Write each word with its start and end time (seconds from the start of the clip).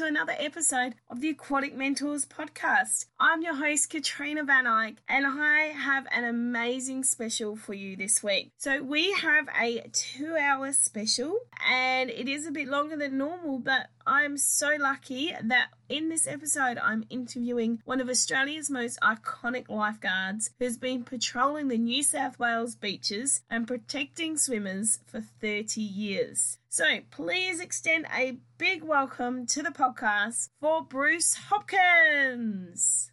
to 0.00 0.06
another 0.06 0.34
episode 0.38 0.94
of 1.10 1.20
the 1.20 1.28
Aquatic 1.28 1.76
Mentors 1.76 2.24
podcast. 2.24 3.04
I'm 3.18 3.42
your 3.42 3.54
host, 3.54 3.90
Katrina 3.90 4.44
Van 4.44 4.66
Eyck, 4.66 4.94
and 5.06 5.26
I 5.26 5.74
have 5.76 6.06
an 6.10 6.24
amazing 6.24 7.04
special 7.04 7.54
for 7.54 7.74
you 7.74 7.96
this 7.96 8.22
week. 8.22 8.50
So, 8.56 8.82
we 8.82 9.12
have 9.12 9.46
a 9.60 9.90
two 9.92 10.38
hour 10.38 10.72
special, 10.72 11.40
and 11.68 12.08
it 12.08 12.30
is 12.30 12.46
a 12.46 12.50
bit 12.50 12.68
longer 12.68 12.96
than 12.96 13.18
normal, 13.18 13.58
but 13.58 13.88
I'm 14.12 14.38
so 14.38 14.76
lucky 14.76 15.32
that 15.40 15.68
in 15.88 16.08
this 16.08 16.26
episode 16.26 16.78
I'm 16.82 17.04
interviewing 17.10 17.80
one 17.84 18.00
of 18.00 18.08
Australia's 18.08 18.68
most 18.68 18.98
iconic 19.00 19.68
lifeguards 19.68 20.50
who's 20.58 20.76
been 20.76 21.04
patrolling 21.04 21.68
the 21.68 21.78
New 21.78 22.02
South 22.02 22.36
Wales 22.36 22.74
beaches 22.74 23.42
and 23.48 23.68
protecting 23.68 24.36
swimmers 24.36 24.98
for 25.06 25.20
30 25.20 25.80
years. 25.80 26.58
So 26.68 26.86
please 27.12 27.60
extend 27.60 28.08
a 28.12 28.38
big 28.58 28.82
welcome 28.82 29.46
to 29.46 29.62
the 29.62 29.70
podcast 29.70 30.48
for 30.60 30.82
Bruce 30.82 31.34
Hopkins. 31.48 33.09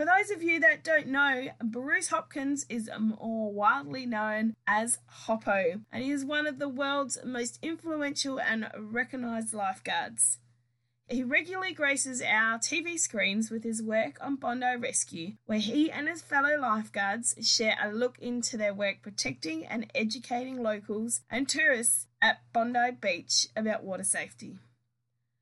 For 0.00 0.06
those 0.06 0.30
of 0.30 0.42
you 0.42 0.60
that 0.60 0.82
don't 0.82 1.08
know, 1.08 1.48
Bruce 1.62 2.08
Hopkins 2.08 2.64
is 2.70 2.88
more 2.98 3.52
widely 3.52 4.06
known 4.06 4.54
as 4.66 4.98
Hoppo, 5.06 5.82
and 5.92 6.02
he 6.02 6.10
is 6.10 6.24
one 6.24 6.46
of 6.46 6.58
the 6.58 6.70
world's 6.70 7.18
most 7.22 7.58
influential 7.60 8.40
and 8.40 8.70
recognized 8.78 9.52
lifeguards. 9.52 10.38
He 11.06 11.22
regularly 11.22 11.74
graces 11.74 12.22
our 12.22 12.58
TV 12.58 12.98
screens 12.98 13.50
with 13.50 13.62
his 13.62 13.82
work 13.82 14.16
on 14.22 14.36
Bondi 14.36 14.74
Rescue, 14.78 15.32
where 15.44 15.58
he 15.58 15.90
and 15.90 16.08
his 16.08 16.22
fellow 16.22 16.58
lifeguards 16.58 17.34
share 17.42 17.76
a 17.78 17.92
look 17.92 18.18
into 18.20 18.56
their 18.56 18.72
work 18.72 19.02
protecting 19.02 19.66
and 19.66 19.90
educating 19.94 20.62
locals 20.62 21.20
and 21.28 21.46
tourists 21.46 22.06
at 22.22 22.40
Bondi 22.54 22.92
Beach 22.98 23.48
about 23.54 23.84
water 23.84 24.04
safety. 24.04 24.60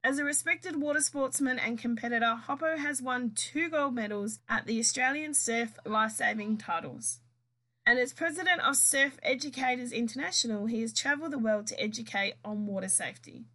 As 0.04 0.18
a 0.18 0.24
respected 0.24 0.80
water 0.80 1.00
sportsman 1.00 1.58
and 1.58 1.76
competitor, 1.76 2.36
Hoppo 2.46 2.76
has 2.78 3.02
won 3.02 3.32
two 3.34 3.68
gold 3.68 3.94
medals 3.94 4.38
at 4.48 4.64
the 4.64 4.78
Australian 4.78 5.34
Surf 5.34 5.76
Lifesaving 5.84 6.56
titles. 6.56 7.18
And 7.84 7.98
as 7.98 8.12
president 8.12 8.60
of 8.60 8.76
Surf 8.76 9.18
Educators 9.24 9.92
International, 9.92 10.66
he 10.66 10.82
has 10.82 10.92
travelled 10.92 11.32
the 11.32 11.38
world 11.38 11.66
to 11.68 11.82
educate 11.82 12.34
on 12.44 12.66
water 12.66 12.88
safety. 12.88 13.46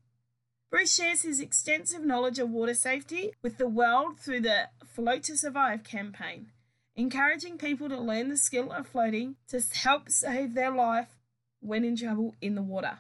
Bruce 0.70 0.96
shares 0.96 1.22
his 1.22 1.40
extensive 1.40 2.04
knowledge 2.04 2.40
of 2.40 2.50
water 2.50 2.74
safety 2.74 3.32
with 3.42 3.58
the 3.58 3.68
world 3.68 4.20
through 4.20 4.42
the 4.42 4.70
Float 4.86 5.24
to 5.24 5.38
Survive 5.38 5.84
campaign, 5.84 6.48
encouraging 6.96 7.58
people 7.58 7.88
to 7.88 7.98
learn 7.98 8.30
the 8.30 8.38
skill 8.38 8.72
of 8.72 8.88
floating 8.88 9.36
to 9.48 9.62
help 9.74 10.10
save 10.10 10.56
their 10.56 10.72
life 10.72 11.20
when 11.62 11.86
in 11.86 11.96
trouble 11.96 12.36
in 12.42 12.56
the 12.56 12.62
water. 12.62 13.00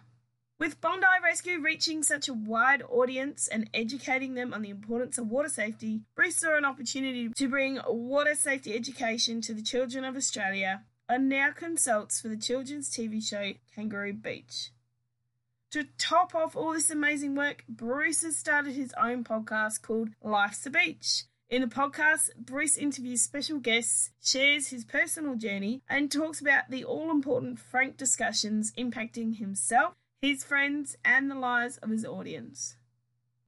With 0.59 0.79
Bondi 0.79 1.05
Rescue 1.21 1.59
reaching 1.59 2.03
such 2.03 2.29
a 2.29 2.33
wide 2.33 2.83
audience 2.83 3.47
and 3.47 3.69
educating 3.73 4.35
them 4.35 4.53
on 4.53 4.61
the 4.61 4.69
importance 4.69 5.17
of 5.17 5.29
water 5.29 5.49
safety, 5.49 6.01
Bruce 6.15 6.37
saw 6.37 6.55
an 6.55 6.63
opportunity 6.63 7.29
to 7.29 7.49
bring 7.49 7.79
water 7.87 8.35
safety 8.35 8.75
education 8.75 9.41
to 9.41 9.53
the 9.53 9.63
children 9.63 10.05
of 10.05 10.15
Australia 10.15 10.83
and 11.09 11.27
now 11.27 11.51
consults 11.51 12.21
for 12.21 12.27
the 12.27 12.37
children's 12.37 12.89
TV 12.89 13.21
show 13.21 13.53
Kangaroo 13.73 14.13
Beach. 14.13 14.69
To 15.71 15.85
top 15.97 16.35
off 16.35 16.55
all 16.55 16.73
this 16.73 16.91
amazing 16.91 17.35
work, 17.35 17.63
Bruce 17.67 18.21
has 18.21 18.37
started 18.37 18.75
his 18.75 18.93
own 19.01 19.23
podcast 19.23 19.81
called 19.81 20.09
Life's 20.21 20.65
a 20.67 20.69
Beach. 20.69 21.23
In 21.49 21.61
the 21.61 21.67
podcast, 21.67 22.29
Bruce 22.37 22.77
interviews 22.77 23.21
special 23.21 23.57
guests, 23.59 24.11
shares 24.23 24.67
his 24.67 24.85
personal 24.85 25.35
journey, 25.35 25.81
and 25.89 26.11
talks 26.11 26.39
about 26.39 26.69
the 26.69 26.83
all 26.83 27.09
important 27.09 27.59
frank 27.59 27.97
discussions 27.97 28.71
impacting 28.77 29.37
himself 29.37 29.95
his 30.23 30.41
friends, 30.41 30.95
and 31.03 31.29
the 31.29 31.35
lives 31.35 31.75
of 31.79 31.89
his 31.89 32.05
audience. 32.05 32.77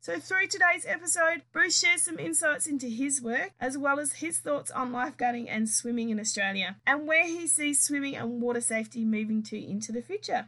So, 0.01 0.19
through 0.19 0.47
today's 0.47 0.85
episode, 0.85 1.43
Bruce 1.53 1.79
shares 1.79 2.01
some 2.01 2.19
insights 2.19 2.67
into 2.67 2.87
his 2.87 3.21
work 3.21 3.51
as 3.61 3.77
well 3.77 3.97
as 3.97 4.15
his 4.15 4.39
thoughts 4.39 4.71
on 4.71 4.91
lifeguarding 4.91 5.47
and 5.47 5.69
swimming 5.69 6.09
in 6.09 6.19
Australia 6.19 6.75
and 6.85 7.07
where 7.07 7.25
he 7.25 7.47
sees 7.47 7.79
swimming 7.79 8.17
and 8.17 8.41
water 8.41 8.59
safety 8.59 9.05
moving 9.05 9.41
to 9.43 9.57
into 9.57 9.93
the 9.93 10.01
future. 10.01 10.47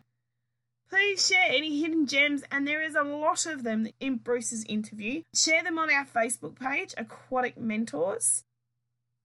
Please 0.89 1.25
share 1.25 1.47
any 1.47 1.79
hidden 1.79 2.05
gems, 2.05 2.44
and 2.51 2.67
there 2.67 2.81
is 2.81 2.95
a 2.95 3.03
lot 3.03 3.45
of 3.45 3.63
them 3.63 3.88
in 4.01 4.17
Bruce's 4.17 4.65
interview. 4.65 5.23
Share 5.33 5.63
them 5.63 5.79
on 5.79 5.89
our 5.89 6.05
Facebook 6.05 6.59
page, 6.59 6.94
Aquatic 6.97 7.57
Mentors, 7.57 8.44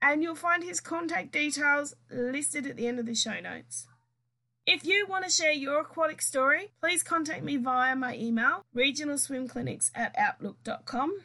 and 0.01 0.23
you'll 0.23 0.37
find 0.37 0.63
his 0.63 0.79
contact 0.79 1.33
details 1.33 1.97
listed 2.13 2.65
at 2.65 2.77
the 2.77 2.87
end 2.87 3.01
of 3.01 3.07
the 3.07 3.15
show 3.17 3.41
notes. 3.41 3.89
If 4.65 4.87
you 4.87 5.07
want 5.09 5.25
to 5.25 5.31
share 5.31 5.53
your 5.53 5.81
aquatic 5.81 6.23
story, 6.23 6.71
please 6.81 7.03
contact 7.03 7.43
me 7.43 7.57
via 7.57 7.97
my 7.97 8.17
email, 8.17 8.65
regionalswimclinics 8.77 9.91
at 9.93 10.15
outlook.com. 10.17 11.19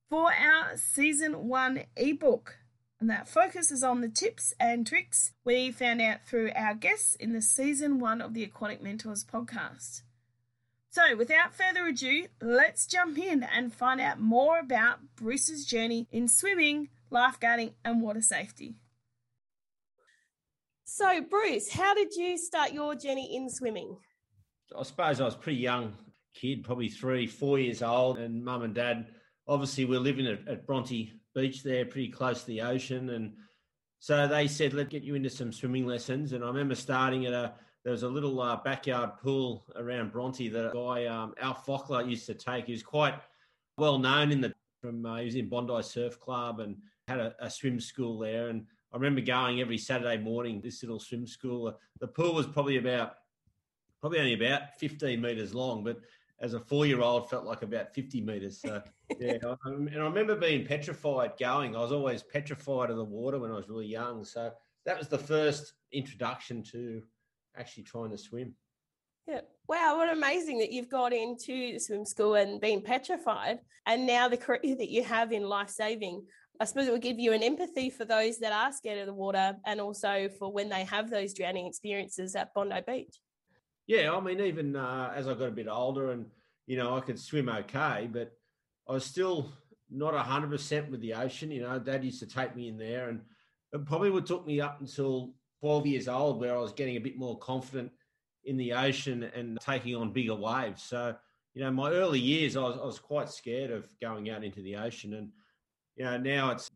for 0.10 0.34
our 0.34 0.76
season 0.76 1.48
one 1.48 1.84
ebook. 1.96 2.58
And 3.00 3.10
that 3.10 3.30
focuses 3.30 3.82
on 3.82 4.02
the 4.02 4.10
tips 4.10 4.54
and 4.60 4.86
tricks 4.86 5.32
we 5.46 5.72
found 5.72 6.02
out 6.02 6.26
through 6.26 6.52
our 6.54 6.76
guests 6.76 7.16
in 7.16 7.32
the 7.32 7.42
season 7.42 8.00
one 8.00 8.22
of 8.22 8.34
the 8.34 8.44
Aquatic 8.44 8.82
Mentors 8.82 9.24
podcast. 9.24 10.02
So, 10.96 11.18
without 11.18 11.54
further 11.54 11.88
ado, 11.88 12.28
let's 12.42 12.86
jump 12.86 13.18
in 13.18 13.44
and 13.44 13.74
find 13.74 14.00
out 14.00 14.22
more 14.22 14.60
about 14.60 15.00
Bruce's 15.18 15.66
journey 15.66 16.08
in 16.10 16.30
swimming, 16.30 16.88
lifeguarding, 17.12 17.74
and 17.84 18.02
water 18.02 18.22
safety. 18.22 18.76
So, 20.86 21.20
Bruce, 21.20 21.74
how 21.74 21.96
did 21.96 22.16
you 22.16 22.38
start 22.38 22.72
your 22.72 22.96
journey 22.96 23.36
in 23.36 23.50
swimming? 23.50 23.98
I 24.74 24.84
suppose 24.84 25.20
I 25.20 25.26
was 25.26 25.36
a 25.36 25.38
pretty 25.38 25.60
young 25.60 25.98
kid, 26.34 26.64
probably 26.64 26.88
three, 26.88 27.28
four 27.28 27.60
years 27.60 27.84
old, 27.84 28.18
and 28.18 28.42
mum 28.42 28.62
and 28.62 28.74
dad 28.74 29.08
obviously 29.50 29.84
we're 29.84 30.00
living 30.00 30.28
at, 30.28 30.48
at 30.48 30.66
Bronte 30.66 31.12
Beach 31.36 31.62
there, 31.62 31.84
pretty 31.84 32.08
close 32.08 32.40
to 32.40 32.48
the 32.48 32.62
ocean, 32.62 33.10
and 33.10 33.34
so 34.00 34.30
they 34.30 34.48
said, 34.48 34.74
"Let's 34.74 34.92
get 34.92 35.04
you 35.04 35.16
into 35.16 35.30
some 35.30 35.52
swimming 35.52 35.86
lessons." 35.86 36.32
And 36.32 36.42
I 36.42 36.48
remember 36.48 36.74
starting 36.74 37.26
at 37.26 37.34
a 37.34 37.56
there 37.86 37.92
was 37.92 38.04
a 38.04 38.10
little 38.10 38.42
uh, 38.42 38.58
backyard 38.58 39.12
pool 39.22 39.64
around 39.76 40.12
Bronte 40.12 40.50
that 40.50 40.72
a 40.72 40.74
guy, 40.74 41.06
um, 41.06 41.36
Al 41.40 41.54
Fockler, 41.54 42.10
used 42.10 42.26
to 42.26 42.34
take. 42.34 42.66
He 42.66 42.72
was 42.72 42.82
quite 42.82 43.14
well 43.78 44.00
known 44.00 44.32
in 44.32 44.42
the 44.42 44.54
from 44.82 45.06
uh, 45.06 45.18
he 45.18 45.26
was 45.26 45.36
in 45.36 45.48
Bondi 45.48 45.82
Surf 45.84 46.20
Club 46.20 46.60
and 46.60 46.78
had 47.08 47.20
a, 47.20 47.36
a, 47.40 47.50
swim 47.50 47.80
school 47.80 48.18
there. 48.18 48.50
And 48.50 48.66
I 48.92 48.98
remember 48.98 49.22
going 49.22 49.62
every 49.62 49.78
Saturday 49.78 50.18
morning 50.18 50.62
this 50.62 50.82
little 50.82 51.00
swim 51.00 51.28
school. 51.28 51.78
The 52.00 52.08
pool 52.08 52.34
was 52.34 52.48
probably 52.48 52.78
about 52.78 53.18
probably 54.02 54.20
only 54.20 54.34
about 54.34 54.76
15 54.80 55.22
meters 55.22 55.54
long, 55.54 55.84
but 55.84 55.98
as 56.40 56.56
a 56.56 56.60
four 56.60 56.88
year 56.88 57.02
old 57.02 57.30
felt 57.30 57.46
like 57.46 57.62
about 57.62 57.94
50 57.94 58.22
meters. 58.22 58.62
So 58.62 58.82
yeah, 59.20 59.38
and 59.66 59.90
I 59.96 60.04
remember 60.04 60.36
being 60.36 60.66
petrified 60.66 61.34
going. 61.40 61.76
I 61.76 61.82
was 61.82 61.92
always 61.92 62.24
petrified 62.24 62.90
of 62.90 62.98
the 62.98 63.04
water 63.04 63.40
when 63.40 63.52
I 63.52 63.56
was 63.56 63.70
really 63.70 63.88
young. 63.88 64.26
So 64.26 64.52
that 64.86 64.98
was 64.98 65.08
the 65.08 65.20
first 65.20 65.74
introduction 65.92 66.64
to 66.72 67.04
actually 67.58 67.84
trying 67.84 68.12
to 68.12 68.18
swim. 68.18 68.56
Yeah. 69.28 69.42
Wow, 69.68 69.98
what 69.98 70.12
amazing 70.12 70.60
that 70.60 70.72
you've 70.72 70.90
got 70.90 71.12
into 71.12 71.80
swim 71.80 72.06
school 72.06 72.36
and 72.36 72.62
been 72.62 72.82
petrified. 72.82 73.60
And 73.88 74.06
now 74.06 74.28
the 74.28 74.38
career 74.38 74.76
that 74.76 74.90
you 74.90 75.04
have 75.04 75.32
in 75.32 75.44
life 75.44 75.70
saving, 75.70 76.26
I 76.60 76.66
suppose 76.66 76.88
it 76.88 76.92
will 76.92 77.00
give 77.00 77.20
you 77.20 77.34
an 77.34 77.44
empathy 77.44 77.90
for 77.90 78.06
those 78.06 78.38
that 78.40 78.54
are 78.54 78.72
scared 78.72 79.00
of 79.00 79.08
the 79.08 79.14
water 79.14 79.56
and 79.66 79.82
also 79.82 80.30
for 80.38 80.52
when 80.52 80.70
they 80.70 80.84
have 80.84 81.10
those 81.10 81.34
drowning 81.34 81.66
experiences 81.66 82.36
at 82.36 82.54
Bondi 82.54 82.82
Beach. 82.86 83.20
Yeah, 83.88 84.14
I 84.14 84.20
mean, 84.20 84.40
even 84.40 84.76
uh, 84.76 85.12
as 85.16 85.28
I 85.28 85.34
got 85.34 85.50
a 85.50 85.52
bit 85.52 85.68
older 85.68 86.12
and, 86.12 86.28
you 86.68 86.78
know, 86.78 86.96
I 86.96 87.02
could 87.02 87.20
swim 87.20 87.50
okay, 87.50 88.10
but 88.12 88.32
I 88.88 88.94
was 88.94 89.06
still 89.06 89.52
not 89.90 90.14
100% 90.14 90.90
with 90.90 91.02
the 91.02 91.14
ocean. 91.14 91.52
You 91.52 91.62
know, 91.62 91.80
dad 91.80 92.04
used 92.04 92.20
to 92.20 92.28
take 92.28 92.56
me 92.56 92.68
in 92.68 92.78
there 92.78 93.10
and 93.10 93.22
it 93.74 93.86
probably 93.86 94.10
would 94.10 94.26
took 94.26 94.46
me 94.46 94.62
up 94.62 94.80
until 94.80 95.34
12 95.60 95.88
years 95.88 96.08
old 96.08 96.40
where 96.40 96.56
I 96.56 96.60
was 96.60 96.74
getting 96.74 96.98
a 96.98 97.02
bit 97.02 97.18
more 97.18 97.38
confident 97.40 97.92
in 98.44 98.58
the 98.58 98.74
ocean 98.74 99.24
and 99.24 99.60
taking 99.60 99.96
on 99.96 100.12
bigger 100.12 100.36
waves. 100.36 100.84
So, 100.84 101.16
you 101.54 101.64
know, 101.64 101.72
my 101.72 101.92
early 101.92 102.20
years, 102.20 102.56
I 102.56 102.62
was, 102.62 102.78
I 102.78 102.86
was 102.86 103.00
quite 103.00 103.30
scared 103.30 103.72
of 103.72 103.88
going 104.00 104.30
out 104.30 104.44
into 104.44 104.62
the 104.62 104.76
ocean. 104.76 105.14
And, 105.14 105.30
you 105.96 106.06
know, 106.06 106.18
now 106.18 106.52
it's 106.52 106.70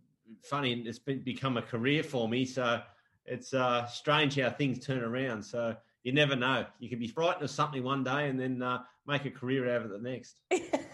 funny, 0.44 0.74
it's 0.74 1.00
been, 1.00 1.22
become 1.22 1.58
a 1.58 1.62
career 1.62 2.04
for 2.04 2.28
me. 2.28 2.46
So 2.46 2.82
it's 3.26 3.54
uh, 3.54 3.86
strange 3.86 4.40
how 4.40 4.50
things 4.50 4.84
turn 4.84 5.04
around. 5.04 5.44
So 5.44 5.76
you 6.04 6.14
never 6.14 6.36
know. 6.36 6.66
You 6.80 6.90
can 6.90 7.00
be 7.00 7.08
frightened 7.08 7.44
of 7.44 7.52
something 7.52 7.84
one 7.84 8.04
day 8.04 8.30
and 8.30 8.40
then 8.40 8.62
uh, 8.62 8.80
make 9.06 9.26
a 9.26 9.32
career 9.32 9.70
out 9.70 9.86
of 9.86 9.92
it 9.92 10.02
the 10.02 10.10
next. 10.10 10.36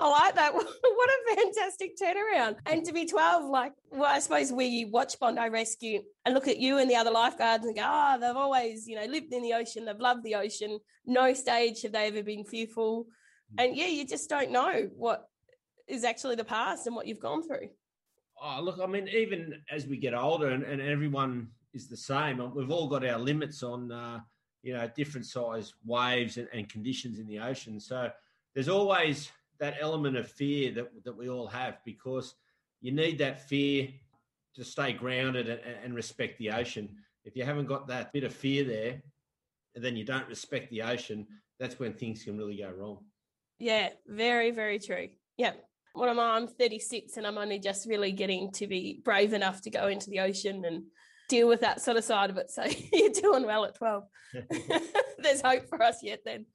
I 0.00 0.08
like 0.08 0.34
that. 0.34 0.54
what 0.54 0.64
a 0.64 1.36
fantastic 1.36 1.96
turnaround. 2.00 2.56
And 2.66 2.84
to 2.84 2.92
be 2.92 3.06
12, 3.06 3.50
like, 3.50 3.72
well, 3.90 4.04
I 4.10 4.18
suppose 4.18 4.52
we 4.52 4.86
watch 4.86 5.18
Bondi 5.18 5.48
Rescue 5.48 6.02
and 6.24 6.34
look 6.34 6.48
at 6.48 6.58
you 6.58 6.78
and 6.78 6.90
the 6.90 6.96
other 6.96 7.10
lifeguards 7.10 7.64
and 7.64 7.74
go, 7.74 7.82
oh, 7.84 8.18
they've 8.20 8.36
always, 8.36 8.86
you 8.86 8.96
know, 8.96 9.06
lived 9.06 9.32
in 9.32 9.42
the 9.42 9.54
ocean. 9.54 9.84
They've 9.84 9.98
loved 9.98 10.24
the 10.24 10.34
ocean. 10.34 10.78
No 11.06 11.32
stage 11.34 11.82
have 11.82 11.92
they 11.92 12.08
ever 12.08 12.22
been 12.22 12.44
fearful. 12.44 13.06
Mm. 13.56 13.64
And 13.64 13.76
yeah, 13.76 13.86
you 13.86 14.06
just 14.06 14.28
don't 14.28 14.50
know 14.50 14.88
what 14.96 15.28
is 15.86 16.04
actually 16.04 16.36
the 16.36 16.44
past 16.44 16.86
and 16.86 16.96
what 16.96 17.06
you've 17.06 17.20
gone 17.20 17.42
through. 17.42 17.68
Oh, 18.42 18.60
look, 18.62 18.78
I 18.82 18.86
mean, 18.86 19.08
even 19.08 19.62
as 19.70 19.86
we 19.86 19.96
get 19.96 20.14
older 20.14 20.48
and, 20.48 20.64
and 20.64 20.80
everyone 20.80 21.48
is 21.74 21.88
the 21.88 21.96
same. 21.96 22.40
We've 22.54 22.70
all 22.70 22.88
got 22.88 23.04
our 23.04 23.18
limits 23.18 23.62
on, 23.62 23.90
uh, 23.90 24.20
you 24.62 24.72
know, 24.72 24.88
different 24.96 25.26
size 25.26 25.74
waves 25.84 26.36
and, 26.38 26.48
and, 26.54 26.68
conditions 26.68 27.18
in 27.18 27.26
the 27.26 27.40
ocean. 27.40 27.78
So 27.80 28.10
there's 28.54 28.68
always 28.68 29.30
that 29.60 29.76
element 29.80 30.16
of 30.16 30.30
fear 30.30 30.72
that, 30.72 30.90
that 31.04 31.16
we 31.16 31.28
all 31.28 31.46
have 31.46 31.78
because 31.84 32.34
you 32.80 32.92
need 32.92 33.18
that 33.18 33.48
fear 33.48 33.88
to 34.54 34.64
stay 34.64 34.92
grounded 34.92 35.48
and, 35.48 35.60
and 35.82 35.94
respect 35.94 36.38
the 36.38 36.50
ocean. 36.50 36.96
If 37.24 37.36
you 37.36 37.44
haven't 37.44 37.66
got 37.66 37.88
that 37.88 38.12
bit 38.12 38.24
of 38.24 38.34
fear 38.34 38.64
there, 38.64 39.02
and 39.74 39.84
then 39.84 39.96
you 39.96 40.04
don't 40.04 40.28
respect 40.28 40.70
the 40.70 40.82
ocean, 40.82 41.26
that's 41.58 41.78
when 41.78 41.92
things 41.92 42.24
can 42.24 42.38
really 42.38 42.56
go 42.56 42.70
wrong. 42.70 42.98
Yeah, 43.58 43.90
very, 44.06 44.50
very 44.50 44.78
true. 44.78 45.08
Yeah. 45.36 45.52
What 45.94 46.08
am 46.08 46.18
I? 46.18 46.34
I'm 46.34 46.48
36 46.48 47.16
and 47.16 47.26
I'm 47.26 47.38
only 47.38 47.58
just 47.58 47.88
really 47.88 48.12
getting 48.12 48.50
to 48.52 48.66
be 48.66 49.00
brave 49.04 49.32
enough 49.32 49.62
to 49.62 49.70
go 49.70 49.86
into 49.86 50.10
the 50.10 50.20
ocean 50.20 50.64
and 50.64 50.84
deal 51.28 51.48
with 51.48 51.60
that 51.60 51.80
sort 51.80 51.96
of 51.96 52.04
side 52.04 52.30
of 52.30 52.36
it. 52.36 52.50
So 52.50 52.64
you're 52.92 53.10
doing 53.10 53.46
well 53.46 53.64
at 53.64 53.76
12. 53.76 54.04
There's 55.18 55.40
hope 55.40 55.68
for 55.68 55.82
us 55.82 56.02
yet 56.02 56.20
then. 56.24 56.46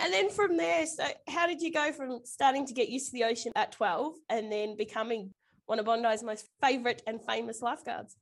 And 0.00 0.12
then 0.12 0.30
from 0.30 0.56
there, 0.56 0.86
so 0.86 1.04
how 1.28 1.46
did 1.46 1.60
you 1.60 1.72
go 1.72 1.92
from 1.92 2.20
starting 2.24 2.66
to 2.66 2.74
get 2.74 2.88
used 2.88 3.06
to 3.06 3.12
the 3.12 3.24
ocean 3.24 3.52
at 3.56 3.72
12 3.72 4.14
and 4.30 4.50
then 4.50 4.76
becoming 4.76 5.32
one 5.66 5.78
of 5.78 5.86
Bondi's 5.86 6.22
most 6.22 6.46
favourite 6.62 7.02
and 7.06 7.20
famous 7.22 7.60
lifeguards? 7.60 8.16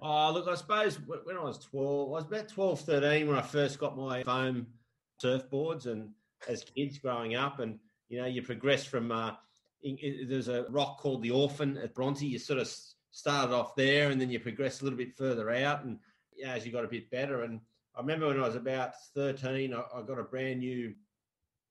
Oh, 0.00 0.32
look, 0.32 0.48
I 0.48 0.54
suppose 0.54 0.96
when 0.96 1.36
I 1.36 1.42
was 1.42 1.58
12, 1.58 2.08
I 2.08 2.10
was 2.10 2.24
about 2.24 2.48
12, 2.48 2.80
13 2.80 3.28
when 3.28 3.36
I 3.36 3.42
first 3.42 3.78
got 3.78 3.96
my 3.96 4.22
foam 4.22 4.66
surfboards 5.22 5.86
and 5.86 6.10
as 6.48 6.64
kids 6.64 6.98
growing 6.98 7.34
up. 7.34 7.58
And, 7.58 7.78
you 8.08 8.20
know, 8.20 8.26
you 8.26 8.42
progress 8.42 8.84
from, 8.84 9.10
uh, 9.10 9.32
in, 9.82 10.26
there's 10.28 10.48
a 10.48 10.66
rock 10.70 10.98
called 10.98 11.22
the 11.22 11.30
Orphan 11.30 11.76
at 11.78 11.94
Bronte. 11.94 12.26
You 12.26 12.38
sort 12.38 12.60
of 12.60 12.72
started 13.10 13.54
off 13.54 13.74
there 13.76 14.10
and 14.10 14.20
then 14.20 14.30
you 14.30 14.40
progress 14.40 14.80
a 14.80 14.84
little 14.84 14.98
bit 14.98 15.16
further 15.16 15.50
out. 15.50 15.84
And 15.84 15.98
know, 16.44 16.52
as 16.52 16.66
you 16.66 16.72
got 16.72 16.84
a 16.84 16.88
bit 16.88 17.10
better. 17.10 17.42
And 17.42 17.60
I 17.96 18.00
remember 18.00 18.26
when 18.26 18.40
I 18.40 18.46
was 18.46 18.56
about 18.56 18.94
13, 19.14 19.72
I, 19.72 19.82
I 19.94 20.02
got 20.02 20.18
a 20.18 20.24
brand 20.24 20.60
new 20.60 20.94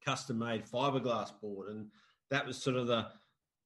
custom 0.05 0.39
made 0.39 0.65
fiberglass 0.65 1.31
board. 1.41 1.69
And 1.69 1.87
that 2.29 2.45
was 2.45 2.57
sort 2.57 2.77
of 2.77 2.87
the, 2.87 3.07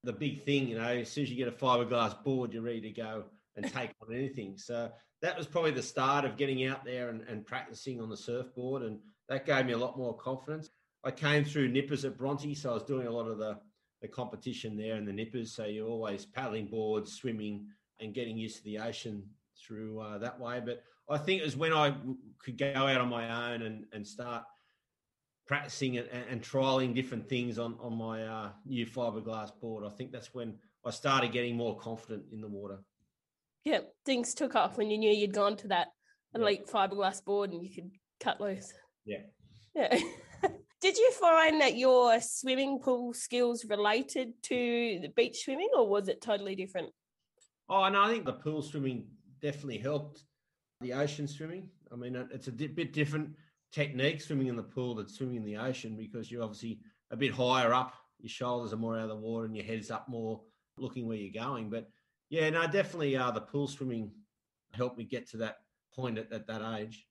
the 0.03 0.13
big 0.13 0.43
thing, 0.43 0.67
you 0.67 0.77
know, 0.77 0.87
as 0.87 1.11
soon 1.11 1.23
as 1.23 1.29
you 1.29 1.37
get 1.37 1.47
a 1.47 1.51
fiberglass 1.51 2.23
board, 2.23 2.53
you're 2.53 2.63
ready 2.63 2.81
to 2.81 2.91
go 2.91 3.25
and 3.55 3.71
take 3.73 3.91
on 4.01 4.13
anything. 4.13 4.57
So 4.57 4.91
that 5.21 5.37
was 5.37 5.47
probably 5.47 5.71
the 5.71 5.83
start 5.83 6.25
of 6.25 6.37
getting 6.37 6.65
out 6.65 6.85
there 6.85 7.09
and, 7.09 7.21
and 7.27 7.45
practicing 7.45 8.01
on 8.01 8.09
the 8.09 8.17
surfboard. 8.17 8.83
And 8.83 8.99
that 9.29 9.45
gave 9.45 9.65
me 9.65 9.73
a 9.73 9.77
lot 9.77 9.97
more 9.97 10.15
confidence. 10.15 10.69
I 11.03 11.11
came 11.11 11.45
through 11.45 11.69
nippers 11.69 12.05
at 12.05 12.17
Bronte, 12.17 12.55
so 12.55 12.71
I 12.71 12.73
was 12.73 12.83
doing 12.83 13.07
a 13.07 13.11
lot 13.11 13.27
of 13.27 13.37
the, 13.37 13.57
the 14.01 14.07
competition 14.07 14.75
there 14.77 14.95
and 14.95 15.07
the 15.07 15.13
nippers. 15.13 15.53
So 15.53 15.65
you're 15.65 15.87
always 15.87 16.25
paddling 16.25 16.67
boards, 16.67 17.13
swimming, 17.13 17.67
and 17.99 18.13
getting 18.13 18.37
used 18.37 18.57
to 18.57 18.63
the 18.63 18.79
ocean 18.79 19.23
through 19.59 19.99
uh, 19.99 20.17
that 20.19 20.39
way. 20.39 20.61
But 20.63 20.83
I 21.09 21.17
think 21.17 21.41
it 21.41 21.45
was 21.45 21.55
when 21.55 21.73
I 21.73 21.95
could 22.39 22.57
go 22.57 22.71
out 22.73 23.01
on 23.01 23.09
my 23.09 23.53
own 23.53 23.61
and, 23.61 23.85
and 23.93 24.05
start 24.05 24.43
practicing 25.47 25.97
and, 25.97 26.07
and 26.29 26.41
trialing 26.41 26.93
different 26.93 27.29
things 27.29 27.57
on, 27.57 27.77
on 27.79 27.97
my 27.97 28.23
uh, 28.23 28.49
new 28.65 28.85
fiberglass 28.85 29.51
board. 29.59 29.85
I 29.85 29.89
think 29.89 30.11
that's 30.11 30.33
when 30.33 30.55
I 30.85 30.91
started 30.91 31.31
getting 31.31 31.55
more 31.55 31.77
confident 31.77 32.25
in 32.31 32.41
the 32.41 32.47
water. 32.47 32.79
Yeah, 33.63 33.79
things 34.05 34.33
took 34.33 34.55
off 34.55 34.77
when 34.77 34.89
you 34.89 34.97
knew 34.97 35.11
you'd 35.11 35.33
gone 35.33 35.57
to 35.57 35.67
that 35.69 35.87
elite 36.35 36.63
yeah. 36.65 36.71
fiberglass 36.71 37.23
board 37.23 37.51
and 37.51 37.63
you 37.63 37.73
could 37.73 37.91
cut 38.21 38.39
loose. 38.39 38.73
Yeah. 39.05 39.23
Yeah. 39.75 39.99
Did 40.81 40.97
you 40.97 41.11
find 41.11 41.61
that 41.61 41.77
your 41.77 42.19
swimming 42.21 42.79
pool 42.79 43.13
skills 43.13 43.65
related 43.65 44.33
to 44.43 44.99
the 45.01 45.09
beach 45.15 45.43
swimming 45.43 45.69
or 45.75 45.89
was 45.89 46.07
it 46.07 46.21
totally 46.21 46.55
different? 46.55 46.89
Oh, 47.69 47.87
no, 47.89 48.03
I 48.03 48.09
think 48.09 48.25
the 48.25 48.33
pool 48.33 48.61
swimming 48.61 49.07
definitely 49.41 49.79
helped 49.79 50.23
the 50.81 50.93
ocean 50.93 51.27
swimming. 51.27 51.69
I 51.91 51.95
mean, 51.95 52.15
it's 52.31 52.47
a 52.47 52.51
bit 52.51 52.93
different 52.93 53.31
technique 53.71 54.21
swimming 54.21 54.47
in 54.47 54.55
the 54.55 54.63
pool 54.63 54.95
than 54.95 55.07
swimming 55.07 55.37
in 55.37 55.43
the 55.43 55.57
ocean 55.57 55.95
because 55.95 56.31
you're 56.31 56.43
obviously 56.43 56.79
a 57.11 57.17
bit 57.17 57.33
higher 57.33 57.73
up. 57.73 57.93
Your 58.19 58.29
shoulders 58.29 58.73
are 58.73 58.77
more 58.77 58.97
out 58.97 59.03
of 59.03 59.09
the 59.09 59.15
water 59.15 59.45
and 59.45 59.55
your 59.55 59.65
head's 59.65 59.91
up 59.91 60.07
more 60.07 60.41
looking 60.77 61.07
where 61.07 61.17
you're 61.17 61.43
going. 61.43 61.69
But 61.69 61.89
yeah, 62.29 62.49
no, 62.49 62.63
definitely 62.63 63.15
uh, 63.15 63.31
the 63.31 63.41
pool 63.41 63.67
swimming 63.67 64.11
helped 64.73 64.97
me 64.97 65.03
get 65.03 65.29
to 65.31 65.37
that 65.37 65.57
point 65.93 66.17
at, 66.17 66.31
at 66.31 66.47
that 66.47 66.61
age. 66.79 67.05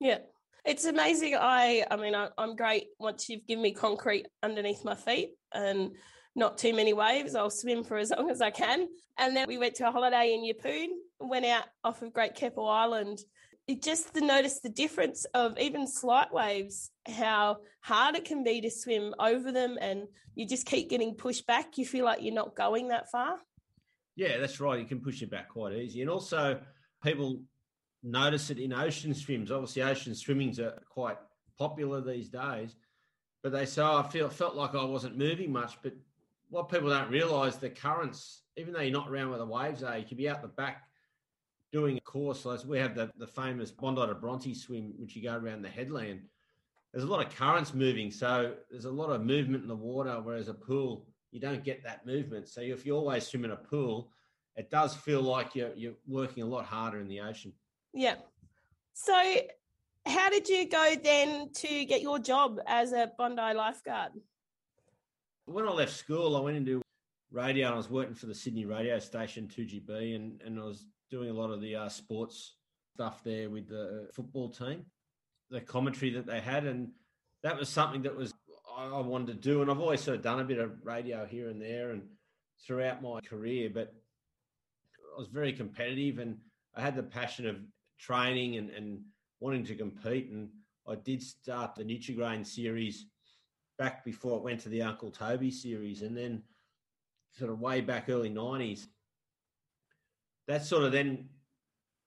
Yeah. 0.00 0.18
It's 0.64 0.84
amazing. 0.84 1.34
I, 1.38 1.86
I 1.90 1.96
mean, 1.96 2.14
I, 2.14 2.28
I'm 2.36 2.54
great 2.54 2.88
once 2.98 3.28
you've 3.28 3.46
given 3.46 3.62
me 3.62 3.72
concrete 3.72 4.26
underneath 4.42 4.84
my 4.84 4.94
feet 4.94 5.30
and 5.54 5.92
not 6.36 6.58
too 6.58 6.74
many 6.74 6.92
waves. 6.92 7.34
I'll 7.34 7.50
swim 7.50 7.82
for 7.82 7.96
as 7.96 8.10
long 8.10 8.30
as 8.30 8.40
I 8.40 8.50
can. 8.50 8.88
And 9.18 9.36
then 9.36 9.46
we 9.48 9.56
went 9.56 9.76
to 9.76 9.88
a 9.88 9.90
holiday 9.90 10.34
in 10.34 10.42
Yeppoon, 10.42 10.88
went 11.20 11.44
out 11.44 11.64
off 11.84 12.02
of 12.02 12.12
Great 12.12 12.34
Keppel 12.34 12.68
Island. 12.68 13.20
It 13.66 13.82
just 13.82 14.14
to 14.14 14.20
notice 14.20 14.60
the 14.60 14.70
difference 14.70 15.26
of 15.34 15.58
even 15.58 15.86
slight 15.86 16.32
waves, 16.32 16.90
how 17.06 17.58
hard 17.80 18.16
it 18.16 18.24
can 18.24 18.42
be 18.42 18.62
to 18.62 18.70
swim 18.70 19.14
over 19.18 19.52
them, 19.52 19.76
and 19.80 20.08
you 20.34 20.46
just 20.46 20.66
keep 20.66 20.88
getting 20.88 21.14
pushed 21.14 21.46
back. 21.46 21.76
You 21.76 21.84
feel 21.84 22.04
like 22.04 22.22
you're 22.22 22.34
not 22.34 22.54
going 22.56 22.88
that 22.88 23.10
far. 23.10 23.38
Yeah, 24.16 24.38
that's 24.38 24.58
right. 24.58 24.80
You 24.80 24.86
can 24.86 25.00
push 25.00 25.22
it 25.22 25.30
back 25.30 25.50
quite 25.50 25.74
easy. 25.74 26.00
And 26.00 26.10
also, 26.10 26.60
people 27.04 27.42
notice 28.02 28.50
it 28.50 28.58
in 28.58 28.72
ocean 28.72 29.14
swims. 29.14 29.50
Obviously, 29.50 29.82
ocean 29.82 30.14
swimmings 30.14 30.58
are 30.58 30.82
quite 30.88 31.18
popular 31.58 32.00
these 32.00 32.28
days. 32.28 32.74
But 33.42 33.52
they 33.52 33.66
say, 33.66 33.82
oh, 33.82 33.98
I 33.98 34.08
feel, 34.08 34.28
felt 34.28 34.56
like 34.56 34.74
I 34.74 34.84
wasn't 34.84 35.18
moving 35.18 35.52
much. 35.52 35.78
But 35.82 35.92
what 36.48 36.68
people 36.68 36.88
don't 36.88 37.10
realise, 37.10 37.56
the 37.56 37.70
currents, 37.70 38.42
even 38.56 38.72
though 38.72 38.80
you're 38.80 38.92
not 38.92 39.08
around 39.08 39.30
where 39.30 39.38
the 39.38 39.46
waves 39.46 39.82
are, 39.82 39.96
you 39.96 40.04
could 40.04 40.16
be 40.16 40.28
out 40.28 40.42
the 40.42 40.48
back 40.48 40.87
doing 41.72 41.96
a 41.96 42.00
course. 42.00 42.44
Like 42.44 42.64
we 42.64 42.78
have 42.78 42.94
the, 42.94 43.10
the 43.18 43.26
famous 43.26 43.70
Bondi 43.70 44.06
to 44.06 44.14
Bronte 44.14 44.54
swim, 44.54 44.94
which 44.98 45.16
you 45.16 45.22
go 45.22 45.36
around 45.36 45.62
the 45.62 45.68
headland. 45.68 46.22
There's 46.92 47.04
a 47.04 47.08
lot 47.08 47.24
of 47.24 47.34
currents 47.34 47.74
moving. 47.74 48.10
So 48.10 48.54
there's 48.70 48.86
a 48.86 48.90
lot 48.90 49.10
of 49.10 49.24
movement 49.24 49.62
in 49.62 49.68
the 49.68 49.76
water, 49.76 50.20
whereas 50.22 50.48
a 50.48 50.54
pool, 50.54 51.06
you 51.30 51.40
don't 51.40 51.62
get 51.62 51.84
that 51.84 52.06
movement. 52.06 52.48
So 52.48 52.60
if 52.62 52.86
you 52.86 52.96
always 52.96 53.26
swim 53.26 53.44
in 53.44 53.50
a 53.50 53.56
pool, 53.56 54.10
it 54.56 54.70
does 54.70 54.94
feel 54.94 55.22
like 55.22 55.54
you're, 55.54 55.74
you're 55.74 55.94
working 56.06 56.42
a 56.42 56.46
lot 56.46 56.64
harder 56.64 57.00
in 57.00 57.08
the 57.08 57.20
ocean. 57.20 57.52
Yeah. 57.92 58.16
So 58.94 59.14
how 60.06 60.30
did 60.30 60.48
you 60.48 60.68
go 60.68 60.94
then 61.02 61.50
to 61.52 61.84
get 61.84 62.00
your 62.02 62.18
job 62.18 62.60
as 62.66 62.92
a 62.92 63.12
Bondi 63.16 63.54
lifeguard? 63.54 64.12
When 65.44 65.66
I 65.66 65.70
left 65.70 65.92
school, 65.92 66.36
I 66.36 66.40
went 66.40 66.56
into 66.56 66.82
radio 67.30 67.66
and 67.66 67.74
I 67.74 67.76
was 67.76 67.90
working 67.90 68.14
for 68.14 68.26
the 68.26 68.34
Sydney 68.34 68.64
radio 68.64 68.98
station 68.98 69.48
2GB 69.54 70.16
and, 70.16 70.40
and 70.44 70.58
I 70.58 70.64
was 70.64 70.86
doing 71.10 71.30
a 71.30 71.34
lot 71.34 71.50
of 71.50 71.60
the 71.60 71.76
uh, 71.76 71.88
sports 71.88 72.54
stuff 72.94 73.22
there 73.24 73.48
with 73.50 73.68
the 73.68 74.08
football 74.14 74.48
team, 74.50 74.84
the 75.50 75.60
commentary 75.60 76.10
that 76.12 76.26
they 76.26 76.40
had. 76.40 76.66
And 76.66 76.88
that 77.42 77.58
was 77.58 77.68
something 77.68 78.02
that 78.02 78.16
was 78.16 78.34
I 78.76 79.00
wanted 79.00 79.28
to 79.28 79.34
do, 79.34 79.60
and 79.60 79.70
I've 79.70 79.80
always 79.80 80.00
sort 80.00 80.16
of 80.16 80.22
done 80.22 80.38
a 80.38 80.44
bit 80.44 80.58
of 80.58 80.84
radio 80.84 81.26
here 81.26 81.48
and 81.48 81.60
there 81.60 81.90
and 81.90 82.02
throughout 82.64 83.02
my 83.02 83.20
career. 83.20 83.70
But 83.72 83.92
I 85.14 85.18
was 85.18 85.28
very 85.28 85.52
competitive, 85.52 86.18
and 86.18 86.36
I 86.76 86.80
had 86.80 86.94
the 86.94 87.02
passion 87.02 87.46
of 87.46 87.56
training 87.98 88.56
and, 88.56 88.70
and 88.70 89.00
wanting 89.40 89.64
to 89.64 89.74
compete. 89.74 90.30
And 90.30 90.50
I 90.86 90.94
did 90.94 91.22
start 91.22 91.74
the 91.74 91.82
Nutrigrain 91.82 92.46
series 92.46 93.06
back 93.78 94.04
before 94.04 94.38
it 94.38 94.44
went 94.44 94.60
to 94.60 94.68
the 94.68 94.82
Uncle 94.82 95.10
Toby 95.10 95.50
series, 95.50 96.02
and 96.02 96.16
then 96.16 96.42
sort 97.36 97.50
of 97.50 97.60
way 97.60 97.80
back 97.80 98.08
early 98.08 98.28
nineties. 98.28 98.86
That 100.48 100.64
sort 100.64 100.82
of 100.82 100.92
then 100.92 101.28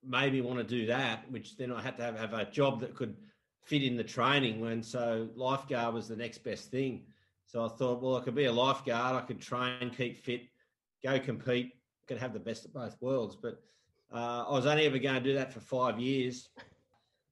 made 0.03 0.33
me 0.33 0.41
want 0.41 0.57
to 0.57 0.63
do 0.63 0.87
that, 0.87 1.29
which 1.31 1.55
then 1.57 1.71
I 1.71 1.81
had 1.81 1.95
to 1.97 2.03
have, 2.03 2.17
have 2.17 2.33
a 2.33 2.45
job 2.45 2.81
that 2.81 2.95
could 2.95 3.15
fit 3.63 3.83
in 3.83 3.95
the 3.95 4.03
training 4.03 4.59
when 4.59 4.81
so 4.81 5.29
lifeguard 5.35 5.93
was 5.93 6.07
the 6.07 6.15
next 6.15 6.39
best 6.39 6.71
thing. 6.71 7.03
So 7.45 7.63
I 7.63 7.69
thought, 7.69 8.01
well, 8.01 8.17
I 8.17 8.21
could 8.21 8.35
be 8.35 8.45
a 8.45 8.51
lifeguard, 8.51 9.15
I 9.15 9.25
could 9.25 9.39
train, 9.39 9.91
keep 9.95 10.17
fit, 10.17 10.41
go 11.03 11.19
compete, 11.19 11.73
could 12.07 12.17
have 12.17 12.33
the 12.33 12.39
best 12.39 12.65
of 12.65 12.73
both 12.73 12.97
worlds. 12.99 13.35
But 13.35 13.61
uh, 14.13 14.45
I 14.47 14.51
was 14.51 14.65
only 14.65 14.85
ever 14.85 14.97
going 14.97 15.15
to 15.15 15.21
do 15.21 15.33
that 15.35 15.53
for 15.53 15.59
five 15.59 15.99
years. 15.99 16.49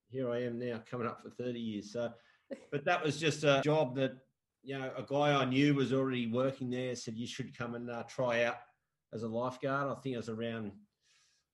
Here 0.10 0.30
I 0.32 0.44
am 0.44 0.60
now, 0.60 0.82
coming 0.90 1.08
up 1.08 1.22
for 1.22 1.30
thirty 1.30 1.60
years. 1.60 1.92
So, 1.92 2.12
but 2.72 2.86
that 2.86 3.04
was 3.04 3.20
just 3.20 3.44
a 3.44 3.62
job 3.64 3.96
that 3.96 4.14
you 4.64 4.78
know 4.78 4.92
a 4.98 5.04
guy 5.04 5.34
I 5.34 5.46
knew 5.46 5.76
was 5.76 5.94
already 5.94 6.32
working 6.32 6.70
there. 6.70 6.96
Said 6.96 7.16
you 7.16 7.28
should 7.28 7.56
come 7.58 7.76
and 7.76 7.90
uh, 7.90 8.04
try 8.04 8.44
out 8.44 8.58
as 9.14 9.24
a 9.24 9.28
lifeguard. 9.28 9.90
I 9.90 10.00
think 10.02 10.16
I 10.16 10.18
was 10.18 10.30
around. 10.30 10.72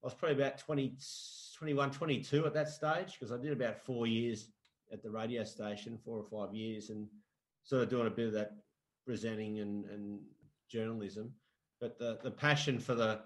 I 0.05 0.07
was 0.07 0.13
probably 0.13 0.35
about 0.39 0.59
20, 0.59 0.93
21, 1.57 1.89
22 1.89 2.45
at 2.45 2.53
that 2.53 2.69
stage 2.69 3.13
because 3.13 3.31
I 3.31 3.41
did 3.41 3.51
about 3.51 3.83
four 3.83 4.05
years 4.05 4.50
at 4.93 5.01
the 5.01 5.09
radio 5.09 5.43
station, 5.43 5.97
four 6.05 6.19
or 6.19 6.25
five 6.45 6.53
years, 6.53 6.91
and 6.91 7.07
sort 7.63 7.81
of 7.81 7.89
doing 7.89 8.05
a 8.05 8.12
bit 8.12 8.27
of 8.27 8.33
that 8.33 8.51
presenting 9.03 9.62
and, 9.62 9.85
and 9.85 10.19
journalism. 10.69 11.31
But 11.81 11.97
the, 11.97 12.19
the 12.21 12.29
passion 12.29 12.77
for 12.77 12.93
the, 12.93 13.21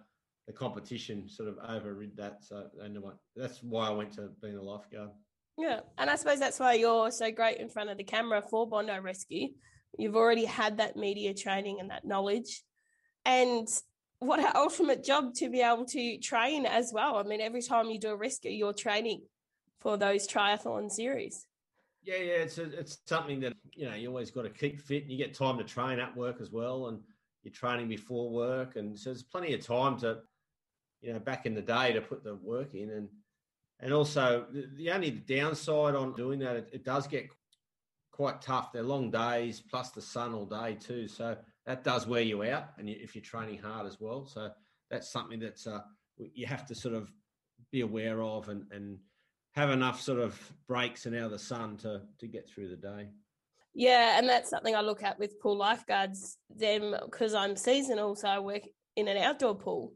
the 0.47 0.53
competition 0.53 1.27
sort 1.27 1.49
of 1.49 1.57
overrid 1.67 2.15
that. 2.15 2.45
So 2.45 2.67
anyway, 2.81 3.11
that's 3.35 3.61
why 3.61 3.87
I 3.87 3.91
went 3.91 4.13
to 4.13 4.29
being 4.41 4.55
a 4.55 4.61
lifeguard. 4.61 5.09
Yeah, 5.57 5.81
and 5.97 6.09
I 6.09 6.15
suppose 6.15 6.39
that's 6.39 6.61
why 6.61 6.75
you're 6.75 7.11
so 7.11 7.29
great 7.29 7.57
in 7.57 7.67
front 7.67 7.89
of 7.89 7.97
the 7.97 8.05
camera 8.05 8.41
for 8.41 8.65
Bondi 8.65 8.97
Rescue. 8.99 9.49
You've 9.97 10.15
already 10.15 10.45
had 10.45 10.77
that 10.77 10.95
media 10.95 11.33
training 11.33 11.81
and 11.81 11.89
that 11.89 12.05
knowledge. 12.05 12.63
And 13.25 13.67
what 14.19 14.39
an 14.39 14.51
ultimate 14.55 15.03
job 15.03 15.33
to 15.35 15.49
be 15.49 15.61
able 15.61 15.85
to 15.85 16.17
train 16.19 16.65
as 16.65 16.91
well. 16.93 17.17
I 17.17 17.23
mean, 17.23 17.41
every 17.41 17.61
time 17.61 17.89
you 17.89 17.99
do 17.99 18.09
a 18.09 18.15
rescue, 18.15 18.51
you're 18.51 18.73
training 18.73 19.21
for 19.79 19.97
those 19.97 20.27
triathlon 20.27 20.91
series. 20.91 21.45
Yeah, 22.03 22.17
yeah, 22.17 22.33
it's 22.33 22.57
a, 22.57 22.79
it's 22.79 22.99
something 23.05 23.39
that 23.41 23.53
you 23.73 23.89
know 23.89 23.95
you 23.95 24.07
always 24.07 24.31
got 24.31 24.43
to 24.43 24.49
keep 24.49 24.79
fit, 24.79 25.05
you 25.05 25.17
get 25.17 25.33
time 25.33 25.57
to 25.57 25.63
train 25.63 25.99
at 25.99 26.15
work 26.15 26.37
as 26.39 26.51
well, 26.51 26.87
and 26.87 26.99
you're 27.43 27.53
training 27.53 27.87
before 27.87 28.29
work, 28.29 28.77
and 28.77 28.97
so 28.97 29.09
there's 29.09 29.23
plenty 29.23 29.53
of 29.53 29.65
time 29.65 29.97
to, 29.99 30.19
you 31.01 31.13
know, 31.13 31.19
back 31.19 31.45
in 31.45 31.53
the 31.53 31.61
day 31.61 31.91
to 31.93 32.01
put 32.01 32.23
the 32.23 32.35
work 32.35 32.73
in, 32.73 32.89
and 32.91 33.09
and 33.81 33.93
also 33.93 34.45
the, 34.51 34.69
the 34.75 34.91
only 34.91 35.11
downside 35.11 35.95
on 35.95 36.13
doing 36.13 36.39
that, 36.39 36.55
it, 36.55 36.69
it 36.71 36.85
does 36.85 37.05
get 37.05 37.27
quite 38.11 38.41
tough. 38.41 38.71
They're 38.71 38.83
long 38.83 39.11
days 39.11 39.61
plus 39.61 39.91
the 39.91 40.01
sun 40.01 40.33
all 40.33 40.45
day 40.45 40.77
too, 40.79 41.07
so 41.09 41.37
that 41.65 41.83
does 41.83 42.07
wear 42.07 42.21
you 42.21 42.43
out, 42.43 42.69
and 42.77 42.89
if 42.89 43.15
you're 43.15 43.23
training 43.23 43.59
hard 43.59 43.85
as 43.85 43.97
well, 43.99 44.25
so 44.25 44.49
that's 44.89 45.11
something 45.11 45.39
that's 45.39 45.67
uh, 45.67 45.81
you 46.17 46.47
have 46.47 46.65
to 46.67 46.75
sort 46.75 46.95
of 46.95 47.11
be 47.71 47.81
aware 47.81 48.21
of 48.21 48.49
and 48.49 48.65
and 48.71 48.97
have 49.55 49.69
enough 49.69 50.01
sort 50.01 50.19
of 50.19 50.39
breaks 50.67 51.05
and 51.05 51.15
out 51.15 51.25
of 51.25 51.31
the 51.31 51.39
sun 51.39 51.77
to 51.77 52.01
to 52.19 52.27
get 52.27 52.49
through 52.49 52.69
the 52.69 52.75
day. 52.75 53.09
Yeah, 53.73 54.17
and 54.17 54.27
that's 54.27 54.49
something 54.49 54.75
I 54.75 54.81
look 54.81 55.03
at 55.03 55.19
with 55.19 55.39
pool 55.39 55.57
lifeguards. 55.57 56.37
Them 56.49 56.95
because 57.05 57.33
I'm 57.33 57.55
seasonal, 57.55 58.15
so 58.15 58.27
I 58.27 58.39
work 58.39 58.63
in 58.95 59.07
an 59.07 59.17
outdoor 59.17 59.55
pool. 59.55 59.93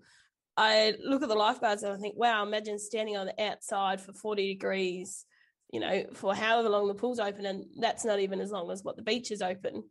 I 0.55 0.93
look 1.03 1.23
at 1.23 1.29
the 1.29 1.35
lifeguards 1.35 1.83
and 1.83 1.93
I 1.93 1.97
think, 1.97 2.15
wow, 2.15 2.45
imagine 2.45 2.77
standing 2.77 3.17
on 3.17 3.25
the 3.25 3.43
outside 3.43 3.99
for 3.99 4.13
40 4.13 4.47
degrees, 4.47 5.25
you 5.71 5.79
know, 5.79 6.03
for 6.13 6.35
however 6.35 6.69
long 6.69 6.87
the 6.87 6.93
pool's 6.93 7.19
open, 7.19 7.45
and 7.45 7.65
that's 7.79 8.05
not 8.05 8.19
even 8.19 8.39
as 8.39 8.51
long 8.51 8.69
as 8.69 8.83
what 8.83 8.95
the 8.95 9.01
beach 9.01 9.31
is 9.31 9.41
open. 9.41 9.83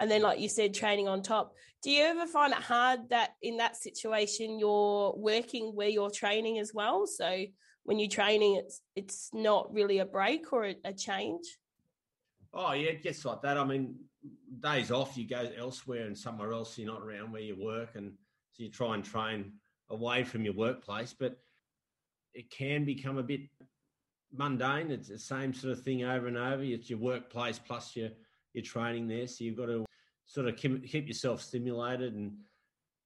And 0.00 0.10
then, 0.10 0.22
like 0.22 0.40
you 0.40 0.48
said, 0.48 0.74
training 0.74 1.08
on 1.08 1.22
top. 1.22 1.54
Do 1.82 1.90
you 1.90 2.04
ever 2.04 2.26
find 2.26 2.52
it 2.52 2.58
hard 2.58 3.10
that 3.10 3.30
in 3.42 3.56
that 3.58 3.76
situation 3.76 4.58
you're 4.58 5.14
working 5.16 5.72
where 5.74 5.88
you're 5.88 6.10
training 6.10 6.58
as 6.58 6.72
well? 6.74 7.06
So 7.06 7.44
when 7.84 7.98
you're 7.98 8.08
training, 8.10 8.56
it's 8.56 8.80
it's 8.94 9.30
not 9.32 9.72
really 9.72 9.98
a 9.98 10.04
break 10.04 10.52
or 10.52 10.66
a, 10.66 10.76
a 10.84 10.92
change. 10.92 11.44
Oh 12.52 12.72
yeah, 12.72 12.92
gets 12.92 13.24
like 13.24 13.42
that. 13.42 13.56
I 13.56 13.64
mean, 13.64 13.96
days 14.60 14.90
off, 14.90 15.16
you 15.16 15.26
go 15.26 15.48
elsewhere 15.56 16.06
and 16.06 16.16
somewhere 16.16 16.52
else. 16.52 16.76
You're 16.76 16.92
not 16.92 17.02
around 17.02 17.32
where 17.32 17.42
you 17.42 17.56
work, 17.58 17.90
and 17.94 18.12
so 18.52 18.62
you 18.62 18.70
try 18.70 18.94
and 18.94 19.04
train 19.04 19.52
away 19.90 20.24
from 20.24 20.44
your 20.44 20.54
workplace. 20.54 21.14
But 21.18 21.38
it 22.34 22.50
can 22.50 22.84
become 22.84 23.18
a 23.18 23.22
bit 23.22 23.40
mundane. 24.32 24.90
It's 24.90 25.08
the 25.08 25.18
same 25.18 25.54
sort 25.54 25.72
of 25.72 25.82
thing 25.82 26.04
over 26.04 26.26
and 26.26 26.36
over. 26.36 26.62
It's 26.62 26.90
your 26.90 26.98
workplace 26.98 27.58
plus 27.58 27.96
your 27.96 28.10
your 28.52 28.64
training 28.64 29.08
there, 29.08 29.26
so 29.26 29.44
you've 29.44 29.56
got 29.56 29.66
to 29.66 29.87
sort 30.28 30.46
of 30.46 30.56
keep 30.56 31.08
yourself 31.08 31.42
stimulated. 31.42 32.14
And 32.14 32.34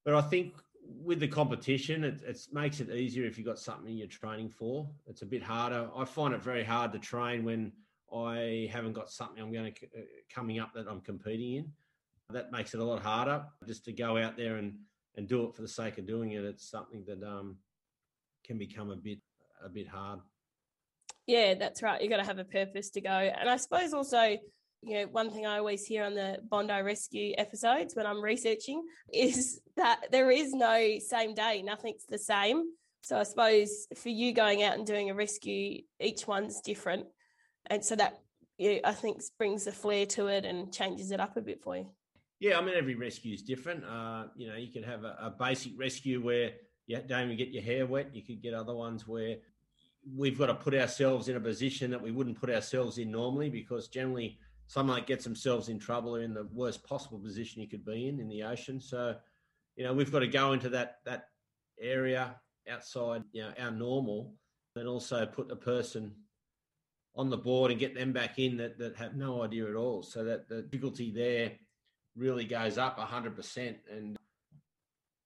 but 0.04 0.14
I 0.14 0.20
think 0.20 0.54
with 0.84 1.20
the 1.20 1.28
competition, 1.28 2.04
it, 2.04 2.46
makes 2.52 2.80
it 2.80 2.90
easier 2.90 3.24
if 3.24 3.38
you've 3.38 3.46
got 3.46 3.58
something 3.58 3.96
you're 3.96 4.08
training 4.08 4.50
for. 4.50 4.88
It's 5.06 5.22
a 5.22 5.26
bit 5.26 5.42
harder. 5.42 5.88
I 5.96 6.04
find 6.04 6.34
it 6.34 6.42
very 6.42 6.64
hard 6.64 6.92
to 6.92 6.98
train 6.98 7.44
when 7.44 7.72
I 8.12 8.68
haven't 8.70 8.92
got 8.92 9.08
something 9.08 9.42
I'm 9.42 9.52
going 9.52 9.72
to 9.72 9.86
uh, 9.86 10.02
coming 10.34 10.58
up 10.58 10.74
that 10.74 10.88
I'm 10.88 11.00
competing 11.00 11.54
in. 11.54 11.72
That 12.30 12.50
makes 12.50 12.74
it 12.74 12.80
a 12.80 12.84
lot 12.84 13.00
harder 13.00 13.44
just 13.66 13.84
to 13.86 13.92
go 13.92 14.16
out 14.18 14.36
there 14.36 14.56
and, 14.56 14.74
and 15.16 15.28
do 15.28 15.44
it 15.44 15.54
for 15.54 15.62
the 15.62 15.68
sake 15.68 15.98
of 15.98 16.06
doing 16.06 16.32
it. 16.32 16.44
It's 16.44 16.68
something 16.68 17.04
that 17.06 17.22
um, 17.22 17.56
can 18.44 18.58
become 18.58 18.90
a 18.90 18.96
bit 18.96 19.18
a 19.64 19.68
bit 19.68 19.86
hard. 19.86 20.18
Yeah, 21.26 21.54
that's 21.54 21.82
right. 21.82 22.02
You 22.02 22.08
got 22.08 22.16
to 22.16 22.24
have 22.24 22.38
a 22.38 22.44
purpose 22.44 22.90
to 22.90 23.00
go, 23.00 23.10
and 23.10 23.48
I 23.48 23.56
suppose 23.56 23.92
also 23.92 24.38
you 24.82 24.94
know, 24.94 25.06
one 25.06 25.30
thing 25.30 25.46
I 25.46 25.58
always 25.58 25.86
hear 25.86 26.04
on 26.04 26.14
the 26.14 26.38
Bondi 26.48 26.80
Rescue 26.82 27.34
episodes 27.38 27.94
when 27.94 28.04
I'm 28.04 28.20
researching 28.20 28.84
is 29.12 29.60
that 29.76 30.00
there 30.10 30.30
is 30.30 30.52
no 30.52 30.98
same 30.98 31.34
day, 31.34 31.62
nothing's 31.62 32.04
the 32.08 32.18
same. 32.18 32.64
So 33.02 33.18
I 33.18 33.22
suppose 33.22 33.86
for 33.96 34.08
you 34.08 34.32
going 34.32 34.62
out 34.62 34.76
and 34.76 34.86
doing 34.86 35.10
a 35.10 35.14
rescue, 35.14 35.82
each 36.00 36.26
one's 36.26 36.60
different. 36.60 37.06
And 37.66 37.84
so 37.84 37.94
that 37.96 38.18
yeah, 38.58 38.78
I 38.84 38.92
think 38.92 39.22
brings 39.38 39.66
a 39.66 39.72
flair 39.72 40.06
to 40.06 40.26
it 40.26 40.44
and 40.44 40.72
changes 40.72 41.12
it 41.12 41.20
up 41.20 41.36
a 41.36 41.40
bit 41.40 41.62
for 41.62 41.76
you. 41.76 41.86
Yeah, 42.40 42.58
I 42.58 42.60
mean, 42.60 42.74
every 42.76 42.96
rescue 42.96 43.34
is 43.34 43.42
different. 43.42 43.84
Uh, 43.84 44.24
you 44.36 44.48
know, 44.48 44.56
you 44.56 44.72
could 44.72 44.84
have 44.84 45.04
a, 45.04 45.16
a 45.20 45.34
basic 45.38 45.72
rescue 45.78 46.20
where 46.20 46.52
you 46.86 46.98
don't 47.06 47.24
even 47.24 47.36
get 47.36 47.50
your 47.50 47.62
hair 47.62 47.86
wet. 47.86 48.10
You 48.12 48.22
could 48.22 48.42
get 48.42 48.52
other 48.52 48.74
ones 48.74 49.06
where 49.06 49.36
we've 50.16 50.36
got 50.36 50.46
to 50.46 50.54
put 50.54 50.74
ourselves 50.74 51.28
in 51.28 51.36
a 51.36 51.40
position 51.40 51.92
that 51.92 52.02
we 52.02 52.10
wouldn't 52.10 52.40
put 52.40 52.50
ourselves 52.50 52.98
in 52.98 53.12
normally 53.12 53.48
because 53.48 53.86
generally– 53.86 54.40
someone 54.72 54.96
that 54.96 55.06
gets 55.06 55.22
themselves 55.22 55.68
in 55.68 55.78
trouble 55.78 56.16
are 56.16 56.22
in 56.22 56.32
the 56.32 56.48
worst 56.50 56.82
possible 56.82 57.18
position 57.18 57.60
you 57.60 57.68
could 57.68 57.84
be 57.84 58.08
in 58.08 58.18
in 58.18 58.26
the 58.26 58.42
ocean. 58.42 58.80
So, 58.80 59.14
you 59.76 59.84
know, 59.84 59.92
we've 59.92 60.10
got 60.10 60.20
to 60.20 60.26
go 60.26 60.54
into 60.54 60.70
that 60.70 61.00
that 61.04 61.24
area 61.78 62.36
outside, 62.66 63.22
you 63.32 63.42
know, 63.42 63.52
our 63.60 63.70
normal, 63.70 64.34
and 64.74 64.88
also 64.88 65.26
put 65.26 65.48
the 65.48 65.56
person 65.56 66.14
on 67.14 67.28
the 67.28 67.36
board 67.36 67.70
and 67.70 67.78
get 67.78 67.94
them 67.94 68.12
back 68.14 68.38
in 68.38 68.56
that, 68.56 68.78
that 68.78 68.96
have 68.96 69.14
no 69.14 69.42
idea 69.42 69.68
at 69.68 69.76
all. 69.76 70.02
So 70.02 70.24
that 70.24 70.48
the 70.48 70.62
difficulty 70.62 71.12
there 71.12 71.52
really 72.16 72.46
goes 72.46 72.78
up 72.78 72.98
hundred 72.98 73.36
percent. 73.36 73.76
And 73.94 74.16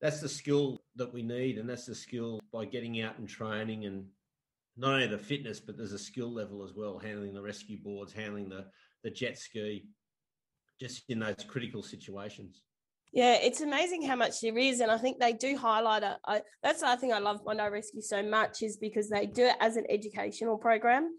that's 0.00 0.20
the 0.20 0.28
skill 0.28 0.82
that 0.96 1.14
we 1.14 1.22
need. 1.22 1.58
And 1.58 1.70
that's 1.70 1.86
the 1.86 1.94
skill 1.94 2.40
by 2.52 2.64
getting 2.64 3.00
out 3.00 3.18
and 3.18 3.28
training 3.28 3.84
and 3.84 4.06
not 4.76 4.94
only 4.94 5.06
the 5.06 5.18
fitness, 5.18 5.60
but 5.60 5.76
there's 5.76 5.92
a 5.92 5.98
skill 6.00 6.34
level 6.34 6.64
as 6.64 6.74
well, 6.74 6.98
handling 6.98 7.32
the 7.32 7.40
rescue 7.40 7.78
boards, 7.80 8.12
handling 8.12 8.48
the 8.48 8.66
the 9.06 9.10
jet 9.12 9.38
ski, 9.38 9.84
just 10.80 11.04
in 11.08 11.20
those 11.20 11.44
critical 11.46 11.80
situations. 11.80 12.62
Yeah, 13.12 13.38
it's 13.40 13.60
amazing 13.60 14.02
how 14.02 14.16
much 14.16 14.40
there 14.40 14.58
is, 14.58 14.80
and 14.80 14.90
I 14.90 14.98
think 14.98 15.20
they 15.20 15.32
do 15.32 15.56
highlight 15.56 16.02
it. 16.02 16.16
I, 16.26 16.42
that's 16.60 16.80
the 16.80 16.96
thing 16.96 17.12
I 17.12 17.20
love 17.20 17.44
Bondi 17.44 17.62
Rescue 17.62 18.02
so 18.02 18.20
much 18.20 18.62
is 18.62 18.76
because 18.76 19.08
they 19.08 19.26
do 19.26 19.44
it 19.44 19.54
as 19.60 19.76
an 19.76 19.86
educational 19.88 20.58
program, 20.58 21.12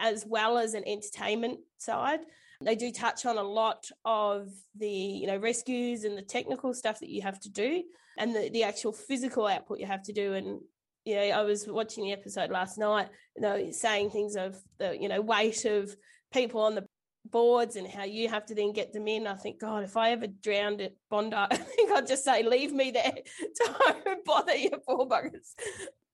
as 0.00 0.24
well 0.26 0.56
as 0.56 0.72
an 0.72 0.84
entertainment 0.86 1.60
side. 1.76 2.20
They 2.62 2.76
do 2.76 2.90
touch 2.90 3.26
on 3.26 3.36
a 3.36 3.42
lot 3.42 3.84
of 4.06 4.48
the 4.74 4.88
you 4.88 5.26
know 5.26 5.36
rescues 5.36 6.04
and 6.04 6.16
the 6.16 6.22
technical 6.22 6.72
stuff 6.72 6.98
that 7.00 7.10
you 7.10 7.20
have 7.20 7.38
to 7.40 7.50
do, 7.50 7.82
and 8.16 8.34
the, 8.34 8.48
the 8.48 8.64
actual 8.64 8.94
physical 8.94 9.46
output 9.46 9.80
you 9.80 9.86
have 9.86 10.02
to 10.04 10.14
do. 10.14 10.32
And 10.32 10.60
you 11.04 11.16
know, 11.16 11.20
I 11.20 11.42
was 11.42 11.68
watching 11.68 12.04
the 12.04 12.12
episode 12.12 12.50
last 12.50 12.78
night, 12.78 13.10
you 13.36 13.42
know, 13.42 13.70
saying 13.70 14.10
things 14.10 14.34
of 14.34 14.56
the 14.78 14.96
you 14.98 15.10
know 15.10 15.20
weight 15.20 15.66
of 15.66 15.94
people 16.32 16.62
on 16.62 16.74
the 16.74 16.86
boards 17.30 17.76
and 17.76 17.86
how 17.86 18.04
you 18.04 18.28
have 18.28 18.46
to 18.46 18.54
then 18.54 18.72
get 18.72 18.92
them 18.92 19.08
in. 19.08 19.26
I 19.26 19.34
think, 19.34 19.60
God, 19.60 19.84
if 19.84 19.96
I 19.96 20.10
ever 20.10 20.26
drowned 20.26 20.80
at 20.80 20.92
Bondi, 21.10 21.36
I 21.50 21.56
think 21.56 21.90
I'd 21.90 22.06
just 22.06 22.24
say, 22.24 22.42
leave 22.42 22.72
me 22.72 22.90
there. 22.90 23.14
Don't 23.64 24.24
bother 24.24 24.56
your 24.56 24.78
poor 24.86 25.06
buggers. 25.06 25.54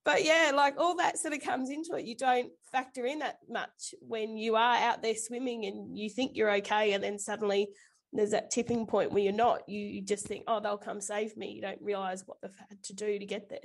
But 0.05 0.25
yeah, 0.25 0.53
like 0.55 0.75
all 0.79 0.97
that 0.97 1.19
sort 1.19 1.35
of 1.35 1.43
comes 1.43 1.71
into 1.71 1.95
it. 1.95 2.07
You 2.07 2.17
don't 2.17 2.51
factor 2.73 3.05
in 3.05 3.19
that 3.19 3.37
much 3.49 3.95
when 4.01 4.39
you 4.39 4.57
are 4.57 4.77
out 4.77 5.03
there 5.03 5.15
swimming 5.15 5.67
and 5.67 5.97
you 5.97 6.09
think 6.09 6.33
you're 6.35 6.51
okay. 6.57 6.95
And 6.95 7.05
then 7.05 7.19
suddenly 7.19 7.69
there's 8.13 8.31
that 8.31 8.51
tipping 8.51 8.87
point 8.87 9.13
where 9.13 9.23
you're 9.23 9.33
not. 9.33 9.69
You 9.69 10.01
just 10.01 10.27
think, 10.27 10.45
oh, 10.47 10.59
they'll 10.59 10.79
come 10.79 11.03
save 11.03 11.37
me. 11.37 11.53
You 11.53 11.61
don't 11.61 11.83
realize 11.83 12.25
what 12.27 12.39
they've 12.41 12.51
had 12.69 12.83
to 12.85 12.95
do 12.95 13.19
to 13.19 13.27
get 13.27 13.51
there. 13.51 13.59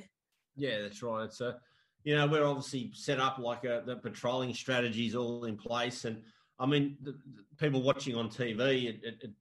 Yeah, 0.57 0.81
that's 0.81 1.01
right. 1.01 1.31
So, 1.31 1.53
you 2.03 2.15
know, 2.15 2.27
we're 2.27 2.45
obviously 2.45 2.91
set 2.93 3.19
up 3.19 3.37
like 3.39 3.63
a, 3.63 3.83
the 3.85 3.95
patrolling 3.95 4.53
strategies 4.53 5.15
all 5.15 5.45
in 5.45 5.55
place. 5.55 6.03
And 6.03 6.21
I 6.59 6.65
mean, 6.65 6.97
the, 7.01 7.11
the 7.11 7.43
people 7.57 7.81
watching 7.81 8.15
on 8.15 8.29
TV, 8.29 8.85
it, 8.85 8.99
it, 9.03 9.15
it, 9.21 9.31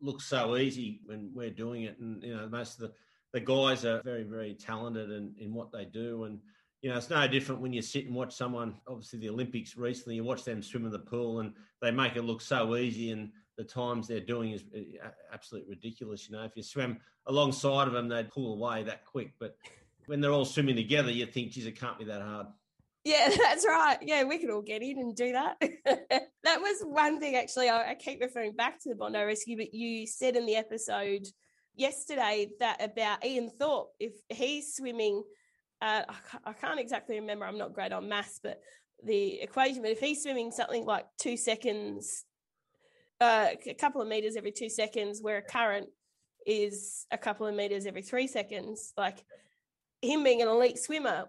looks 0.00 0.26
so 0.26 0.56
easy 0.56 1.00
when 1.06 1.32
we're 1.34 1.50
doing 1.50 1.82
it, 1.82 1.98
and 1.98 2.22
you 2.22 2.36
know, 2.36 2.48
most 2.48 2.74
of 2.74 2.80
the 2.82 2.92
the 3.32 3.40
guys 3.40 3.84
are 3.84 4.00
very, 4.02 4.22
very 4.22 4.54
talented 4.54 5.10
in, 5.10 5.34
in 5.38 5.52
what 5.52 5.72
they 5.72 5.84
do, 5.84 6.24
and 6.24 6.38
you 6.82 6.90
know, 6.90 6.96
it's 6.96 7.10
no 7.10 7.26
different 7.26 7.60
when 7.60 7.72
you 7.72 7.82
sit 7.82 8.06
and 8.06 8.14
watch 8.14 8.34
someone. 8.34 8.76
Obviously, 8.86 9.18
the 9.18 9.28
Olympics 9.28 9.76
recently, 9.76 10.14
you 10.14 10.24
watch 10.24 10.44
them 10.44 10.62
swim 10.62 10.86
in 10.86 10.92
the 10.92 10.98
pool, 10.98 11.40
and 11.40 11.52
they 11.82 11.90
make 11.90 12.16
it 12.16 12.22
look 12.22 12.40
so 12.40 12.76
easy, 12.76 13.10
and 13.10 13.30
the 13.56 13.64
times 13.64 14.06
they're 14.06 14.20
doing 14.20 14.52
is 14.52 14.64
uh, 14.74 15.08
absolutely 15.32 15.70
ridiculous. 15.70 16.28
You 16.28 16.36
know, 16.36 16.44
if 16.44 16.52
you 16.54 16.62
swim 16.62 16.98
alongside 17.26 17.88
of 17.88 17.92
them, 17.92 18.08
they'd 18.08 18.30
pull 18.30 18.54
away 18.54 18.84
that 18.84 19.04
quick, 19.04 19.32
but 19.40 19.56
when 20.06 20.20
they're 20.20 20.32
all 20.32 20.44
swimming 20.44 20.76
together, 20.76 21.10
you 21.10 21.26
think, 21.26 21.52
geez, 21.52 21.66
it 21.66 21.78
can't 21.78 21.98
be 21.98 22.04
that 22.06 22.22
hard. 22.22 22.46
Yeah, 23.04 23.34
that's 23.42 23.66
right. 23.66 23.98
Yeah, 24.02 24.24
we 24.24 24.38
could 24.38 24.50
all 24.50 24.62
get 24.62 24.82
in 24.82 24.98
and 24.98 25.14
do 25.14 25.32
that. 25.32 25.56
that 26.44 26.60
was 26.60 26.82
one 26.82 27.20
thing, 27.20 27.36
actually. 27.36 27.68
I, 27.68 27.90
I, 27.90 27.94
keep 27.94 28.20
referring 28.20 28.52
back 28.52 28.80
to 28.82 28.88
the 28.88 28.94
Bondi 28.94 29.18
Rescue, 29.18 29.56
but 29.56 29.74
you 29.74 30.06
said 30.06 30.36
in 30.36 30.46
the 30.46 30.56
episode 30.56 31.26
yesterday 31.74 32.48
that 32.60 32.82
about 32.82 33.24
Ian 33.24 33.50
Thorpe, 33.50 33.90
if 34.00 34.12
he's 34.28 34.74
swimming, 34.74 35.22
uh, 35.80 36.02
I, 36.44 36.52
can't 36.52 36.80
exactly 36.80 37.20
remember, 37.20 37.46
I'm 37.46 37.58
not 37.58 37.72
great 37.72 37.92
on 37.92 38.08
maths, 38.08 38.40
but 38.42 38.60
the 39.04 39.40
equation, 39.40 39.82
but 39.82 39.92
if 39.92 40.00
he's 40.00 40.22
swimming 40.22 40.50
something 40.50 40.84
like 40.84 41.06
two 41.18 41.36
seconds, 41.36 42.24
uh, 43.20 43.48
a 43.66 43.74
couple 43.74 44.02
of 44.02 44.08
meters 44.08 44.36
every 44.36 44.52
two 44.52 44.68
seconds, 44.68 45.20
where 45.22 45.38
a 45.38 45.42
current 45.42 45.88
is 46.46 47.06
a 47.10 47.18
couple 47.18 47.46
of 47.46 47.54
meters 47.54 47.86
every 47.86 48.02
three 48.02 48.26
seconds, 48.26 48.92
like 48.96 49.24
him 50.02 50.24
being 50.24 50.42
an 50.42 50.48
elite 50.48 50.78
swimmer 50.78 51.26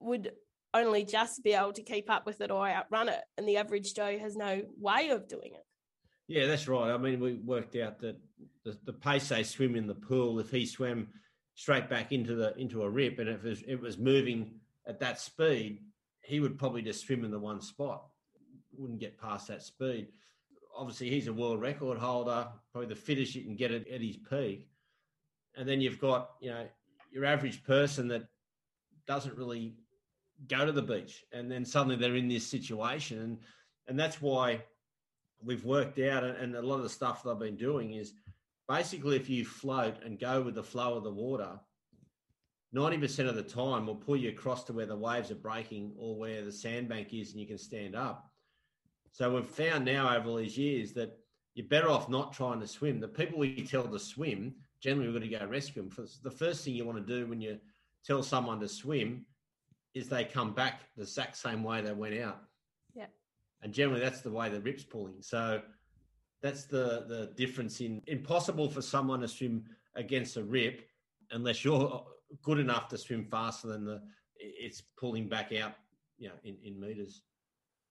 would 0.00 0.32
only 0.74 1.04
just 1.04 1.42
be 1.42 1.52
able 1.52 1.72
to 1.72 1.82
keep 1.82 2.10
up 2.10 2.26
with 2.26 2.40
it 2.40 2.50
or 2.50 2.68
outrun 2.68 3.08
it. 3.08 3.20
And 3.36 3.48
the 3.48 3.56
average 3.56 3.94
Joe 3.94 4.18
has 4.18 4.36
no 4.36 4.62
way 4.78 5.10
of 5.10 5.28
doing 5.28 5.52
it. 5.54 5.64
Yeah, 6.26 6.46
that's 6.46 6.68
right. 6.68 6.92
I 6.92 6.98
mean, 6.98 7.20
we 7.20 7.34
worked 7.34 7.74
out 7.76 8.00
that 8.00 8.18
the, 8.64 8.76
the 8.84 8.92
pace 8.92 9.30
they 9.30 9.42
swim 9.42 9.76
in 9.76 9.86
the 9.86 9.94
pool, 9.94 10.38
if 10.40 10.50
he 10.50 10.66
swam 10.66 11.08
straight 11.54 11.88
back 11.88 12.12
into 12.12 12.34
the 12.34 12.56
into 12.58 12.82
a 12.82 12.90
rip, 12.90 13.18
and 13.18 13.28
if 13.30 13.44
it 13.44 13.48
was, 13.48 13.62
it 13.66 13.80
was 13.80 13.98
moving 13.98 14.60
at 14.86 15.00
that 15.00 15.18
speed, 15.20 15.80
he 16.22 16.40
would 16.40 16.58
probably 16.58 16.82
just 16.82 17.06
swim 17.06 17.24
in 17.24 17.30
the 17.30 17.38
one 17.38 17.62
spot, 17.62 18.04
wouldn't 18.76 19.00
get 19.00 19.18
past 19.18 19.48
that 19.48 19.62
speed. 19.62 20.08
Obviously, 20.76 21.08
he's 21.08 21.28
a 21.28 21.32
world 21.32 21.62
record 21.62 21.98
holder, 21.98 22.46
probably 22.72 22.88
the 22.88 22.94
fittest 22.94 23.34
you 23.34 23.42
can 23.42 23.56
get 23.56 23.72
at, 23.72 23.88
at 23.88 24.02
his 24.02 24.18
peak. 24.18 24.68
And 25.56 25.66
then 25.66 25.80
you've 25.80 25.98
got 25.98 26.32
you 26.42 26.50
know 26.50 26.66
your 27.10 27.24
average 27.24 27.64
person 27.64 28.06
that 28.08 28.28
doesn't 29.06 29.36
really 29.36 29.76
go 30.46 30.64
to 30.64 30.72
the 30.72 30.82
beach, 30.82 31.24
and 31.32 31.50
then 31.50 31.64
suddenly 31.64 31.96
they're 31.96 32.16
in 32.16 32.28
this 32.28 32.46
situation, 32.46 33.20
and 33.20 33.38
and 33.88 33.98
that's 33.98 34.20
why 34.20 34.62
we've 35.42 35.64
worked 35.64 35.98
out, 35.98 36.24
and 36.24 36.54
a 36.54 36.62
lot 36.62 36.76
of 36.76 36.82
the 36.82 36.88
stuff 36.88 37.22
that 37.22 37.30
I've 37.30 37.38
been 37.38 37.56
doing 37.56 37.92
is 37.94 38.12
basically 38.68 39.16
if 39.16 39.28
you 39.30 39.44
float 39.44 40.02
and 40.04 40.18
go 40.18 40.42
with 40.42 40.54
the 40.54 40.62
flow 40.62 40.94
of 40.94 41.04
the 41.04 41.10
water, 41.10 41.58
90% 42.74 43.28
of 43.28 43.34
the 43.34 43.42
time 43.42 43.86
will 43.86 43.94
pull 43.94 44.16
you 44.16 44.28
across 44.28 44.64
to 44.64 44.72
where 44.72 44.86
the 44.86 44.96
waves 44.96 45.30
are 45.30 45.36
breaking 45.36 45.92
or 45.98 46.16
where 46.16 46.44
the 46.44 46.52
sandbank 46.52 47.14
is 47.14 47.30
and 47.30 47.40
you 47.40 47.46
can 47.46 47.56
stand 47.56 47.96
up. 47.96 48.30
So 49.10 49.34
we've 49.34 49.46
found 49.46 49.86
now 49.86 50.14
over 50.14 50.28
all 50.28 50.36
these 50.36 50.58
years 50.58 50.92
that 50.92 51.18
you're 51.54 51.66
better 51.66 51.88
off 51.88 52.10
not 52.10 52.32
trying 52.32 52.60
to 52.60 52.66
swim. 52.66 53.00
The 53.00 53.08
people 53.08 53.38
we 53.38 53.62
tell 53.62 53.88
to 53.88 53.98
swim, 53.98 54.54
generally 54.80 55.08
we're 55.08 55.18
going 55.18 55.30
to 55.30 55.38
go 55.38 55.46
rescue 55.46 55.88
them. 55.88 56.06
The 56.22 56.30
first 56.30 56.64
thing 56.64 56.74
you 56.74 56.84
want 56.84 57.04
to 57.04 57.20
do 57.20 57.26
when 57.26 57.40
you 57.40 57.58
tell 58.04 58.22
someone 58.22 58.60
to 58.60 58.68
swim 58.68 59.24
is 59.94 60.08
they 60.08 60.24
come 60.24 60.52
back 60.52 60.80
the 60.96 61.02
exact 61.02 61.36
same 61.36 61.62
way 61.62 61.80
they 61.80 61.92
went 61.92 62.18
out. 62.18 62.42
Yeah. 62.94 63.06
And 63.62 63.72
generally 63.72 64.00
that's 64.00 64.20
the 64.20 64.30
way 64.30 64.48
the 64.48 64.60
rip's 64.60 64.84
pulling. 64.84 65.20
So 65.20 65.62
that's 66.42 66.64
the 66.64 67.04
the 67.08 67.32
difference 67.36 67.80
in 67.80 68.02
impossible 68.06 68.68
for 68.70 68.82
someone 68.82 69.20
to 69.20 69.28
swim 69.28 69.64
against 69.96 70.36
a 70.36 70.42
rip 70.42 70.86
unless 71.30 71.64
you're 71.64 72.04
good 72.42 72.58
enough 72.58 72.88
to 72.88 72.98
swim 72.98 73.24
faster 73.24 73.68
than 73.68 73.84
the 73.84 74.00
it's 74.36 74.82
pulling 74.96 75.28
back 75.28 75.52
out 75.52 75.72
you 76.16 76.28
know 76.28 76.34
in, 76.44 76.56
in 76.62 76.78
meters 76.78 77.22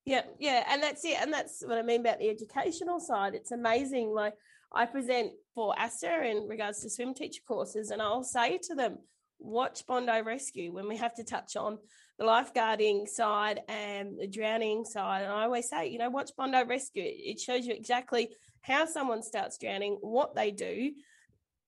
yeah 0.05 0.21
yeah 0.39 0.63
and 0.69 0.81
that's 0.81 1.03
it 1.03 1.17
and 1.21 1.33
that's 1.33 1.63
what 1.65 1.77
i 1.77 1.81
mean 1.81 2.01
about 2.01 2.19
the 2.19 2.29
educational 2.29 2.99
side 2.99 3.33
it's 3.33 3.51
amazing 3.51 4.13
like 4.13 4.33
i 4.71 4.85
present 4.85 5.31
for 5.53 5.77
asta 5.77 6.23
in 6.23 6.47
regards 6.47 6.79
to 6.81 6.89
swim 6.89 7.13
teacher 7.13 7.41
courses 7.45 7.91
and 7.91 8.01
i'll 8.01 8.23
say 8.23 8.57
to 8.57 8.75
them 8.75 8.97
watch 9.39 9.85
bondi 9.85 10.21
rescue 10.21 10.71
when 10.71 10.87
we 10.87 10.97
have 10.97 11.13
to 11.15 11.23
touch 11.23 11.55
on 11.55 11.77
the 12.17 12.25
lifeguarding 12.25 13.07
side 13.07 13.61
and 13.67 14.19
the 14.19 14.27
drowning 14.27 14.85
side. 14.85 15.23
And 15.23 15.31
I 15.31 15.43
always 15.43 15.69
say, 15.69 15.87
you 15.87 15.99
know, 15.99 16.09
watch 16.09 16.31
Bondi 16.35 16.63
Rescue. 16.63 17.03
It 17.05 17.39
shows 17.39 17.65
you 17.65 17.73
exactly 17.73 18.29
how 18.61 18.85
someone 18.85 19.21
starts 19.21 19.57
drowning, 19.57 19.97
what 20.01 20.35
they 20.35 20.51
do. 20.51 20.93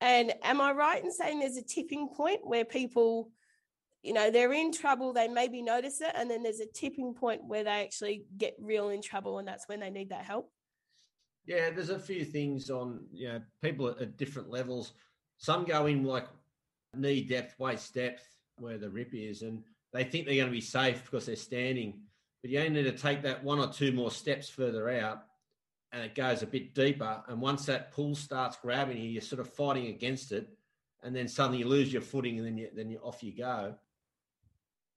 And 0.02 0.34
am 0.44 0.62
I 0.62 0.72
right 0.72 1.04
in 1.04 1.12
saying 1.12 1.40
there's 1.40 1.58
a 1.58 1.64
tipping 1.64 2.10
point 2.10 2.40
where 2.44 2.66
people, 2.66 3.32
you 4.02 4.14
know, 4.14 4.32
they're 4.32 4.54
in 4.54 4.72
trouble, 4.72 5.14
they 5.14 5.28
maybe 5.28 5.62
notice 5.62 6.02
it, 6.02 6.14
and 6.16 6.32
then 6.32 6.42
there's 6.42 6.62
a 6.62 6.66
tipping 6.66 7.14
point 7.14 7.42
where 7.46 7.64
they 7.64 7.84
actually 7.84 8.24
get 8.38 8.56
real 8.60 8.90
in 8.90 9.02
trouble, 9.02 9.40
and 9.40 9.48
that's 9.48 9.68
when 9.68 9.82
they 9.82 9.90
need 9.90 10.10
that 10.10 10.24
help? 10.24 10.52
Yeah, 11.46 11.70
there's 11.70 11.90
a 11.90 12.00
few 12.00 12.24
things 12.24 12.70
on, 12.70 13.06
you 13.12 13.28
know, 13.28 13.42
people 13.62 13.90
at, 13.90 14.02
at 14.02 14.18
different 14.18 14.50
levels. 14.50 14.94
Some 15.38 15.66
go 15.66 15.86
in 15.86 16.04
like 16.04 16.28
knee 16.96 17.22
depth, 17.22 17.60
waist 17.60 17.94
depth, 17.94 18.24
where 18.58 18.78
the 18.78 18.90
rip 18.90 19.14
is, 19.14 19.42
and 19.42 19.64
they 19.94 20.04
think 20.04 20.26
they're 20.26 20.36
going 20.36 20.48
to 20.48 20.52
be 20.52 20.62
safe 20.62 21.04
because 21.04 21.26
they're 21.26 21.36
standing. 21.36 22.02
But 22.42 22.52
you 22.52 22.60
only 22.60 22.82
need 22.82 22.84
to 22.84 22.98
take 22.98 23.22
that 23.24 23.44
one 23.44 23.60
or 23.60 23.68
two 23.68 23.92
more 23.92 24.12
steps 24.12 24.50
further 24.50 24.90
out 24.90 25.24
and 25.92 26.04
it 26.04 26.16
goes 26.16 26.44
a 26.44 26.48
bit 26.48 26.76
deeper. 26.76 27.24
And 27.28 27.42
once 27.42 27.66
that 27.66 27.92
pull 27.92 28.16
starts 28.16 28.58
grabbing 28.58 28.98
you, 28.98 29.10
you're 29.10 29.22
sort 29.22 29.40
of 29.40 29.52
fighting 29.52 29.88
against 29.88 30.32
it. 30.32 30.48
And 31.04 31.16
then 31.16 31.28
suddenly 31.28 31.60
you 31.60 31.68
lose 31.68 31.92
your 31.92 32.02
footing 32.02 32.38
and 32.38 32.46
then 32.46 32.58
you, 32.58 32.70
then 32.76 32.90
you, 32.90 33.00
off 33.00 33.24
you 33.24 33.36
go. 33.36 33.76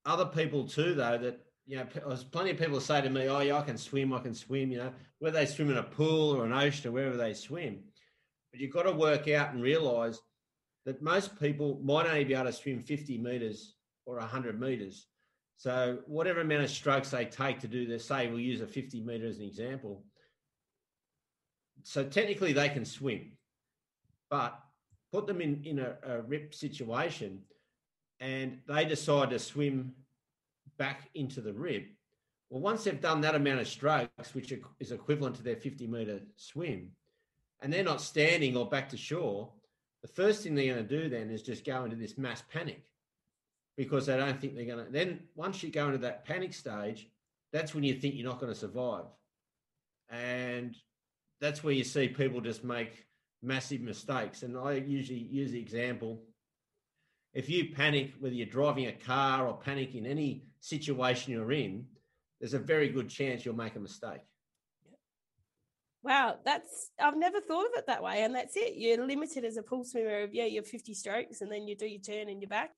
Other 0.05 0.27
people 0.27 0.67
too, 0.67 0.95
though, 0.95 1.17
that, 1.19 1.41
you 1.67 1.77
know, 1.77 1.87
there's 2.07 2.25
plenty 2.25 2.51
of 2.51 2.59
people 2.59 2.81
say 2.81 3.01
to 3.01 3.09
me, 3.09 3.29
oh, 3.29 3.41
yeah, 3.41 3.57
I 3.57 3.63
can 3.63 3.79
swim, 3.79 4.13
I 4.13 4.19
can 4.19 4.35
swim, 4.35 4.73
you 4.73 4.79
know, 4.79 4.93
whether 5.21 5.39
they 5.39 5.47
swim 5.47 5.71
in 5.71 5.79
a 5.79 5.83
pool 5.83 6.37
or 6.37 6.45
an 6.45 6.53
ocean 6.53 6.89
or 6.89 6.93
wherever 6.93 7.17
they 7.17 7.35
swim. 7.35 7.79
But 8.51 8.61
you've 8.61 8.73
got 8.73 8.83
to 8.83 8.93
work 8.93 9.29
out 9.29 9.55
and 9.55 9.63
realize 9.63 10.21
that 10.85 11.03
most 11.03 11.38
people 11.40 11.81
might 11.83 12.07
only 12.07 12.25
be 12.25 12.35
able 12.35 12.47
to 12.47 12.53
swim 12.53 12.83
50 12.83 13.18
meters 13.18 13.75
or 14.07 14.16
100 14.16 14.61
meters. 14.61 15.07
So 15.57 15.99
whatever 16.07 16.40
amount 16.40 16.64
of 16.64 16.71
strokes 16.71 17.11
they 17.11 17.25
take 17.25 17.61
to 17.61 17.68
do 17.68 17.87
this, 17.87 18.05
say 18.05 18.29
we'll 18.29 18.40
use 18.40 18.61
a 18.61 18.66
50 18.66 19.01
meter 19.03 19.27
as 19.27 19.38
an 19.38 19.45
example. 19.45 20.05
So 21.85 22.05
technically 22.05 22.53
they 22.53 22.68
can 22.68 22.85
swim, 22.85 23.33
but 24.29 24.59
put 25.12 25.27
them 25.27 25.40
in, 25.40 25.62
in 25.64 25.79
a, 25.79 25.97
a 26.05 26.23
rip 26.23 26.55
situation 26.55 27.42
and 28.18 28.59
they 28.66 28.85
decide 28.85 29.31
to 29.31 29.38
swim 29.38 29.92
back 30.79 31.11
into 31.14 31.40
the 31.40 31.53
rip. 31.53 31.88
Well, 32.51 32.61
once 32.61 32.85
they've 32.85 33.01
done 33.01 33.21
that 33.23 33.35
amount 33.35 33.61
of 33.61 33.68
strokes, 33.68 34.35
which 34.35 34.53
is 34.81 34.92
equivalent 34.92 35.37
to 35.37 35.42
their 35.42 35.57
50 35.57 35.87
meter 35.87 36.21
swim, 36.37 36.90
and 37.61 37.73
they're 37.73 37.85
not 37.85 38.01
standing 38.01 38.57
or 38.57 38.68
back 38.68 38.88
to 38.90 38.97
shore, 38.97 39.53
the 40.03 40.09
first 40.09 40.43
thing 40.43 40.55
they're 40.55 40.75
going 40.75 40.87
to 40.87 41.03
do 41.03 41.09
then 41.09 41.31
is 41.31 41.43
just 41.43 41.65
go 41.65 41.85
into 41.85 41.97
this 41.97 42.19
mass 42.19 42.43
panic 42.53 42.83
because 43.77 44.07
they 44.07 44.17
don't 44.17 44.41
think 44.41 44.55
they're 44.55 44.65
going 44.65 44.85
to. 44.85 44.91
Then 44.91 45.21
once 45.35 45.62
you 45.62 45.71
go 45.71 45.87
into 45.87 45.99
that 45.99 46.25
panic 46.25 46.53
stage, 46.53 47.09
that's 47.53 47.75
when 47.75 47.85
you 47.85 47.95
think 47.95 48.15
you're 48.15 48.29
not 48.29 48.41
going 48.41 48.53
to 48.53 48.59
survive. 48.59 49.05
And 50.11 50.77
that's 51.41 51.65
where 51.65 51.73
you 51.73 51.85
see 51.85 52.09
people 52.09 52.41
just 52.41 52.65
make 52.65 53.07
massive 53.43 53.81
mistakes. 53.81 54.43
And 54.43 54.57
I 54.57 54.75
usually 54.75 55.19
use 55.19 55.53
the 55.53 55.61
example 55.61 56.23
if 57.35 57.49
you 57.49 57.71
panic, 57.75 58.12
whether 58.21 58.35
you're 58.35 58.47
driving 58.47 58.87
a 58.87 58.93
car 58.93 59.47
or 59.47 59.57
panic 59.57 59.95
in 59.95 60.05
any 60.05 60.45
situation 60.61 61.33
you're 61.33 61.53
in, 61.53 61.87
there's 62.41 62.55
a 62.55 62.59
very 62.59 62.88
good 62.88 63.09
chance 63.09 63.45
you'll 63.45 63.57
make 63.57 63.77
a 63.77 63.81
mistake. 63.81 64.21
Wow, 66.03 66.37
that's 66.45 66.91
I've 67.01 67.17
never 67.17 67.41
thought 67.41 67.67
of 67.67 67.73
it 67.77 67.87
that 67.87 68.03
way, 68.03 68.25
and 68.25 68.35
that's 68.35 68.57
it. 68.57 68.75
You're 68.77 69.07
limited 69.07 69.45
as 69.45 69.57
a 69.57 69.62
pool 69.62 69.85
swimmer 69.85 70.23
of 70.23 70.35
yeah, 70.35 70.47
you're 70.47 70.65
50 70.65 70.95
strokes, 70.95 71.41
and 71.41 71.51
then 71.51 71.69
you 71.69 71.77
do 71.77 71.87
your 71.87 72.01
turn 72.01 72.29
and 72.29 72.41
you're 72.41 72.49
back 72.49 72.71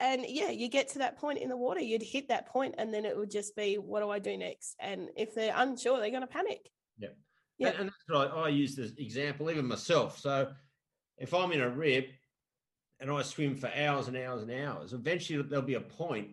and 0.00 0.24
yeah, 0.26 0.48
you 0.48 0.68
get 0.68 0.88
to 0.88 0.98
that 1.00 1.18
point 1.18 1.38
in 1.38 1.50
the 1.50 1.56
water, 1.56 1.80
you'd 1.80 2.02
hit 2.02 2.28
that 2.28 2.46
point, 2.46 2.74
and 2.78 2.92
then 2.92 3.04
it 3.04 3.16
would 3.16 3.30
just 3.30 3.54
be, 3.54 3.74
what 3.74 4.00
do 4.00 4.08
I 4.08 4.18
do 4.18 4.36
next? 4.36 4.74
And 4.80 5.10
if 5.14 5.34
they're 5.34 5.52
unsure, 5.54 6.00
they're 6.00 6.10
going 6.10 6.22
to 6.22 6.26
panic. 6.26 6.70
Yeah. 6.98 7.08
Yeah. 7.58 7.68
And, 7.68 7.78
and 7.80 7.88
that's 7.90 8.04
what 8.08 8.32
I, 8.34 8.40
I 8.46 8.48
use 8.48 8.74
this 8.74 8.92
example, 8.96 9.50
even 9.50 9.66
myself. 9.66 10.18
So 10.18 10.50
if 11.18 11.34
I'm 11.34 11.52
in 11.52 11.60
a 11.60 11.68
rip 11.68 12.08
and 12.98 13.10
I 13.10 13.20
swim 13.20 13.54
for 13.54 13.70
hours 13.76 14.08
and 14.08 14.16
hours 14.16 14.42
and 14.42 14.50
hours, 14.50 14.94
eventually 14.94 15.42
there'll 15.42 15.64
be 15.64 15.74
a 15.74 15.80
point 15.80 16.28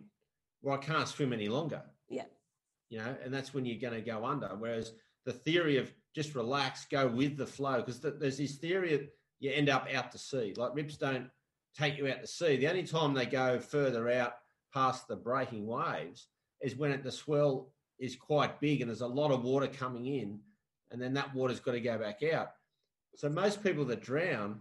where 0.62 0.74
I 0.74 0.82
can't 0.82 1.06
swim 1.06 1.34
any 1.34 1.48
longer. 1.48 1.82
Yeah. 2.08 2.24
You 2.88 3.00
know, 3.00 3.16
and 3.22 3.32
that's 3.32 3.52
when 3.52 3.66
you're 3.66 3.78
going 3.78 4.02
to 4.02 4.10
go 4.10 4.24
under. 4.24 4.48
Whereas 4.56 4.92
the 5.26 5.32
theory 5.32 5.76
of 5.76 5.92
just 6.18 6.34
relax, 6.34 6.84
go 6.86 7.06
with 7.06 7.36
the 7.36 7.46
flow, 7.46 7.76
because 7.76 8.00
the, 8.00 8.10
there's 8.10 8.38
this 8.38 8.56
theory 8.56 8.96
that 8.96 9.08
you 9.38 9.52
end 9.52 9.68
up 9.68 9.86
out 9.94 10.10
to 10.10 10.18
sea. 10.18 10.52
Like 10.56 10.74
rips 10.74 10.96
don't 10.96 11.30
take 11.76 11.96
you 11.96 12.08
out 12.08 12.20
to 12.20 12.26
sea. 12.26 12.56
The 12.56 12.66
only 12.66 12.82
time 12.82 13.14
they 13.14 13.24
go 13.24 13.60
further 13.60 14.10
out 14.10 14.32
past 14.74 15.06
the 15.06 15.14
breaking 15.14 15.64
waves 15.64 16.26
is 16.60 16.74
when 16.74 16.90
it, 16.90 17.04
the 17.04 17.12
swell 17.12 17.72
is 18.00 18.16
quite 18.16 18.60
big 18.60 18.80
and 18.80 18.90
there's 18.90 19.00
a 19.00 19.06
lot 19.06 19.30
of 19.30 19.44
water 19.44 19.68
coming 19.68 20.06
in, 20.06 20.40
and 20.90 21.00
then 21.00 21.14
that 21.14 21.32
water's 21.34 21.60
got 21.60 21.72
to 21.72 21.80
go 21.80 21.96
back 21.98 22.24
out. 22.24 22.50
So 23.14 23.28
most 23.28 23.62
people 23.62 23.84
that 23.84 24.02
drown, 24.02 24.58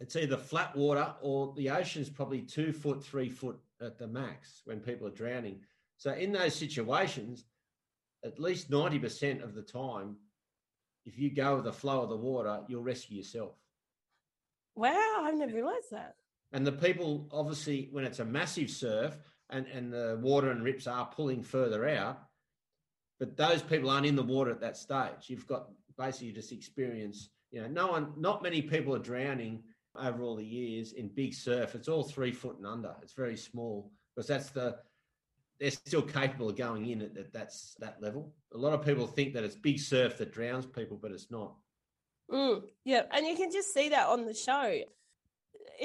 it's 0.00 0.16
either 0.16 0.38
flat 0.38 0.74
water 0.74 1.12
or 1.20 1.52
the 1.58 1.68
ocean's 1.68 2.08
probably 2.08 2.40
two 2.40 2.72
foot, 2.72 3.04
three 3.04 3.28
foot 3.28 3.58
at 3.82 3.98
the 3.98 4.06
max 4.06 4.62
when 4.64 4.80
people 4.80 5.06
are 5.06 5.10
drowning. 5.10 5.60
So 5.98 6.12
in 6.12 6.32
those 6.32 6.54
situations, 6.54 7.44
at 8.24 8.40
least 8.40 8.70
90% 8.70 9.42
of 9.44 9.54
the 9.54 9.62
time, 9.62 10.16
if 11.04 11.18
you 11.18 11.30
go 11.30 11.56
with 11.56 11.64
the 11.64 11.72
flow 11.72 12.02
of 12.02 12.08
the 12.08 12.16
water, 12.16 12.60
you'll 12.68 12.82
rescue 12.82 13.18
yourself. 13.18 13.52
Wow, 14.76 15.22
I've 15.22 15.36
never 15.36 15.54
realized 15.54 15.90
that. 15.90 16.16
And 16.52 16.66
the 16.66 16.72
people, 16.72 17.28
obviously, 17.32 17.88
when 17.92 18.04
it's 18.04 18.18
a 18.18 18.24
massive 18.24 18.70
surf 18.70 19.16
and, 19.50 19.66
and 19.66 19.92
the 19.92 20.18
water 20.20 20.50
and 20.50 20.62
rips 20.62 20.86
are 20.86 21.06
pulling 21.06 21.42
further 21.42 21.88
out, 21.88 22.20
but 23.18 23.36
those 23.36 23.62
people 23.62 23.90
aren't 23.90 24.06
in 24.06 24.16
the 24.16 24.22
water 24.22 24.50
at 24.50 24.60
that 24.60 24.76
stage. 24.76 25.28
You've 25.28 25.46
got 25.46 25.68
basically 25.98 26.32
just 26.32 26.52
experience, 26.52 27.28
you 27.50 27.60
know, 27.60 27.68
no 27.68 27.86
one, 27.88 28.12
not 28.16 28.42
many 28.42 28.62
people 28.62 28.94
are 28.94 29.00
drowning 29.00 29.62
over 29.94 30.22
all 30.22 30.36
the 30.36 30.44
years 30.44 30.92
in 30.92 31.08
big 31.08 31.34
surf. 31.34 31.74
It's 31.74 31.88
all 31.88 32.02
three 32.02 32.32
foot 32.32 32.56
and 32.56 32.66
under. 32.66 32.94
It's 33.02 33.12
very 33.12 33.36
small 33.36 33.90
because 34.14 34.28
that's 34.28 34.50
the, 34.50 34.76
they're 35.60 35.70
still 35.70 36.02
capable 36.02 36.48
of 36.48 36.56
going 36.56 36.86
in 36.86 37.02
at, 37.02 37.16
at 37.16 37.32
that's 37.32 37.76
that 37.80 37.98
level. 38.00 38.32
A 38.54 38.58
lot 38.58 38.72
of 38.72 38.84
people 38.84 39.06
think 39.06 39.34
that 39.34 39.44
it's 39.44 39.56
big 39.56 39.78
surf 39.78 40.18
that 40.18 40.32
drowns 40.32 40.66
people, 40.66 40.98
but 41.00 41.12
it's 41.12 41.30
not. 41.30 41.54
Mm, 42.32 42.62
yeah, 42.84 43.02
and 43.10 43.26
you 43.26 43.36
can 43.36 43.50
just 43.50 43.74
see 43.74 43.90
that 43.90 44.08
on 44.08 44.24
the 44.24 44.34
show 44.34 44.80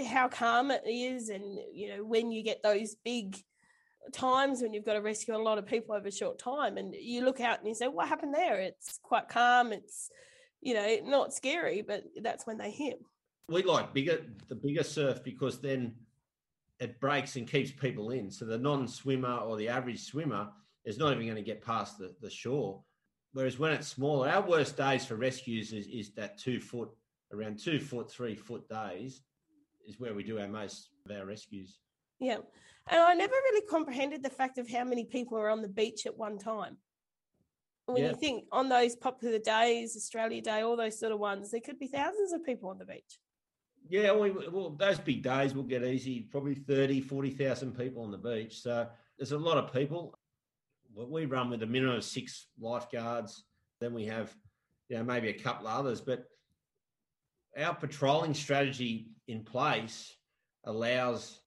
how 0.04 0.28
calm 0.28 0.72
it 0.72 0.84
is 0.86 1.30
and 1.30 1.58
you 1.74 1.90
know 1.90 2.04
when 2.04 2.32
you 2.32 2.44
get 2.44 2.62
those 2.62 2.96
big 3.04 3.38
times 4.14 4.62
when 4.62 4.74
you've 4.74 4.86
got 4.86 4.94
to 4.94 5.02
rescue 5.02 5.36
a 5.36 5.38
lot 5.38 5.58
of 5.58 5.66
people 5.66 5.96
over 5.96 6.08
a 6.08 6.12
short 6.12 6.38
time 6.38 6.78
and 6.78 6.94
you 7.00 7.24
look 7.24 7.40
out 7.40 7.60
and 7.60 7.68
you 7.68 7.74
say 7.74 7.88
what 7.88 8.08
happened 8.08 8.34
there 8.34 8.60
it's 8.60 9.00
quite 9.02 9.30
calm 9.30 9.72
it's 9.72 10.10
you 10.62 10.74
know 10.74 10.98
not 11.04 11.34
scary 11.34 11.82
but 11.82 12.04
that's 12.22 12.46
when 12.46 12.58
they 12.58 12.72
hit 12.72 13.00
We 13.50 13.64
like 13.64 13.94
bigger 13.94 14.26
the 14.48 14.56
bigger 14.56 14.84
surf 14.84 15.24
because 15.24 15.60
then 15.60 15.96
it 16.80 17.00
breaks 17.00 17.36
and 17.36 17.48
keeps 17.48 17.72
people 17.72 18.12
in. 18.12 18.30
So 18.30 18.46
the 18.46 18.58
non-swimmer 18.58 19.38
or 19.38 19.58
the 19.58 19.70
average 19.70 20.04
swimmer 20.04 20.50
is 20.84 20.98
not 20.98 21.14
even 21.14 21.26
going 21.26 21.36
to 21.36 21.42
get 21.42 21.64
past 21.64 21.98
the, 21.98 22.14
the 22.22 22.30
shore. 22.30 22.82
Whereas 23.34 23.60
when 23.60 23.72
it's 23.72 23.88
smaller, 23.88 24.30
our 24.30 24.42
worst 24.42 24.78
days 24.78 25.06
for 25.06 25.16
rescues 25.16 25.74
is, 25.74 25.88
is 25.88 26.12
that 26.16 26.38
two 26.38 26.60
foot, 26.60 26.90
around 27.34 27.60
two 27.60 27.80
foot, 27.80 28.10
three 28.10 28.36
foot 28.36 28.68
days 28.70 29.22
is 29.88 30.00
where 30.00 30.14
we 30.14 30.24
do 30.24 30.40
our 30.40 30.48
most 30.48 30.90
of 31.06 31.16
our 31.16 31.26
rescues. 31.26 31.80
Yeah. 32.20 32.38
And 32.90 33.02
I 33.02 33.14
never 33.14 33.34
really 33.34 33.66
comprehended 33.68 34.24
the 34.24 34.30
fact 34.30 34.58
of 34.58 34.70
how 34.70 34.84
many 34.84 35.06
people 35.06 35.38
are 35.38 35.50
on 35.50 35.62
the 35.62 35.68
beach 35.68 36.06
at 36.06 36.18
one 36.18 36.38
time. 36.38 36.78
When 37.88 38.02
yeah. 38.02 38.12
you 38.12 38.16
think 38.16 38.46
on 38.52 38.70
those 38.70 38.96
popular 38.96 39.38
days, 39.38 39.96
Australia 39.96 40.42
Day, 40.42 40.62
all 40.62 40.76
those 40.76 41.00
sort 41.00 41.12
of 41.12 41.20
ones, 41.20 41.52
there 41.52 41.62
could 41.62 41.78
be 41.78 41.88
thousands 41.88 42.32
of 42.32 42.44
people 42.44 42.70
on 42.70 42.78
the 42.78 42.86
beach. 42.86 43.20
Yeah, 43.88 44.14
we, 44.14 44.32
well, 44.32 44.72
those 44.72 45.00
big 45.00 45.22
days 45.22 45.54
will 45.54 45.64
get 45.64 45.84
easy, 45.84 46.22
probably 46.22 46.56
30, 46.56 47.02
40,000 47.02 47.78
people 47.78 48.04
on 48.04 48.12
the 48.12 48.18
beach. 48.18 48.62
So 48.62 48.88
there's 49.18 49.32
a 49.32 49.38
lot 49.38 49.58
of 49.58 49.74
people. 49.74 50.18
We 50.96 51.26
run 51.26 51.50
with 51.50 51.62
a 51.62 51.68
minimum 51.68 51.98
of 51.98 52.04
six 52.04 52.48
lifeguards. 52.60 53.44
Then 53.80 53.94
we 53.94 54.06
have, 54.06 54.34
you 54.90 54.98
know, 54.98 55.04
maybe 55.04 55.30
a 55.30 55.34
couple 55.34 55.68
of 55.68 55.78
others. 55.78 56.02
But 56.02 56.26
our 57.58 57.76
patrolling 57.76 58.34
strategy 58.34 59.10
in 59.28 59.44
place 59.44 60.16
allows 60.64 61.40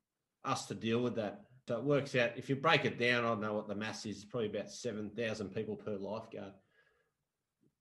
us 0.44 0.66
to 0.66 0.74
deal 0.74 1.00
with 1.00 1.16
that. 1.16 1.42
So 1.66 1.76
it 1.76 1.84
works 1.84 2.14
out. 2.14 2.32
If 2.36 2.48
you 2.48 2.56
break 2.56 2.84
it 2.84 2.98
down, 2.98 3.24
I 3.24 3.28
don't 3.28 3.40
know 3.40 3.54
what 3.54 3.68
the 3.68 3.74
mass 3.74 4.06
is. 4.06 4.24
Probably 4.24 4.48
about 4.48 4.70
seven 4.70 5.10
thousand 5.10 5.54
people 5.54 5.76
per 5.76 5.96
lifeguard. 5.96 6.52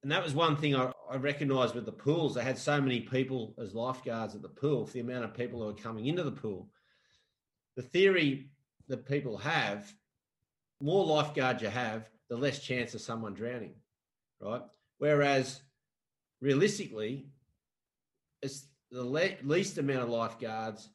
And 0.03 0.11
that 0.11 0.23
was 0.23 0.33
one 0.33 0.57
thing 0.57 0.75
I, 0.75 0.91
I 1.09 1.15
recognised 1.15 1.75
with 1.75 1.85
the 1.85 1.91
pools. 1.91 2.35
They 2.35 2.43
had 2.43 2.57
so 2.57 2.81
many 2.81 3.01
people 3.01 3.55
as 3.61 3.73
lifeguards 3.73 4.35
at 4.35 4.41
the 4.41 4.49
pool 4.49 4.85
for 4.85 4.93
the 4.93 4.99
amount 4.99 5.25
of 5.25 5.33
people 5.33 5.61
who 5.61 5.69
are 5.69 5.73
coming 5.73 6.07
into 6.07 6.23
the 6.23 6.31
pool. 6.31 6.69
The 7.75 7.83
theory 7.83 8.49
that 8.87 9.07
people 9.07 9.37
have, 9.37 9.91
more 10.81 11.05
lifeguards 11.05 11.61
you 11.61 11.69
have, 11.69 12.09
the 12.29 12.37
less 12.37 12.59
chance 12.59 12.93
of 12.93 13.01
someone 13.01 13.33
drowning, 13.33 13.75
right? 14.41 14.61
Whereas 14.97 15.61
realistically, 16.41 17.27
it's 18.41 18.67
the 18.91 19.03
le- 19.03 19.37
least 19.43 19.77
amount 19.77 20.03
of 20.03 20.09
lifeguards 20.09 20.89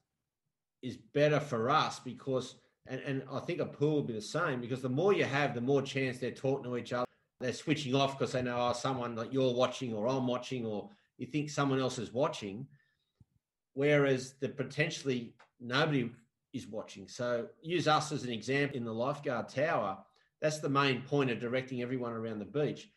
is 0.83 0.96
better 0.96 1.40
for 1.40 1.70
us 1.70 2.01
because, 2.01 2.57
and, 2.87 3.01
and 3.01 3.22
I 3.33 3.40
think 3.40 3.61
a 3.61 3.66
pool 3.66 3.96
will 3.96 4.03
be 4.03 4.12
the 4.12 4.20
same 4.20 4.61
because 4.61 4.83
the 4.83 4.88
more 4.88 5.12
you 5.12 5.25
have, 5.25 5.55
the 5.55 5.61
more 5.61 5.83
chance 5.83 6.18
they're 6.18 6.33
talking 6.33 6.64
to 6.64 6.77
each 6.77 6.92
other. 6.92 7.07
They're 7.42 7.52
switching 7.52 7.94
off 7.94 8.18
because 8.18 8.33
they 8.33 8.42
know, 8.42 8.57
oh, 8.59 8.72
someone 8.72 9.14
that 9.16 9.33
you're 9.33 9.55
watching 9.55 9.92
or 9.92 10.07
I'm 10.07 10.26
watching 10.26 10.64
or 10.64 10.90
you 11.18 11.26
think 11.26 11.50
someone 11.50 11.81
else 11.81 11.98
is 11.98 12.12
watching. 12.12 12.66
Whereas 13.74 14.35
the 14.40 14.48
potentially 14.48 15.35
nobody 15.61 16.11
is 16.52 16.66
watching. 16.66 17.09
So 17.09 17.48
use 17.62 17.88
us 17.88 18.12
as 18.12 18.24
an 18.24 18.31
example 18.31 18.76
in 18.76 18.85
the 18.85 18.92
lifeguard 18.92 19.48
tower. 19.48 19.98
That's 20.40 20.59
the 20.59 20.68
main 20.68 21.02
point 21.02 21.31
of 21.31 21.40
directing 21.40 21.83
everyone 21.83 22.12
around 22.12 22.38
the 22.38 22.44
beach. 22.44 22.88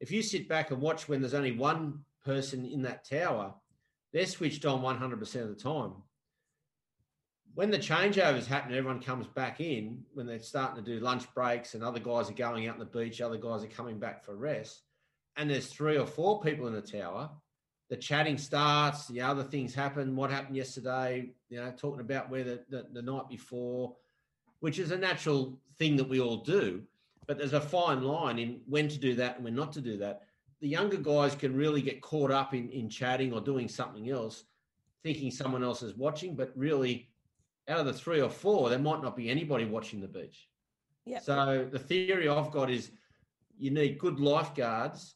If 0.00 0.10
you 0.10 0.22
sit 0.22 0.48
back 0.48 0.70
and 0.70 0.80
watch 0.80 1.08
when 1.08 1.20
there's 1.20 1.34
only 1.34 1.52
one 1.52 2.00
person 2.24 2.64
in 2.64 2.82
that 2.82 3.08
tower, 3.08 3.54
they're 4.12 4.26
switched 4.26 4.64
on 4.64 4.80
100% 4.80 5.20
of 5.42 5.48
the 5.48 5.54
time 5.54 5.92
when 7.54 7.70
the 7.70 7.78
changeovers 7.78 8.46
happen, 8.46 8.74
everyone 8.74 9.00
comes 9.00 9.26
back 9.26 9.60
in 9.60 10.02
when 10.14 10.26
they're 10.26 10.38
starting 10.38 10.82
to 10.82 10.90
do 10.90 11.00
lunch 11.00 11.32
breaks 11.34 11.74
and 11.74 11.82
other 11.82 11.98
guys 11.98 12.30
are 12.30 12.34
going 12.34 12.68
out 12.68 12.74
on 12.74 12.78
the 12.78 12.84
beach, 12.84 13.20
other 13.20 13.36
guys 13.36 13.64
are 13.64 13.68
coming 13.68 13.98
back 13.98 14.24
for 14.24 14.36
rest, 14.36 14.82
and 15.36 15.50
there's 15.50 15.66
three 15.66 15.98
or 15.98 16.06
four 16.06 16.40
people 16.40 16.66
in 16.66 16.74
the 16.74 16.80
tower. 16.80 17.30
The 17.88 17.96
chatting 17.96 18.38
starts, 18.38 19.08
the 19.08 19.20
other 19.20 19.42
things 19.42 19.74
happen. 19.74 20.14
What 20.14 20.30
happened 20.30 20.56
yesterday? 20.56 21.30
You 21.48 21.60
know, 21.60 21.72
talking 21.76 22.00
about 22.00 22.30
where 22.30 22.44
the, 22.44 22.60
the, 22.68 22.86
the 22.92 23.02
night 23.02 23.28
before, 23.28 23.96
which 24.60 24.78
is 24.78 24.92
a 24.92 24.96
natural 24.96 25.58
thing 25.76 25.96
that 25.96 26.08
we 26.08 26.20
all 26.20 26.36
do. 26.36 26.82
But 27.26 27.38
there's 27.38 27.52
a 27.52 27.60
fine 27.60 28.02
line 28.02 28.38
in 28.38 28.60
when 28.66 28.88
to 28.88 28.98
do 28.98 29.16
that 29.16 29.36
and 29.36 29.44
when 29.44 29.56
not 29.56 29.72
to 29.72 29.80
do 29.80 29.96
that. 29.98 30.22
The 30.60 30.68
younger 30.68 30.98
guys 30.98 31.34
can 31.34 31.56
really 31.56 31.82
get 31.82 32.00
caught 32.00 32.30
up 32.30 32.54
in, 32.54 32.68
in 32.68 32.88
chatting 32.88 33.32
or 33.32 33.40
doing 33.40 33.66
something 33.66 34.08
else, 34.08 34.44
thinking 35.02 35.30
someone 35.32 35.64
else 35.64 35.82
is 35.82 35.96
watching, 35.96 36.36
but 36.36 36.52
really 36.54 37.08
out 37.70 37.80
of 37.80 37.86
the 37.86 37.92
three 37.92 38.20
or 38.20 38.28
four, 38.28 38.68
there 38.68 38.78
might 38.78 39.02
not 39.02 39.16
be 39.16 39.30
anybody 39.30 39.64
watching 39.64 40.00
the 40.00 40.08
beach. 40.08 40.48
Yeah. 41.06 41.20
So 41.20 41.68
the 41.70 41.78
theory 41.78 42.28
I've 42.28 42.50
got 42.50 42.70
is 42.70 42.90
you 43.56 43.70
need 43.70 43.98
good 43.98 44.20
lifeguards. 44.20 45.14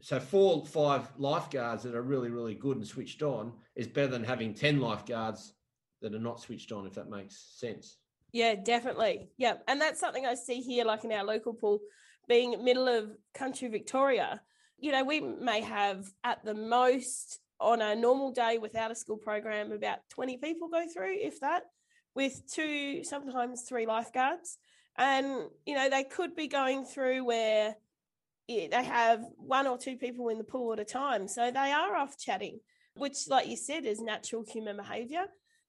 So 0.00 0.20
four, 0.20 0.64
five 0.64 1.08
lifeguards 1.18 1.82
that 1.82 1.94
are 1.94 2.02
really, 2.02 2.30
really 2.30 2.54
good 2.54 2.76
and 2.76 2.86
switched 2.86 3.22
on 3.22 3.52
is 3.76 3.86
better 3.86 4.08
than 4.08 4.24
having 4.24 4.54
ten 4.54 4.80
lifeguards 4.80 5.54
that 6.00 6.14
are 6.14 6.20
not 6.20 6.40
switched 6.40 6.72
on. 6.72 6.86
If 6.86 6.94
that 6.94 7.10
makes 7.10 7.36
sense. 7.56 7.98
Yeah, 8.32 8.54
definitely. 8.54 9.30
Yeah, 9.38 9.54
and 9.66 9.80
that's 9.80 10.00
something 10.00 10.26
I 10.26 10.34
see 10.34 10.60
here, 10.60 10.84
like 10.84 11.04
in 11.04 11.12
our 11.12 11.24
local 11.24 11.54
pool, 11.54 11.80
being 12.28 12.62
middle 12.64 12.88
of 12.88 13.10
country 13.34 13.68
Victoria. 13.68 14.40
You 14.78 14.92
know, 14.92 15.02
we 15.02 15.20
may 15.20 15.62
have 15.62 16.06
at 16.22 16.44
the 16.44 16.54
most 16.54 17.40
on 17.60 17.82
a 17.82 17.96
normal 17.96 18.32
day 18.32 18.58
without 18.58 18.90
a 18.90 18.94
school 18.94 19.16
program, 19.16 19.72
about 19.72 19.98
20 20.10 20.36
people 20.38 20.68
go 20.68 20.84
through, 20.92 21.16
if 21.20 21.40
that, 21.40 21.62
with 22.14 22.42
two, 22.52 23.02
sometimes 23.04 23.62
three 23.62 23.86
lifeguards. 23.86 24.58
And, 24.96 25.48
you 25.66 25.74
know, 25.74 25.90
they 25.90 26.04
could 26.04 26.34
be 26.34 26.48
going 26.48 26.84
through 26.84 27.24
where 27.24 27.76
they 28.48 28.84
have 28.84 29.24
one 29.36 29.66
or 29.66 29.78
two 29.78 29.96
people 29.96 30.28
in 30.28 30.38
the 30.38 30.44
pool 30.44 30.72
at 30.72 30.80
a 30.80 30.84
time. 30.84 31.28
So 31.28 31.50
they 31.50 31.72
are 31.72 31.96
off 31.96 32.18
chatting, 32.18 32.60
which, 32.94 33.28
like 33.28 33.46
you 33.46 33.56
said, 33.56 33.84
is 33.84 34.00
natural 34.00 34.44
human 34.46 34.76
behavior. 34.76 35.26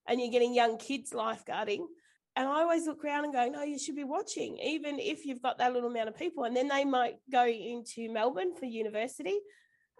And 0.08 0.20
you're 0.20 0.32
getting 0.32 0.54
young 0.54 0.78
kids 0.78 1.12
lifeguarding. 1.12 1.86
And 2.36 2.48
I 2.48 2.62
always 2.62 2.88
look 2.88 3.04
around 3.04 3.26
and 3.26 3.34
go, 3.34 3.48
no, 3.48 3.64
you 3.64 3.78
should 3.78 3.96
be 3.96 4.04
watching, 4.04 4.58
even 4.60 4.98
if 4.98 5.26
you've 5.26 5.42
got 5.42 5.58
that 5.58 5.74
little 5.74 5.90
amount 5.90 6.10
of 6.10 6.18
people. 6.18 6.46
And 6.46 6.56
then 6.56 6.68
they 6.68 6.86
might 6.86 7.16
go 7.32 7.46
into 7.46 8.12
Melbourne 8.12 8.56
for 8.58 8.66
university 8.66 9.40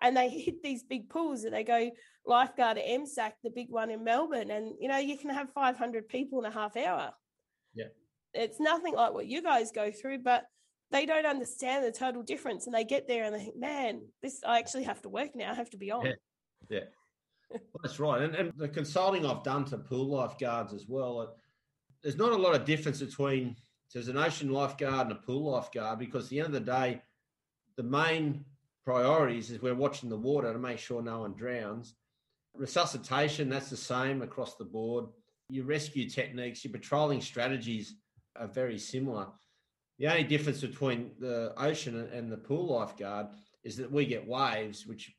and 0.02 0.16
they 0.16 0.30
hit 0.30 0.62
these 0.64 0.84
big 0.84 1.10
pools 1.10 1.44
and 1.44 1.54
they 1.54 1.64
go 1.64 1.92
lifeguard 2.26 2.78
at 2.78 2.86
MSAC, 2.86 3.32
the 3.44 3.50
big 3.50 3.70
one 3.70 3.90
in 3.90 4.04
Melbourne, 4.04 4.52
and 4.52 4.76
you 4.80 4.88
know 4.88 4.98
you 4.98 5.18
can 5.18 5.30
have 5.30 5.52
500 5.54 6.08
people 6.08 6.40
in 6.40 6.46
a 6.46 6.52
half 6.52 6.78
hour. 6.78 7.12
Yeah, 7.74 7.86
it's 8.34 8.60
nothing 8.60 8.96
like 8.96 9.14
what 9.14 9.28
you 9.28 9.42
guys 9.42 9.72
go 9.72 9.92
through, 9.92 10.20
but 10.20 10.46
they 10.92 11.06
don't 11.06 11.26
understand 11.26 11.86
the 11.86 11.92
total 11.92 12.24
difference, 12.24 12.66
and 12.66 12.76
they 12.76 12.84
get 12.84 13.08
there 13.08 13.26
and 13.26 13.36
they 13.36 13.40
think, 13.40 13.58
man, 13.58 14.02
this 14.22 14.42
I 14.46 14.60
actually 14.60 14.84
have 14.84 15.02
to 15.04 15.10
work 15.10 15.36
now. 15.36 15.52
I 15.52 15.56
have 15.56 15.70
to 15.72 15.78
be 15.78 15.92
on. 15.92 16.06
Yeah, 16.06 16.12
yeah. 16.70 16.80
well, 17.50 17.62
that's 17.84 18.00
right. 18.00 18.22
And, 18.22 18.36
and 18.36 18.54
the 18.58 18.70
consulting 18.70 19.26
I've 19.26 19.44
done 19.44 19.66
to 19.66 19.78
pool 19.78 20.10
lifeguards 20.10 20.74
as 20.74 20.86
well. 20.88 21.36
There's 22.02 22.18
not 22.18 22.32
a 22.32 22.38
lot 22.38 22.56
of 22.56 22.64
difference 22.64 23.02
between 23.02 23.58
there's 23.94 24.08
an 24.08 24.18
ocean 24.18 24.52
lifeguard 24.52 25.08
and 25.08 25.12
a 25.12 25.16
pool 25.16 25.52
lifeguard 25.52 26.00
because 26.00 26.26
at 26.26 26.30
the 26.30 26.40
end 26.40 26.48
of 26.48 26.54
the 26.54 26.60
day, 26.72 27.02
the 27.76 27.84
main 27.84 28.46
priorities 28.90 29.52
is 29.52 29.62
we're 29.62 29.76
watching 29.76 30.10
the 30.10 30.18
water 30.18 30.52
to 30.52 30.58
make 30.58 30.80
sure 30.80 31.04
no 31.04 31.20
one 31.20 31.36
drowns. 31.36 31.94
Resuscitation, 32.56 33.48
that's 33.48 33.70
the 33.70 33.78
same 33.78 34.24
across 34.24 34.56
the 34.56 34.66
board. 34.66 35.06
Your 35.50 35.66
rescue 35.66 36.10
techniques, 36.10 36.64
your 36.64 36.74
patrolling 36.74 37.22
strategies 37.22 37.94
are 38.36 38.48
very 38.48 38.80
similar. 38.80 39.28
The 40.00 40.08
only 40.08 40.24
difference 40.24 40.62
between 40.62 41.12
the 41.20 41.54
ocean 41.56 42.10
and 42.12 42.32
the 42.32 42.38
pool 42.38 42.74
lifeguard 42.74 43.28
is 43.64 43.78
that 43.78 43.92
we 43.92 44.08
get 44.08 44.28
waves, 44.28 44.88
which 44.88 45.14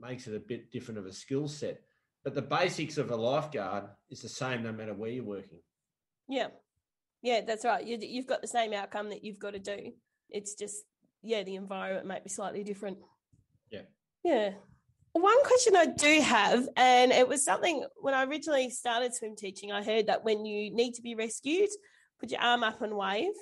makes 0.00 0.26
it 0.26 0.34
a 0.34 0.40
bit 0.40 0.72
different 0.72 0.98
of 0.98 1.06
a 1.06 1.12
skill 1.12 1.46
set. 1.46 1.80
But 2.24 2.34
the 2.34 2.42
basics 2.42 2.98
of 2.98 3.12
a 3.12 3.16
lifeguard 3.16 3.84
is 4.10 4.22
the 4.22 4.28
same 4.28 4.64
no 4.64 4.72
matter 4.72 4.94
where 4.94 5.10
you're 5.10 5.22
working. 5.22 5.60
Yeah. 6.28 6.48
Yeah, 7.22 7.42
that's 7.46 7.64
right. 7.64 7.86
You, 7.86 7.98
you've 8.00 8.26
got 8.26 8.40
the 8.40 8.48
same 8.48 8.72
outcome 8.72 9.10
that 9.10 9.22
you've 9.22 9.38
got 9.38 9.52
to 9.52 9.60
do. 9.60 9.92
It's 10.28 10.56
just, 10.56 10.82
yeah, 11.22 11.44
the 11.44 11.54
environment 11.54 12.08
might 12.08 12.24
be 12.24 12.30
slightly 12.30 12.64
different. 12.64 12.98
Yeah. 13.72 13.80
Yeah. 14.22 14.50
One 15.14 15.44
question 15.44 15.76
I 15.76 15.86
do 15.86 16.20
have, 16.20 16.68
and 16.76 17.12
it 17.12 17.28
was 17.28 17.44
something 17.44 17.84
when 18.00 18.14
I 18.14 18.24
originally 18.24 18.70
started 18.70 19.14
swim 19.14 19.36
teaching, 19.36 19.72
I 19.72 19.82
heard 19.82 20.06
that 20.06 20.24
when 20.24 20.46
you 20.46 20.74
need 20.74 20.94
to 20.94 21.02
be 21.02 21.14
rescued, 21.14 21.68
put 22.20 22.30
your 22.30 22.40
arm 22.40 22.62
up 22.62 22.80
and 22.80 22.96
wave. 22.96 23.34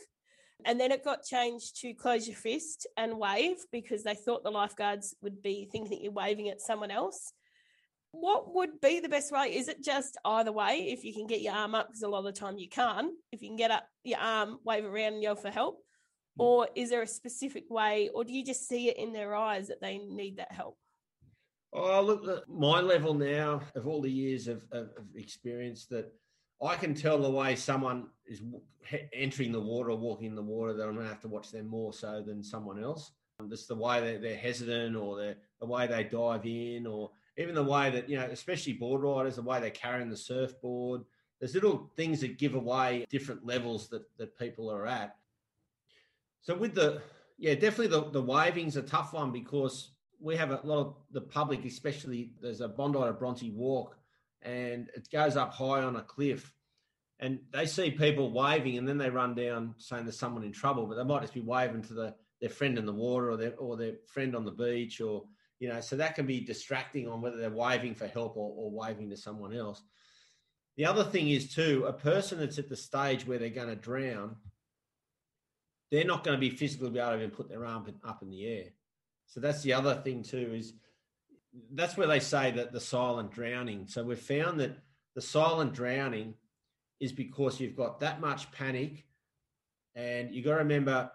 And 0.65 0.81
then 0.81 0.93
it 0.93 1.05
got 1.05 1.25
changed 1.25 1.81
to 1.81 1.95
close 1.95 2.27
your 2.27 2.37
fist 2.37 2.87
and 2.97 3.19
wave 3.19 3.57
because 3.73 4.03
they 4.03 4.15
thought 4.15 4.43
the 4.43 4.51
lifeguards 4.51 5.15
would 5.23 5.43
be 5.43 5.69
thinking 5.71 5.91
that 5.91 6.03
you're 6.03 6.13
waving 6.13 6.49
at 6.49 6.61
someone 6.61 6.91
else. 6.91 7.33
What 8.13 8.55
would 8.55 8.81
be 8.81 9.01
the 9.01 9.09
best 9.09 9.31
way? 9.31 9.57
Is 9.57 9.69
it 9.69 9.83
just 9.83 10.19
either 10.25 10.53
way? 10.53 10.89
If 10.91 11.05
you 11.05 11.15
can 11.15 11.27
get 11.27 11.41
your 11.41 11.55
arm 11.55 11.75
up, 11.75 11.89
because 11.89 12.03
a 12.03 12.09
lot 12.09 12.19
of 12.19 12.25
the 12.25 12.33
time 12.33 12.59
you 12.59 12.69
can't. 12.69 13.13
If 13.31 13.43
you 13.43 13.49
can 13.49 13.57
get 13.57 13.71
up 13.71 13.87
your 14.03 14.19
arm, 14.19 14.59
wave 14.65 14.85
around 14.85 15.15
and 15.15 15.23
yell 15.23 15.37
for 15.37 15.51
help, 15.51 15.83
or 16.39 16.69
is 16.75 16.91
there 16.91 17.03
a 17.03 17.07
specific 17.07 17.71
way, 17.71 18.11
or 18.15 18.25
do 18.25 18.33
you 18.33 18.45
just 18.45 18.69
see 18.69 18.89
it 18.89 18.97
in 18.97 19.13
their 19.13 19.35
eyes 19.35 19.69
that 19.69 19.81
they 19.81 19.99
need 19.99 20.39
that 20.39 20.53
help? 20.53 20.77
Oh, 21.73 22.03
look, 22.03 22.49
my 22.49 22.81
level 22.81 23.15
now 23.15 23.61
of 23.77 23.87
all 23.87 24.01
the 24.01 24.11
years 24.11 24.49
of, 24.49 24.65
of, 24.73 24.89
of 24.97 25.05
experience 25.15 25.87
that 25.87 26.13
I 26.63 26.75
can 26.77 26.95
tell 26.95 27.19
the 27.19 27.31
way 27.31 27.57
someone 27.57 28.09
is 28.27 28.43
entering 29.13 29.53
the 29.53 29.61
water 29.61 29.91
or 29.91 29.97
walking 29.97 30.27
in 30.27 30.35
the 30.35 30.43
water 30.43 30.73
that 30.75 30.83
I'm 30.83 30.95
going 30.95 31.07
to 31.07 31.13
have 31.13 31.23
to 31.23 31.29
watch 31.29 31.51
them 31.51 31.67
more 31.67 31.93
so 31.93 32.23
than 32.23 32.43
someone 32.43 32.83
else. 32.83 33.13
Just 33.49 33.69
the 33.69 33.77
way 33.77 34.01
they're, 34.01 34.19
they're 34.19 34.37
hesitant 34.37 34.97
or 34.97 35.17
the 35.61 35.67
way 35.67 35.87
they 35.87 36.05
dive 36.05 36.45
in, 36.45 36.87
or 36.87 37.11
even 37.39 37.55
the 37.55 37.63
way 37.63 37.89
that, 37.89 38.09
you 38.09 38.19
know, 38.19 38.29
especially 38.31 38.75
board 38.75 39.03
riders, 39.03 39.37
the 39.37 39.43
way 39.43 39.61
they're 39.61 39.71
carrying 39.71 40.11
the 40.11 40.17
surfboard, 40.17 41.03
there's 41.39 41.55
little 41.55 41.91
things 41.97 42.21
that 42.21 42.37
give 42.37 42.55
away 42.55 43.07
different 43.09 43.47
levels 43.47 43.89
that, 43.89 44.03
that 44.19 44.39
people 44.39 44.71
are 44.71 44.87
at. 44.87 45.17
So 46.43 46.57
with 46.57 46.75
the, 46.75 47.03
yeah, 47.39 47.55
definitely 47.55 47.89
the, 47.89 48.11
the 48.11 48.23
waving's 48.23 48.77
a 48.77 48.83
tough 48.83 49.13
one 49.13 49.33
because 49.33 49.91
we 50.21 50.37
have 50.37 50.51
a 50.51 50.61
lot 50.65 50.79
of 50.79 50.95
the 51.13 51.21
public, 51.21 51.65
especially 51.65 52.33
there's 52.41 52.61
a 52.61 52.69
Bondi 52.69 52.99
to 52.99 53.13
Bronte 53.13 53.51
walk 53.51 53.97
and 54.43 54.89
it 54.95 55.09
goes 55.11 55.37
up 55.37 55.53
high 55.53 55.83
on 55.83 55.97
a 55.97 56.03
cliff 56.03 56.53
and 57.19 57.39
they 57.53 57.67
see 57.67 57.91
people 57.91 58.33
waving 58.33 58.79
and 58.79 58.89
then 58.89 58.99
they 58.99 59.11
run 59.11 59.35
down 59.35 59.75
saying 59.79 60.05
there's 60.05 60.19
someone 60.19 60.45
in 60.45 60.53
trouble, 60.53 60.87
but 60.87 60.97
they 60.97 61.05
might 61.05 61.21
just 61.21 61.35
be 61.35 61.41
waving 61.41 61.83
to 61.83 61.95
the, 61.95 62.15
their 62.41 62.51
friend 62.51 62.79
in 62.79 62.87
the 62.87 62.93
water 62.93 63.31
or 63.31 63.37
their, 63.37 63.55
or 63.57 63.77
their 63.77 63.95
friend 64.07 64.35
on 64.35 64.45
the 64.45 64.51
beach 64.51 65.01
or, 65.01 65.25
you 65.59 65.69
know, 65.69 65.81
so 65.81 65.97
that 65.97 66.15
can 66.15 66.27
be 66.27 66.41
distracting 66.41 67.07
on 67.07 67.21
whether 67.21 67.37
they're 67.37 67.51
waving 67.51 67.95
for 67.95 68.07
help 68.07 68.37
or, 68.37 68.55
or 68.57 68.71
waving 68.71 69.11
to 69.11 69.17
someone 69.17 69.55
else. 69.55 69.83
The 70.77 70.87
other 70.87 71.05
thing 71.05 71.29
is 71.29 71.53
too, 71.53 71.85
a 71.87 71.93
person 71.93 72.39
that's 72.39 72.59
at 72.59 72.71
the 72.71 72.77
stage 72.77 73.27
where 73.27 73.39
they're 73.39 73.51
going 73.51 73.69
to 73.69 73.77
drown, 73.77 74.37
they're 75.91 76.05
not 76.05 76.25
going 76.25 76.37
to 76.37 76.41
be 76.41 76.51
physically 76.51 76.91
be 76.91 76.99
able 76.99 77.11
to 77.11 77.17
even 77.17 77.31
put 77.31 77.49
their 77.49 77.65
arm 77.65 77.87
up 78.05 78.23
in 78.23 78.31
the 78.31 78.47
air. 78.47 78.65
So 79.27 79.41
that's 79.41 79.63
the 79.63 79.73
other 79.73 79.95
thing 79.95 80.23
too 80.23 80.53
is 80.55 80.73
that's 81.73 81.97
where 81.97 82.07
they 82.07 82.21
say 82.21 82.51
that 82.53 82.73
the 82.73 82.81
silent 82.81 83.33
drowning. 83.33 83.87
So 83.87 84.03
we've 84.03 84.19
found 84.19 84.61
that 84.61 84.79
the 85.15 85.21
silent 85.21 85.73
drowning 85.73 86.35
is 87.01 87.13
because 87.13 87.61
you've 87.61 87.77
got 87.77 88.01
that 88.01 88.21
much 88.21 88.51
panic. 88.53 89.05
And 89.95 90.33
you 90.33 90.43
got 90.43 90.53
to 90.53 90.59
remember 90.59 91.11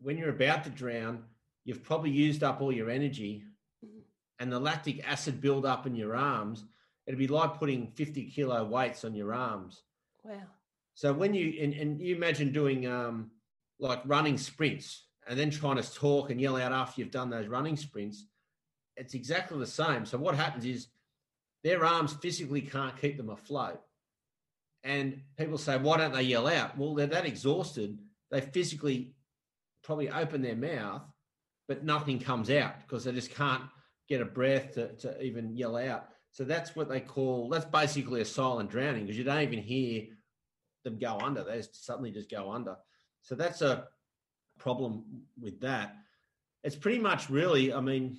when 0.00 0.16
you're 0.16 0.30
about 0.30 0.64
to 0.64 0.70
drown, 0.70 1.24
you've 1.64 1.82
probably 1.82 2.10
used 2.10 2.42
up 2.42 2.62
all 2.62 2.72
your 2.72 2.90
energy 2.90 3.44
mm-hmm. 3.84 4.00
and 4.38 4.50
the 4.50 4.58
lactic 4.58 5.06
acid 5.06 5.40
build 5.40 5.66
up 5.66 5.86
in 5.86 5.94
your 5.94 6.16
arms. 6.16 6.64
It'd 7.06 7.18
be 7.18 7.28
like 7.28 7.58
putting 7.58 7.88
50 7.88 8.30
kilo 8.30 8.64
weights 8.64 9.04
on 9.04 9.14
your 9.14 9.34
arms. 9.34 9.82
Wow. 10.24 10.42
So 10.94 11.12
when 11.12 11.34
you, 11.34 11.62
and, 11.62 11.74
and 11.74 12.00
you 12.00 12.14
imagine 12.14 12.52
doing 12.52 12.86
um, 12.86 13.30
like 13.80 14.02
running 14.04 14.38
sprints 14.38 15.06
and 15.26 15.38
then 15.38 15.50
trying 15.50 15.76
to 15.76 15.94
talk 15.94 16.30
and 16.30 16.40
yell 16.40 16.56
out 16.56 16.72
after 16.72 17.00
you've 17.00 17.10
done 17.10 17.30
those 17.30 17.48
running 17.48 17.76
sprints, 17.76 18.26
it's 18.96 19.14
exactly 19.14 19.58
the 19.58 19.66
same. 19.66 20.04
So 20.04 20.18
what 20.18 20.34
happens 20.34 20.64
is 20.64 20.88
their 21.64 21.84
arms 21.84 22.14
physically 22.14 22.60
can't 22.60 23.00
keep 23.00 23.16
them 23.16 23.30
afloat. 23.30 23.80
And 24.82 25.22
people 25.36 25.58
say, 25.58 25.76
why 25.76 25.98
don't 25.98 26.14
they 26.14 26.22
yell 26.22 26.46
out? 26.46 26.76
Well, 26.76 26.94
they're 26.94 27.06
that 27.08 27.26
exhausted, 27.26 27.98
they 28.30 28.40
physically 28.40 29.14
probably 29.82 30.10
open 30.10 30.42
their 30.42 30.56
mouth, 30.56 31.02
but 31.68 31.84
nothing 31.84 32.18
comes 32.18 32.50
out 32.50 32.74
because 32.80 33.04
they 33.04 33.12
just 33.12 33.34
can't 33.34 33.62
get 34.08 34.20
a 34.20 34.24
breath 34.24 34.72
to, 34.74 34.92
to 34.96 35.22
even 35.22 35.56
yell 35.56 35.76
out. 35.76 36.08
So 36.32 36.44
that's 36.44 36.76
what 36.76 36.88
they 36.88 37.00
call 37.00 37.48
that's 37.48 37.64
basically 37.64 38.20
a 38.20 38.24
silent 38.24 38.70
drowning 38.70 39.02
because 39.02 39.18
you 39.18 39.24
don't 39.24 39.42
even 39.42 39.58
hear 39.58 40.04
them 40.84 40.98
go 40.98 41.18
under. 41.18 41.44
They 41.44 41.62
suddenly 41.72 42.10
just 42.10 42.30
go 42.30 42.50
under. 42.50 42.76
So 43.22 43.34
that's 43.34 43.62
a 43.62 43.88
problem 44.58 45.04
with 45.40 45.60
that. 45.60 45.96
It's 46.62 46.76
pretty 46.76 46.98
much 46.98 47.30
really, 47.30 47.72
I 47.72 47.80
mean, 47.80 48.18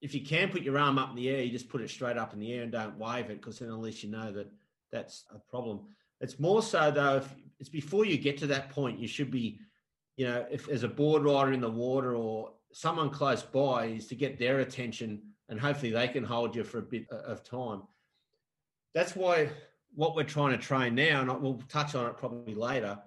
if 0.00 0.14
you 0.14 0.20
can 0.20 0.48
put 0.48 0.62
your 0.62 0.78
arm 0.78 0.98
up 0.98 1.10
in 1.10 1.16
the 1.16 1.28
air, 1.28 1.42
you 1.42 1.52
just 1.52 1.68
put 1.68 1.80
it 1.80 1.90
straight 1.90 2.16
up 2.16 2.32
in 2.32 2.40
the 2.40 2.52
air 2.52 2.62
and 2.62 2.72
don't 2.72 2.98
wave 2.98 3.30
it 3.30 3.40
because 3.40 3.58
then 3.58 3.68
at 3.68 3.78
least 3.78 4.02
you 4.02 4.10
know 4.10 4.32
that 4.32 4.50
that's 4.90 5.24
a 5.34 5.38
problem. 5.38 5.80
It's 6.20 6.40
more 6.40 6.62
so 6.62 6.90
though, 6.90 7.16
if 7.16 7.34
it's 7.60 7.68
before 7.68 8.04
you 8.04 8.18
get 8.18 8.38
to 8.38 8.46
that 8.48 8.70
point, 8.70 8.98
you 8.98 9.06
should 9.06 9.30
be, 9.30 9.60
you 10.16 10.26
know, 10.26 10.44
if 10.50 10.66
there's 10.66 10.82
a 10.82 10.88
board 10.88 11.22
rider 11.22 11.52
in 11.52 11.60
the 11.60 11.70
water 11.70 12.14
or 12.14 12.52
someone 12.72 13.10
close 13.10 13.42
by, 13.42 13.86
is 13.86 14.06
to 14.08 14.14
get 14.14 14.38
their 14.38 14.60
attention 14.60 15.22
and 15.48 15.60
hopefully 15.60 15.92
they 15.92 16.08
can 16.08 16.24
hold 16.24 16.56
you 16.56 16.64
for 16.64 16.78
a 16.78 16.82
bit 16.82 17.06
uh, 17.12 17.16
of 17.16 17.44
time. 17.44 17.82
That's 18.94 19.14
why 19.14 19.50
what 19.94 20.16
we're 20.16 20.24
trying 20.24 20.52
to 20.52 20.58
train 20.58 20.94
now, 20.94 21.20
and 21.20 21.42
we'll 21.42 21.62
touch 21.68 21.94
on 21.94 22.06
it 22.06 22.16
probably 22.16 22.54
later, 22.54 22.98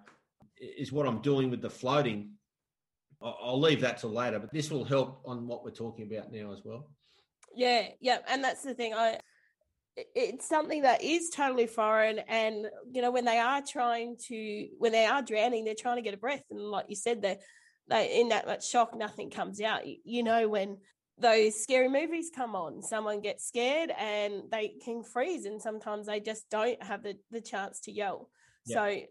is 0.57 0.91
what 0.91 1.07
I'm 1.07 1.21
doing 1.21 1.49
with 1.49 1.61
the 1.61 1.69
floating. 1.69 2.31
I'll 3.21 3.59
leave 3.59 3.81
that 3.81 3.97
till 3.97 4.11
later, 4.11 4.39
but 4.39 4.53
this 4.53 4.69
will 4.69 4.83
help 4.83 5.21
on 5.25 5.47
what 5.47 5.63
we're 5.63 5.71
talking 5.71 6.05
about 6.11 6.31
now 6.31 6.51
as 6.51 6.61
well. 6.63 6.89
Yeah, 7.55 7.87
yeah, 8.01 8.19
and 8.27 8.43
that's 8.43 8.63
the 8.63 8.73
thing. 8.73 8.93
I 8.93 9.19
it's 9.95 10.47
something 10.47 10.81
that 10.81 11.01
is 11.01 11.29
totally 11.29 11.67
foreign 11.67 12.19
and 12.27 12.67
you 12.91 13.01
know 13.01 13.11
when 13.11 13.23
they 13.23 13.39
are 13.39 13.61
trying 13.61 14.17
to 14.27 14.67
when 14.77 14.91
they 14.91 15.05
are 15.05 15.21
drowning 15.21 15.63
they're 15.63 15.73
trying 15.73 15.95
to 15.95 16.01
get 16.01 16.13
a 16.13 16.17
breath 16.17 16.43
and 16.51 16.59
like 16.59 16.85
you 16.89 16.95
said 16.95 17.21
they're, 17.21 17.37
they 17.87 18.19
in 18.19 18.29
that 18.29 18.45
much 18.45 18.67
shock 18.67 18.95
nothing 18.95 19.29
comes 19.29 19.61
out 19.61 19.87
you, 19.87 19.97
you 20.03 20.23
know 20.23 20.49
when 20.49 20.77
those 21.17 21.55
scary 21.55 21.87
movies 21.87 22.29
come 22.35 22.55
on 22.55 22.81
someone 22.81 23.21
gets 23.21 23.47
scared 23.47 23.89
and 23.97 24.43
they 24.51 24.73
can 24.83 25.01
freeze 25.01 25.45
and 25.45 25.61
sometimes 25.61 26.07
they 26.07 26.19
just 26.19 26.49
don't 26.49 26.81
have 26.83 27.01
the, 27.01 27.15
the 27.31 27.39
chance 27.39 27.79
to 27.79 27.91
yell 27.91 28.29
yeah. 28.65 28.75
so 28.75 29.01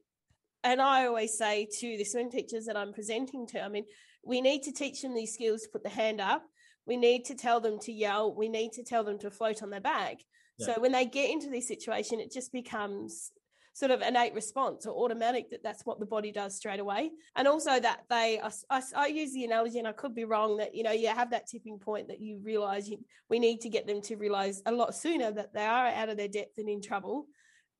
and 0.64 0.82
i 0.82 1.06
always 1.06 1.36
say 1.38 1.68
to 1.78 1.96
the 1.96 2.04
swim 2.04 2.30
teachers 2.30 2.66
that 2.66 2.76
i'm 2.76 2.92
presenting 2.92 3.46
to 3.46 3.62
i 3.62 3.68
mean 3.68 3.84
we 4.26 4.40
need 4.40 4.62
to 4.64 4.72
teach 4.72 5.02
them 5.02 5.14
these 5.14 5.34
skills 5.34 5.62
to 5.62 5.68
put 5.68 5.82
the 5.82 5.88
hand 5.88 6.20
up. 6.20 6.44
We 6.86 6.96
need 6.96 7.24
to 7.26 7.34
tell 7.34 7.60
them 7.60 7.78
to 7.80 7.92
yell. 7.92 8.34
We 8.34 8.48
need 8.48 8.72
to 8.72 8.84
tell 8.84 9.04
them 9.04 9.18
to 9.20 9.30
float 9.30 9.62
on 9.62 9.70
their 9.70 9.80
back. 9.80 10.18
So 10.60 10.74
when 10.78 10.92
they 10.92 11.04
get 11.04 11.30
into 11.30 11.50
this 11.50 11.66
situation, 11.66 12.20
it 12.20 12.32
just 12.32 12.52
becomes 12.52 13.32
sort 13.72 13.90
of 13.90 14.02
innate 14.02 14.34
response 14.34 14.86
or 14.86 14.94
automatic 14.94 15.50
that 15.50 15.64
that's 15.64 15.84
what 15.84 15.98
the 15.98 16.06
body 16.06 16.30
does 16.30 16.56
straight 16.56 16.78
away. 16.78 17.10
And 17.34 17.48
also 17.48 17.80
that 17.80 18.04
they, 18.08 18.40
I, 18.40 18.50
I, 18.70 18.82
I, 18.94 19.06
use 19.08 19.32
the 19.32 19.44
analogy, 19.44 19.80
and 19.80 19.88
I 19.88 19.92
could 19.92 20.14
be 20.14 20.24
wrong, 20.24 20.58
that 20.58 20.72
you 20.72 20.84
know 20.84 20.92
you 20.92 21.08
have 21.08 21.30
that 21.30 21.48
tipping 21.48 21.80
point 21.80 22.06
that 22.06 22.20
you 22.20 22.38
realize 22.40 22.88
you, 22.88 22.98
we 23.28 23.40
need 23.40 23.62
to 23.62 23.68
get 23.68 23.88
them 23.88 24.00
to 24.02 24.14
realize 24.14 24.62
a 24.64 24.70
lot 24.70 24.94
sooner 24.94 25.32
that 25.32 25.52
they 25.52 25.64
are 25.64 25.88
out 25.88 26.08
of 26.08 26.16
their 26.16 26.28
depth 26.28 26.56
and 26.58 26.68
in 26.68 26.80
trouble, 26.80 27.26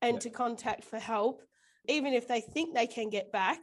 and 0.01 0.19
to 0.19 0.29
contact 0.29 0.83
for 0.83 0.99
help, 0.99 1.41
even 1.87 2.13
if 2.13 2.27
they 2.27 2.41
think 2.41 2.73
they 2.73 2.87
can 2.87 3.09
get 3.09 3.31
back. 3.31 3.59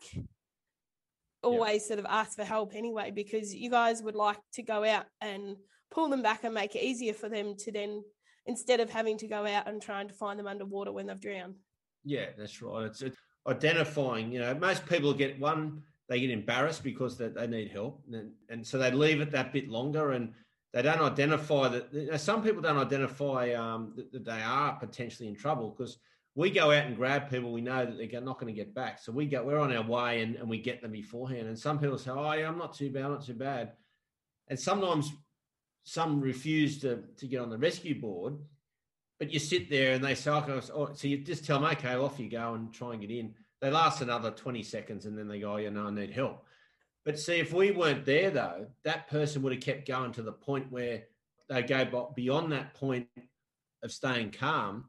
Always 1.45 1.89
sort 1.89 1.99
of 1.99 2.07
ask 2.09 2.37
for 2.37 2.45
help 2.45 2.73
anyway, 2.75 3.11
because 3.11 3.53
you 3.53 3.69
guys 3.69 4.01
would 4.01 4.15
like 4.15 4.39
to 4.55 4.63
go 4.63 4.85
out 4.85 5.07
and 5.21 5.57
pull 5.91 6.09
them 6.09 6.23
back 6.23 6.45
and 6.45 6.55
make 6.55 6.77
it 6.77 6.85
easier 6.85 7.13
for 7.13 7.29
them 7.29 7.57
to 7.59 7.73
then 7.73 8.03
instead 8.47 8.81
of 8.81 8.91
having 8.91 9.19
to 9.19 9.27
go 9.27 9.47
out 9.47 9.69
and 9.69 9.83
trying 9.83 10.09
to 10.09 10.15
find 10.15 10.39
them 10.39 10.47
underwater 10.47 10.93
when 10.93 11.07
they've 11.07 11.21
drowned. 11.21 11.57
Yeah, 12.05 12.27
that's 12.37 12.63
right. 12.63 12.87
It's, 12.87 13.03
it's 13.03 13.17
identifying. 13.47 14.33
You 14.33 14.41
know, 14.41 14.55
most 14.55 14.87
people 14.87 15.13
get 15.13 15.39
one, 15.39 15.83
they 16.09 16.21
get 16.21 16.31
embarrassed 16.31 16.83
because 16.83 17.17
they, 17.17 17.29
they 17.29 17.47
need 17.47 17.71
help, 17.71 18.03
and, 18.13 18.33
and 18.49 18.67
so 18.67 18.79
they 18.79 18.91
leave 18.91 19.21
it 19.21 19.31
that 19.33 19.53
bit 19.53 19.69
longer, 19.69 20.13
and 20.13 20.33
they 20.73 20.83
don't 20.83 21.01
identify 21.01 21.69
that. 21.69 21.93
You 21.93 22.11
know, 22.11 22.17
some 22.17 22.43
people 22.43 22.63
don't 22.63 22.79
identify 22.79 23.53
um, 23.53 23.93
that, 23.97 24.13
that, 24.13 24.25
they 24.25 24.43
are 24.43 24.75
potentially 24.75 25.29
in 25.29 25.37
trouble 25.37 25.71
because 25.71 25.99
we 26.35 26.51
go 26.51 26.71
out 26.71 26.87
and 26.87 26.97
grab 26.97 27.29
people 27.31 27.53
we 27.53 27.61
know 27.61 27.85
that 27.85 28.11
they're 28.11 28.21
not 28.21 28.41
going 28.41 28.53
to 28.53 28.59
get 28.59 28.75
back. 28.75 28.99
So 28.99 29.13
we 29.13 29.27
go, 29.27 29.45
we're 29.45 29.59
on 29.59 29.75
our 29.75 29.87
way, 29.87 30.23
and, 30.23 30.37
and 30.37 30.49
we 30.49 30.59
get 30.59 30.81
them 30.81 30.93
beforehand. 30.93 31.49
And 31.49 31.59
some 31.59 31.79
people 31.79 31.99
say, 31.99 32.11
"Oh, 32.11 32.33
yeah, 32.33 32.49
I'm 32.49 32.59
not 32.59 32.75
too 32.75 32.91
bad, 32.91 33.05
I'm 33.05 33.13
not 33.13 33.27
too 33.27 33.35
bad," 33.35 33.73
and 34.49 34.59
sometimes 34.59 35.13
some 35.85 36.21
refuse 36.21 36.81
to, 36.81 37.03
to 37.17 37.27
get 37.27 37.41
on 37.41 37.51
the 37.51 37.59
rescue 37.59 38.01
board, 38.01 38.39
but 39.19 39.33
you 39.33 39.39
sit 39.39 39.71
there 39.71 39.95
and 39.95 40.05
they 40.05 40.15
say, 40.15 40.31
oh, 40.31 40.91
so 40.95 41.09
you 41.09 41.19
just 41.19 41.45
tell 41.45 41.61
them, 41.61 41.71
okay, 41.73 41.95
off 41.95 42.19
you 42.19 42.31
go 42.31 42.55
and 42.55 42.73
try 42.73 42.93
and 42.93 43.01
get 43.01 43.11
in. 43.11 43.35
They 43.61 43.71
last 43.71 44.01
another 44.01 44.31
20 44.31 44.63
seconds 44.63 45.07
and 45.07 45.17
then 45.17 45.29
they 45.29 45.41
go, 45.41 45.55
oh, 45.55 45.57
yeah, 45.57 45.71
no, 45.71 45.87
I 45.87 45.91
need 45.91 46.11
help. 46.11 46.45
But 47.05 47.19
see, 47.19 47.41
if 47.41 47.53
we 47.53 47.73
weren't 47.73 48.05
there 48.05 48.31
though, 48.31 48.67
that 48.85 49.09
person 49.09 49.43
would 49.43 49.53
have 49.53 49.63
kept 49.63 49.89
going 49.89 50.13
to 50.13 50.23
the 50.23 50.33
point 50.33 50.71
where 50.71 51.05
they 51.49 51.63
go 51.63 52.13
beyond 52.15 52.53
that 52.53 52.75
point 52.75 53.09
of 53.83 53.93
staying 53.93 54.31
calm. 54.31 54.85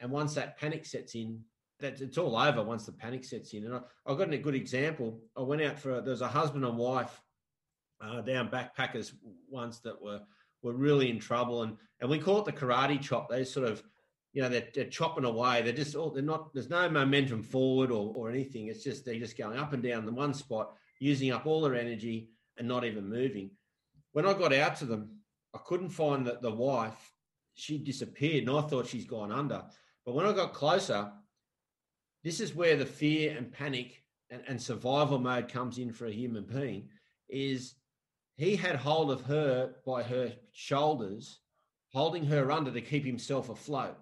And 0.00 0.10
once 0.10 0.34
that 0.34 0.58
panic 0.58 0.86
sets 0.86 1.14
in, 1.14 1.40
that 1.80 2.00
it's 2.00 2.18
all 2.18 2.36
over 2.36 2.62
once 2.62 2.86
the 2.86 2.92
panic 2.92 3.24
sets 3.24 3.52
in. 3.52 3.64
And 3.64 3.74
I, 3.74 3.80
I 4.06 4.14
got 4.16 4.32
a 4.32 4.38
good 4.38 4.54
example. 4.54 5.20
I 5.36 5.42
went 5.42 5.62
out 5.62 5.78
for, 5.78 5.98
a, 5.98 6.00
there 6.00 6.10
was 6.10 6.22
a 6.22 6.28
husband 6.28 6.64
and 6.64 6.76
wife 6.76 7.20
uh, 8.00 8.20
down 8.20 8.48
backpackers 8.48 9.12
once 9.48 9.78
that 9.80 10.00
were 10.00 10.20
were 10.62 10.72
really 10.72 11.08
in 11.08 11.20
trouble. 11.20 11.62
And 11.62 11.76
and 12.00 12.10
we 12.10 12.18
call 12.18 12.40
it 12.40 12.44
the 12.44 12.52
karate 12.52 13.00
chop. 13.00 13.28
They 13.28 13.44
sort 13.44 13.68
of, 13.68 13.82
you 14.32 14.42
know, 14.42 14.48
they're, 14.48 14.68
they're 14.74 14.84
chopping 14.86 15.24
away. 15.24 15.62
They're 15.62 15.72
just 15.72 15.94
all 15.94 16.10
they're 16.10 16.22
not. 16.22 16.52
There's 16.52 16.70
no 16.70 16.88
momentum 16.88 17.42
forward 17.42 17.90
or 17.90 18.12
or 18.16 18.30
anything. 18.30 18.68
It's 18.68 18.82
just 18.82 19.04
they're 19.04 19.18
just 19.18 19.38
going 19.38 19.58
up 19.58 19.72
and 19.72 19.82
down 19.82 20.06
the 20.06 20.12
one 20.12 20.34
spot, 20.34 20.74
using 20.98 21.32
up 21.32 21.46
all 21.46 21.60
their 21.62 21.76
energy 21.76 22.30
and 22.56 22.66
not 22.66 22.84
even 22.84 23.08
moving. 23.08 23.50
When 24.12 24.26
I 24.26 24.32
got 24.32 24.52
out 24.52 24.76
to 24.76 24.84
them, 24.84 25.20
I 25.54 25.58
couldn't 25.64 25.90
find 25.90 26.26
that 26.26 26.42
the 26.42 26.50
wife. 26.50 27.12
She 27.54 27.78
disappeared, 27.78 28.46
and 28.46 28.56
I 28.56 28.60
thought 28.60 28.86
she's 28.86 29.04
gone 29.04 29.32
under. 29.32 29.64
But 30.08 30.14
when 30.14 30.24
I 30.24 30.32
got 30.32 30.54
closer, 30.54 31.12
this 32.24 32.40
is 32.40 32.54
where 32.54 32.76
the 32.76 32.86
fear 32.86 33.36
and 33.36 33.52
panic 33.52 34.02
and, 34.30 34.40
and 34.48 34.62
survival 34.62 35.18
mode 35.18 35.52
comes 35.52 35.76
in 35.76 35.92
for 35.92 36.06
a 36.06 36.10
human 36.10 36.44
being. 36.44 36.88
Is 37.28 37.74
he 38.38 38.56
had 38.56 38.76
hold 38.76 39.10
of 39.10 39.20
her 39.26 39.74
by 39.84 40.02
her 40.02 40.32
shoulders, 40.52 41.40
holding 41.92 42.24
her 42.24 42.50
under 42.50 42.70
to 42.70 42.80
keep 42.80 43.04
himself 43.04 43.50
afloat. 43.50 43.98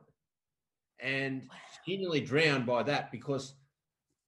And 1.00 1.42
wow. 1.42 1.56
she 1.84 1.96
nearly 1.96 2.20
drowned 2.20 2.66
by 2.66 2.84
that 2.84 3.10
because 3.10 3.54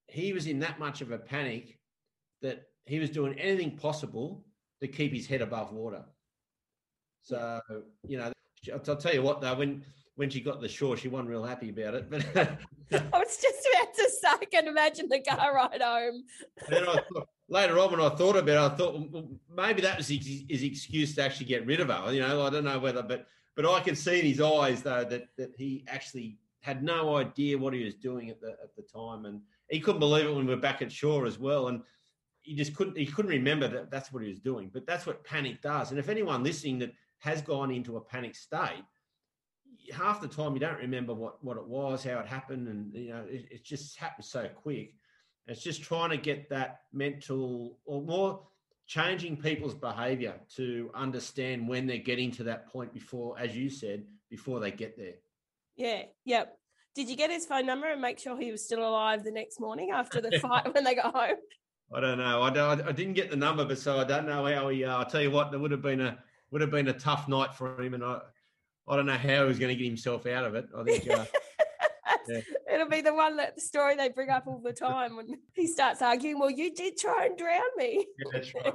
he 0.08 0.32
was 0.32 0.48
in 0.48 0.58
that 0.58 0.80
much 0.80 1.00
of 1.00 1.12
a 1.12 1.18
panic 1.18 1.78
that 2.42 2.64
he 2.86 2.98
was 2.98 3.10
doing 3.10 3.38
anything 3.38 3.76
possible 3.76 4.44
to 4.80 4.88
keep 4.88 5.12
his 5.12 5.28
head 5.28 5.42
above 5.42 5.72
water. 5.72 6.04
So 7.22 7.60
you 8.02 8.18
know, 8.18 8.32
I'll 8.72 8.96
tell 8.96 9.14
you 9.14 9.22
what 9.22 9.40
though, 9.40 9.54
when 9.54 9.84
when 10.18 10.28
she 10.28 10.40
got 10.40 10.61
the 10.61 10.68
shore, 10.68 10.96
she 10.96 11.07
wasn't 11.07 11.28
real 11.28 11.44
happy 11.44 11.68
about 11.68 11.94
it. 11.94 12.11
But 12.11 12.26
I 12.92 13.18
was 13.18 13.38
just 13.40 13.68
about 13.72 13.94
to 13.94 14.11
say, 14.11 14.28
I 14.28 14.44
can 14.46 14.66
imagine 14.66 15.09
the 15.09 15.20
car 15.20 15.54
ride 15.54 15.81
home. 15.81 16.24
then 16.68 16.88
I 16.88 16.94
thought, 16.94 17.28
later 17.48 17.78
on, 17.78 17.92
when 17.92 18.00
I 18.00 18.09
thought 18.09 18.35
about 18.35 18.48
it, 18.48 18.72
I 18.72 18.76
thought 18.76 19.12
well, 19.12 19.28
maybe 19.54 19.81
that 19.83 19.96
was 19.96 20.09
his, 20.09 20.42
his 20.48 20.64
excuse 20.64 21.14
to 21.14 21.22
actually 21.22 21.46
get 21.46 21.64
rid 21.66 21.78
of 21.78 21.90
her. 21.90 22.12
You 22.12 22.22
know, 22.22 22.42
I 22.42 22.50
don't 22.50 22.64
know 22.64 22.81
whether, 22.81 23.00
but 23.00 23.26
but 23.54 23.64
I 23.64 23.78
can 23.78 23.94
see 23.94 24.18
in 24.18 24.26
his 24.26 24.40
eyes 24.40 24.83
though 24.83 25.04
that 25.04 25.28
that 25.37 25.52
he 25.57 25.85
actually 25.87 26.37
had 26.62 26.83
no 26.83 27.16
idea 27.16 27.57
what 27.57 27.72
he 27.72 27.85
was 27.85 27.94
doing 27.94 28.28
at 28.28 28.40
the 28.40 28.57
at 28.61 28.74
the 28.74 28.83
time, 28.83 29.24
and 29.24 29.40
he 29.70 29.78
couldn't 29.78 30.00
believe 30.00 30.26
it 30.26 30.35
when 30.35 30.46
we 30.46 30.54
were 30.54 30.61
back 30.61 30.83
at 30.83 30.90
shore 30.90 31.26
as 31.26 31.38
well, 31.38 31.68
and 31.68 31.81
he 32.42 32.57
just 32.57 32.74
couldn't 32.74 32.98
he 32.98 33.07
couldn't 33.07 33.31
remember 33.31 33.68
that 33.68 33.88
that's 33.88 34.12
what 34.12 34.24
he 34.24 34.31
was 34.31 34.40
doing. 34.40 34.68
But 34.74 34.85
that's 34.85 35.07
what 35.07 35.22
panic 35.22 35.62
does. 35.62 35.90
And 35.90 36.00
if 36.00 36.09
anyone 36.09 36.42
listening 36.42 36.81
that 36.81 36.92
has 37.20 37.40
gone 37.40 37.70
into 37.70 37.98
a 37.98 38.00
panic 38.00 38.35
state, 38.35 38.83
half 39.92 40.20
the 40.20 40.29
time 40.29 40.55
you 40.55 40.61
don't 40.61 40.79
remember 40.79 41.14
what 41.14 41.42
what 41.44 41.57
it 41.57 41.66
was, 41.66 42.05
how 42.05 42.18
it 42.18 42.27
happened, 42.27 42.68
and 42.68 42.94
you 42.94 43.11
know 43.11 43.24
it, 43.29 43.46
it 43.51 43.64
just 43.64 43.96
happens 43.98 44.29
so 44.29 44.48
quick. 44.48 44.94
It's 45.46 45.62
just 45.62 45.83
trying 45.83 46.11
to 46.11 46.16
get 46.16 46.51
that 46.51 46.83
mental 46.92 47.79
or 47.87 48.03
more 48.03 48.42
changing 48.87 49.37
people's 49.37 49.74
behavior 49.74 50.35
to 50.57 50.90
understand 50.94 51.68
when 51.68 51.87
they're 51.87 51.98
getting 51.98 52.31
to 52.33 52.44
that 52.44 52.66
point 52.68 52.92
before, 52.92 53.38
as 53.38 53.57
you 53.57 53.70
said, 53.70 54.05
before 54.31 54.61
they 54.61 54.70
get 54.70 54.96
there. 54.96 55.14
Yeah, 55.77 56.03
yep. 56.24 56.59
Did 56.94 57.09
you 57.09 57.16
get 57.16 57.31
his 57.31 57.46
phone 57.46 57.66
number 57.66 57.87
and 57.87 58.01
make 58.01 58.18
sure 58.18 58.38
he 58.38 58.51
was 58.51 58.64
still 58.64 58.87
alive 58.87 59.24
the 59.24 59.31
next 59.31 59.61
morning 59.61 59.90
after 59.92 60.20
the 60.20 60.38
fight 60.42 60.74
when 60.74 60.85
they 60.85 60.94
got 60.94 61.14
home? 61.14 61.37
I 61.92 62.01
don't 62.01 62.18
know. 62.18 62.42
I, 62.42 62.51
don't, 62.51 62.83
I 62.83 62.92
didn't 62.92 63.14
get 63.14 63.31
the 63.31 63.37
number, 63.37 63.64
but 63.64 63.79
so 63.79 63.98
I 63.98 64.05
don't 64.05 64.27
know 64.27 64.44
how 64.46 64.68
he. 64.68 64.85
Uh, 64.85 64.96
I'll 64.96 65.07
tell 65.07 65.22
you 65.22 65.31
what, 65.31 65.51
there 65.51 65.61
would 65.61 65.70
have 65.70 65.83
been 65.83 66.01
a 66.01 66.18
would 66.51 66.61
have 66.61 66.70
been 66.70 66.88
a 66.88 66.92
tough 66.92 67.29
night 67.29 67.55
for 67.55 67.81
him, 67.81 67.94
and 67.94 68.03
I 68.03 68.20
I 68.88 68.96
don't 68.96 69.07
know 69.07 69.12
how 69.12 69.42
he 69.42 69.48
was 69.48 69.59
going 69.59 69.74
to 69.74 69.81
get 69.81 69.87
himself 69.87 70.27
out 70.27 70.44
of 70.44 70.55
it. 70.55 70.68
I 70.77 70.85
think. 70.85 71.11
Uh, 71.11 71.24
yeah. 72.29 72.40
It'll 72.72 72.88
be 72.88 73.01
the 73.01 73.14
one 73.14 73.37
that 73.37 73.55
the 73.55 73.61
story 73.61 73.96
they 73.96 74.09
bring 74.09 74.31
up 74.31 74.46
all 74.46 74.61
the 74.62 74.72
time 74.72 75.16
when 75.16 75.38
he 75.55 75.66
starts 75.66 76.03
arguing. 76.03 76.38
Well, 76.38 76.51
you 76.51 76.74
did 76.74 76.96
try 76.96 77.27
and 77.27 77.37
drown 77.37 77.61
me. 77.77 78.07
Yeah, 78.18 78.31
that's 78.33 78.55
right. 78.55 78.74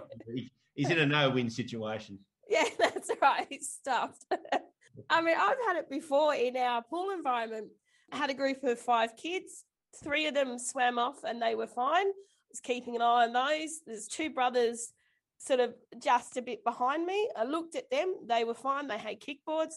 He's 0.75 0.89
in 0.89 0.99
a 0.99 1.05
no-win 1.05 1.49
situation. 1.49 2.19
Yeah, 2.49 2.65
that's 2.77 3.09
right. 3.21 3.47
He's 3.49 3.69
stuffed. 3.69 4.25
I 5.09 5.21
mean, 5.21 5.35
I've 5.39 5.57
had 5.65 5.77
it 5.77 5.89
before 5.89 6.35
in 6.35 6.57
our 6.57 6.83
pool 6.83 7.11
environment. 7.11 7.69
I 8.11 8.17
had 8.17 8.29
a 8.29 8.35
group 8.35 8.63
of 8.63 8.77
five 8.77 9.15
kids. 9.15 9.63
Three 10.03 10.27
of 10.27 10.33
them 10.33 10.59
swam 10.59 10.99
off 10.99 11.23
and 11.23 11.41
they 11.41 11.55
were 11.55 11.67
fine. 11.67 12.07
I 12.07 12.51
was 12.51 12.59
keeping 12.59 12.97
an 12.97 13.01
eye 13.01 13.23
on 13.23 13.33
those. 13.33 13.79
There's 13.87 14.07
two 14.07 14.29
brothers 14.29 14.91
sort 15.39 15.61
of 15.61 15.73
just 16.01 16.37
a 16.37 16.41
bit 16.41 16.63
behind 16.63 17.05
me. 17.05 17.29
I 17.35 17.43
looked 17.45 17.75
at 17.75 17.89
them. 17.89 18.15
They 18.27 18.43
were 18.43 18.53
fine. 18.53 18.87
They 18.87 18.97
had 18.97 19.21
kickboards. 19.21 19.75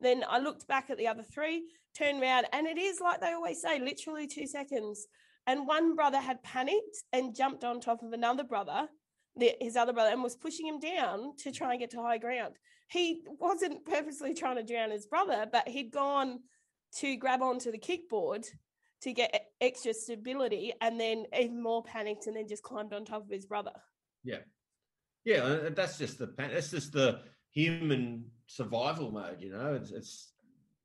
Then 0.00 0.24
I 0.28 0.38
looked 0.38 0.66
back 0.66 0.90
at 0.90 0.98
the 0.98 1.08
other 1.08 1.22
three, 1.22 1.64
turned 1.96 2.22
around, 2.22 2.46
and 2.52 2.66
it 2.66 2.78
is 2.78 3.00
like 3.00 3.20
they 3.20 3.32
always 3.32 3.60
say, 3.60 3.78
literally 3.78 4.26
two 4.26 4.46
seconds. 4.46 5.06
And 5.46 5.66
one 5.66 5.94
brother 5.94 6.18
had 6.18 6.42
panicked 6.42 7.04
and 7.12 7.34
jumped 7.34 7.64
on 7.64 7.80
top 7.80 8.02
of 8.02 8.12
another 8.12 8.44
brother, 8.44 8.88
his 9.60 9.76
other 9.76 9.92
brother, 9.92 10.10
and 10.10 10.22
was 10.22 10.36
pushing 10.36 10.66
him 10.66 10.78
down 10.78 11.36
to 11.38 11.50
try 11.50 11.72
and 11.72 11.80
get 11.80 11.90
to 11.90 12.02
high 12.02 12.18
ground. 12.18 12.56
He 12.88 13.22
wasn't 13.38 13.84
purposely 13.90 14.34
trying 14.34 14.56
to 14.56 14.62
drown 14.62 14.90
his 14.90 15.06
brother, 15.06 15.46
but 15.50 15.68
he'd 15.68 15.92
gone 15.92 16.40
to 16.98 17.16
grab 17.16 17.42
onto 17.42 17.70
the 17.70 17.78
kickboard 17.78 18.44
to 19.02 19.12
get 19.12 19.46
extra 19.60 19.94
stability 19.94 20.72
and 20.80 21.00
then 21.00 21.24
even 21.38 21.62
more 21.62 21.82
panicked 21.82 22.26
and 22.26 22.36
then 22.36 22.48
just 22.48 22.62
climbed 22.62 22.92
on 22.92 23.04
top 23.04 23.24
of 23.24 23.30
his 23.30 23.46
brother. 23.46 23.72
Yeah. 24.24 24.40
Yeah, 25.24 25.38
uh, 25.38 25.70
that's 25.70 25.98
just 25.98 26.18
the 26.18 26.32
that's 26.36 26.70
just 26.70 26.92
the 26.92 27.20
human 27.50 28.24
survival 28.50 29.10
mode. 29.10 29.36
You 29.40 29.52
know, 29.52 29.74
it's, 29.74 29.90
it's 29.90 30.32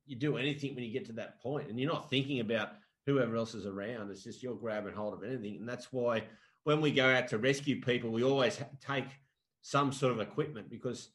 you 0.06 0.16
do 0.16 0.36
anything 0.36 0.74
when 0.74 0.84
you 0.84 0.92
get 0.92 1.06
to 1.06 1.12
that 1.12 1.40
point, 1.40 1.68
and 1.68 1.78
you're 1.78 1.92
not 1.92 2.08
thinking 2.08 2.40
about 2.40 2.70
whoever 3.06 3.36
else 3.36 3.54
is 3.54 3.66
around. 3.66 4.10
It's 4.10 4.22
just 4.22 4.42
you're 4.42 4.54
grabbing 4.54 4.94
hold 4.94 5.14
of 5.14 5.24
anything, 5.24 5.56
and 5.56 5.68
that's 5.68 5.92
why 5.92 6.24
when 6.64 6.80
we 6.80 6.90
go 6.90 7.08
out 7.08 7.28
to 7.28 7.38
rescue 7.38 7.80
people, 7.80 8.10
we 8.10 8.22
always 8.22 8.60
take 8.84 9.06
some 9.62 9.92
sort 9.92 10.12
of 10.12 10.20
equipment 10.20 10.70
because 10.70 11.08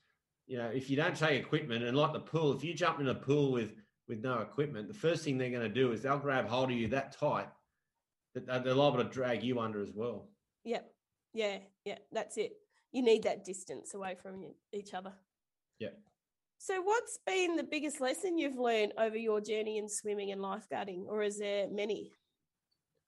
you 0.48 0.58
know 0.58 0.68
if 0.68 0.90
you 0.90 0.98
don't 0.98 1.16
take 1.16 1.40
equipment, 1.40 1.84
and 1.84 1.96
like 1.96 2.14
the 2.14 2.20
pool, 2.20 2.54
if 2.54 2.64
you 2.64 2.74
jump 2.74 3.00
in 3.00 3.08
a 3.08 3.16
pool 3.16 3.52
with 3.52 3.74
with 4.08 4.22
no 4.22 4.40
equipment, 4.40 4.88
the 4.88 4.94
first 4.94 5.24
thing 5.24 5.38
they're 5.38 5.50
going 5.50 5.62
to 5.62 5.70
do 5.70 5.94
is 5.94 6.02
they'll 6.02 6.18
grab 6.18 6.48
hold 6.48 6.70
of 6.70 6.78
you 6.78 6.88
that 6.90 7.14
tight 7.14 7.48
that 8.34 8.64
they're 8.64 8.74
liable 8.74 9.04
to 9.04 9.10
drag 9.10 9.44
you 9.44 9.60
under 9.60 9.82
as 9.82 9.92
well. 9.94 10.30
Yep. 10.64 10.90
Yeah. 11.34 11.58
Yeah. 11.86 11.98
That's 12.12 12.38
it. 12.38 12.54
You 12.92 13.02
need 13.02 13.24
that 13.24 13.44
distance 13.44 13.94
away 13.94 14.16
from 14.16 14.46
each 14.72 14.94
other. 14.94 15.14
Yeah. 15.80 15.90
So, 16.63 16.80
what's 16.80 17.17
been 17.26 17.56
the 17.56 17.63
biggest 17.63 18.00
lesson 18.00 18.38
you've 18.38 18.60
learned 18.60 18.93
over 19.00 19.17
your 19.17 19.41
journey 19.41 19.80
in 19.80 19.89
swimming 19.89 20.32
and 20.32 20.39
lifeguarding, 20.39 21.08
or 21.08 21.24
is 21.24 21.39
there 21.39 21.67
many? 21.71 22.12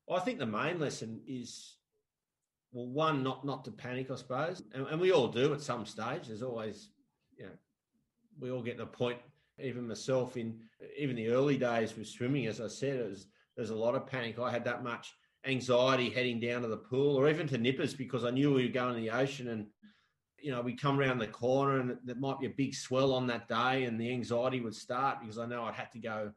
Well, 0.07 0.19
I 0.19 0.23
think 0.23 0.39
the 0.39 0.47
main 0.47 0.79
lesson 0.79 1.21
is, 1.27 1.77
well, 2.71 2.87
one, 2.87 3.21
not 3.21 3.45
not 3.45 3.63
to 3.65 3.71
panic, 3.71 4.09
I 4.09 4.15
suppose, 4.15 4.63
and, 4.73 4.87
and 4.87 4.99
we 4.99 5.11
all 5.11 5.27
do 5.27 5.53
at 5.53 5.61
some 5.61 5.85
stage. 5.85 6.29
There's 6.29 6.41
always, 6.41 6.89
you 7.37 7.45
know, 7.45 7.51
we 8.39 8.49
all 8.49 8.63
get 8.63 8.79
to 8.79 8.87
point. 8.87 9.19
Even 9.59 9.87
myself, 9.87 10.35
in 10.35 10.59
even 10.97 11.15
the 11.15 11.27
early 11.27 11.55
days 11.55 11.95
with 11.95 12.07
swimming, 12.07 12.47
as 12.47 12.59
I 12.59 12.67
said, 12.67 12.95
it 12.95 13.07
was, 13.07 13.27
there's 13.55 13.69
a 13.69 13.75
lot 13.75 13.93
of 13.93 14.07
panic. 14.07 14.39
I 14.39 14.49
had 14.49 14.65
that 14.65 14.83
much 14.83 15.13
anxiety 15.45 16.09
heading 16.09 16.39
down 16.39 16.63
to 16.63 16.67
the 16.67 16.77
pool 16.77 17.17
or 17.17 17.29
even 17.29 17.47
to 17.49 17.59
nippers 17.59 17.93
because 17.93 18.25
I 18.25 18.31
knew 18.31 18.51
we 18.51 18.65
were 18.65 18.73
going 18.73 18.95
to 18.95 18.99
the 18.99 19.11
ocean 19.11 19.49
and 19.49 19.67
you 20.43 20.51
know, 20.51 20.61
we 20.61 20.73
come 20.73 20.99
around 20.99 21.19
the 21.19 21.27
corner 21.27 21.79
and 21.79 21.97
there 22.03 22.17
might 22.17 22.37
be 22.37 22.47
a 22.47 22.49
big 22.49 22.75
swell 22.75 23.13
on 23.13 23.27
that 23.27 23.47
day 23.47 23.85
and 23.85 23.99
the 23.99 24.11
anxiety 24.11 24.59
would 24.59 24.75
start 24.75 25.21
because 25.21 25.37
I 25.37 25.45
know 25.45 25.63
I'd 25.63 25.75
have 25.75 25.91
to 25.91 25.99
go 25.99 26.31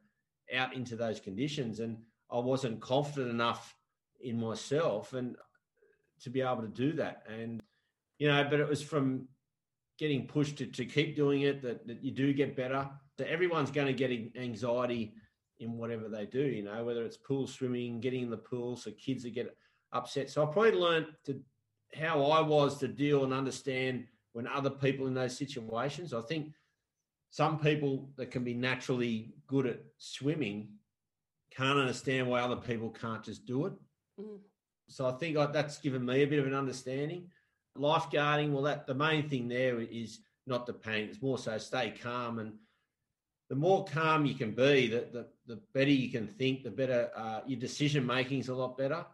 out 0.55 0.75
into 0.75 0.95
those 0.95 1.19
conditions 1.19 1.81
and 1.81 1.99
I 2.31 2.38
wasn't 2.38 2.81
confident 2.81 3.31
enough 3.31 3.75
in 4.21 4.38
myself 4.40 5.12
and 5.12 5.35
to 6.21 6.31
be 6.31 6.40
able 6.40 6.62
to 6.62 6.69
do 6.69 6.92
that. 6.92 7.25
And, 7.29 7.61
you 8.19 8.29
know, 8.29 8.47
but 8.49 8.61
it 8.61 8.69
was 8.69 8.81
from 8.81 9.27
getting 9.99 10.29
pushed 10.29 10.59
to, 10.59 10.66
to 10.66 10.85
keep 10.85 11.16
doing 11.16 11.42
it 11.42 11.61
that, 11.62 11.85
that 11.88 12.05
you 12.05 12.12
do 12.12 12.33
get 12.33 12.57
better. 12.57 12.88
So 13.19 13.25
everyone's 13.25 13.73
going 13.73 13.88
to 13.88 13.92
get 13.92 14.12
anxiety 14.37 15.14
in 15.59 15.73
whatever 15.73 16.09
they 16.09 16.27
do, 16.27 16.42
you 16.42 16.62
know, 16.62 16.85
whether 16.85 17.05
it's 17.05 17.16
pool 17.16 17.49
swimming, 17.49 18.01
getting 18.01 18.23
in 18.23 18.31
the 18.31 18.37
pool, 18.37 18.77
so 18.77 18.92
kids 18.92 19.25
that 19.25 19.35
get 19.35 19.57
upset. 19.92 20.31
So 20.31 20.45
I 20.45 20.47
probably 20.47 20.73
learned 20.73 21.07
to 21.25 21.40
how 21.94 22.25
I 22.25 22.40
was 22.40 22.79
to 22.79 22.88
deal 22.88 23.25
and 23.25 23.33
understand 23.33 24.07
when 24.33 24.46
other 24.46 24.70
people 24.70 25.07
in 25.07 25.14
those 25.14 25.37
situations. 25.37 26.12
I 26.12 26.20
think 26.20 26.53
some 27.31 27.59
people 27.59 28.11
that 28.16 28.31
can 28.31 28.44
be 28.44 28.55
naturally 28.55 29.35
good 29.46 29.66
at 29.66 29.81
swimming 29.99 30.68
can't 31.51 31.79
understand 31.79 32.29
why 32.29 32.40
other 32.40 32.57
people 32.57 32.90
can't 32.90 33.22
just 33.22 33.46
do 33.46 33.66
it. 33.66 33.72
Mm. 34.20 34.38
So 34.88 35.09
I 35.09 35.12
think 35.12 35.37
that's 35.53 35.79
given 35.79 36.05
me 36.05 36.22
a 36.22 36.27
bit 36.27 36.38
of 36.38 36.46
an 36.46 36.55
understanding. 36.55 37.29
Lifeguarding, 37.77 38.53
well, 38.53 38.62
that 38.62 38.87
the 38.87 38.94
main 38.94 39.29
thing 39.29 39.49
there 39.49 39.81
is 39.81 40.20
not 40.46 40.66
to 40.66 40.72
panic. 40.72 41.11
It's 41.11 41.22
more 41.22 41.38
so 41.38 41.59
stay 41.59 41.92
calm, 42.03 42.38
and 42.38 42.53
the 43.51 43.57
more 43.57 43.85
calm 43.85 44.25
you 44.25 44.35
can 44.35 44.53
be, 44.53 44.87
the 44.87 45.09
the, 45.12 45.27
the 45.46 45.61
better 45.75 45.90
you 45.90 46.11
can 46.11 46.27
think. 46.27 46.62
The 46.62 46.70
better 46.70 47.11
uh, 47.16 47.40
your 47.46 47.61
decision 47.61 48.07
making 48.07 48.38
is 48.40 48.49
a 48.49 48.55
lot 48.55 48.79
better. 48.79 49.05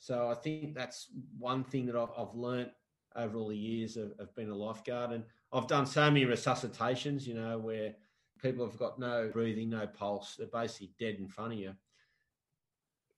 So 0.00 0.30
I 0.30 0.34
think 0.34 0.74
that's 0.74 1.08
one 1.38 1.62
thing 1.62 1.84
that 1.86 1.94
I've, 1.94 2.34
learned 2.34 2.70
over 3.14 3.36
all 3.36 3.48
the 3.48 3.56
years 3.56 3.98
of, 3.98 4.12
of 4.18 4.34
being 4.34 4.50
a 4.50 4.54
lifeguard. 4.54 5.12
And 5.12 5.24
I've 5.52 5.66
done 5.66 5.84
so 5.84 6.10
many 6.10 6.24
resuscitations, 6.24 7.26
you 7.26 7.34
know, 7.34 7.58
where 7.58 7.94
people 8.42 8.66
have 8.66 8.78
got 8.78 8.98
no 8.98 9.30
breathing, 9.30 9.68
no 9.68 9.86
pulse. 9.86 10.36
They're 10.38 10.46
basically 10.46 10.92
dead 10.98 11.16
in 11.18 11.28
front 11.28 11.52
of 11.52 11.58
you. 11.58 11.74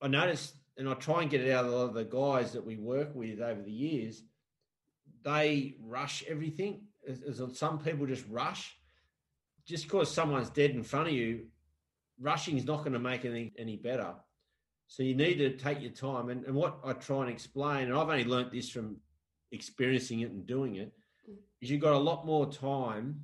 I 0.01 0.09
noticed, 0.09 0.55
and 0.77 0.89
I 0.89 0.93
try 0.95 1.21
and 1.21 1.31
get 1.31 1.39
it 1.39 1.51
out 1.51 1.63
of 1.63 1.71
a 1.71 1.75
lot 1.75 1.85
of 1.85 1.93
the 1.93 2.03
guys 2.03 2.51
that 2.51 2.65
we 2.65 2.75
work 2.75 3.15
with 3.15 3.39
over 3.39 3.61
the 3.61 3.71
years, 3.71 4.21
they 5.23 5.75
rush 5.81 6.25
everything. 6.27 6.81
As, 7.07 7.21
as 7.21 7.57
some 7.57 7.79
people 7.79 8.05
just 8.05 8.25
rush. 8.29 8.75
Just 9.65 9.85
because 9.85 10.11
someone's 10.11 10.49
dead 10.49 10.71
in 10.71 10.83
front 10.83 11.07
of 11.07 11.13
you, 11.13 11.45
rushing 12.19 12.57
is 12.57 12.65
not 12.65 12.79
going 12.79 12.91
to 12.91 12.99
make 12.99 13.23
anything 13.23 13.51
any 13.57 13.77
better. 13.77 14.15
So 14.87 15.03
you 15.03 15.15
need 15.15 15.35
to 15.35 15.57
take 15.57 15.81
your 15.81 15.91
time. 15.91 16.29
And, 16.29 16.45
and 16.45 16.55
what 16.55 16.79
I 16.83 16.93
try 16.93 17.21
and 17.21 17.29
explain, 17.29 17.87
and 17.87 17.97
I've 17.97 18.09
only 18.09 18.25
learnt 18.25 18.51
this 18.51 18.69
from 18.69 18.97
experiencing 19.51 20.21
it 20.21 20.31
and 20.31 20.45
doing 20.45 20.75
it, 20.75 20.91
mm. 21.29 21.35
you've 21.61 21.81
got 21.81 21.93
a 21.93 21.97
lot 21.97 22.25
more 22.25 22.51
time 22.51 23.21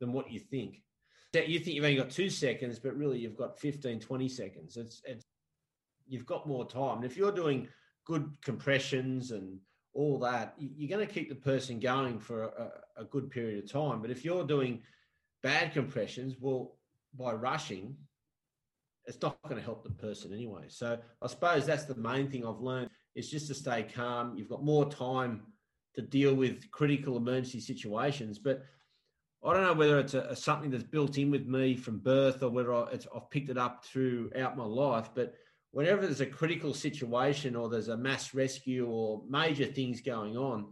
than 0.00 0.12
what 0.12 0.30
you 0.30 0.40
think. 0.40 0.82
You 1.34 1.58
think 1.58 1.76
you've 1.76 1.84
only 1.84 1.96
got 1.96 2.10
two 2.10 2.30
seconds, 2.30 2.78
but 2.78 2.96
really 2.96 3.18
you've 3.18 3.36
got 3.36 3.58
15, 3.58 4.00
20 4.00 4.28
seconds. 4.28 4.76
It's, 4.76 5.02
it's 5.04 5.24
you've 6.06 6.26
got 6.26 6.48
more 6.48 6.66
time. 6.66 6.96
And 6.96 7.04
if 7.04 7.16
you're 7.16 7.32
doing 7.32 7.68
good 8.06 8.30
compressions 8.42 9.30
and 9.30 9.58
all 9.92 10.18
that, 10.20 10.54
you're 10.58 10.88
going 10.88 11.06
to 11.06 11.12
keep 11.12 11.28
the 11.28 11.34
person 11.34 11.78
going 11.78 12.18
for 12.18 12.44
a, 12.44 13.02
a 13.02 13.04
good 13.04 13.30
period 13.30 13.62
of 13.62 13.70
time. 13.70 14.00
But 14.00 14.10
if 14.10 14.24
you're 14.24 14.46
doing 14.46 14.80
bad 15.42 15.72
compressions, 15.72 16.36
well, 16.40 16.76
by 17.18 17.32
rushing, 17.32 17.96
it's 19.08 19.20
not 19.22 19.42
going 19.42 19.56
to 19.56 19.64
help 19.64 19.82
the 19.82 19.90
person 19.90 20.32
anyway. 20.34 20.64
So 20.68 20.98
I 21.22 21.26
suppose 21.26 21.64
that's 21.64 21.84
the 21.84 21.96
main 21.96 22.30
thing 22.30 22.46
I've 22.46 22.60
learned 22.60 22.90
is 23.14 23.30
just 23.30 23.48
to 23.48 23.54
stay 23.54 23.82
calm. 23.82 24.36
You've 24.36 24.50
got 24.50 24.62
more 24.62 24.88
time 24.88 25.42
to 25.94 26.02
deal 26.02 26.34
with 26.34 26.70
critical 26.70 27.16
emergency 27.16 27.60
situations. 27.60 28.38
But 28.38 28.62
I 29.44 29.54
don't 29.54 29.64
know 29.64 29.72
whether 29.72 29.98
it's 29.98 30.12
a, 30.12 30.20
a 30.20 30.36
something 30.36 30.70
that's 30.70 30.84
built 30.84 31.16
in 31.16 31.30
with 31.30 31.46
me 31.46 31.74
from 31.74 31.98
birth 31.98 32.42
or 32.42 32.50
whether 32.50 32.74
I, 32.74 32.82
I've 32.92 33.30
picked 33.30 33.48
it 33.48 33.56
up 33.56 33.84
throughout 33.84 34.58
my 34.58 34.66
life. 34.66 35.08
But 35.14 35.34
whenever 35.70 36.02
there's 36.02 36.20
a 36.20 36.26
critical 36.26 36.74
situation 36.74 37.56
or 37.56 37.70
there's 37.70 37.88
a 37.88 37.96
mass 37.96 38.34
rescue 38.34 38.86
or 38.86 39.22
major 39.26 39.64
things 39.64 40.02
going 40.02 40.36
on, 40.36 40.66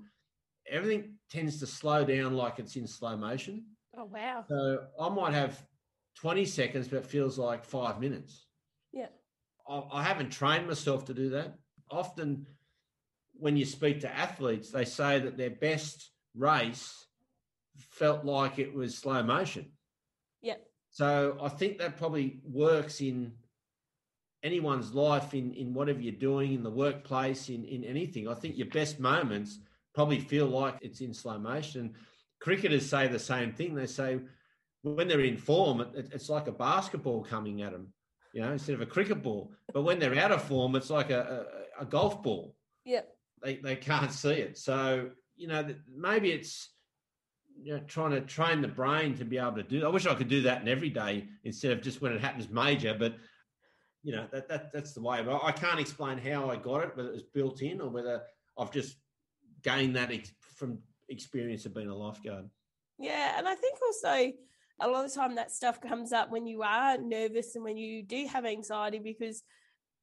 everything 0.70 1.14
tends 1.30 1.58
to 1.60 1.66
slow 1.66 2.04
down 2.04 2.34
like 2.34 2.58
it's 2.58 2.76
in 2.76 2.86
slow 2.86 3.16
motion. 3.16 3.64
Oh 3.96 4.04
wow! 4.04 4.44
So 4.46 4.84
I 5.00 5.08
might 5.08 5.32
have 5.32 5.62
20 6.16 6.44
seconds, 6.44 6.88
but 6.88 6.98
it 6.98 7.06
feels 7.06 7.38
like 7.38 7.64
five 7.64 8.00
minutes. 8.00 8.46
Yeah. 8.92 9.08
I, 9.68 9.82
I 9.92 10.02
haven't 10.02 10.30
trained 10.30 10.66
myself 10.66 11.06
to 11.06 11.14
do 11.14 11.30
that. 11.30 11.58
Often, 11.90 12.46
when 13.34 13.56
you 13.56 13.64
speak 13.64 14.00
to 14.00 14.14
athletes, 14.14 14.70
they 14.70 14.84
say 14.84 15.18
that 15.20 15.36
their 15.36 15.50
best 15.50 16.10
race 16.34 17.06
felt 17.90 18.24
like 18.24 18.58
it 18.58 18.74
was 18.74 18.96
slow 18.96 19.22
motion. 19.22 19.72
Yeah. 20.42 20.54
So 20.90 21.36
I 21.40 21.48
think 21.48 21.78
that 21.78 21.98
probably 21.98 22.40
works 22.44 23.00
in 23.00 23.32
anyone's 24.42 24.94
life, 24.94 25.34
in 25.34 25.52
in 25.52 25.74
whatever 25.74 26.00
you're 26.00 26.12
doing, 26.12 26.54
in 26.54 26.62
the 26.62 26.70
workplace, 26.70 27.48
in 27.48 27.64
in 27.64 27.84
anything. 27.84 28.28
I 28.28 28.34
think 28.34 28.56
your 28.56 28.68
best 28.68 28.98
moments 28.98 29.58
probably 29.94 30.20
feel 30.20 30.46
like 30.46 30.76
it's 30.80 31.00
in 31.00 31.12
slow 31.12 31.38
motion. 31.38 31.94
Cricketers 32.40 32.88
say 32.88 33.08
the 33.08 33.18
same 33.18 33.52
thing. 33.52 33.74
They 33.74 33.86
say 33.86 34.20
when 34.94 35.08
they're 35.08 35.20
in 35.20 35.36
form, 35.36 35.80
it, 35.80 36.10
it's 36.12 36.28
like 36.28 36.46
a 36.46 36.52
basketball 36.52 37.24
coming 37.24 37.62
at 37.62 37.72
them, 37.72 37.92
you 38.32 38.40
know, 38.40 38.52
instead 38.52 38.74
of 38.74 38.80
a 38.80 38.86
cricket 38.86 39.22
ball. 39.22 39.52
But 39.72 39.82
when 39.82 39.98
they're 39.98 40.18
out 40.18 40.32
of 40.32 40.42
form, 40.42 40.76
it's 40.76 40.90
like 40.90 41.10
a, 41.10 41.46
a, 41.78 41.82
a 41.82 41.84
golf 41.84 42.22
ball. 42.22 42.54
Yeah. 42.84 43.02
They, 43.42 43.56
they 43.56 43.76
can't 43.76 44.12
see 44.12 44.30
it. 44.30 44.56
So, 44.56 45.10
you 45.36 45.48
know, 45.48 45.66
maybe 45.94 46.30
it's 46.30 46.70
you 47.60 47.74
know, 47.74 47.80
trying 47.86 48.10
to 48.12 48.20
train 48.20 48.60
the 48.60 48.68
brain 48.68 49.16
to 49.16 49.24
be 49.24 49.38
able 49.38 49.56
to 49.56 49.62
do. 49.62 49.84
I 49.84 49.88
wish 49.88 50.06
I 50.06 50.14
could 50.14 50.28
do 50.28 50.42
that 50.42 50.62
in 50.62 50.68
every 50.68 50.90
day 50.90 51.26
instead 51.44 51.72
of 51.72 51.82
just 51.82 52.02
when 52.02 52.12
it 52.12 52.20
happens 52.20 52.48
major. 52.48 52.94
But 52.98 53.16
you 54.02 54.12
know, 54.12 54.26
that, 54.30 54.48
that 54.48 54.72
that's 54.72 54.92
the 54.92 55.02
way. 55.02 55.22
But 55.22 55.42
I 55.42 55.52
can't 55.52 55.80
explain 55.80 56.18
how 56.18 56.50
I 56.50 56.56
got 56.56 56.84
it, 56.84 56.96
whether 56.96 57.08
it 57.08 57.14
was 57.14 57.22
built 57.22 57.62
in 57.62 57.80
or 57.80 57.88
whether 57.88 58.22
I've 58.58 58.70
just 58.70 58.96
gained 59.62 59.96
that 59.96 60.12
ex- 60.12 60.32
from 60.56 60.78
experience 61.08 61.66
of 61.66 61.74
being 61.74 61.88
a 61.88 61.96
lifeguard. 61.96 62.48
Yeah, 62.98 63.34
and 63.36 63.48
I 63.48 63.54
think 63.54 63.78
also 63.82 64.32
a 64.80 64.88
lot 64.88 65.04
of 65.04 65.12
the 65.12 65.18
time 65.18 65.36
that 65.36 65.50
stuff 65.50 65.80
comes 65.80 66.12
up 66.12 66.30
when 66.30 66.46
you 66.46 66.62
are 66.62 66.98
nervous 66.98 67.54
and 67.54 67.64
when 67.64 67.76
you 67.76 68.02
do 68.02 68.26
have 68.26 68.44
anxiety 68.44 68.98
because 68.98 69.42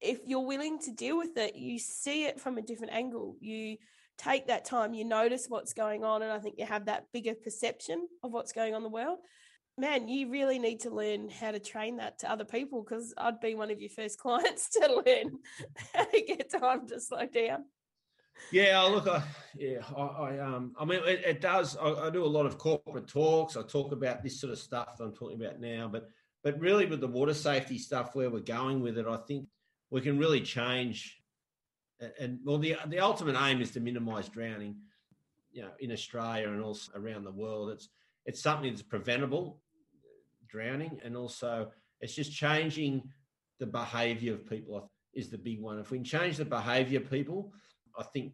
if 0.01 0.19
you're 0.25 0.45
willing 0.45 0.79
to 0.79 0.91
deal 0.91 1.17
with 1.17 1.37
it, 1.37 1.55
you 1.55 1.79
see 1.79 2.25
it 2.25 2.39
from 2.39 2.57
a 2.57 2.61
different 2.61 2.93
angle. 2.93 3.37
You 3.39 3.77
take 4.17 4.47
that 4.47 4.65
time, 4.65 4.93
you 4.93 5.05
notice 5.05 5.45
what's 5.47 5.73
going 5.73 6.03
on, 6.03 6.21
and 6.21 6.31
I 6.31 6.39
think 6.39 6.55
you 6.57 6.65
have 6.65 6.85
that 6.85 7.05
bigger 7.13 7.33
perception 7.33 8.07
of 8.21 8.31
what's 8.31 8.51
going 8.51 8.73
on 8.73 8.79
in 8.79 8.83
the 8.83 8.89
world. 8.89 9.19
Man, 9.77 10.07
you 10.07 10.29
really 10.29 10.59
need 10.59 10.81
to 10.81 10.91
learn 10.91 11.29
how 11.29 11.51
to 11.51 11.59
train 11.59 11.97
that 11.97 12.19
to 12.19 12.29
other 12.29 12.45
people 12.45 12.83
because 12.83 13.13
I'd 13.17 13.39
be 13.39 13.55
one 13.55 13.71
of 13.71 13.81
your 13.81 13.89
first 13.89 14.19
clients 14.19 14.69
to 14.71 15.03
learn 15.05 15.39
how 15.93 16.03
to 16.03 16.21
get 16.21 16.51
time 16.51 16.87
to 16.89 16.99
slow 16.99 17.25
down. 17.25 17.65
Yeah, 18.51 18.81
look, 18.81 19.07
I, 19.07 19.23
yeah, 19.57 19.79
I, 19.95 20.01
I, 20.01 20.39
um, 20.39 20.75
I 20.79 20.85
mean, 20.85 20.99
it, 21.05 21.23
it 21.25 21.41
does. 21.41 21.77
I, 21.77 22.07
I, 22.07 22.09
do 22.09 22.23
a 22.23 22.25
lot 22.25 22.45
of 22.45 22.57
corporate 22.57 23.07
talks. 23.07 23.57
I 23.57 23.63
talk 23.63 23.91
about 23.91 24.21
this 24.21 24.39
sort 24.39 24.53
of 24.53 24.59
stuff 24.59 24.97
that 24.97 25.03
I'm 25.03 25.13
talking 25.13 25.41
about 25.41 25.59
now, 25.59 25.87
but, 25.91 26.09
but 26.43 26.59
really 26.59 26.85
with 26.85 26.99
the 26.99 27.07
water 27.07 27.33
safety 27.33 27.77
stuff, 27.77 28.15
where 28.15 28.29
we're 28.29 28.41
going 28.41 28.81
with 28.81 28.97
it, 28.97 29.07
I 29.07 29.17
think 29.17 29.47
we 29.89 30.01
can 30.01 30.17
really 30.17 30.41
change. 30.41 31.19
And 32.19 32.39
well, 32.43 32.57
the 32.57 32.75
the 32.87 32.99
ultimate 32.99 33.37
aim 33.39 33.61
is 33.61 33.71
to 33.71 33.79
minimise 33.79 34.27
drowning, 34.27 34.75
you 35.51 35.61
know, 35.61 35.71
in 35.79 35.91
Australia 35.91 36.49
and 36.49 36.61
also 36.61 36.91
around 36.95 37.23
the 37.23 37.31
world. 37.31 37.69
It's 37.69 37.87
it's 38.25 38.41
something 38.41 38.69
that's 38.69 38.81
preventable, 38.81 39.61
drowning, 40.49 40.99
and 41.05 41.15
also 41.15 41.71
it's 42.01 42.15
just 42.15 42.33
changing 42.33 43.03
the 43.59 43.65
behaviour 43.65 44.33
of 44.33 44.49
people 44.49 44.91
is 45.13 45.29
the 45.29 45.37
big 45.37 45.61
one. 45.61 45.79
If 45.79 45.91
we 45.91 45.99
can 45.99 46.05
change 46.05 46.37
the 46.37 46.45
behaviour 46.45 46.99
of 46.99 47.09
people, 47.09 47.53
I 47.97 48.03
think 48.03 48.33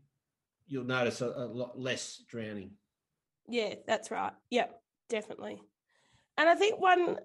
you'll 0.68 0.86
notice 0.86 1.22
a, 1.22 1.28
a 1.28 1.48
lot 1.48 1.80
less 1.80 2.22
drowning. 2.30 2.72
Yeah, 3.48 3.76
that's 3.88 4.12
right. 4.12 4.34
Yep, 4.52 4.80
definitely. 5.10 5.62
And 6.38 6.48
I 6.48 6.56
think 6.56 6.80
one, 6.80 7.18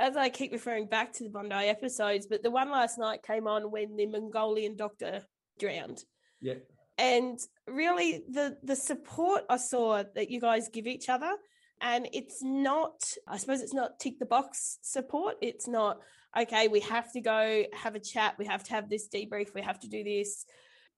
as 0.00 0.16
I 0.16 0.28
keep 0.28 0.52
referring 0.52 0.86
back 0.86 1.12
to 1.14 1.24
the 1.24 1.30
Bondi 1.30 1.54
episodes, 1.54 2.26
but 2.26 2.42
the 2.42 2.50
one 2.50 2.70
last 2.70 2.98
night 2.98 3.22
came 3.22 3.46
on 3.46 3.70
when 3.70 3.96
the 3.96 4.06
Mongolian 4.06 4.76
doctor 4.76 5.22
drowned. 5.58 6.02
Yeah. 6.40 6.54
And 6.98 7.38
really, 7.66 8.24
the 8.28 8.56
the 8.62 8.76
support 8.76 9.42
I 9.48 9.56
saw 9.56 10.04
that 10.14 10.30
you 10.30 10.40
guys 10.40 10.68
give 10.68 10.86
each 10.86 11.08
other, 11.08 11.32
and 11.80 12.08
it's 12.12 12.42
not, 12.42 13.02
I 13.26 13.38
suppose, 13.38 13.62
it's 13.62 13.74
not 13.74 13.98
tick 13.98 14.18
the 14.18 14.26
box 14.26 14.78
support. 14.82 15.36
It's 15.40 15.66
not 15.66 15.98
okay. 16.38 16.68
We 16.68 16.80
have 16.80 17.12
to 17.12 17.20
go 17.20 17.64
have 17.72 17.94
a 17.96 18.00
chat. 18.00 18.36
We 18.38 18.46
have 18.46 18.62
to 18.64 18.74
have 18.74 18.88
this 18.88 19.08
debrief. 19.08 19.54
We 19.54 19.62
have 19.62 19.80
to 19.80 19.88
do 19.88 20.04
this 20.04 20.44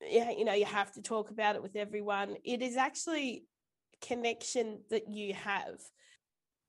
you 0.00 0.44
know 0.44 0.54
you 0.54 0.64
have 0.64 0.92
to 0.92 1.02
talk 1.02 1.30
about 1.30 1.56
it 1.56 1.62
with 1.62 1.76
everyone. 1.76 2.36
It 2.44 2.62
is 2.62 2.76
actually 2.76 3.44
connection 4.00 4.80
that 4.90 5.08
you 5.08 5.34
have. 5.34 5.80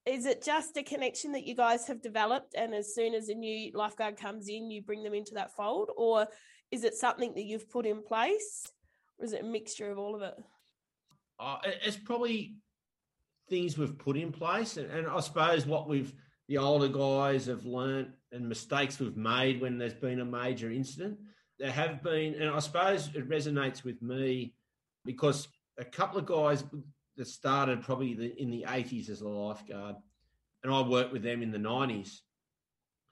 Is 0.05 0.25
it 0.25 0.43
just 0.43 0.77
a 0.77 0.83
connection 0.83 1.33
that 1.33 1.45
you 1.45 1.53
guys 1.53 1.87
have 1.87 2.01
developed 2.01 2.55
and 2.55 2.73
as 2.73 2.95
soon 2.95 3.13
as 3.13 3.27
a 3.27 3.33
new 3.33 3.71
lifeguard 3.73 4.15
comes 4.15 4.47
in 4.47 4.71
you 4.71 4.81
bring 4.81 5.03
them 5.03 5.13
into 5.13 5.33
that 5.33 5.53
fold? 5.53 5.89
Or 5.97 6.27
is 6.71 6.85
it 6.85 6.95
something 6.95 7.33
that 7.35 7.43
you've 7.43 7.69
put 7.69 7.85
in 7.85 8.01
place 8.01 8.71
or 9.19 9.25
is 9.25 9.33
it 9.33 9.41
a 9.41 9.45
mixture 9.45 9.91
of 9.91 9.97
all 9.97 10.15
of 10.15 10.21
it? 10.21 10.35
Uh, 11.39 11.57
it's 11.83 11.97
probably 11.97 12.55
things 13.49 13.77
we've 13.77 13.97
put 13.97 14.17
in 14.17 14.31
place 14.31 14.77
and, 14.77 14.89
and 14.91 15.07
i 15.07 15.19
suppose 15.19 15.65
what 15.65 15.87
we've 15.87 16.13
the 16.47 16.57
older 16.57 16.87
guys 16.87 17.45
have 17.45 17.65
learnt 17.65 18.09
and 18.31 18.47
mistakes 18.47 18.99
we've 18.99 19.17
made 19.17 19.61
when 19.61 19.77
there's 19.77 19.93
been 19.93 20.19
a 20.19 20.25
major 20.25 20.71
incident 20.71 21.17
there 21.59 21.71
have 21.71 22.03
been, 22.03 22.35
and 22.35 22.49
I 22.49 22.59
suppose 22.59 23.09
it 23.13 23.29
resonates 23.29 23.83
with 23.83 24.01
me 24.01 24.53
because 25.05 25.47
a 25.77 25.85
couple 25.85 26.19
of 26.19 26.25
guys 26.25 26.63
that 27.17 27.27
started 27.27 27.81
probably 27.81 28.33
in 28.37 28.51
the 28.51 28.65
80s 28.67 29.09
as 29.09 29.21
a 29.21 29.27
lifeguard, 29.27 29.95
and 30.63 30.73
I 30.73 30.81
worked 30.81 31.13
with 31.13 31.23
them 31.23 31.41
in 31.41 31.51
the 31.51 31.57
90s, 31.57 32.19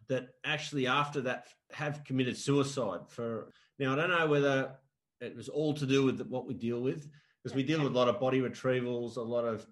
that 0.07 0.29
actually 0.43 0.85
after 0.85 1.21
that 1.21 1.47
have 1.71 2.03
committed 2.03 2.37
suicide. 2.37 3.01
For 3.07 3.51
now, 3.79 3.93
I 3.93 3.95
don't 3.95 4.11
know 4.11 4.27
whether 4.27 4.75
it 5.21 5.35
was 5.35 5.49
all 5.49 5.73
to 5.73 5.85
do 5.85 6.03
with 6.03 6.21
what 6.27 6.45
we 6.45 6.53
deal 6.53 6.81
with, 6.81 7.07
because 7.43 7.55
we 7.55 7.63
deal 7.63 7.81
with 7.81 7.93
a 7.93 7.97
lot 7.97 8.07
of 8.07 8.19
body 8.19 8.41
retrievals, 8.41 9.17
a 9.17 9.21
lot 9.21 9.45
of 9.45 9.65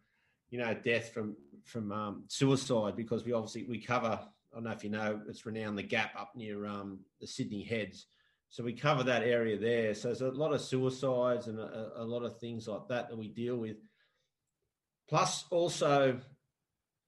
you 0.50 0.60
know 0.60 0.74
death 0.74 1.12
from 1.12 1.36
from 1.64 1.92
um, 1.92 2.24
suicide, 2.28 2.96
because 2.96 3.24
we 3.24 3.34
obviously 3.34 3.66
we 3.66 3.80
cover. 3.80 4.20
I 4.52 4.58
don't 4.58 4.66
know 4.66 4.72
if 4.72 4.84
you 4.84 4.92
know, 4.92 5.20
it's 5.28 5.48
renowned 5.48 5.80
the 5.80 5.84
gap 5.84 6.12
up 6.16 6.34
near 6.36 6.68
um, 6.68 7.00
the 7.20 7.26
Sydney 7.26 7.64
Heads 7.64 8.06
so 8.54 8.64
we 8.64 8.74
cover 8.74 9.02
that 9.02 9.24
area 9.24 9.58
there. 9.58 9.96
So 9.96 10.10
there's 10.10 10.22
a 10.22 10.30
lot 10.30 10.54
of 10.54 10.62
suicides 10.62 11.48
and 11.48 11.60
a, 11.60 11.94
a 11.96 12.04
lot 12.04 12.22
of 12.22 12.38
things 12.38 12.68
like 12.68 12.88
that 12.90 13.10
that 13.10 13.18
we 13.18 13.28
deal 13.28 13.58
with. 13.58 13.78
Plus, 15.10 15.46
also, 15.50 16.20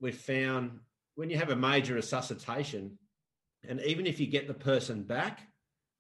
we've 0.02 0.18
found 0.18 0.80
when 1.14 1.30
you 1.30 1.38
have 1.38 1.52
a 1.52 1.56
major 1.56 1.94
resuscitation, 1.94 2.98
and 3.70 3.80
even 3.82 4.08
if 4.08 4.20
you 4.20 4.26
get 4.26 4.48
the 4.48 4.56
person 4.56 5.04
back 5.04 5.42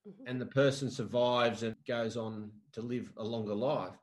mm-hmm. 0.07 0.27
and 0.27 0.41
the 0.41 0.47
person 0.47 0.89
survives 0.89 1.61
and 1.61 1.75
goes 1.87 2.17
on 2.17 2.49
to 2.73 2.81
live 2.81 3.13
a 3.15 3.23
longer 3.23 3.53
life, 3.53 3.93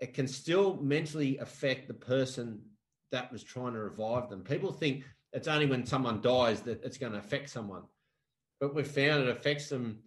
it 0.00 0.14
can 0.14 0.28
still 0.28 0.76
mentally 0.76 1.36
affect 1.38 1.88
the 1.88 1.94
person 1.94 2.62
that 3.10 3.32
was 3.32 3.42
trying 3.42 3.72
to 3.72 3.80
revive 3.80 4.30
them. 4.30 4.42
People 4.42 4.70
think 4.70 5.02
it's 5.32 5.48
only 5.48 5.66
when 5.66 5.84
someone 5.84 6.20
dies 6.20 6.60
that 6.60 6.84
it's 6.84 6.96
going 6.96 7.10
to 7.10 7.18
affect 7.18 7.50
someone, 7.50 7.82
but 8.60 8.72
we've 8.72 8.86
found 8.86 9.24
it 9.24 9.28
affects 9.30 9.68
them 9.68 10.04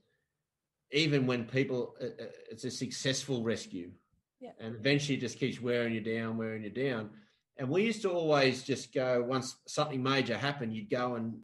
even 0.93 1.25
when 1.25 1.43
people, 1.45 1.95
uh, 1.99 2.05
uh, 2.05 2.27
it's 2.49 2.63
a 2.63 2.71
successful 2.71 3.43
rescue. 3.43 3.91
Yeah. 4.39 4.51
And 4.59 4.75
eventually 4.75 5.17
it 5.17 5.21
just 5.21 5.39
keeps 5.39 5.59
wearing 5.59 5.93
you 5.93 6.01
down, 6.01 6.37
wearing 6.37 6.63
you 6.63 6.69
down. 6.69 7.09
And 7.57 7.69
we 7.69 7.83
used 7.83 8.03
to 8.03 8.11
always 8.11 8.63
just 8.63 8.93
go, 8.93 9.23
once 9.27 9.55
something 9.67 10.01
major 10.01 10.37
happened, 10.37 10.73
you'd 10.73 10.89
go 10.89 11.15
and 11.15 11.39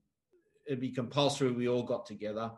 it'd 0.68 0.80
be 0.80 0.91
compulsory. 0.91 1.52
We 1.52 1.68
all 1.68 1.84
got 1.84 2.06
together 2.06 2.52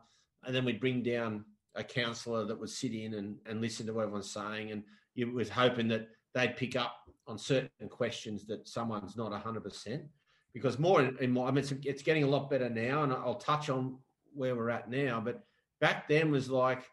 and 0.45 0.55
then 0.55 0.65
we'd 0.65 0.79
bring 0.79 1.01
down 1.01 1.45
a 1.75 1.83
counsellor 1.83 2.45
that 2.45 2.59
would 2.59 2.69
sit 2.69 2.93
in 2.93 3.13
and, 3.13 3.37
and 3.45 3.61
listen 3.61 3.85
to 3.85 3.93
what 3.93 4.03
everyone's 4.03 4.31
saying. 4.31 4.71
And 4.71 4.83
you 5.15 5.31
was 5.31 5.49
hoping 5.49 5.87
that 5.89 6.09
they'd 6.33 6.57
pick 6.57 6.75
up 6.75 6.95
on 7.27 7.37
certain 7.37 7.89
questions 7.89 8.45
that 8.47 8.67
someone's 8.67 9.15
not 9.15 9.31
100%. 9.31 10.03
Because 10.53 10.77
more 10.77 11.01
in 11.01 11.31
more, 11.31 11.47
I 11.47 11.51
mean, 11.51 11.59
it's, 11.59 11.71
it's 11.83 12.03
getting 12.03 12.23
a 12.23 12.27
lot 12.27 12.49
better 12.49 12.69
now. 12.69 13.03
And 13.03 13.13
I'll 13.13 13.35
touch 13.35 13.69
on 13.69 13.97
where 14.33 14.55
we're 14.55 14.69
at 14.69 14.89
now. 14.89 15.21
But 15.23 15.43
back 15.82 16.07
then 16.07 16.32
was 16.32 16.49
like 16.49 16.84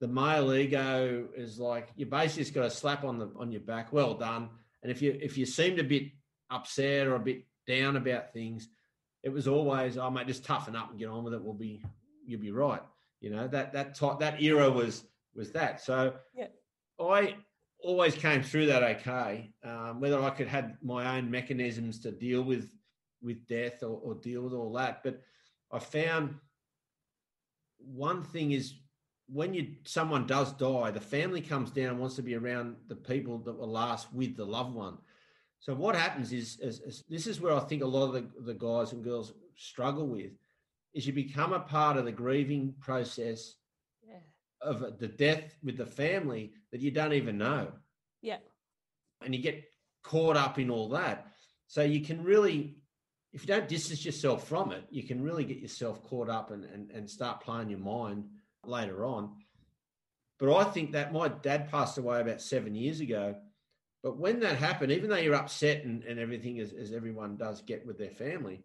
the 0.00 0.06
male 0.06 0.52
ego 0.52 1.26
is 1.34 1.58
like 1.58 1.88
you 1.96 2.06
basically 2.06 2.44
just 2.44 2.54
got 2.54 2.66
a 2.66 2.70
slap 2.70 3.02
on 3.02 3.18
the 3.18 3.30
on 3.36 3.50
your 3.50 3.62
back. 3.62 3.92
Well 3.92 4.14
done. 4.14 4.50
And 4.82 4.92
if 4.92 5.02
you 5.02 5.18
if 5.20 5.36
you 5.36 5.46
seemed 5.46 5.80
a 5.80 5.84
bit 5.84 6.04
upset 6.50 7.08
or 7.08 7.16
a 7.16 7.20
bit 7.20 7.44
down 7.66 7.96
about 7.96 8.32
things, 8.32 8.68
it 9.24 9.30
was 9.30 9.48
always, 9.48 9.98
oh 9.98 10.10
mate, 10.10 10.28
just 10.28 10.44
toughen 10.44 10.76
up 10.76 10.90
and 10.90 10.98
get 10.98 11.08
on 11.08 11.24
with 11.24 11.34
it. 11.34 11.42
We'll 11.42 11.54
be 11.54 11.82
you'll 12.24 12.40
be 12.40 12.52
right. 12.52 12.82
You 13.20 13.30
know 13.30 13.48
that 13.48 13.72
that 13.72 13.96
type, 13.96 14.20
that 14.20 14.40
era 14.40 14.70
was 14.70 15.04
was 15.34 15.50
that. 15.52 15.80
So 15.80 16.14
yeah. 16.34 16.46
I 17.00 17.34
always 17.80 18.14
came 18.14 18.42
through 18.42 18.66
that 18.66 18.82
okay. 18.82 19.52
Um, 19.64 20.00
whether 20.00 20.22
I 20.22 20.30
could 20.30 20.48
have 20.48 20.76
my 20.82 21.16
own 21.16 21.28
mechanisms 21.30 21.98
to 22.00 22.12
deal 22.12 22.42
with 22.42 22.70
with 23.20 23.48
death 23.48 23.82
or, 23.82 23.98
or 24.02 24.14
deal 24.14 24.42
with 24.42 24.52
all 24.52 24.72
that, 24.74 25.02
but 25.02 25.20
I 25.72 25.80
found 25.80 26.36
one 27.78 28.22
thing 28.22 28.52
is 28.52 28.74
when 29.28 29.54
you 29.54 29.74
someone 29.84 30.26
does 30.26 30.52
die, 30.52 30.90
the 30.90 31.00
family 31.00 31.40
comes 31.40 31.70
down 31.70 31.90
and 31.90 32.00
wants 32.00 32.16
to 32.16 32.22
be 32.22 32.34
around 32.34 32.76
the 32.88 32.96
people 32.96 33.38
that 33.38 33.58
were 33.58 33.66
last 33.66 34.12
with 34.12 34.36
the 34.36 34.44
loved 34.44 34.74
one. 34.74 34.98
So 35.60 35.74
what 35.74 35.96
happens 35.96 36.32
is, 36.32 36.58
is, 36.60 36.80
is, 36.80 37.04
this 37.08 37.26
is 37.26 37.40
where 37.40 37.52
I 37.54 37.60
think 37.60 37.82
a 37.82 37.86
lot 37.86 38.06
of 38.06 38.12
the, 38.14 38.42
the 38.42 38.54
guys 38.54 38.92
and 38.92 39.02
girls 39.02 39.32
struggle 39.56 40.06
with 40.06 40.30
is 40.94 41.06
you 41.06 41.12
become 41.12 41.52
a 41.52 41.60
part 41.60 41.96
of 41.96 42.04
the 42.04 42.12
grieving 42.12 42.74
process 42.80 43.56
Yeah. 44.06 44.20
of 44.62 44.98
the 44.98 45.08
death 45.08 45.56
with 45.62 45.76
the 45.76 45.86
family 45.86 46.52
that 46.70 46.80
you 46.80 46.90
don't 46.90 47.12
even 47.12 47.36
know 47.38 47.72
Yeah. 48.22 48.38
and 49.22 49.34
you 49.34 49.42
get 49.42 49.64
caught 50.04 50.36
up 50.36 50.58
in 50.58 50.70
all 50.70 50.88
that. 50.90 51.26
So 51.66 51.82
you 51.82 52.00
can 52.00 52.22
really, 52.24 52.77
if 53.32 53.42
you 53.42 53.46
don't 53.46 53.68
distance 53.68 54.04
yourself 54.04 54.48
from 54.48 54.72
it, 54.72 54.84
you 54.90 55.02
can 55.02 55.22
really 55.22 55.44
get 55.44 55.58
yourself 55.58 56.02
caught 56.04 56.30
up 56.30 56.50
and, 56.50 56.64
and, 56.64 56.90
and 56.90 57.08
start 57.08 57.40
playing 57.40 57.70
your 57.70 57.78
mind 57.78 58.24
later 58.64 59.04
on. 59.04 59.36
But 60.38 60.56
I 60.56 60.64
think 60.64 60.92
that 60.92 61.12
my 61.12 61.28
dad 61.28 61.70
passed 61.70 61.98
away 61.98 62.20
about 62.20 62.40
seven 62.40 62.74
years 62.74 63.00
ago. 63.00 63.36
But 64.02 64.16
when 64.16 64.40
that 64.40 64.56
happened, 64.56 64.92
even 64.92 65.10
though 65.10 65.16
you're 65.16 65.34
upset 65.34 65.84
and, 65.84 66.04
and 66.04 66.18
everything 66.18 66.60
as, 66.60 66.72
as 66.72 66.92
everyone 66.92 67.36
does 67.36 67.60
get 67.62 67.84
with 67.86 67.98
their 67.98 68.10
family, 68.12 68.62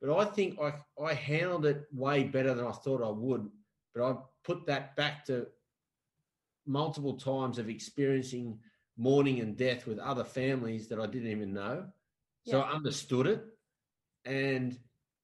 but 0.00 0.16
I 0.16 0.26
think 0.26 0.58
I, 0.60 0.74
I 1.02 1.14
handled 1.14 1.64
it 1.64 1.84
way 1.92 2.24
better 2.24 2.54
than 2.54 2.66
I 2.66 2.72
thought 2.72 3.02
I 3.02 3.10
would. 3.10 3.48
But 3.94 4.04
I 4.04 4.16
put 4.44 4.66
that 4.66 4.96
back 4.96 5.24
to 5.26 5.46
multiple 6.66 7.14
times 7.14 7.58
of 7.58 7.70
experiencing 7.70 8.58
mourning 8.96 9.40
and 9.40 9.56
death 9.56 9.86
with 9.86 9.98
other 9.98 10.24
families 10.24 10.88
that 10.88 11.00
I 11.00 11.06
didn't 11.06 11.30
even 11.30 11.54
know. 11.54 11.86
So 12.46 12.60
I 12.60 12.72
understood 12.72 13.26
it. 13.26 13.44
And 14.24 14.78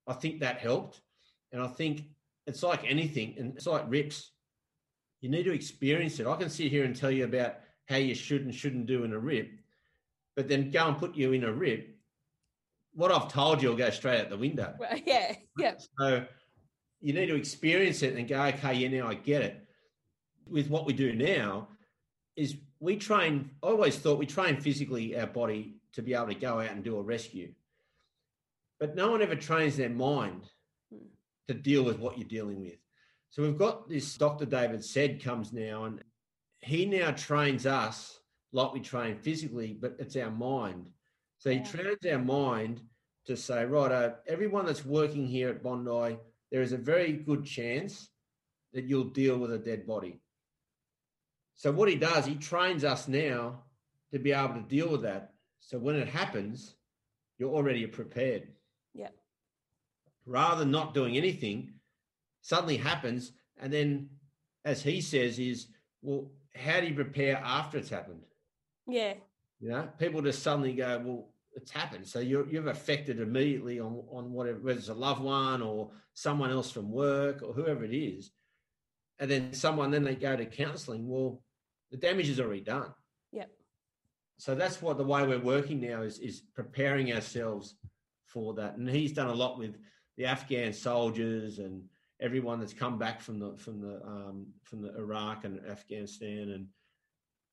I 0.07 0.13
think 0.13 0.41
that 0.41 0.59
helped. 0.59 1.01
And 1.53 1.63
I 1.63 1.67
think 1.67 2.05
it's 2.47 2.63
like 2.63 2.85
anything, 2.85 3.35
and 3.39 3.55
it's 3.57 3.67
like 3.67 3.85
rips. 3.89 4.31
You 5.21 5.29
need 5.29 5.45
to 5.45 5.53
experience 5.53 6.19
it. 6.19 6.27
I 6.27 6.37
can 6.37 6.51
sit 6.51 6.71
here 6.71 6.85
and 6.85 6.97
tell 6.97 7.11
you 7.11 7.25
about 7.25 7.57
how 7.89 7.97
you 7.97 8.15
should 8.15 8.43
and 8.43 8.55
shouldn't 8.55 8.87
do 8.87 9.05
in 9.05 9.13
a 9.13 9.19
rip, 9.19 9.51
but 10.37 10.49
then 10.49 10.71
go 10.71 10.87
and 10.89 10.97
put 10.97 11.17
you 11.17 11.33
in 11.33 11.45
a 11.45 11.53
rip. 11.53 11.97
What 12.95 13.13
I've 13.13 13.31
told 13.31 13.63
you 13.63 13.69
will 13.69 13.77
go 13.77 13.91
straight 13.91 14.21
out 14.21 14.31
the 14.31 14.37
window. 14.37 14.75
Well, 14.79 14.99
yeah. 15.05 15.35
Yeah. 15.59 15.75
So 15.99 16.25
you 17.01 17.13
need 17.13 17.27
to 17.27 17.37
experience 17.37 18.03
it 18.03 18.17
and 18.17 18.29
go, 18.29 18.41
okay, 18.43 18.75
yeah, 18.75 18.89
now 18.89 19.09
I 19.09 19.15
get 19.15 19.43
it. 19.43 19.67
With 20.47 20.69
what 20.69 20.87
we 20.87 20.93
do 20.93 21.13
now, 21.13 21.69
is 22.37 22.57
we 22.81 22.97
train, 22.97 23.51
I 23.63 23.69
always 23.69 23.99
thought 23.99 24.19
we 24.19 24.27
train 24.27 24.61
physically 24.61 25.19
our 25.19 25.27
body 25.27 25.77
to 25.93 26.03
be 26.03 26.15
able 26.15 26.29
to 26.29 26.35
go 26.35 26.61
out 26.61 26.71
and 26.71 26.83
do 26.83 26.97
a 26.97 27.03
rescue. 27.03 27.53
But 28.81 28.97
no 28.97 29.11
one 29.11 29.23
ever 29.23 29.37
trains 29.37 29.77
their 29.77 29.91
mind 29.91 30.51
Hmm. 30.91 31.07
to 31.49 31.55
deal 31.55 31.85
with 31.85 31.99
what 31.99 32.19
you're 32.19 32.27
dealing 32.27 32.61
with. 32.61 32.79
So 33.29 33.43
we've 33.43 33.59
got 33.59 33.89
this 33.89 34.17
Dr. 34.17 34.47
David 34.47 34.85
Said 34.85 35.23
comes 35.23 35.53
now 35.53 35.85
and 35.85 36.03
he 36.61 36.87
now 36.87 37.13
trains 37.13 37.67
us 37.67 38.21
like 38.53 38.73
we 38.73 38.81
train 38.81 39.17
physically, 39.17 39.75
but 39.75 39.97
it's 40.01 40.17
our 40.17 40.31
mind. 40.31 40.93
So 41.39 41.51
he 41.51 41.59
Yeah. 41.59 41.65
trains 41.65 42.07
our 42.07 42.19
mind 42.19 42.89
to 43.27 43.37
say, 43.37 43.65
right, 43.65 43.93
uh, 43.93 44.17
everyone 44.27 44.67
that's 44.67 44.85
working 44.85 45.27
here 45.27 45.51
at 45.51 45.63
Bondi, 45.63 46.19
there 46.51 46.63
is 46.63 46.73
a 46.73 46.79
very 46.79 47.13
good 47.13 47.45
chance 47.45 48.11
that 48.73 48.85
you'll 48.85 49.11
deal 49.11 49.39
with 49.39 49.53
a 49.53 49.59
dead 49.59 49.87
body. 49.87 50.21
So 51.55 51.71
what 51.71 51.89
he 51.89 51.97
does, 51.97 52.25
he 52.27 52.37
trains 52.37 52.85
us 52.85 53.07
now 53.07 53.65
to 54.11 54.19
be 54.19 54.33
able 54.33 54.55
to 54.55 54.63
deal 54.63 54.89
with 54.89 55.03
that. 55.03 55.35
So 55.61 55.79
when 55.79 55.97
it 55.97 56.09
happens, 56.09 56.77
you're 57.39 57.55
already 57.55 57.87
prepared. 57.87 58.55
Rather 60.31 60.61
than 60.61 60.71
not 60.71 60.95
doing 60.95 61.17
anything, 61.17 61.73
suddenly 62.41 62.77
happens, 62.77 63.33
and 63.61 63.73
then, 63.73 64.09
as 64.65 64.81
he 64.81 65.01
says, 65.01 65.41
is 65.41 65.67
well, 66.03 66.31
how 66.55 66.79
do 66.79 66.87
you 66.87 66.95
prepare 66.95 67.37
after 67.45 67.79
it's 67.79 67.91
happened? 67.91 68.23
Yeah. 68.87 69.15
You 69.59 69.71
know, 69.71 69.89
people 69.99 70.23
just 70.23 70.45
suddenly 70.45 70.73
go, 70.73 71.03
well, 71.05 71.29
it's 71.55 71.73
happened. 71.73 72.07
So 72.07 72.21
you're 72.21 72.49
you've 72.49 72.69
affected 72.69 73.21
immediately 73.21 73.81
on 73.81 74.05
on 74.09 74.33
whatever, 74.33 74.61
whether 74.61 74.79
it's 74.79 74.89
a 74.89 74.95
loved 74.95 75.21
one 75.21 75.63
or 75.63 75.91
someone 76.15 76.53
else 76.53 76.71
from 76.71 76.93
work 76.93 77.43
or 77.43 77.53
whoever 77.53 77.85
it 77.85 77.93
is, 77.93 78.31
and 79.19 79.29
then 79.29 79.53
someone 79.53 79.91
then 79.91 80.05
they 80.05 80.15
go 80.15 80.37
to 80.37 80.47
counselling. 80.47 81.09
Well, 81.09 81.43
the 81.91 81.97
damage 81.97 82.29
is 82.29 82.39
already 82.39 82.61
done. 82.61 82.95
Yep. 83.33 83.51
So 84.39 84.55
that's 84.55 84.81
what 84.81 84.97
the 84.97 85.05
way 85.05 85.27
we're 85.27 85.41
working 85.41 85.81
now 85.81 86.03
is 86.03 86.21
is 86.21 86.43
preparing 86.55 87.13
ourselves 87.13 87.75
for 88.27 88.55
that. 88.55 88.77
And 88.77 88.89
he's 88.89 89.13
done 89.13 89.27
a 89.27 89.35
lot 89.35 89.59
with 89.59 89.75
the 90.21 90.27
Afghan 90.27 90.75
soldiers 90.75 91.61
and 91.61 91.83
everyone 92.21 92.61
that's 92.61 92.75
come 92.75 92.99
back 92.99 93.23
from 93.23 93.39
the 93.39 93.57
from 93.57 93.81
the 93.81 94.03
um, 94.05 94.49
from 94.65 94.83
the 94.83 94.95
Iraq 94.95 95.47
and 95.47 95.59
Afghanistan 95.67 96.51
and 96.51 96.67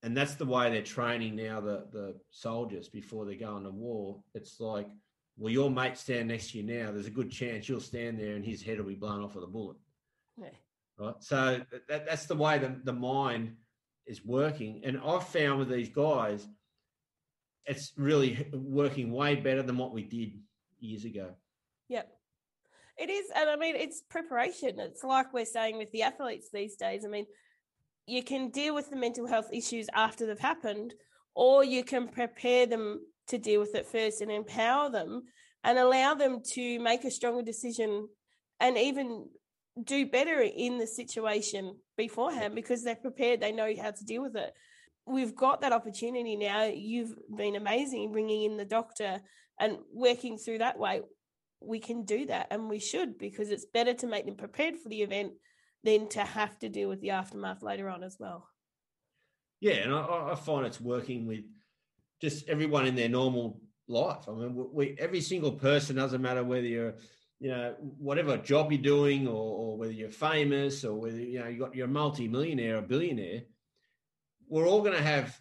and 0.04 0.18
that's 0.18 0.36
the 0.36 0.46
way 0.46 0.70
they're 0.70 0.82
training 0.82 1.38
now 1.38 1.62
the 1.62 1.88
the 1.94 2.20
soldiers 2.30 2.90
before 2.90 3.24
they 3.24 3.36
go 3.36 3.56
into 3.56 3.70
war. 3.70 4.22
It's 4.34 4.60
like, 4.60 4.90
well, 5.38 5.54
your 5.54 5.72
mate 5.72 5.98
stand 5.98 6.28
next 6.28 6.52
to 6.52 6.58
you 6.58 6.64
now. 6.64 6.92
There's 6.92 7.08
a 7.08 7.10
good 7.10 7.32
chance 7.32 7.70
you'll 7.70 7.80
stand 7.80 8.20
there 8.20 8.36
and 8.36 8.44
his 8.44 8.62
head 8.62 8.80
will 8.80 8.88
be 8.88 8.96
blown 8.96 9.24
off 9.24 9.36
with 9.36 9.46
a 9.46 9.48
bullet. 9.48 9.78
Yeah. 10.38 10.50
Right. 11.00 11.16
So 11.20 11.62
that, 11.88 12.06
that's 12.06 12.26
the 12.26 12.36
way 12.36 12.58
the, 12.58 12.76
the 12.84 12.92
mind 12.92 13.56
is 14.06 14.26
working. 14.26 14.82
And 14.84 15.00
I've 15.06 15.28
found 15.30 15.60
with 15.60 15.70
these 15.70 15.90
guys, 15.90 16.46
it's 17.66 17.94
really 17.96 18.46
working 18.52 19.14
way 19.14 19.36
better 19.36 19.64
than 19.64 19.78
what 19.78 19.94
we 19.94 20.04
did 20.04 20.34
years 20.82 21.06
ago. 21.06 21.30
It 22.98 23.10
is, 23.10 23.28
and 23.36 23.50
I 23.50 23.56
mean, 23.56 23.76
it's 23.76 24.02
preparation. 24.02 24.80
It's 24.80 25.04
like 25.04 25.32
we're 25.32 25.46
saying 25.46 25.78
with 25.78 25.92
the 25.92 26.02
athletes 26.02 26.50
these 26.52 26.76
days. 26.76 27.06
I 27.06 27.10
mean, 27.10 27.28
you 28.08 28.24
can 28.24 28.50
deal 28.50 28.74
with 28.74 28.90
the 28.90 28.96
mental 28.96 29.28
health 29.28 29.50
issues 29.54 29.88
after 29.94 30.26
they've 30.26 30.40
happened, 30.40 30.96
or 31.36 31.64
you 31.64 31.84
can 31.84 32.08
prepare 32.08 32.66
them 32.66 33.02
to 33.28 33.38
deal 33.38 33.60
with 33.60 33.76
it 33.76 33.86
first 33.86 34.22
and 34.22 34.32
empower 34.32 34.90
them 34.90 35.24
and 35.64 35.78
allow 35.78 36.16
them 36.16 36.42
to 36.54 36.80
make 36.80 37.04
a 37.04 37.12
stronger 37.12 37.44
decision 37.44 38.08
and 38.60 38.78
even 38.78 39.28
do 39.84 40.08
better 40.08 40.42
in 40.42 40.78
the 40.78 40.88
situation 40.88 41.76
beforehand 41.98 42.56
because 42.56 42.84
they're 42.84 42.96
prepared, 42.96 43.42
they 43.42 43.52
know 43.52 43.72
how 43.80 43.92
to 43.92 44.06
deal 44.06 44.24
with 44.24 44.36
it. 44.36 44.52
We've 45.06 45.36
got 45.36 45.62
that 45.62 45.72
opportunity 45.72 46.36
now. 46.36 46.64
You've 46.64 47.16
been 47.36 47.56
amazing 47.56 48.12
bringing 48.12 48.44
in 48.50 48.58
the 48.58 48.66
doctor 48.66 49.22
and 49.60 49.78
working 49.94 50.38
through 50.38 50.60
that 50.60 50.80
way 50.80 51.02
we 51.60 51.80
can 51.80 52.04
do 52.04 52.26
that 52.28 52.48
and 52.52 52.70
we 52.70 52.80
should 52.80 53.18
because 53.18 53.50
it's 53.50 53.66
better 53.66 53.94
to 53.94 54.08
make 54.08 54.26
them 54.26 54.36
prepared 54.36 54.78
for 54.78 54.90
the 54.90 55.02
event 55.02 55.34
than 55.84 56.08
to 56.10 56.20
have 56.20 56.58
to 56.60 56.70
deal 56.70 56.90
with 56.90 57.02
the 57.02 57.12
aftermath 57.12 57.64
later 57.64 57.90
on 57.90 58.04
as 58.04 58.18
well. 58.20 58.48
Yeah, 59.60 59.76
and 59.76 59.94
I, 59.94 60.32
I 60.32 60.36
find 60.36 60.66
it's 60.66 60.82
working 60.82 61.26
with 61.26 61.44
just 62.22 62.48
everyone 62.48 62.86
in 62.86 62.96
their 62.96 63.10
normal 63.10 63.60
life. 63.88 64.28
I 64.28 64.32
mean, 64.32 64.68
we 64.72 64.96
every 65.00 65.22
single 65.22 65.52
person 65.52 65.96
doesn't 65.96 66.22
matter 66.22 66.44
whether 66.44 66.68
you're, 66.68 66.96
you 67.40 67.50
know, 67.50 67.76
whatever 67.80 68.38
job 68.38 68.72
you're 68.72 68.82
doing, 68.82 69.28
or, 69.28 69.34
or 69.34 69.78
whether 69.78 69.94
you're 69.94 70.12
famous, 70.12 70.84
or 70.84 70.96
whether 70.96 71.20
you 71.20 71.40
know 71.40 71.48
you 71.48 71.60
got 71.60 71.76
you're 71.76 71.88
a 71.88 71.90
multi-millionaire 71.90 72.78
or 72.78 72.82
billionaire. 72.82 73.44
We're 74.48 74.68
all 74.68 74.82
going 74.82 74.96
to 74.98 75.04
have 75.04 75.40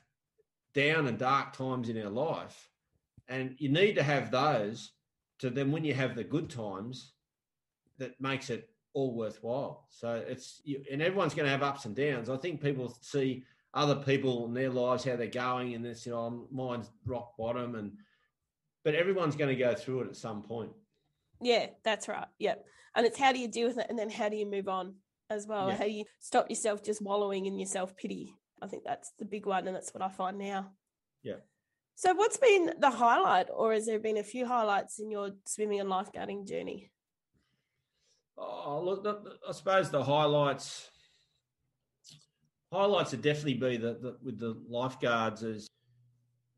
down 0.74 1.06
and 1.06 1.18
dark 1.18 1.52
times 1.52 1.88
in 1.88 2.02
our 2.02 2.10
life, 2.10 2.70
and 3.28 3.54
you 3.58 3.68
need 3.68 3.94
to 3.94 4.02
have 4.02 4.30
those 4.30 4.92
to 5.40 5.50
then 5.50 5.72
when 5.72 5.84
you 5.84 5.94
have 5.94 6.14
the 6.14 6.24
good 6.24 6.50
times, 6.50 7.12
that 7.98 8.20
makes 8.20 8.50
it 8.50 8.68
all 8.94 9.14
worthwhile. 9.14 9.86
So 9.90 10.22
it's 10.26 10.60
you, 10.64 10.82
and 10.90 11.02
everyone's 11.02 11.34
going 11.34 11.46
to 11.46 11.50
have 11.50 11.62
ups 11.62 11.84
and 11.84 11.94
downs. 11.94 12.30
I 12.30 12.36
think 12.36 12.62
people 12.62 12.96
see 13.00 13.44
other 13.74 13.96
people 13.96 14.46
in 14.46 14.54
their 14.54 14.70
lives 14.70 15.04
how 15.04 15.16
they're 15.16 15.26
going, 15.26 15.74
and 15.74 15.84
this 15.84 16.06
you 16.06 16.14
oh, 16.14 16.30
know 16.30 16.48
mine's 16.50 16.90
rock 17.04 17.36
bottom, 17.36 17.74
and 17.74 17.92
but 18.84 18.94
everyone's 18.94 19.36
going 19.36 19.54
to 19.54 19.62
go 19.62 19.74
through 19.74 20.02
it 20.02 20.08
at 20.08 20.16
some 20.16 20.42
point. 20.42 20.70
Yeah, 21.40 21.66
that's 21.84 22.08
right. 22.08 22.28
Yep. 22.38 22.64
And 22.94 23.06
it's 23.06 23.18
how 23.18 23.32
do 23.32 23.38
you 23.38 23.48
deal 23.48 23.68
with 23.68 23.78
it 23.78 23.86
and 23.88 23.98
then 23.98 24.10
how 24.10 24.28
do 24.28 24.36
you 24.36 24.46
move 24.46 24.68
on 24.68 24.94
as 25.28 25.46
well? 25.46 25.68
Yeah. 25.68 25.76
How 25.76 25.84
do 25.84 25.90
you 25.90 26.04
stop 26.20 26.48
yourself 26.48 26.82
just 26.82 27.02
wallowing 27.02 27.46
in 27.46 27.58
your 27.58 27.66
self 27.66 27.96
pity? 27.96 28.34
I 28.62 28.66
think 28.66 28.84
that's 28.84 29.12
the 29.18 29.24
big 29.24 29.44
one 29.44 29.66
and 29.66 29.76
that's 29.76 29.92
what 29.92 30.02
I 30.02 30.08
find 30.08 30.38
now. 30.38 30.70
Yeah. 31.22 31.40
So 31.96 32.12
what's 32.12 32.36
been 32.36 32.74
the 32.78 32.90
highlight 32.90 33.48
or 33.50 33.72
has 33.72 33.86
there 33.86 33.98
been 33.98 34.18
a 34.18 34.22
few 34.22 34.44
highlights 34.46 34.98
in 34.98 35.10
your 35.10 35.30
swimming 35.46 35.80
and 35.80 35.88
lifeguarding 35.88 36.46
journey? 36.46 36.90
Oh, 38.36 38.82
look, 38.84 39.26
I 39.48 39.52
suppose 39.52 39.90
the 39.90 40.04
highlights 40.04 40.90
highlights 42.70 43.12
would 43.12 43.22
definitely 43.22 43.54
be 43.54 43.78
the 43.78 44.18
with 44.22 44.38
the 44.38 44.62
lifeguards 44.68 45.42
is 45.42 45.66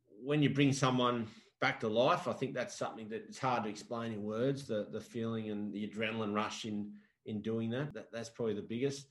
when 0.08 0.42
you 0.42 0.50
bring 0.50 0.72
someone 0.72 1.28
back 1.60 1.78
to 1.80 1.88
life. 1.88 2.26
I 2.26 2.32
think 2.32 2.52
that's 2.54 2.76
something 2.76 3.08
that 3.10 3.24
it's 3.28 3.38
hard 3.38 3.62
to 3.62 3.70
explain 3.70 4.12
in 4.12 4.24
words. 4.24 4.66
The 4.66 4.88
the 4.90 5.00
feeling 5.00 5.50
and 5.50 5.72
the 5.72 5.88
adrenaline 5.88 6.34
rush 6.34 6.64
in 6.64 6.92
in 7.26 7.42
doing 7.42 7.70
that. 7.70 7.94
that 7.94 8.10
that's 8.10 8.30
probably 8.30 8.54
the 8.54 8.62
biggest. 8.62 9.06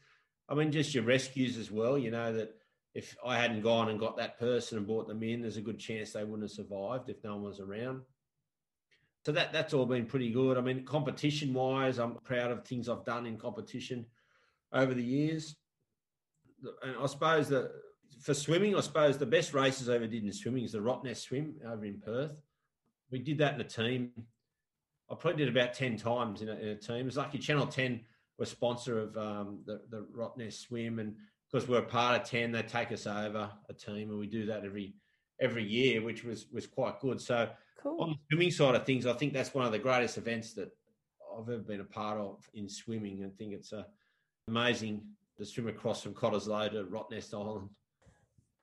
I 0.49 0.55
mean, 0.55 0.73
just 0.73 0.93
your 0.93 1.05
rescues 1.05 1.57
as 1.57 1.71
well. 1.71 1.97
You 1.97 2.11
know 2.11 2.33
that 2.33 2.49
if 2.97 3.15
I 3.23 3.37
hadn't 3.37 3.61
gone 3.61 3.89
and 3.89 3.99
got 3.99 4.17
that 4.17 4.39
person 4.39 4.79
and 4.79 4.87
brought 4.87 5.07
them 5.07 5.21
in, 5.21 5.43
there's 5.43 5.57
a 5.57 5.61
good 5.61 5.77
chance 5.77 6.11
they 6.13 6.23
wouldn't 6.23 6.41
have 6.41 6.49
survived 6.49 7.09
if 7.09 7.23
no 7.23 7.35
one 7.35 7.43
was 7.43 7.59
around. 7.59 8.01
So 9.23 9.31
that 9.33 9.53
that's 9.53 9.71
all 9.71 9.85
been 9.85 10.07
pretty 10.07 10.31
good. 10.31 10.57
I 10.57 10.61
mean, 10.61 10.83
competition 10.83 11.53
wise, 11.53 11.99
I'm 11.99 12.15
proud 12.15 12.49
of 12.49 12.65
things 12.65 12.89
I've 12.89 13.05
done 13.05 13.27
in 13.27 13.37
competition 13.37 14.07
over 14.73 14.95
the 14.95 15.03
years. 15.03 15.57
And 16.81 16.95
I 16.99 17.05
suppose 17.05 17.49
that 17.49 17.69
for 18.19 18.33
swimming, 18.33 18.75
I 18.75 18.81
suppose 18.81 19.19
the 19.19 19.27
best 19.27 19.53
races 19.53 19.89
I 19.89 19.95
ever 19.95 20.07
did 20.07 20.23
in 20.23 20.33
swimming 20.33 20.63
is 20.63 20.71
the 20.71 20.79
Rottnest 20.79 21.17
swim 21.17 21.53
over 21.67 21.85
in 21.85 22.01
Perth. 22.03 22.31
We 23.11 23.19
did 23.19 23.37
that 23.37 23.53
in 23.53 23.61
a 23.61 23.63
team. 23.63 24.09
I 25.11 25.13
probably 25.13 25.45
did 25.45 25.55
about 25.55 25.75
10 25.75 25.97
times 25.97 26.41
in 26.41 26.49
a, 26.49 26.55
in 26.55 26.67
a 26.69 26.75
team. 26.75 27.07
It's 27.07 27.15
lucky 27.15 27.37
Channel 27.37 27.67
10 27.67 28.01
was 28.39 28.49
sponsor 28.49 28.99
of 29.01 29.17
um, 29.17 29.59
the, 29.67 29.81
the 29.91 30.07
Rottnest 30.15 30.61
swim. 30.61 30.97
And 30.97 31.15
because 31.51 31.67
we're 31.67 31.79
a 31.79 31.83
part 31.83 32.21
of 32.21 32.29
10, 32.29 32.51
they 32.51 32.61
take 32.61 32.91
us 32.91 33.07
over 33.07 33.49
a 33.69 33.73
team 33.73 34.09
and 34.09 34.19
we 34.19 34.27
do 34.27 34.45
that 34.47 34.65
every 34.65 34.95
every 35.39 35.63
year, 35.63 36.01
which 36.01 36.23
was 36.23 36.47
was 36.51 36.67
quite 36.67 36.99
good. 36.99 37.21
So 37.21 37.49
cool. 37.81 38.01
on 38.01 38.09
the 38.09 38.17
swimming 38.29 38.51
side 38.51 38.75
of 38.75 38.85
things, 38.85 39.05
I 39.05 39.13
think 39.13 39.33
that's 39.33 39.53
one 39.53 39.65
of 39.65 39.71
the 39.71 39.79
greatest 39.79 40.17
events 40.17 40.53
that 40.53 40.69
I've 41.37 41.49
ever 41.49 41.59
been 41.59 41.81
a 41.81 41.85
part 41.85 42.19
of 42.19 42.47
in 42.53 42.67
swimming. 42.67 43.23
I 43.25 43.29
think 43.37 43.53
it's 43.53 43.71
uh, 43.73 43.83
amazing 44.47 45.01
to 45.37 45.45
swim 45.45 45.67
across 45.67 46.01
from 46.01 46.13
Cottesloe 46.13 46.71
to 46.71 46.83
Rottnest 46.85 47.33
Island. 47.33 47.69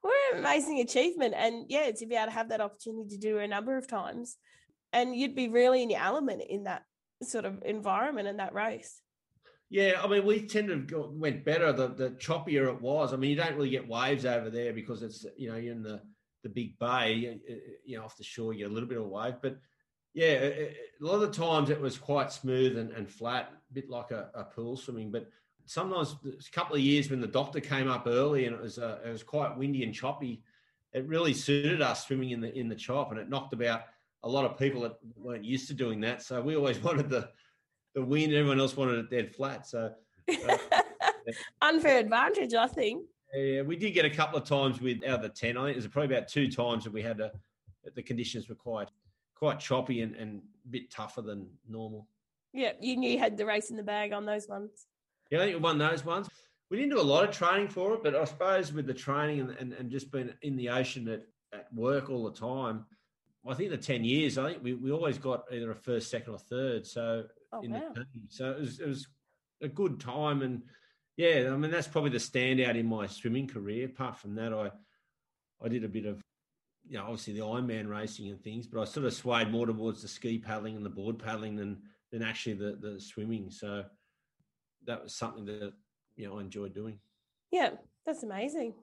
What 0.01 0.35
an 0.35 0.41
amazing 0.41 0.80
achievement. 0.80 1.35
And 1.37 1.66
yeah, 1.68 1.91
to 1.91 2.07
be 2.07 2.14
able 2.14 2.26
to 2.26 2.32
have 2.32 2.49
that 2.51 2.61
opportunity 2.61 3.11
to 3.11 3.18
do 3.18 3.39
a 3.39 3.49
number 3.49 3.76
of 3.76 3.89
times. 3.89 4.37
And 4.93 5.14
you'd 5.16 5.35
be 5.35 5.49
really 5.49 5.82
in 5.82 5.91
your 5.91 6.01
element 6.01 6.43
in 6.49 6.64
that 6.64 6.82
sort 7.22 7.45
of 7.45 7.62
environment 7.64 8.28
and 8.28 8.39
that 8.39 8.55
race. 8.55 9.01
Yeah, 9.71 10.01
I 10.03 10.07
mean, 10.07 10.25
we 10.25 10.47
tend 10.47 10.69
to 10.69 10.77
go, 10.77 11.11
went 11.12 11.45
better 11.45 11.73
the, 11.73 11.89
the 11.89 12.11
choppier 12.11 12.69
it 12.69 12.81
was. 12.81 13.12
I 13.12 13.17
mean, 13.17 13.31
you 13.31 13.37
don't 13.37 13.57
really 13.57 13.71
get 13.71 13.89
waves 13.89 14.25
over 14.25 14.51
there 14.51 14.73
because 14.73 15.03
it's, 15.03 15.27
you 15.37 15.51
know, 15.51 15.57
you're 15.57 15.73
in 15.73 15.83
the, 15.83 16.01
the 16.43 16.49
big 16.49 16.79
bay, 16.79 17.41
you 17.85 17.97
know, 17.97 18.05
off 18.05 18.17
the 18.17 18.25
shore, 18.25 18.53
you 18.53 18.61
get 18.61 18.71
a 18.71 18.75
little 18.75 18.89
bit 18.89 18.99
of 18.99 19.07
wave. 19.07 19.35
But 19.43 19.59
yeah, 20.12 20.29
a 20.29 20.75
lot 21.01 21.15
of 21.15 21.21
the 21.23 21.33
times 21.33 21.71
it 21.71 21.81
was 21.81 21.99
quite 21.99 22.31
smooth 22.31 22.79
and, 22.79 22.93
and 22.93 23.11
flat, 23.11 23.51
a 23.71 23.75
bit 23.75 23.91
like 23.91 24.12
a, 24.12 24.31
a 24.35 24.45
pool 24.45 24.77
swimming. 24.77 25.11
But 25.11 25.29
sometimes 25.67 26.17
a 26.25 26.51
couple 26.53 26.77
of 26.77 26.83
years 26.83 27.11
when 27.11 27.21
the 27.21 27.27
doctor 27.27 27.61
came 27.61 27.89
up 27.89 28.07
early 28.07 28.47
and 28.47 28.55
it 28.55 28.62
was 28.62 28.79
uh, 28.79 28.99
it 29.05 29.11
was 29.11 29.23
quite 29.23 29.57
windy 29.57 29.83
and 29.83 29.95
choppy, 29.95 30.43
it 30.93 31.07
really 31.09 31.35
suited 31.35 31.83
us 31.83 32.07
swimming 32.07 32.31
in 32.31 32.41
the 32.41 32.57
in 32.57 32.69
the 32.69 32.75
chop, 32.75 33.11
and 33.11 33.19
it 33.21 33.29
knocked 33.29 33.53
about 33.53 33.83
a 34.23 34.29
lot 34.29 34.45
of 34.45 34.59
people 34.59 34.83
that 34.83 34.97
weren't 35.17 35.45
used 35.45 35.69
to 35.69 35.75
doing 35.75 36.01
that. 36.01 36.23
So 36.23 36.41
we 36.41 36.57
always 36.57 36.79
wanted 36.83 37.11
the 37.11 37.31
the 37.95 38.03
wind. 38.03 38.33
Everyone 38.33 38.61
else 38.61 38.77
wanted 38.77 38.99
it 38.99 39.11
dead 39.11 39.35
flat. 39.35 39.67
So 39.67 39.93
uh, 40.29 40.59
unfair 41.63 41.99
advantage, 41.99 42.55
I 42.55 42.67
think. 42.67 43.05
Yeah, 43.33 43.63
we 43.63 43.77
did 43.77 43.93
get 43.93 44.05
a 44.05 44.11
couple 44.11 44.39
of 44.39 44.45
times 44.45 44.81
with 44.81 45.05
out 45.05 45.17
of 45.17 45.23
the 45.23 45.29
ten. 45.29 45.57
I 45.57 45.65
think 45.65 45.77
it 45.77 45.77
was 45.77 45.87
probably 45.89 46.15
about 46.15 46.29
two 46.29 46.51
times 46.51 46.85
that 46.85 46.93
we 46.93 47.03
had 47.03 47.21
a, 47.21 47.33
the 47.95 48.03
conditions 48.03 48.49
were 48.49 48.55
quite 48.55 48.89
quite 49.35 49.59
choppy 49.59 50.03
and, 50.03 50.15
and 50.17 50.41
a 50.65 50.69
bit 50.69 50.91
tougher 50.91 51.23
than 51.23 51.49
normal. 51.69 52.07
Yeah, 52.53 52.73
you 52.81 52.97
knew 52.97 53.11
you 53.11 53.19
had 53.19 53.37
the 53.37 53.47
race 53.47 53.71
in 53.71 53.77
the 53.77 53.83
bag 53.83 54.13
on 54.13 54.25
those 54.25 54.49
ones. 54.49 54.87
Yeah, 55.31 55.39
I 55.41 55.47
think 55.47 55.57
we 55.57 55.61
won 55.61 55.79
those 55.79 56.05
ones. 56.05 56.29
We 56.71 56.77
didn't 56.77 56.93
do 56.93 57.01
a 57.01 57.03
lot 57.03 57.29
of 57.29 57.35
training 57.37 57.69
for 57.69 57.95
it, 57.95 58.03
but 58.03 58.15
I 58.15 58.25
suppose 58.25 58.73
with 58.73 58.87
the 58.87 58.95
training 58.95 59.41
and, 59.41 59.51
and, 59.51 59.73
and 59.73 59.91
just 59.91 60.11
being 60.13 60.31
in 60.43 60.57
the 60.57 60.69
ocean 60.69 61.09
at, 61.09 61.25
at 61.53 61.73
work 61.75 62.11
all 62.11 62.25
the 62.25 62.39
time, 62.39 62.87
I 63.47 63.55
think 63.55 63.71
the 63.71 63.77
10 63.77 64.05
years, 64.05 64.39
I 64.39 64.53
think 64.53 64.63
we, 64.63 64.75
we 64.75 64.91
always 64.91 65.19
got 65.19 65.45
either 65.53 65.71
a 65.71 65.75
first, 65.75 66.11
second, 66.11 66.33
or 66.33 66.39
third. 66.39 66.87
So, 66.87 67.25
oh, 67.55 67.63
in 67.63 67.73
wow. 67.73 67.81
the 67.95 68.01
team. 68.01 68.27
So 68.29 68.51
it 68.51 68.61
was, 68.61 68.81
it 68.81 68.89
was 68.89 69.07
a 69.63 69.69
good 69.69 70.01
time. 70.01 70.43
And 70.43 70.63
yeah, 71.17 71.51
I 71.53 71.57
mean, 71.57 71.71
that's 71.71 71.89
probably 71.89 72.11
the 72.11 72.19
standout 72.19 72.79
in 72.79 72.87
my 72.87 73.07
swimming 73.07 73.49
career. 73.49 73.87
Apart 73.87 74.19
from 74.19 74.35
that, 74.37 74.53
I, 74.53 74.71
I 75.65 75.69
did 75.69 75.85
a 75.85 75.89
bit 75.89 76.07
of, 76.07 76.21
you 76.87 76.99
know, 76.99 77.05
obviously 77.05 77.35
the 77.35 77.41
Ironman 77.41 77.89
racing 77.89 78.29
and 78.31 78.43
things, 78.43 78.67
but 78.67 78.81
I 78.81 78.85
sort 78.85 79.07
of 79.07 79.15
swayed 79.15 79.51
more 79.51 79.67
towards 79.67 80.03
the 80.03 80.09
ski 80.09 80.39
paddling 80.39 80.77
and 80.77 80.85
the 80.85 80.91
board 80.91 81.19
paddling 81.19 81.57
than, 81.57 81.83
than 82.13 82.23
actually 82.23 82.55
the, 82.55 82.79
the 82.81 83.01
swimming. 83.01 83.51
So, 83.51 83.85
that 84.87 85.03
was 85.03 85.15
something 85.15 85.45
that 85.47 85.73
you 86.17 86.29
know 86.29 86.39
I 86.39 86.43
enjoyed 86.43 86.75
doing. 86.75 86.99
Yeah, 87.51 87.71
that's 88.07 88.23
amazing. 88.23 88.75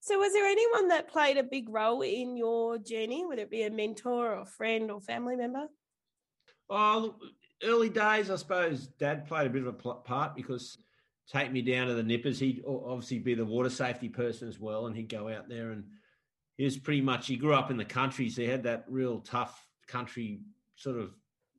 So, 0.00 0.18
was 0.18 0.32
there 0.32 0.46
anyone 0.46 0.88
that 0.88 1.08
played 1.08 1.36
a 1.36 1.42
big 1.42 1.68
role 1.68 2.02
in 2.02 2.36
your 2.36 2.78
journey, 2.78 3.24
whether 3.24 3.42
it 3.42 3.50
be 3.50 3.62
a 3.62 3.70
mentor 3.70 4.34
or 4.34 4.40
a 4.40 4.46
friend 4.46 4.90
or 4.90 5.00
family 5.00 5.36
member? 5.36 5.66
Oh, 6.68 7.14
early 7.62 7.88
days, 7.88 8.30
I 8.30 8.36
suppose 8.36 8.86
Dad 8.86 9.26
played 9.26 9.46
a 9.46 9.50
bit 9.50 9.66
of 9.66 9.68
a 9.68 9.94
part 9.94 10.34
because 10.34 10.78
take 11.30 11.52
me 11.52 11.62
down 11.62 11.88
to 11.88 11.94
the 11.94 12.02
nippers. 12.02 12.38
He'd 12.38 12.62
obviously 12.66 13.18
be 13.18 13.34
the 13.34 13.44
water 13.44 13.70
safety 13.70 14.08
person 14.08 14.48
as 14.48 14.58
well, 14.58 14.86
and 14.86 14.96
he'd 14.96 15.08
go 15.08 15.28
out 15.28 15.48
there 15.48 15.70
and 15.70 15.84
he 16.56 16.64
was 16.64 16.78
pretty 16.78 17.00
much. 17.00 17.26
He 17.26 17.36
grew 17.36 17.54
up 17.54 17.70
in 17.70 17.76
the 17.76 17.84
country, 17.84 18.28
so 18.30 18.42
he 18.42 18.48
had 18.48 18.62
that 18.62 18.84
real 18.88 19.20
tough 19.20 19.66
country 19.86 20.40
sort 20.76 20.96
of 20.98 21.10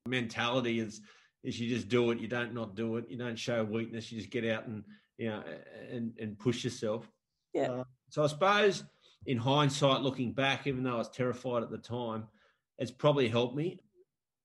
mentality. 0.07 0.79
Is 0.79 1.01
is 1.43 1.59
you 1.59 1.69
just 1.69 1.87
do 1.87 2.11
it. 2.11 2.19
You 2.19 2.27
don't 2.27 2.53
not 2.53 2.75
do 2.75 2.97
it. 2.97 3.05
You 3.09 3.17
don't 3.17 3.37
show 3.37 3.63
weakness. 3.63 4.11
You 4.11 4.17
just 4.17 4.31
get 4.31 4.45
out 4.45 4.67
and 4.67 4.83
you 5.17 5.29
know 5.29 5.43
and 5.91 6.13
and 6.19 6.39
push 6.39 6.63
yourself. 6.63 7.09
Yeah. 7.53 7.71
Uh, 7.71 7.83
so 8.09 8.23
I 8.23 8.27
suppose 8.27 8.83
in 9.25 9.37
hindsight, 9.37 10.01
looking 10.01 10.31
back, 10.31 10.65
even 10.65 10.83
though 10.83 10.95
I 10.95 10.97
was 10.97 11.09
terrified 11.09 11.61
at 11.61 11.69
the 11.69 11.77
time, 11.77 12.27
it's 12.79 12.91
probably 12.91 13.27
helped 13.27 13.55
me. 13.55 13.79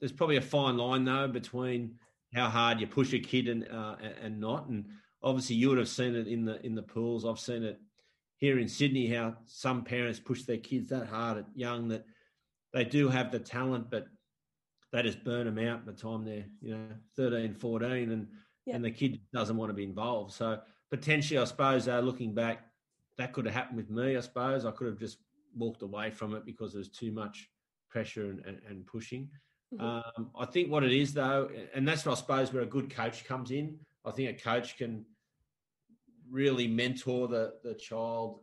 There's 0.03 0.11
probably 0.11 0.37
a 0.37 0.43
fine 0.43 0.77
line 0.77 1.05
though 1.05 1.29
between 1.29 1.95
how 2.35 2.49
hard 2.49 2.81
you 2.81 2.89
push 2.89 3.13
a 3.13 3.21
kid 3.21 3.47
and 3.47 3.69
uh, 3.71 3.95
and 4.21 4.41
not. 4.41 4.67
And 4.67 4.87
obviously, 5.23 5.55
you 5.55 5.69
would 5.69 5.79
have 5.79 5.89
seen 5.89 6.17
it 6.17 6.27
in 6.27 6.45
the 6.45 6.61
in 6.67 6.75
the 6.75 6.83
pools. 6.83 7.25
I've 7.25 7.39
seen 7.39 7.63
it 7.63 7.81
here 8.39 8.59
in 8.59 8.67
Sydney 8.67 9.07
how 9.07 9.37
some 9.47 9.85
parents 9.85 10.19
push 10.19 10.43
their 10.43 10.57
kids 10.57 10.89
that 10.89 11.07
hard 11.07 11.39
at 11.39 11.45
young 11.55 11.87
that 11.89 12.05
they 12.75 12.85
do 12.85 13.09
have 13.09 13.31
the 13.31 13.39
talent, 13.39 13.93
but 13.93 14.09
they 14.93 15.03
just 15.03 15.23
burn 15.23 15.47
them 15.47 15.65
out 15.65 15.87
by 15.87 15.93
the 15.93 15.99
time 15.99 16.25
they're 16.25 16.47
you 16.61 16.77
know 16.77 16.87
13 17.17 17.55
14 17.55 18.11
and 18.11 18.29
yeah. 18.67 18.75
and 18.75 18.85
the 18.85 18.91
kid 18.91 19.21
doesn't 19.33 19.57
want 19.57 19.71
to 19.71 19.75
be 19.75 19.85
involved 19.85 20.33
so 20.33 20.59
potentially 20.91 21.39
i 21.39 21.45
suppose 21.45 21.89
uh, 21.89 21.99
looking 22.01 22.35
back 22.35 22.67
that 23.17 23.33
could 23.33 23.47
have 23.47 23.55
happened 23.55 23.77
with 23.77 23.91
me 23.91 24.17
i 24.17 24.21
suppose 24.21 24.65
i 24.65 24.71
could 24.71 24.87
have 24.87 24.99
just 24.99 25.19
walked 25.57 25.83
away 25.83 26.11
from 26.11 26.35
it 26.35 26.45
because 26.45 26.73
there's 26.73 26.89
too 26.89 27.11
much 27.11 27.49
pressure 27.89 28.31
and, 28.31 28.45
and, 28.47 28.61
and 28.69 28.87
pushing 28.87 29.29
mm-hmm. 29.73 29.85
um, 29.85 30.31
i 30.39 30.45
think 30.45 30.71
what 30.71 30.85
it 30.85 30.93
is 30.93 31.13
though 31.13 31.49
and 31.75 31.87
that's 31.87 32.05
what 32.05 32.13
i 32.13 32.15
suppose 32.15 32.53
where 32.53 32.63
a 32.63 32.67
good 32.67 32.95
coach 32.95 33.25
comes 33.25 33.51
in 33.51 33.79
i 34.05 34.11
think 34.11 34.31
a 34.31 34.43
coach 34.43 34.77
can 34.77 35.05
really 36.31 36.67
mentor 36.67 37.29
the 37.29 37.55
the 37.63 37.75
child 37.75 38.41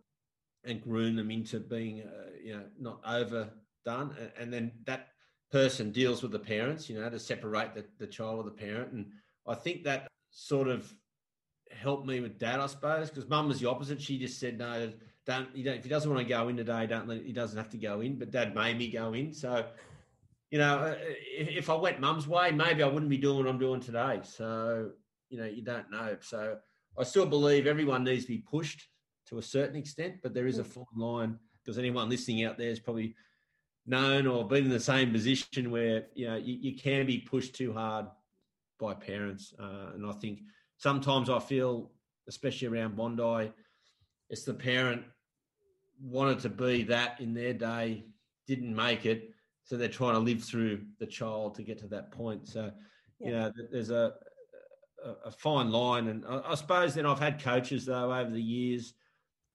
and 0.66 0.82
groom 0.82 1.16
them 1.16 1.32
into 1.32 1.60
being 1.60 2.02
uh, 2.02 2.30
you 2.44 2.54
know 2.54 2.64
not 2.80 3.00
overdone 3.06 4.16
and, 4.20 4.32
and 4.38 4.54
then 4.54 4.72
that 4.86 5.10
person 5.52 5.92
deals 5.92 6.22
with 6.22 6.32
the 6.32 6.40
parents, 6.40 6.90
you 6.90 7.00
know, 7.00 7.10
to 7.10 7.20
separate 7.20 7.74
the, 7.74 7.86
the 7.98 8.08
child 8.08 8.40
or 8.40 8.44
the 8.44 8.52
parent. 8.52 8.92
And 8.94 9.06
I 9.48 9.56
think 9.56 9.84
that 9.84 10.08
sort 10.32 10.68
of 10.68 10.92
helped 11.72 12.06
me 12.06 12.20
with 12.20 12.38
dad, 12.38 12.60
I 12.60 12.68
suppose, 12.68 13.10
because 13.10 13.28
mum 13.30 13.48
was 13.48 13.60
the 13.60 13.70
opposite. 13.70 14.02
She 14.02 14.20
just 14.20 14.40
said, 14.40 14.58
no, 14.58 14.92
don't, 15.26 15.56
you 15.56 15.64
don't, 15.64 15.78
if 15.78 15.84
he 15.84 15.90
doesn't 15.90 16.12
want 16.12 16.26
to 16.26 16.30
go 16.30 16.48
in 16.50 16.58
today, 16.58 16.86
don't 16.88 17.08
let, 17.08 17.24
he 17.24 17.34
doesn't 17.34 17.58
have 17.58 17.70
to 17.70 17.78
go 17.78 18.02
in. 18.02 18.18
But 18.18 18.32
dad 18.32 18.56
made 18.56 18.78
me 18.78 18.90
go 18.90 19.14
in. 19.14 19.34
So, 19.34 19.66
you 20.52 20.58
know, 20.58 20.80
uh, 20.80 20.96
if, 21.38 21.48
if 21.50 21.70
I 21.70 21.76
went 21.76 22.00
mum's 22.00 22.28
way, 22.28 22.52
maybe 22.52 22.84
I 22.84 22.88
wouldn't 22.88 23.10
be 23.10 23.18
doing 23.18 23.38
what 23.38 23.48
I'm 23.48 23.60
doing 23.60 23.82
today. 23.82 24.22
So, 24.24 24.92
you 25.30 25.40
know, 25.40 25.46
you 25.46 25.64
don't 25.64 25.92
know. 25.92 26.18
So 26.22 26.58
I 26.98 27.04
still 27.04 27.26
believe 27.26 27.68
everyone 27.68 28.04
needs 28.04 28.26
to 28.26 28.30
be 28.32 28.40
pushed 28.40 28.88
to 29.28 29.38
a 29.38 29.44
certain 29.44 29.76
extent, 29.76 30.16
but 30.24 30.34
there 30.34 30.48
is 30.48 30.58
a 30.58 30.64
fine 30.64 30.86
line 30.96 31.40
because 31.54 31.78
anyone 31.78 32.10
listening 32.10 32.44
out 32.44 32.58
there 32.58 32.70
is 32.70 32.80
probably 32.80 33.16
known 33.86 34.28
or 34.28 34.48
been 34.48 34.66
in 34.66 34.70
the 34.70 34.80
same 34.80 35.12
position 35.12 35.72
where 35.72 36.06
you 36.14 36.28
know 36.28 36.36
you, 36.36 36.58
you 36.60 36.78
can 36.78 37.06
be 37.06 37.20
pushed 37.20 37.56
too 37.56 37.74
hard 37.74 38.08
by 38.80 38.94
parents, 38.94 39.54
uh, 39.60 39.92
and 39.94 40.06
I 40.06 40.14
think 40.14 40.42
sometimes 40.78 41.30
I 41.30 41.40
feel, 41.40 41.92
especially 42.28 42.70
around 42.70 42.96
Bondi, 42.96 43.52
it's 44.30 44.46
the 44.46 44.54
parent 44.54 45.04
wanted 46.02 46.40
to 46.40 46.50
be 46.50 46.84
that 46.84 47.20
in 47.20 47.34
their 47.34 47.54
day, 47.54 48.06
didn't 48.48 48.74
make 48.74 49.06
it, 49.06 49.34
so 49.70 49.78
they're 49.78 49.88
trying 49.88 50.16
to 50.16 50.20
live 50.20 50.44
through 50.44 50.82
the 50.98 51.06
child 51.06 51.54
to 51.54 51.62
get 51.62 51.78
to 51.78 51.88
that 51.90 52.12
point. 52.12 52.48
So, 52.48 52.72
yeah. 53.20 53.28
you 53.28 53.34
know, 53.34 53.52
there's 53.72 53.92
a, 53.92 54.14
a, 55.06 55.28
a 55.28 55.32
fine 55.32 55.70
line, 55.70 56.08
and 56.08 56.26
I, 56.26 56.42
I, 56.44 56.56
suppose 56.56 56.96
then 56.96 57.06
I've 57.06 57.20
had 57.20 57.40
coaches 57.40 57.86
though 57.86 58.12
over 58.12 58.32
the 58.32 58.42
years 58.42 58.96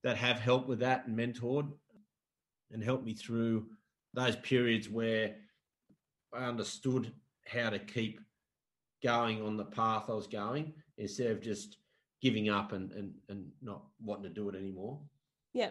that 0.04 0.16
have 0.16 0.38
helped 0.38 0.68
with 0.68 0.78
that 0.78 1.08
and 1.08 1.18
mentored 1.18 1.68
and 2.70 2.84
helped 2.84 3.04
me 3.04 3.12
through 3.12 3.66
those 4.12 4.36
periods 4.36 4.88
where 4.88 5.34
I 6.32 6.44
understood 6.44 7.12
how 7.44 7.70
to 7.70 7.80
keep 7.80 8.20
going 9.02 9.42
on 9.42 9.56
the 9.56 9.64
path 9.64 10.04
I 10.08 10.12
was 10.12 10.28
going 10.28 10.74
instead 10.96 11.32
of 11.32 11.40
just 11.40 11.78
giving 12.22 12.50
up 12.50 12.70
and, 12.70 12.92
and, 12.92 13.14
and 13.28 13.46
not 13.60 13.82
wanting 14.00 14.24
to 14.24 14.30
do 14.30 14.48
it 14.48 14.54
anymore. 14.54 15.00
Yeah. 15.54 15.70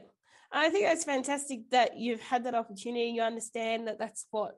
I 0.55 0.69
think 0.69 0.85
that's 0.85 1.03
fantastic 1.03 1.69
that 1.71 1.97
you've 1.97 2.21
had 2.21 2.43
that 2.43 2.55
opportunity. 2.55 3.09
You 3.09 3.23
understand 3.23 3.87
that 3.87 3.97
that's 3.97 4.27
what 4.31 4.51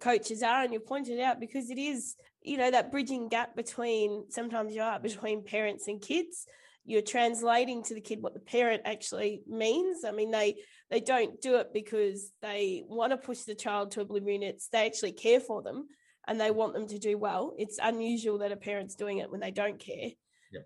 coaches 0.00 0.42
are, 0.42 0.62
and 0.62 0.72
you 0.72 0.80
pointed 0.80 1.20
out 1.20 1.38
because 1.38 1.70
it 1.70 1.78
is, 1.78 2.16
you 2.42 2.56
know, 2.56 2.70
that 2.70 2.90
bridging 2.90 3.28
gap 3.28 3.54
between 3.54 4.24
sometimes 4.30 4.74
you 4.74 4.82
are 4.82 4.98
between 4.98 5.44
parents 5.44 5.86
and 5.86 6.00
kids. 6.00 6.46
you're 6.84 7.02
translating 7.02 7.82
to 7.82 7.94
the 7.94 8.00
kid 8.00 8.22
what 8.22 8.34
the 8.34 8.40
parent 8.40 8.82
actually 8.84 9.42
means. 9.48 10.04
I 10.04 10.12
mean, 10.12 10.30
they 10.30 10.56
they 10.90 11.00
don't 11.00 11.40
do 11.40 11.56
it 11.56 11.72
because 11.72 12.30
they 12.42 12.84
want 12.86 13.12
to 13.12 13.16
push 13.16 13.40
the 13.40 13.54
child 13.54 13.92
to 13.92 14.02
oblivion. 14.02 14.42
It's 14.42 14.68
they 14.68 14.86
actually 14.86 15.12
care 15.12 15.40
for 15.40 15.62
them 15.62 15.88
and 16.28 16.40
they 16.40 16.50
want 16.50 16.74
them 16.74 16.86
to 16.88 16.98
do 16.98 17.16
well. 17.16 17.54
It's 17.58 17.78
unusual 17.82 18.38
that 18.38 18.52
a 18.52 18.56
parent's 18.56 18.94
doing 18.94 19.18
it 19.18 19.30
when 19.30 19.40
they 19.40 19.50
don't 19.50 19.78
care. 19.78 20.10
Yeah. 20.52 20.60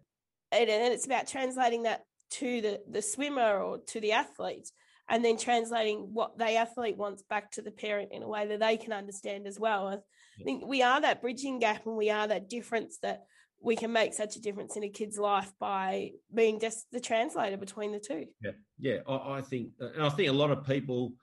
And, 0.50 0.68
and 0.68 0.92
it's 0.92 1.06
about 1.06 1.28
translating 1.28 1.84
that 1.84 2.02
to 2.30 2.60
the, 2.60 2.80
the 2.90 3.02
swimmer 3.02 3.58
or 3.58 3.78
to 3.78 4.00
the 4.00 4.12
athlete 4.12 4.70
and 5.08 5.24
then 5.24 5.38
translating 5.38 6.10
what 6.12 6.36
the 6.38 6.54
athlete 6.54 6.96
wants 6.96 7.22
back 7.22 7.50
to 7.52 7.62
the 7.62 7.70
parent 7.70 8.10
in 8.12 8.22
a 8.22 8.28
way 8.28 8.46
that 8.46 8.60
they 8.60 8.76
can 8.76 8.92
understand 8.92 9.46
as 9.46 9.58
well. 9.58 9.88
I 9.88 10.44
think 10.44 10.66
we 10.66 10.82
are 10.82 11.00
that 11.00 11.22
bridging 11.22 11.58
gap 11.58 11.86
and 11.86 11.96
we 11.96 12.10
are 12.10 12.26
that 12.28 12.50
difference 12.50 12.98
that 13.02 13.24
we 13.60 13.74
can 13.74 13.92
make 13.92 14.14
such 14.14 14.36
a 14.36 14.40
difference 14.40 14.76
in 14.76 14.84
a 14.84 14.88
kid's 14.88 15.18
life 15.18 15.52
by 15.58 16.12
being 16.32 16.60
just 16.60 16.86
the 16.92 17.00
translator 17.00 17.56
between 17.56 17.92
the 17.92 17.98
two. 17.98 18.26
Yeah, 18.42 18.52
yeah, 18.78 18.98
I, 19.08 19.38
I 19.38 19.42
think, 19.42 19.70
and 19.80 20.04
I 20.04 20.10
think 20.10 20.28
a 20.28 20.32
lot 20.32 20.50
of 20.50 20.64
people 20.64 21.14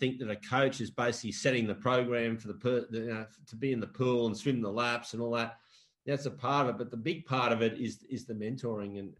think 0.00 0.18
that 0.18 0.30
a 0.30 0.36
coach 0.36 0.80
is 0.80 0.90
basically 0.90 1.32
setting 1.32 1.66
the 1.66 1.74
program 1.74 2.36
for 2.36 2.48
the, 2.48 2.54
per, 2.54 2.86
the 2.90 2.98
you 2.98 3.06
know, 3.06 3.26
to 3.48 3.56
be 3.56 3.72
in 3.72 3.80
the 3.80 3.86
pool 3.86 4.26
and 4.26 4.36
swim 4.36 4.60
the 4.60 4.70
laps 4.70 5.12
and 5.12 5.22
all 5.22 5.32
that. 5.32 5.56
That's 6.06 6.26
a 6.26 6.30
part 6.30 6.68
of 6.68 6.74
it, 6.74 6.78
but 6.78 6.90
the 6.90 6.96
big 6.96 7.24
part 7.24 7.52
of 7.52 7.62
it 7.62 7.78
is 7.78 8.04
is 8.10 8.26
the 8.26 8.34
mentoring. 8.34 8.98
And 8.98 9.14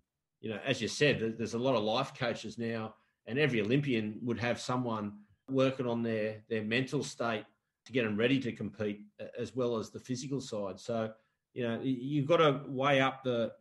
you 0.44 0.50
know, 0.50 0.60
as 0.62 0.82
you 0.82 0.88
said, 0.88 1.36
there's 1.38 1.54
a 1.54 1.58
lot 1.58 1.74
of 1.74 1.82
life 1.82 2.12
coaches 2.14 2.58
now, 2.58 2.94
and 3.26 3.38
every 3.38 3.62
Olympian 3.62 4.18
would 4.20 4.38
have 4.38 4.60
someone 4.60 5.14
working 5.50 5.86
on 5.86 6.02
their 6.02 6.42
their 6.50 6.62
mental 6.62 7.02
state 7.02 7.46
to 7.86 7.92
get 7.92 8.04
them 8.04 8.14
ready 8.14 8.38
to 8.40 8.52
compete, 8.52 9.06
as 9.38 9.56
well 9.56 9.78
as 9.78 9.90
the 9.90 9.98
physical 9.98 10.42
side. 10.42 10.78
So 10.78 11.12
you 11.54 11.62
know, 11.66 11.80
you've 11.82 12.26
got 12.26 12.36
to 12.36 12.60
weigh 12.68 13.00
up 13.00 13.24
the. 13.24 13.52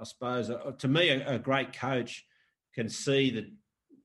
I 0.00 0.02
suppose 0.02 0.50
uh, 0.50 0.72
to 0.78 0.88
me, 0.88 1.10
a, 1.10 1.34
a 1.34 1.38
great 1.38 1.72
coach 1.72 2.26
can 2.74 2.88
see 2.88 3.30
that 3.30 3.46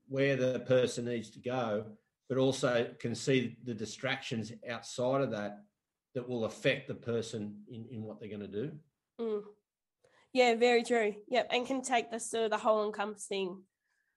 where 0.06 0.36
the 0.36 0.60
person 0.60 1.06
needs 1.06 1.30
to 1.30 1.40
go 1.40 1.86
but 2.28 2.38
also 2.38 2.88
can 3.00 3.14
see 3.14 3.56
the 3.64 3.74
distractions 3.74 4.52
outside 4.70 5.22
of 5.22 5.30
that 5.30 5.62
that 6.14 6.28
will 6.28 6.44
affect 6.44 6.86
the 6.86 6.94
person 6.94 7.56
in, 7.70 7.86
in 7.90 8.02
what 8.02 8.20
they're 8.20 8.28
going 8.28 8.40
to 8.40 8.46
do. 8.46 8.70
Mm. 9.20 9.42
Yeah, 10.38 10.54
very 10.54 10.84
true. 10.84 11.16
Yep, 11.30 11.48
and 11.50 11.66
can 11.66 11.82
take 11.82 12.12
the 12.12 12.20
sort 12.20 12.44
of 12.44 12.50
the 12.50 12.58
whole 12.58 12.86
encompassing 12.86 13.62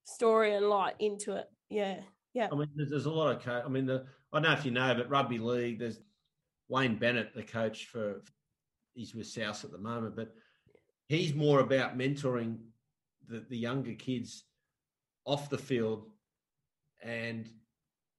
story 0.04 0.54
and 0.54 0.70
light 0.70 0.94
into 1.00 1.36
it. 1.36 1.48
Yeah, 1.68 1.98
yeah. 2.36 2.48
I 2.52 2.56
mean, 2.56 2.68
there's, 2.76 2.92
there's 2.92 3.06
a 3.08 3.12
lot 3.12 3.36
of. 3.36 3.44
Co- 3.44 3.64
I 3.66 3.68
mean, 3.68 3.88
the 3.88 4.06
I 4.32 4.38
don't 4.38 4.44
know 4.44 4.54
if 4.54 4.64
you 4.64 4.70
know, 4.70 4.94
but 4.94 5.10
rugby 5.10 5.40
league. 5.40 5.80
There's 5.80 6.00
Wayne 6.70 6.96
Bennett, 6.96 7.34
the 7.34 7.42
coach 7.42 7.88
for. 7.88 8.22
He's 8.94 9.16
with 9.16 9.26
South 9.26 9.66
at 9.66 9.72
the 9.72 9.80
moment, 9.80 10.16
but 10.16 10.36
he's 11.08 11.34
more 11.34 11.60
about 11.60 11.98
mentoring 11.98 12.58
the, 13.28 13.44
the 13.50 13.58
younger 13.58 13.94
kids 13.94 14.44
off 15.26 15.50
the 15.50 15.58
field 15.58 16.06
and 17.02 17.50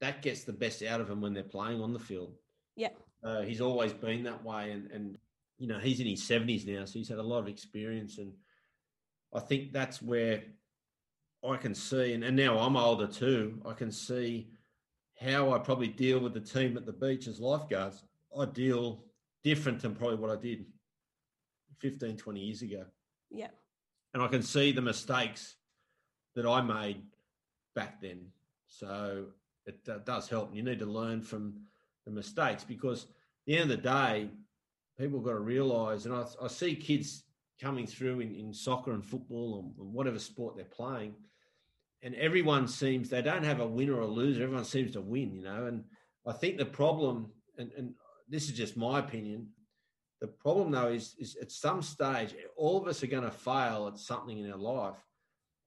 that 0.01 0.23
gets 0.23 0.45
the 0.45 0.53
best 0.53 0.83
out 0.83 1.01
of 1.01 1.09
him 1.09 1.21
when 1.21 1.35
they're 1.35 1.43
playing 1.43 1.81
on 1.81 1.93
the 1.93 1.99
field. 1.99 2.35
Yeah. 2.75 2.89
Uh, 3.23 3.43
he's 3.43 3.61
always 3.61 3.93
been 3.93 4.25
that 4.25 4.43
way. 4.43 4.73
And, 4.73 4.91
and, 4.91 5.19
you 5.63 5.69
know, 5.69 5.79
he's 5.79 6.01
in 6.01 6.09
his 6.09 6.23
70s 6.23 6.67
now, 6.67 6.85
so 6.85 6.95
he's 6.95 7.09
had 7.09 7.19
a 7.19 7.23
lot 7.23 7.39
of 7.39 7.47
experience. 7.47 8.19
And 8.19 8.33
I 9.33 9.39
think 9.39 9.73
that's 9.73 10.03
where 10.03 10.43
I 11.49 11.57
can 11.57 11.73
see, 11.73 12.15
and, 12.15 12.25
and 12.25 12.37
now 12.37 12.59
I'm 12.59 12.77
older 12.77 13.07
too, 13.07 13.63
I 13.65 13.73
can 13.73 13.93
see 13.93 14.49
how 15.21 15.53
I 15.53 15.61
probably 15.61 15.87
deal 15.87 16.19
with 16.19 16.35
the 16.35 16.41
team 16.41 16.77
at 16.77 16.85
the 16.85 16.93
beach 16.93 17.29
as 17.29 17.39
lifeguards. 17.39 18.03
I 18.37 18.47
deal 18.47 19.05
different 19.45 19.81
than 19.81 19.95
probably 19.95 20.17
what 20.17 20.37
I 20.37 20.41
did 20.41 20.67
15, 21.79 22.17
20 22.17 22.41
years 22.41 22.63
ago. 22.63 22.85
Yeah. 23.31 23.51
And 24.13 24.21
I 24.21 24.27
can 24.27 24.43
see 24.43 24.73
the 24.73 24.83
mistakes 24.83 25.55
that 26.35 26.45
I 26.45 26.61
made 26.61 27.03
back 27.77 28.01
then. 28.01 28.27
So 28.67 29.27
it 29.67 29.79
uh, 29.89 29.99
does 29.99 30.29
help. 30.29 30.49
And 30.49 30.57
you 30.57 30.65
need 30.65 30.81
to 30.81 30.87
learn 30.87 31.23
from 31.23 31.55
the 32.05 32.11
mistakes 32.11 32.65
because 32.65 33.05
at 33.05 33.09
the 33.47 33.59
end 33.59 33.71
of 33.71 33.77
the 33.77 33.89
day, 33.89 34.31
people 34.99 35.21
got 35.21 35.33
to 35.33 35.41
realise, 35.41 36.05
and 36.05 36.15
I, 36.15 36.25
I, 36.43 36.49
see 36.49 36.75
kids 36.75 37.25
coming 37.61 37.87
through 37.87 38.21
in, 38.21 38.35
in 38.35 38.53
soccer 38.53 38.93
and 38.93 39.05
football 39.05 39.73
or 39.79 39.85
whatever 39.85 40.19
sport 40.19 40.57
they're 40.57 40.65
playing, 40.65 41.15
and 42.03 42.15
everyone 42.17 42.67
seems 42.69 43.09
they 43.09 43.23
don't 43.23 43.45
have 43.45 43.61
a 43.61 43.67
winner 43.67 43.95
or 43.95 44.03
a 44.03 44.07
loser. 44.07 44.43
Everyone 44.43 44.65
seems 44.65 44.93
to 44.93 45.01
win, 45.01 45.33
you 45.33 45.43
know. 45.43 45.67
And 45.67 45.85
I 46.27 46.33
think 46.33 46.59
the 46.59 46.65
problem, 46.65 47.31
and, 47.59 47.71
and 47.77 47.95
this 48.29 48.45
is 48.45 48.57
just 48.57 48.77
my 48.77 48.99
opinion, 48.99 49.49
the 50.21 50.29
problem 50.29 50.71
though 50.71 50.89
is, 50.89 51.15
is 51.19 51.37
at 51.41 51.51
some 51.51 51.83
stage, 51.83 52.35
all 52.57 52.81
of 52.81 52.87
us 52.87 53.03
are 53.03 53.09
going 53.09 53.25
to 53.25 53.31
fail 53.31 53.91
at 53.93 53.99
something 53.99 54.39
in 54.39 54.51
our 54.51 54.59
life. 54.59 55.05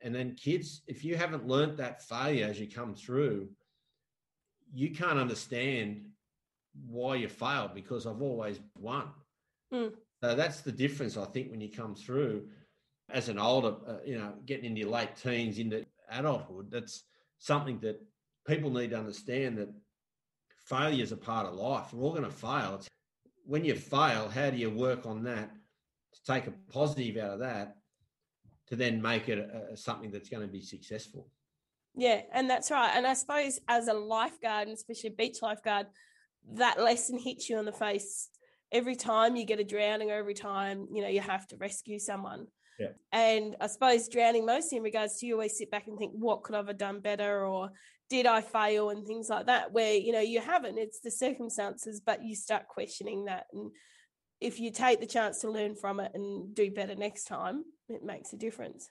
And 0.01 0.13
then 0.13 0.35
kids, 0.35 0.81
if 0.87 1.03
you 1.03 1.15
haven't 1.15 1.47
learnt 1.47 1.77
that 1.77 2.07
failure 2.07 2.47
as 2.47 2.59
you 2.59 2.69
come 2.69 2.95
through, 2.95 3.49
you 4.73 4.91
can't 4.91 5.19
understand 5.19 6.05
why 6.87 7.15
you 7.15 7.29
failed 7.29 7.73
because 7.73 8.05
I've 8.05 8.21
always 8.21 8.59
won. 8.77 9.07
Mm. 9.73 9.93
So 10.23 10.35
that's 10.35 10.61
the 10.61 10.71
difference, 10.71 11.17
I 11.17 11.25
think, 11.25 11.51
when 11.51 11.61
you 11.61 11.69
come 11.71 11.95
through 11.95 12.47
as 13.09 13.29
an 13.29 13.37
older, 13.37 13.75
uh, 13.87 13.97
you 14.05 14.17
know, 14.17 14.33
getting 14.45 14.65
into 14.65 14.81
your 14.81 14.89
late 14.89 15.15
teens, 15.15 15.59
into 15.59 15.85
adulthood. 16.09 16.71
That's 16.71 17.03
something 17.37 17.79
that 17.79 18.01
people 18.47 18.69
need 18.69 18.91
to 18.91 18.97
understand 18.97 19.57
that 19.57 19.69
failure 20.65 21.03
is 21.03 21.11
a 21.11 21.17
part 21.17 21.47
of 21.47 21.55
life. 21.55 21.93
We're 21.93 22.03
all 22.03 22.11
going 22.11 22.23
to 22.23 22.29
fail. 22.29 22.75
It's, 22.75 22.87
when 23.45 23.63
you 23.63 23.75
fail, 23.75 24.29
how 24.29 24.49
do 24.49 24.57
you 24.57 24.71
work 24.71 25.05
on 25.05 25.23
that 25.23 25.51
to 26.13 26.33
take 26.33 26.47
a 26.47 26.53
positive 26.71 27.17
out 27.23 27.33
of 27.33 27.39
that 27.39 27.77
to 28.67 28.75
then 28.75 29.01
make 29.01 29.29
it 29.29 29.37
a, 29.37 29.77
something 29.77 30.09
that's 30.09 30.29
going 30.29 30.41
to 30.41 30.51
be 30.51 30.61
successful? 30.61 31.29
Yeah, 31.95 32.21
and 32.33 32.49
that's 32.49 32.71
right. 32.71 32.91
And 32.95 33.05
I 33.05 33.13
suppose 33.13 33.59
as 33.67 33.87
a 33.87 33.93
lifeguard, 33.93 34.67
and 34.67 34.75
especially 34.75 35.09
a 35.09 35.13
beach 35.13 35.37
lifeguard, 35.41 35.87
that 36.53 36.79
lesson 36.79 37.17
hits 37.17 37.49
you 37.49 37.59
in 37.59 37.65
the 37.65 37.71
face 37.71 38.29
every 38.71 38.95
time 38.95 39.35
you 39.35 39.45
get 39.45 39.59
a 39.59 39.63
drowning 39.63 40.11
or 40.11 40.15
every 40.15 40.33
time, 40.33 40.87
you 40.93 41.01
know, 41.01 41.07
you 41.07 41.21
have 41.21 41.47
to 41.47 41.57
rescue 41.57 41.99
someone. 41.99 42.47
Yeah. 42.79 42.89
And 43.11 43.55
I 43.61 43.67
suppose 43.67 44.09
drowning 44.09 44.45
mostly 44.45 44.77
in 44.77 44.83
regards 44.83 45.17
to 45.19 45.25
you 45.25 45.33
always 45.33 45.57
sit 45.57 45.71
back 45.71 45.87
and 45.87 45.97
think, 45.97 46.11
what 46.13 46.43
could 46.43 46.55
I 46.55 46.63
have 46.63 46.77
done 46.77 46.99
better 46.99 47.45
or 47.45 47.71
did 48.09 48.25
I 48.25 48.41
fail 48.41 48.89
and 48.89 49.05
things 49.05 49.29
like 49.29 49.47
that, 49.47 49.71
where, 49.71 49.93
you 49.93 50.11
know, 50.11 50.19
you 50.19 50.39
haven't. 50.39 50.77
It's 50.77 50.99
the 50.99 51.11
circumstances, 51.11 52.01
but 52.05 52.23
you 52.23 52.35
start 52.35 52.67
questioning 52.67 53.25
that. 53.25 53.45
And 53.53 53.71
if 54.41 54.59
you 54.59 54.71
take 54.71 54.99
the 54.99 55.07
chance 55.07 55.39
to 55.39 55.49
learn 55.49 55.75
from 55.75 55.99
it 55.99 56.11
and 56.13 56.53
do 56.53 56.69
better 56.69 56.95
next 56.95 57.25
time, 57.25 57.63
it 57.89 58.03
makes 58.03 58.33
a 58.33 58.37
difference. 58.37 58.89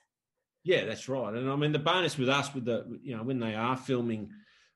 Yeah, 0.63 0.85
that's 0.85 1.07
right. 1.07 1.33
And 1.33 1.49
I 1.49 1.55
mean, 1.55 1.71
the 1.71 1.79
bonus 1.79 2.17
with 2.17 2.27
us, 2.27 2.53
with 2.53 2.65
the 2.65 2.99
you 3.03 3.15
know, 3.15 3.23
when 3.23 3.39
they 3.39 3.53
are 3.53 3.77
filming, 3.77 4.31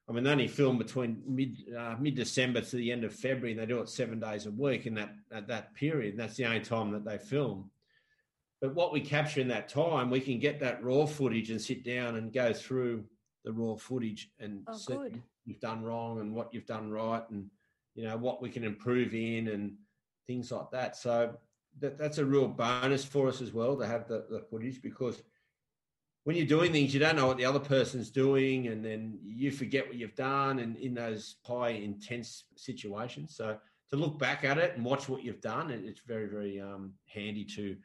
I 0.09 0.11
mean, 0.11 0.23
they 0.23 0.31
only 0.31 0.47
film 0.47 0.79
between 0.79 1.21
mid 1.27 1.57
uh, 1.77 1.95
mid 1.99 2.15
December 2.15 2.61
to 2.61 2.75
the 2.75 2.91
end 2.91 3.03
of 3.03 3.13
February, 3.13 3.51
and 3.51 3.59
they 3.59 3.67
do 3.67 3.79
it 3.79 3.89
seven 3.89 4.19
days 4.19 4.47
a 4.47 4.51
week 4.51 4.87
in 4.87 4.95
that 4.95 5.13
at 5.31 5.47
that 5.47 5.75
period. 5.75 6.11
And 6.11 6.19
that's 6.19 6.35
the 6.35 6.45
only 6.45 6.61
time 6.61 6.91
that 6.91 7.05
they 7.05 7.19
film. 7.19 7.69
But 8.59 8.73
what 8.73 8.91
we 8.91 9.01
capture 9.01 9.39
in 9.39 9.47
that 9.49 9.69
time, 9.69 10.09
we 10.09 10.19
can 10.19 10.39
get 10.39 10.59
that 10.61 10.83
raw 10.83 11.05
footage 11.05 11.51
and 11.51 11.61
sit 11.61 11.85
down 11.85 12.15
and 12.15 12.33
go 12.33 12.51
through 12.51 13.05
the 13.45 13.53
raw 13.53 13.75
footage 13.75 14.31
and 14.39 14.63
oh, 14.67 14.75
see 14.75 14.93
what 14.93 15.11
you've 15.45 15.61
done 15.61 15.83
wrong 15.83 16.19
and 16.19 16.33
what 16.33 16.53
you've 16.53 16.65
done 16.65 16.89
right, 16.89 17.23
and 17.29 17.45
you 17.93 18.05
know 18.05 18.17
what 18.17 18.41
we 18.41 18.49
can 18.49 18.63
improve 18.63 19.13
in 19.13 19.49
and 19.49 19.75
things 20.25 20.51
like 20.51 20.71
that. 20.71 20.95
So 20.95 21.35
that, 21.79 21.99
that's 21.99 22.17
a 22.17 22.25
real 22.25 22.47
bonus 22.47 23.05
for 23.05 23.27
us 23.27 23.41
as 23.41 23.53
well 23.53 23.77
to 23.77 23.85
have 23.85 24.07
the, 24.07 24.25
the 24.31 24.41
footage 24.41 24.81
because 24.81 25.21
when 26.23 26.35
you're 26.35 26.45
doing 26.45 26.71
things, 26.71 26.93
you 26.93 26.99
don't 26.99 27.15
know 27.15 27.27
what 27.27 27.37
the 27.37 27.45
other 27.45 27.59
person's 27.59 28.09
doing, 28.09 28.67
and 28.67 28.83
then 28.83 29.17
you 29.23 29.51
forget 29.51 29.87
what 29.87 29.95
you've 29.95 30.15
done, 30.15 30.59
and 30.59 30.77
in 30.77 30.93
those 30.93 31.37
high 31.45 31.69
intense 31.69 32.43
situations. 32.55 33.35
So 33.35 33.57
to 33.89 33.95
look 33.95 34.19
back 34.19 34.43
at 34.43 34.57
it 34.57 34.75
and 34.75 34.85
watch 34.85 35.09
what 35.09 35.23
you've 35.23 35.41
done, 35.41 35.71
it's 35.71 36.01
very 36.01 36.27
very 36.27 36.59
um, 36.59 36.93
handy 37.05 37.45
to 37.55 37.77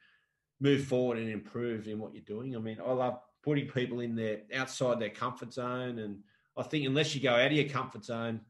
move 0.61 0.85
forward 0.85 1.19
and 1.19 1.31
improve 1.31 1.89
in 1.89 1.99
what 1.99 2.15
you're 2.15 2.23
doing. 2.25 2.57
I 2.57 2.59
mean, 2.59 2.79
I 2.85 2.93
love 2.93 3.19
putting 3.43 3.67
people 3.69 4.01
in 4.01 4.15
there 4.15 4.41
outside 4.55 5.01
their 5.01 5.11
comfort 5.11 5.53
zone, 5.53 5.99
and 5.99 6.19
I 6.57 6.63
think 6.65 6.87
unless 6.87 7.15
you 7.15 7.21
go 7.21 7.35
out 7.35 7.47
of 7.47 7.53
your 7.53 7.69
comfort 7.69 8.05
zone, 8.05 8.41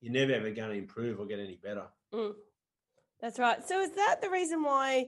you're 0.00 0.12
never 0.12 0.32
ever 0.34 0.50
going 0.50 0.70
to 0.70 0.76
improve 0.76 1.18
or 1.20 1.26
get 1.26 1.38
any 1.38 1.58
better. 1.62 1.86
Mm. 2.12 2.34
That's 3.20 3.38
right. 3.38 3.66
So 3.66 3.80
is 3.80 3.92
that 3.92 4.20
the 4.20 4.30
reason 4.30 4.62
why 4.62 5.06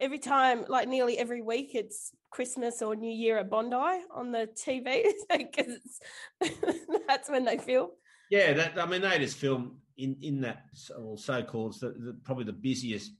every 0.00 0.18
time, 0.18 0.64
like 0.68 0.88
nearly 0.88 1.18
every 1.18 1.42
week, 1.42 1.74
it's 1.74 2.12
Christmas 2.30 2.82
or 2.82 2.94
New 2.96 3.12
Year 3.12 3.38
at 3.38 3.50
Bondi 3.50 4.02
on 4.14 4.32
the 4.32 4.48
TV 4.66 5.04
because 5.30 6.00
that's 7.08 7.30
when 7.30 7.44
they 7.44 7.58
film. 7.58 7.90
Yeah, 8.30 8.52
that 8.54 8.78
I 8.78 8.86
mean 8.86 9.02
they 9.02 9.18
just 9.18 9.36
film 9.36 9.78
in 9.96 10.16
in 10.20 10.40
that 10.42 10.64
or 10.98 11.16
so 11.16 11.42
called 11.42 11.78
the, 11.80 11.90
the, 11.90 12.16
probably 12.24 12.44
the 12.44 12.52
busiest 12.52 13.12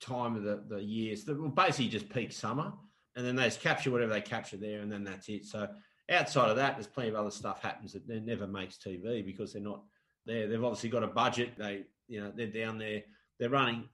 time 0.00 0.36
of 0.36 0.42
the 0.42 0.64
the 0.68 0.82
years. 0.82 1.24
The, 1.24 1.34
well, 1.34 1.50
basically 1.50 1.88
just 1.88 2.08
peak 2.08 2.32
summer, 2.32 2.72
and 3.16 3.24
then 3.24 3.36
they 3.36 3.44
just 3.44 3.60
capture 3.60 3.90
whatever 3.90 4.12
they 4.12 4.20
capture 4.20 4.56
there, 4.56 4.80
and 4.80 4.90
then 4.90 5.04
that's 5.04 5.28
it. 5.28 5.44
So 5.44 5.68
outside 6.10 6.50
of 6.50 6.56
that, 6.56 6.74
there's 6.76 6.86
plenty 6.86 7.10
of 7.10 7.14
other 7.14 7.30
stuff 7.30 7.62
happens 7.62 7.92
that 7.92 8.08
never 8.08 8.46
makes 8.46 8.78
TV 8.78 9.24
because 9.24 9.52
they're 9.52 9.62
not 9.62 9.82
there. 10.26 10.48
They've 10.48 10.62
obviously 10.62 10.90
got 10.90 11.04
a 11.04 11.08
budget. 11.08 11.56
They 11.56 11.84
you 12.08 12.20
know 12.20 12.32
they're 12.34 12.48
down 12.48 12.78
there. 12.78 13.02
They're 13.38 13.50
running 13.50 13.88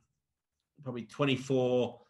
probably 0.82 1.04
24 1.04 2.00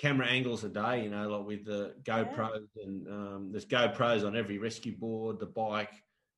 camera 0.00 0.26
angles 0.26 0.64
a 0.64 0.68
day. 0.68 1.04
You 1.04 1.10
know, 1.10 1.28
like 1.28 1.46
with 1.46 1.64
the 1.64 1.94
GoPros 2.02 2.66
yeah. 2.74 2.84
and 2.84 3.08
um, 3.08 3.48
there's 3.52 3.66
GoPros 3.66 4.26
on 4.26 4.36
every 4.36 4.58
rescue 4.58 4.96
board, 4.96 5.38
the 5.38 5.46
bike, 5.46 5.92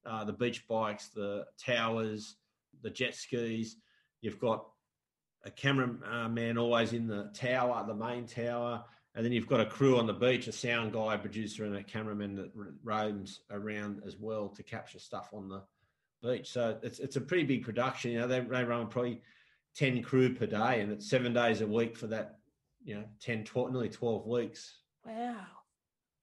uh, 0.04 0.24
the 0.24 0.32
beach 0.32 0.66
bikes, 0.66 1.08
the 1.08 1.46
towers, 1.58 2.36
the 2.82 2.90
jet 2.90 3.14
skis. 3.14 3.76
You've 4.20 4.40
got 4.40 4.66
a 5.44 5.50
cameraman 5.50 6.58
always 6.58 6.92
in 6.92 7.06
the 7.06 7.30
tower, 7.34 7.84
the 7.86 7.94
main 7.94 8.26
tower, 8.26 8.84
and 9.14 9.24
then 9.24 9.32
you've 9.32 9.48
got 9.48 9.60
a 9.60 9.66
crew 9.66 9.98
on 9.98 10.06
the 10.06 10.12
beach, 10.12 10.46
a 10.46 10.52
sound 10.52 10.92
guy, 10.92 11.16
producer, 11.16 11.64
and 11.64 11.76
a 11.76 11.82
cameraman 11.82 12.34
that 12.36 12.50
roams 12.82 13.40
around 13.50 14.02
as 14.06 14.16
well 14.18 14.48
to 14.48 14.62
capture 14.62 14.98
stuff 14.98 15.30
on 15.32 15.48
the 15.48 15.62
beach. 16.22 16.50
So 16.50 16.78
it's 16.82 16.98
it's 16.98 17.16
a 17.16 17.20
pretty 17.20 17.44
big 17.44 17.64
production. 17.64 18.12
You 18.12 18.20
know, 18.20 18.28
they, 18.28 18.40
they 18.40 18.64
run 18.64 18.88
probably 18.88 19.22
ten 19.74 20.02
crew 20.02 20.34
per 20.34 20.46
day, 20.46 20.80
and 20.80 20.92
it's 20.92 21.08
seven 21.08 21.32
days 21.32 21.60
a 21.60 21.66
week 21.66 21.96
for 21.96 22.06
that. 22.08 22.38
You 22.84 22.96
know, 22.96 23.04
10, 23.20 23.44
12, 23.44 23.72
nearly 23.72 23.88
twelve 23.88 24.26
weeks. 24.26 24.78
Wow, 25.04 25.46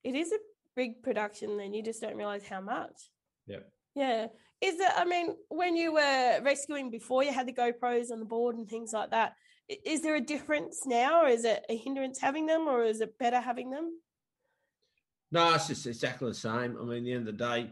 it 0.04 0.14
is 0.14 0.32
a 0.32 0.38
big 0.76 1.02
production. 1.02 1.56
Then 1.56 1.74
you 1.74 1.82
just 1.82 2.00
don't 2.00 2.16
realize 2.16 2.46
how 2.46 2.60
much. 2.60 3.10
Yeah. 3.46 3.60
Yeah. 3.94 4.26
Is 4.60 4.78
it? 4.78 4.92
I 4.94 5.04
mean, 5.04 5.34
when 5.48 5.74
you 5.74 5.94
were 5.94 6.40
rescuing 6.42 6.90
before, 6.90 7.24
you 7.24 7.32
had 7.32 7.48
the 7.48 7.52
GoPros 7.52 8.10
on 8.10 8.18
the 8.18 8.26
board 8.26 8.56
and 8.56 8.68
things 8.68 8.92
like 8.92 9.10
that. 9.10 9.34
Is 9.68 10.02
there 10.02 10.16
a 10.16 10.20
difference 10.20 10.82
now, 10.84 11.22
or 11.22 11.28
is 11.28 11.44
it 11.44 11.64
a 11.68 11.76
hindrance 11.76 12.18
having 12.20 12.46
them, 12.46 12.68
or 12.68 12.84
is 12.84 13.00
it 13.00 13.18
better 13.18 13.40
having 13.40 13.70
them? 13.70 13.92
No, 15.32 15.54
it's 15.54 15.68
just 15.68 15.86
exactly 15.86 16.28
the 16.28 16.34
same. 16.34 16.76
I 16.78 16.84
mean, 16.84 16.98
at 16.98 17.04
the 17.04 17.12
end 17.12 17.28
of 17.28 17.38
the 17.38 17.44
day, 17.44 17.70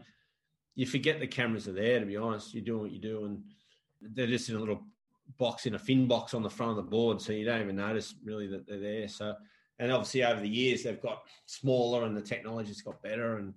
you 0.75 0.85
forget 0.85 1.19
the 1.19 1.27
cameras 1.27 1.67
are 1.67 1.73
there. 1.73 1.99
To 1.99 2.05
be 2.05 2.17
honest, 2.17 2.53
you're 2.53 2.63
doing 2.63 2.81
what 2.81 2.91
you 2.91 3.01
do, 3.01 3.25
and 3.25 3.43
they're 4.01 4.27
just 4.27 4.49
in 4.49 4.55
a 4.55 4.59
little 4.59 4.85
box 5.37 5.65
in 5.65 5.75
a 5.75 5.79
fin 5.79 6.07
box 6.07 6.33
on 6.33 6.43
the 6.43 6.49
front 6.49 6.71
of 6.71 6.77
the 6.77 6.89
board, 6.89 7.21
so 7.21 7.33
you 7.33 7.45
don't 7.45 7.61
even 7.61 7.75
notice 7.75 8.15
really 8.23 8.47
that 8.47 8.67
they're 8.67 8.79
there. 8.79 9.07
So, 9.07 9.33
and 9.79 9.91
obviously 9.91 10.23
over 10.23 10.41
the 10.41 10.49
years 10.49 10.83
they've 10.83 11.01
got 11.01 11.23
smaller, 11.45 12.05
and 12.05 12.15
the 12.15 12.21
technology's 12.21 12.81
got 12.81 13.01
better, 13.01 13.37
and 13.37 13.53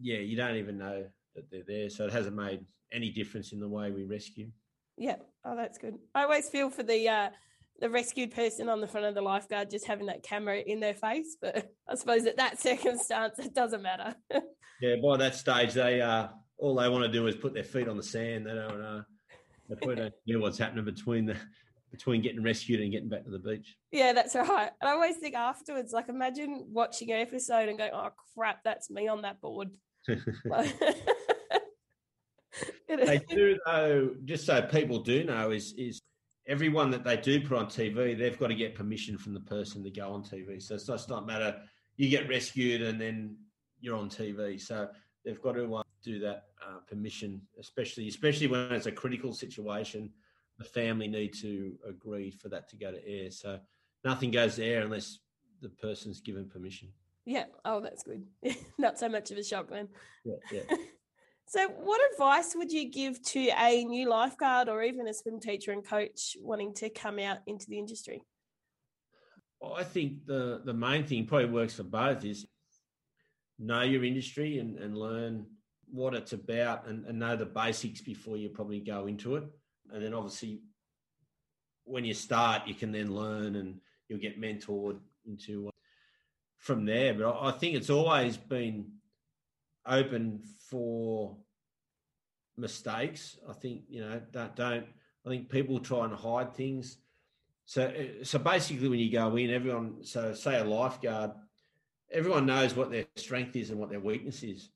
yeah, 0.00 0.18
you 0.18 0.36
don't 0.36 0.56
even 0.56 0.78
know 0.78 1.04
that 1.34 1.50
they're 1.50 1.64
there. 1.66 1.90
So 1.90 2.06
it 2.06 2.12
hasn't 2.12 2.36
made 2.36 2.64
any 2.92 3.10
difference 3.10 3.52
in 3.52 3.60
the 3.60 3.68
way 3.68 3.90
we 3.90 4.04
rescue. 4.04 4.50
Yeah. 4.96 5.16
Oh, 5.44 5.56
that's 5.56 5.78
good. 5.78 5.98
I 6.14 6.24
always 6.24 6.48
feel 6.48 6.70
for 6.70 6.82
the 6.82 7.08
uh, 7.08 7.30
the 7.80 7.90
rescued 7.90 8.32
person 8.32 8.68
on 8.68 8.80
the 8.80 8.86
front 8.86 9.06
of 9.06 9.14
the 9.14 9.22
lifeguard 9.22 9.70
just 9.70 9.86
having 9.86 10.06
that 10.06 10.22
camera 10.22 10.58
in 10.58 10.80
their 10.80 10.94
face, 10.94 11.36
but 11.40 11.70
I 11.88 11.94
suppose 11.94 12.26
at 12.26 12.36
that 12.36 12.60
circumstance 12.60 13.38
it 13.38 13.54
doesn't 13.54 13.82
matter. 13.82 14.14
yeah. 14.80 14.96
By 15.02 15.16
that 15.18 15.34
stage, 15.34 15.72
they 15.72 16.00
uh, 16.00 16.28
all 16.58 16.76
they 16.76 16.88
want 16.88 17.04
to 17.04 17.12
do 17.12 17.26
is 17.26 17.34
put 17.34 17.54
their 17.54 17.64
feet 17.64 17.88
on 17.88 17.96
the 17.96 18.02
sand. 18.02 18.46
They 18.46 18.54
don't. 18.54 18.82
Uh, 18.82 19.02
they 19.68 19.76
probably 19.76 19.96
don't 19.96 20.14
know 20.26 20.40
what's 20.40 20.58
happening 20.58 20.84
between 20.84 21.26
the 21.26 21.36
between 21.90 22.22
getting 22.22 22.42
rescued 22.42 22.80
and 22.80 22.90
getting 22.90 23.08
back 23.08 23.24
to 23.24 23.30
the 23.30 23.38
beach. 23.38 23.76
Yeah, 23.90 24.12
that's 24.14 24.34
right. 24.34 24.70
And 24.80 24.88
I 24.88 24.92
always 24.92 25.16
think 25.16 25.34
afterwards, 25.34 25.92
like 25.92 26.08
imagine 26.08 26.66
watching 26.70 27.10
an 27.12 27.20
episode 27.20 27.68
and 27.68 27.78
going, 27.78 27.90
"Oh 27.92 28.10
crap, 28.34 28.64
that's 28.64 28.90
me 28.90 29.08
on 29.08 29.22
that 29.22 29.40
board." 29.40 29.70
they 32.88 33.20
do 33.28 33.58
though. 33.66 34.10
Just 34.24 34.46
so 34.46 34.62
people 34.62 35.00
do 35.00 35.24
know, 35.24 35.50
is 35.50 35.74
is 35.76 36.00
everyone 36.46 36.90
that 36.90 37.04
they 37.04 37.16
do 37.16 37.40
put 37.40 37.58
on 37.58 37.66
TV, 37.66 38.18
they've 38.18 38.38
got 38.38 38.48
to 38.48 38.54
get 38.54 38.74
permission 38.74 39.16
from 39.16 39.34
the 39.34 39.40
person 39.40 39.84
to 39.84 39.90
go 39.90 40.12
on 40.12 40.22
TV. 40.22 40.60
So 40.60 40.74
it's 40.74 40.86
just 40.86 41.08
not 41.08 41.26
matter 41.26 41.60
you 41.96 42.08
get 42.08 42.28
rescued 42.28 42.82
and 42.82 43.00
then 43.00 43.36
you're 43.80 43.96
on 43.96 44.08
TV. 44.08 44.60
So 44.60 44.88
they've 45.24 45.40
got 45.40 45.52
to 45.52 45.76
uh, 45.76 45.82
do 46.02 46.18
that 46.20 46.44
uh, 46.64 46.78
permission, 46.88 47.42
especially 47.58 48.08
especially 48.08 48.46
when 48.46 48.72
it's 48.72 48.86
a 48.86 48.92
critical 48.92 49.32
situation. 49.32 50.10
The 50.58 50.64
family 50.64 51.08
need 51.08 51.34
to 51.40 51.74
agree 51.88 52.30
for 52.30 52.48
that 52.50 52.68
to 52.70 52.76
go 52.76 52.92
to 52.92 53.08
air. 53.08 53.30
So 53.30 53.58
nothing 54.04 54.30
goes 54.30 54.56
there 54.56 54.82
unless 54.82 55.18
the 55.60 55.70
person's 55.70 56.20
given 56.20 56.48
permission. 56.48 56.88
Yeah. 57.24 57.44
Oh, 57.64 57.80
that's 57.80 58.02
good. 58.02 58.26
Not 58.78 58.98
so 58.98 59.08
much 59.08 59.30
of 59.30 59.38
a 59.38 59.44
shock 59.44 59.70
then. 59.70 59.88
Yeah. 60.24 60.34
yeah. 60.52 60.76
so, 61.46 61.68
what 61.68 62.00
advice 62.12 62.54
would 62.56 62.72
you 62.72 62.90
give 62.90 63.22
to 63.22 63.50
a 63.58 63.84
new 63.84 64.08
lifeguard 64.08 64.68
or 64.68 64.82
even 64.82 65.08
a 65.08 65.14
swim 65.14 65.40
teacher 65.40 65.72
and 65.72 65.86
coach 65.86 66.36
wanting 66.40 66.74
to 66.74 66.90
come 66.90 67.18
out 67.18 67.38
into 67.46 67.66
the 67.68 67.78
industry? 67.78 68.22
Well, 69.60 69.74
I 69.76 69.84
think 69.84 70.26
the 70.26 70.62
the 70.64 70.74
main 70.74 71.04
thing 71.04 71.26
probably 71.26 71.48
works 71.48 71.74
for 71.74 71.84
both 71.84 72.24
is 72.24 72.46
know 73.62 73.82
your 73.82 74.04
industry 74.04 74.58
and, 74.58 74.78
and 74.78 74.96
learn 74.96 75.46
what 75.90 76.14
it's 76.14 76.32
about 76.32 76.86
and, 76.86 77.04
and 77.06 77.18
know 77.18 77.36
the 77.36 77.46
basics 77.46 78.00
before 78.00 78.36
you 78.36 78.48
probably 78.48 78.80
go 78.80 79.06
into 79.06 79.36
it. 79.36 79.44
And 79.92 80.02
then 80.02 80.14
obviously 80.14 80.62
when 81.84 82.04
you 82.04 82.14
start, 82.14 82.66
you 82.66 82.74
can 82.74 82.92
then 82.92 83.14
learn 83.14 83.56
and 83.56 83.80
you'll 84.08 84.20
get 84.20 84.40
mentored 84.40 84.98
into 85.26 85.68
uh, 85.68 85.70
from 86.58 86.84
there. 86.84 87.14
But 87.14 87.38
I 87.40 87.52
think 87.52 87.76
it's 87.76 87.90
always 87.90 88.36
been 88.36 88.86
open 89.86 90.42
for 90.68 91.36
mistakes. 92.56 93.38
I 93.48 93.52
think 93.52 93.82
you 93.88 94.00
know 94.00 94.20
don't, 94.30 94.54
don't 94.56 94.86
I 95.26 95.28
think 95.28 95.50
people 95.50 95.78
try 95.80 96.04
and 96.04 96.14
hide 96.14 96.54
things. 96.54 96.98
So 97.64 97.84
uh, 97.84 98.24
so 98.24 98.38
basically, 98.38 98.88
when 98.88 98.98
you 98.98 99.12
go 99.12 99.36
in, 99.36 99.50
everyone 99.50 100.04
so 100.04 100.34
say 100.34 100.58
a 100.58 100.64
lifeguard, 100.64 101.32
everyone 102.12 102.46
knows 102.46 102.74
what 102.74 102.90
their 102.90 103.06
strength 103.16 103.56
is 103.56 103.70
and 103.70 103.78
what 103.78 103.90
their 103.90 104.00
weakness 104.00 104.42
is. 104.42 104.70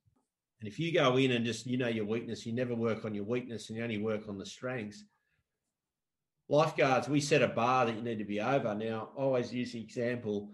And 0.60 0.68
if 0.68 0.78
you 0.78 0.92
go 0.92 1.16
in 1.16 1.32
and 1.32 1.44
just 1.44 1.66
you 1.66 1.76
know 1.76 1.88
your 1.88 2.06
weakness, 2.06 2.46
you 2.46 2.52
never 2.52 2.74
work 2.74 3.04
on 3.04 3.14
your 3.14 3.24
weakness 3.24 3.68
and 3.68 3.76
you 3.76 3.84
only 3.84 3.98
work 3.98 4.28
on 4.28 4.38
the 4.38 4.46
strengths. 4.46 5.04
Lifeguards, 6.48 7.08
we 7.08 7.20
set 7.20 7.42
a 7.42 7.48
bar 7.48 7.86
that 7.86 7.96
you 7.96 8.02
need 8.02 8.18
to 8.18 8.24
be 8.24 8.40
over. 8.40 8.74
Now, 8.74 9.10
I 9.16 9.20
always 9.20 9.52
use 9.52 9.72
the 9.72 9.80
example 9.80 10.50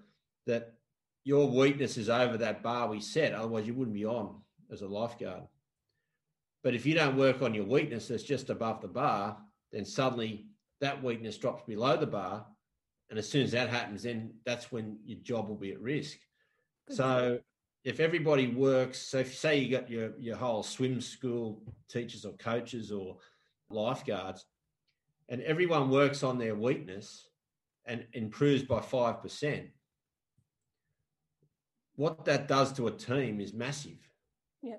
that 0.47 0.74
your 1.24 1.49
weakness 1.49 1.97
is 1.97 2.09
over 2.09 2.37
that 2.39 2.62
bar 2.62 2.89
we 2.89 3.01
set. 3.01 3.35
Otherwise, 3.35 3.66
you 3.66 3.74
wouldn't 3.74 3.95
be 3.95 4.07
on 4.07 4.41
as 4.72 4.83
a 4.83 4.89
lifeguard. 4.89 5.45
But 6.64 6.74
if 6.74 6.87
you 6.87 6.95
don't 6.95 7.16
work 7.16 7.43
on 7.43 7.55
your 7.55 7.64
weakness 7.64 8.09
that's 8.09 8.22
just 8.22 8.51
above 8.51 8.80
the 8.80 8.89
bar, 8.89 9.37
then 9.70 9.85
suddenly 9.85 10.47
that 10.80 11.03
weakness 11.03 11.37
drops 11.37 11.62
below 11.64 11.97
the 11.97 12.07
bar. 12.07 12.47
And 13.11 13.18
as 13.18 13.28
soon 13.28 13.43
as 13.43 13.53
that 13.53 13.68
happens, 13.68 14.03
then 14.03 14.35
that's 14.45 14.72
when 14.72 14.99
your 15.05 15.18
job 15.20 15.49
will 15.49 15.57
be 15.57 15.72
at 15.72 15.80
risk. 15.80 16.18
Good 16.89 16.97
so 16.97 17.39
if 17.85 17.99
everybody 17.99 18.49
works, 18.49 18.99
so 18.99 19.18
if 19.18 19.37
say 19.37 19.59
you 19.59 19.70
got 19.70 19.91
your, 19.91 20.12
your 20.18 20.37
whole 20.37 20.62
swim 20.62 21.01
school 21.01 21.62
teachers 21.89 22.24
or 22.24 22.33
coaches 22.35 22.93
or 22.93 23.18
lifeguards, 23.70 24.47
and 25.28 25.43
everyone 25.43 25.91
works 25.91 26.22
on 26.22 26.39
their 26.39 26.55
weakness 26.55 27.28
and 27.87 28.07
improves 28.12 28.62
by 28.62 28.78
5%, 28.78 29.68
what 31.97 32.24
that 32.24 32.49
does 32.49 32.72
to 32.74 32.87
a 32.87 32.91
team 32.91 33.41
is 33.41 33.53
massive. 33.53 33.99
Yeah. 34.62 34.76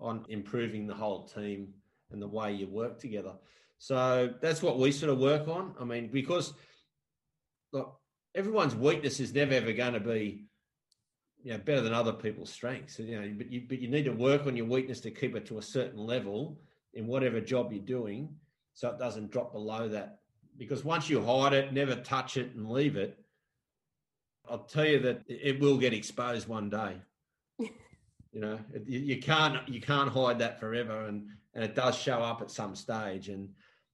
On 0.00 0.24
improving 0.28 0.86
the 0.86 0.94
whole 0.94 1.24
team 1.24 1.74
and 2.10 2.20
the 2.20 2.26
way 2.26 2.52
you 2.52 2.66
work 2.66 2.98
together. 2.98 3.34
So 3.78 4.34
that's 4.40 4.62
what 4.62 4.78
we 4.78 4.90
sort 4.92 5.12
of 5.12 5.18
work 5.18 5.46
on. 5.48 5.74
I 5.80 5.84
mean, 5.84 6.08
because 6.12 6.52
look, 7.72 7.98
everyone's 8.34 8.74
weakness 8.74 9.20
is 9.20 9.32
never 9.32 9.54
ever 9.54 9.72
going 9.72 9.94
to 9.94 10.00
be 10.00 10.46
you 11.42 11.52
know, 11.52 11.58
better 11.58 11.80
than 11.80 11.94
other 11.94 12.12
people's 12.12 12.50
strengths. 12.50 12.98
You 12.98 13.20
know, 13.20 13.34
but 13.36 13.50
you 13.50 13.62
but 13.68 13.80
you 13.80 13.88
need 13.88 14.04
to 14.04 14.12
work 14.12 14.46
on 14.46 14.56
your 14.56 14.66
weakness 14.66 15.00
to 15.00 15.10
keep 15.10 15.36
it 15.36 15.46
to 15.46 15.58
a 15.58 15.62
certain 15.62 15.98
level 15.98 16.60
in 16.94 17.06
whatever 17.06 17.40
job 17.40 17.72
you're 17.72 17.82
doing, 17.82 18.28
so 18.74 18.88
it 18.88 18.98
doesn't 18.98 19.30
drop 19.30 19.52
below 19.52 19.88
that. 19.88 20.20
Because 20.58 20.84
once 20.84 21.08
you 21.08 21.22
hide 21.22 21.52
it, 21.52 21.72
never 21.72 21.96
touch 21.96 22.36
it, 22.36 22.54
and 22.54 22.70
leave 22.70 22.96
it, 22.96 23.18
I'll 24.48 24.64
tell 24.64 24.84
you 24.84 24.98
that 25.00 25.22
it 25.28 25.60
will 25.60 25.78
get 25.78 25.94
exposed 25.94 26.48
one 26.48 26.68
day. 26.68 26.96
you 27.58 27.70
know, 28.40 28.58
you 28.86 29.20
can't 29.20 29.66
you 29.68 29.80
can't 29.80 30.10
hide 30.10 30.38
that 30.40 30.60
forever, 30.60 31.06
and 31.06 31.28
and 31.54 31.64
it 31.64 31.74
does 31.74 31.96
show 31.96 32.20
up 32.20 32.42
at 32.42 32.50
some 32.50 32.74
stage, 32.74 33.28
and 33.28 33.48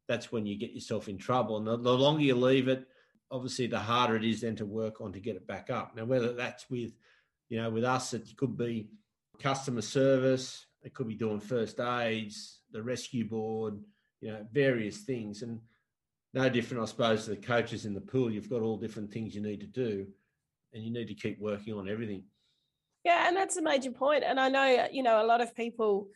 that's 0.08 0.30
when 0.30 0.46
you 0.46 0.56
get 0.56 0.72
yourself 0.72 1.08
in 1.08 1.18
trouble. 1.18 1.56
And 1.56 1.66
the, 1.66 1.76
the 1.76 1.92
longer 1.92 2.22
you 2.22 2.34
leave 2.34 2.68
it, 2.68 2.86
obviously, 3.30 3.66
the 3.66 3.78
harder 3.78 4.16
it 4.16 4.24
is 4.24 4.40
then 4.40 4.56
to 4.56 4.66
work 4.66 5.00
on 5.00 5.12
to 5.12 5.20
get 5.20 5.36
it 5.36 5.46
back 5.46 5.70
up. 5.70 5.96
Now, 5.96 6.04
whether 6.04 6.32
that's 6.32 6.68
with, 6.70 6.92
you 7.48 7.60
know, 7.60 7.70
with 7.70 7.84
us, 7.84 8.14
it 8.14 8.28
could 8.36 8.56
be 8.56 8.88
customer 9.40 9.82
service, 9.82 10.66
it 10.82 10.94
could 10.94 11.08
be 11.08 11.14
doing 11.14 11.40
first 11.40 11.80
aids, 11.80 12.60
the 12.72 12.82
rescue 12.82 13.28
board, 13.28 13.78
you 14.20 14.32
know, 14.32 14.46
various 14.52 14.98
things, 14.98 15.42
and 15.42 15.60
no 16.34 16.48
different, 16.48 16.82
I 16.82 16.86
suppose, 16.86 17.24
to 17.24 17.30
the 17.30 17.36
coaches 17.36 17.86
in 17.86 17.94
the 17.94 18.00
pool. 18.00 18.30
You've 18.30 18.50
got 18.50 18.62
all 18.62 18.76
different 18.76 19.12
things 19.12 19.34
you 19.34 19.42
need 19.42 19.60
to 19.60 19.66
do 19.66 20.06
and 20.74 20.84
you 20.84 20.92
need 20.92 21.08
to 21.08 21.14
keep 21.14 21.40
working 21.40 21.74
on 21.74 21.88
everything. 21.88 22.24
Yeah, 23.04 23.26
and 23.28 23.36
that's 23.36 23.56
a 23.56 23.62
major 23.62 23.92
point. 23.92 24.24
And 24.24 24.38
I 24.38 24.48
know, 24.48 24.88
you 24.90 25.02
know, 25.02 25.22
a 25.22 25.26
lot 25.26 25.40
of 25.40 25.54
people, 25.54 26.08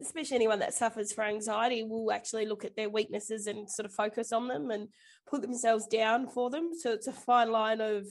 especially 0.00 0.36
anyone 0.36 0.58
that 0.60 0.74
suffers 0.74 1.12
from 1.12 1.24
anxiety, 1.24 1.82
will 1.82 2.12
actually 2.12 2.46
look 2.46 2.64
at 2.64 2.76
their 2.76 2.90
weaknesses 2.90 3.46
and 3.46 3.68
sort 3.68 3.86
of 3.86 3.92
focus 3.92 4.32
on 4.32 4.46
them 4.46 4.70
and 4.70 4.88
put 5.26 5.42
themselves 5.42 5.86
down 5.86 6.28
for 6.28 6.50
them. 6.50 6.70
So 6.78 6.92
it's 6.92 7.06
a 7.06 7.12
fine 7.12 7.50
line 7.50 7.80
of 7.80 8.06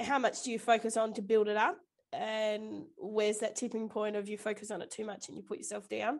how 0.00 0.18
much 0.18 0.42
do 0.42 0.50
you 0.50 0.58
focus 0.58 0.96
on 0.96 1.12
to 1.14 1.22
build 1.22 1.48
it 1.48 1.56
up 1.56 1.78
and 2.12 2.84
where's 2.96 3.38
that 3.38 3.54
tipping 3.56 3.88
point 3.88 4.16
of 4.16 4.28
you 4.28 4.36
focus 4.36 4.70
on 4.70 4.82
it 4.82 4.90
too 4.90 5.04
much 5.04 5.28
and 5.28 5.36
you 5.36 5.42
put 5.42 5.58
yourself 5.58 5.88
down 5.88 6.18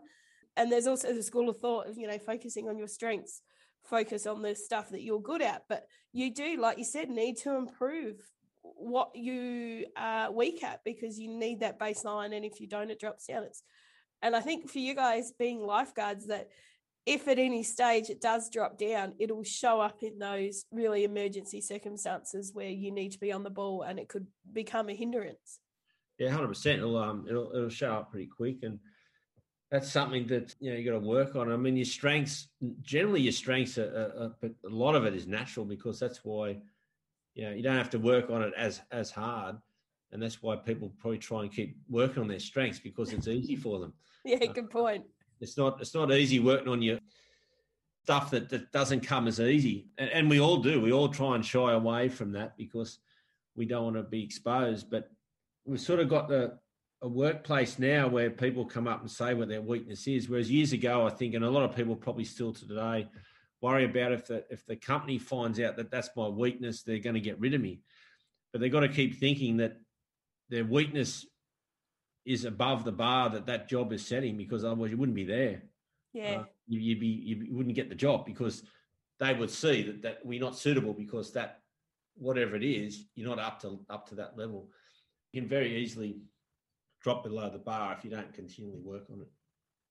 and 0.56 0.70
there's 0.70 0.86
also 0.86 1.12
the 1.12 1.22
school 1.22 1.48
of 1.48 1.56
thought 1.56 1.88
of 1.88 1.98
you 1.98 2.06
know 2.06 2.18
focusing 2.18 2.68
on 2.68 2.78
your 2.78 2.88
strengths 2.88 3.42
focus 3.82 4.26
on 4.26 4.42
the 4.42 4.54
stuff 4.54 4.90
that 4.90 5.02
you're 5.02 5.20
good 5.20 5.42
at 5.42 5.64
but 5.68 5.86
you 6.12 6.32
do 6.32 6.60
like 6.60 6.78
you 6.78 6.84
said 6.84 7.08
need 7.08 7.36
to 7.36 7.56
improve 7.56 8.16
what 8.62 9.14
you 9.14 9.86
are 9.96 10.30
weak 10.30 10.62
at 10.64 10.82
because 10.84 11.18
you 11.18 11.28
need 11.28 11.60
that 11.60 11.78
baseline. 11.78 12.34
And 12.34 12.44
if 12.44 12.60
you 12.60 12.66
don't, 12.66 12.90
it 12.90 13.00
drops 13.00 13.26
down. 13.26 13.44
It's, 13.44 13.62
and 14.22 14.36
I 14.36 14.40
think 14.40 14.70
for 14.70 14.78
you 14.78 14.94
guys 14.94 15.32
being 15.38 15.60
lifeguards, 15.60 16.26
that 16.26 16.48
if 17.10 17.26
at 17.26 17.40
any 17.40 17.64
stage 17.64 18.08
it 18.08 18.20
does 18.20 18.48
drop 18.48 18.78
down, 18.78 19.14
it'll 19.18 19.42
show 19.42 19.80
up 19.80 20.00
in 20.04 20.20
those 20.20 20.64
really 20.70 21.02
emergency 21.02 21.60
circumstances 21.60 22.52
where 22.54 22.68
you 22.68 22.92
need 22.92 23.10
to 23.10 23.18
be 23.18 23.32
on 23.32 23.42
the 23.42 23.50
ball 23.50 23.82
and 23.82 23.98
it 23.98 24.08
could 24.08 24.28
become 24.52 24.88
a 24.88 24.94
hindrance. 24.94 25.58
Yeah, 26.20 26.30
hundred 26.30 26.48
percent. 26.48 26.78
It'll 26.78 26.96
um, 26.96 27.26
it'll 27.28 27.50
it'll 27.52 27.68
show 27.68 27.94
up 27.94 28.12
pretty 28.12 28.26
quick, 28.26 28.58
and 28.62 28.78
that's 29.72 29.90
something 29.90 30.28
that 30.28 30.54
you 30.60 30.70
know 30.70 30.76
you 30.78 30.84
got 30.84 31.00
to 31.00 31.04
work 31.04 31.34
on. 31.34 31.50
I 31.50 31.56
mean, 31.56 31.76
your 31.76 31.84
strengths 31.84 32.48
generally 32.80 33.22
your 33.22 33.32
strengths 33.32 33.76
are, 33.76 33.88
are, 33.88 34.24
are, 34.24 34.36
but 34.40 34.52
a 34.64 34.68
lot 34.68 34.94
of 34.94 35.04
it 35.04 35.14
is 35.14 35.26
natural 35.26 35.66
because 35.66 35.98
that's 35.98 36.24
why 36.24 36.58
you 37.34 37.44
know 37.44 37.52
you 37.52 37.62
don't 37.62 37.76
have 37.76 37.90
to 37.90 37.98
work 37.98 38.30
on 38.30 38.42
it 38.42 38.52
as 38.56 38.82
as 38.92 39.10
hard, 39.10 39.56
and 40.12 40.22
that's 40.22 40.42
why 40.42 40.54
people 40.54 40.92
probably 41.00 41.18
try 41.18 41.42
and 41.42 41.52
keep 41.52 41.76
working 41.88 42.22
on 42.22 42.28
their 42.28 42.38
strengths 42.38 42.78
because 42.78 43.12
it's 43.12 43.26
easy 43.26 43.56
for 43.56 43.80
them. 43.80 43.94
yeah, 44.24 44.44
good 44.46 44.70
point. 44.70 45.04
It's 45.40 45.56
not 45.56 45.80
it's 45.80 45.94
not 45.94 46.12
easy 46.12 46.38
working 46.38 46.68
on 46.68 46.82
your 46.82 46.98
stuff 48.04 48.30
that, 48.30 48.48
that 48.48 48.72
doesn't 48.72 49.00
come 49.00 49.28
as 49.28 49.40
easy. 49.40 49.88
And, 49.98 50.10
and 50.10 50.30
we 50.30 50.40
all 50.40 50.58
do. 50.58 50.80
We 50.80 50.92
all 50.92 51.08
try 51.08 51.34
and 51.34 51.44
shy 51.44 51.72
away 51.72 52.08
from 52.08 52.32
that 52.32 52.56
because 52.56 52.98
we 53.54 53.66
don't 53.66 53.84
want 53.84 53.96
to 53.96 54.02
be 54.02 54.22
exposed. 54.22 54.90
But 54.90 55.10
we've 55.64 55.80
sort 55.80 56.00
of 56.00 56.08
got 56.08 56.28
the 56.28 56.58
a 57.02 57.08
workplace 57.08 57.78
now 57.78 58.06
where 58.08 58.28
people 58.30 58.64
come 58.64 58.86
up 58.86 59.00
and 59.00 59.10
say 59.10 59.32
what 59.32 59.48
their 59.48 59.62
weakness 59.62 60.06
is. 60.06 60.28
Whereas 60.28 60.50
years 60.50 60.72
ago, 60.72 61.06
I 61.06 61.10
think, 61.10 61.34
and 61.34 61.44
a 61.44 61.50
lot 61.50 61.62
of 61.62 61.74
people 61.74 61.96
probably 61.96 62.24
still 62.24 62.52
to 62.52 62.68
today, 62.68 63.08
worry 63.62 63.84
about 63.84 64.12
if 64.12 64.26
the 64.26 64.44
if 64.50 64.66
the 64.66 64.76
company 64.76 65.18
finds 65.18 65.58
out 65.60 65.76
that 65.76 65.90
that's 65.90 66.10
my 66.16 66.28
weakness, 66.28 66.82
they're 66.82 66.98
going 66.98 67.14
to 67.14 67.20
get 67.20 67.40
rid 67.40 67.54
of 67.54 67.60
me. 67.60 67.80
But 68.52 68.60
they've 68.60 68.72
got 68.72 68.80
to 68.80 68.88
keep 68.88 69.18
thinking 69.18 69.58
that 69.58 69.78
their 70.50 70.64
weakness 70.64 71.26
is 72.24 72.44
above 72.44 72.84
the 72.84 72.92
bar 72.92 73.30
that 73.30 73.46
that 73.46 73.68
job 73.68 73.92
is 73.92 74.06
setting 74.06 74.36
because 74.36 74.64
otherwise 74.64 74.90
you 74.90 74.96
wouldn't 74.96 75.16
be 75.16 75.24
there. 75.24 75.62
Yeah, 76.12 76.40
uh, 76.40 76.44
you, 76.66 76.94
would 76.94 77.00
be 77.00 77.06
you 77.06 77.54
wouldn't 77.54 77.76
get 77.76 77.88
the 77.88 77.94
job 77.94 78.26
because 78.26 78.62
they 79.18 79.32
would 79.32 79.50
see 79.50 79.82
that 79.82 80.02
that 80.02 80.18
we're 80.24 80.40
not 80.40 80.58
suitable 80.58 80.92
because 80.92 81.32
that 81.32 81.60
whatever 82.16 82.56
it 82.56 82.64
is 82.64 83.06
you're 83.14 83.28
not 83.28 83.38
up 83.38 83.60
to 83.60 83.80
up 83.88 84.08
to 84.08 84.14
that 84.16 84.36
level. 84.36 84.68
You 85.32 85.40
can 85.40 85.48
very 85.48 85.76
easily 85.76 86.18
drop 87.00 87.22
below 87.22 87.48
the 87.48 87.58
bar 87.58 87.94
if 87.96 88.04
you 88.04 88.10
don't 88.10 88.32
continually 88.34 88.80
work 88.80 89.04
on 89.10 89.20
it. 89.20 89.28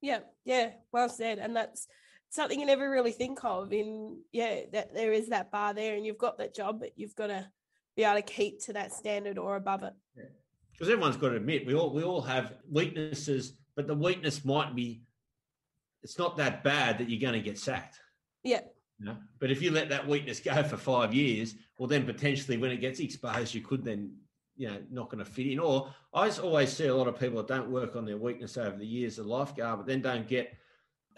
Yeah, 0.02 0.20
yeah, 0.46 0.72
well 0.92 1.10
said, 1.10 1.40
and 1.40 1.56
that's 1.56 1.88
something 2.30 2.60
you 2.60 2.66
never 2.66 2.90
really 2.90 3.12
think 3.12 3.44
of. 3.44 3.74
In 3.74 4.20
yeah, 4.32 4.62
that 4.74 4.94
there 4.94 5.14
is 5.14 5.30
that 5.30 5.52
bar 5.52 5.74
there, 5.74 5.96
and 5.96 6.06
you've 6.06 6.18
got 6.18 6.38
that 6.38 6.56
job, 6.56 6.80
but 6.80 6.92
you've 6.96 7.16
got 7.16 7.28
to 7.28 7.48
be 7.96 8.04
able 8.04 8.16
to 8.16 8.22
keep 8.22 8.62
to 8.66 8.74
that 8.74 8.94
standard 8.94 9.38
or 9.38 9.56
above 9.56 9.84
it. 9.84 9.94
Yeah 10.16 10.24
because 10.80 10.92
everyone's 10.92 11.18
got 11.18 11.30
to 11.30 11.36
admit 11.36 11.66
we 11.68 11.76
all 11.76 11.92
we 11.92 12.04
all 12.04 12.22
have 12.22 12.54
weaknesses, 12.72 13.54
but 13.76 13.86
the 13.86 13.96
weakness 13.96 14.46
might 14.46 14.76
be 14.76 15.02
it's 16.02 16.18
not 16.18 16.38
that 16.38 16.64
bad 16.64 16.98
that 16.98 17.10
you're 17.10 17.20
going 17.20 17.34
to 17.42 17.46
get 17.46 17.60
sacked. 17.60 18.00
Yeah. 18.44 18.62
You 19.00 19.08
know? 19.08 19.18
But 19.40 19.52
if 19.52 19.62
you 19.62 19.72
let 19.72 19.90
that 19.90 20.08
weakness 20.08 20.40
go 20.40 20.64
for 20.64 20.78
five 20.78 21.14
years, 21.14 21.56
well, 21.78 21.88
then 21.88 22.06
potentially 22.06 22.58
when 22.58 22.72
it 22.72 22.78
gets 22.78 23.02
exposed, 23.02 23.54
you 23.54 23.62
could 23.62 23.84
then, 23.84 24.14
you 24.56 24.70
know, 24.70 24.78
not 24.90 25.10
going 25.10 25.24
to 25.24 25.30
fit 25.30 25.48
in. 25.48 25.60
Or 25.60 25.94
I 26.14 26.30
always 26.30 26.72
see 26.72 26.88
a 26.88 26.96
lot 26.96 27.08
of 27.08 27.20
people 27.20 27.38
that 27.38 27.48
don't 27.48 27.70
work 27.70 27.98
on 27.98 28.06
their 28.06 28.18
weakness 28.18 28.58
over 28.58 28.78
the 28.78 28.86
years 28.86 29.20
of 29.20 29.26
lifeguard, 29.26 29.80
but 29.80 29.88
then 29.88 30.02
don't 30.02 30.28
get 30.28 30.54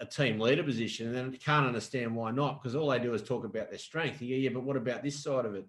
a 0.00 0.06
team 0.06 0.40
leader 0.40 0.64
position 0.64 1.06
and 1.06 1.14
then 1.14 1.38
can't 1.38 1.66
understand 1.66 2.14
why 2.14 2.32
not 2.32 2.60
because 2.60 2.74
all 2.74 2.88
they 2.88 2.98
do 2.98 3.14
is 3.14 3.22
talk 3.22 3.44
about 3.44 3.70
their 3.70 3.78
strength. 3.78 4.20
Yeah, 4.20 4.36
yeah, 4.36 4.50
but 4.50 4.64
what 4.64 4.76
about 4.76 5.04
this 5.04 5.22
side 5.22 5.44
of 5.44 5.54
it? 5.54 5.66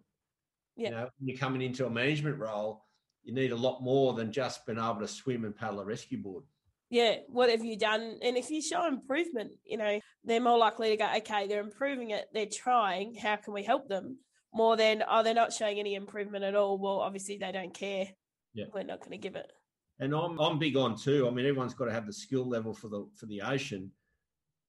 Yeah. 0.76 0.90
You 0.90 0.96
know, 0.96 1.10
when 1.20 1.28
you're 1.28 1.38
coming 1.38 1.62
into 1.62 1.86
a 1.86 1.90
management 1.90 2.40
role, 2.40 2.84
you 3.24 3.34
need 3.34 3.52
a 3.52 3.56
lot 3.58 3.82
more 3.82 4.14
than 4.14 4.32
just 4.32 4.66
being 4.66 4.78
able 4.78 5.00
to 5.00 5.08
swim 5.08 5.46
and 5.46 5.56
paddle 5.56 5.80
a 5.80 5.86
rescue 5.86 6.22
board. 6.22 6.44
Yeah, 6.90 7.18
what 7.28 7.50
have 7.50 7.64
you 7.64 7.78
done? 7.78 8.20
And 8.22 8.38
if 8.38 8.52
you 8.52 8.62
show 8.62 8.86
improvement, 8.88 9.52
you 9.66 9.78
know, 9.78 10.00
they're 10.24 10.40
more 10.40 10.58
likely 10.58 10.90
to 10.90 10.98
go, 10.98 11.10
okay, 11.18 11.48
they're 11.48 11.62
improving 11.62 12.12
it, 12.12 12.26
they're 12.34 12.46
trying, 12.46 13.16
how 13.16 13.38
can 13.38 13.54
we 13.54 13.64
help 13.64 13.88
them? 13.88 14.18
More 14.54 14.78
than, 14.78 15.04
oh, 15.10 15.24
they're 15.24 15.34
not 15.34 15.54
showing 15.54 15.80
any 15.80 15.96
improvement 15.96 16.44
at 16.44 16.56
all. 16.56 16.78
Well, 16.78 17.00
obviously 17.00 17.38
they 17.38 17.52
don't 17.52 17.74
care. 17.74 18.10
Yeah. 18.54 18.66
We're 18.72 18.84
not 18.84 19.00
going 19.00 19.12
to 19.12 19.18
give 19.18 19.36
it. 19.36 19.52
And 20.00 20.14
I'm 20.14 20.40
I'm 20.40 20.60
big 20.60 20.76
on 20.76 20.98
too. 20.98 21.28
I 21.28 21.32
mean, 21.32 21.46
everyone's 21.46 21.74
got 21.74 21.86
to 21.86 21.94
have 21.94 22.08
the 22.08 22.14
skill 22.14 22.48
level 22.48 22.74
for 22.74 22.88
the 22.88 23.08
for 23.16 23.26
the 23.28 23.42
ocean, 23.42 23.92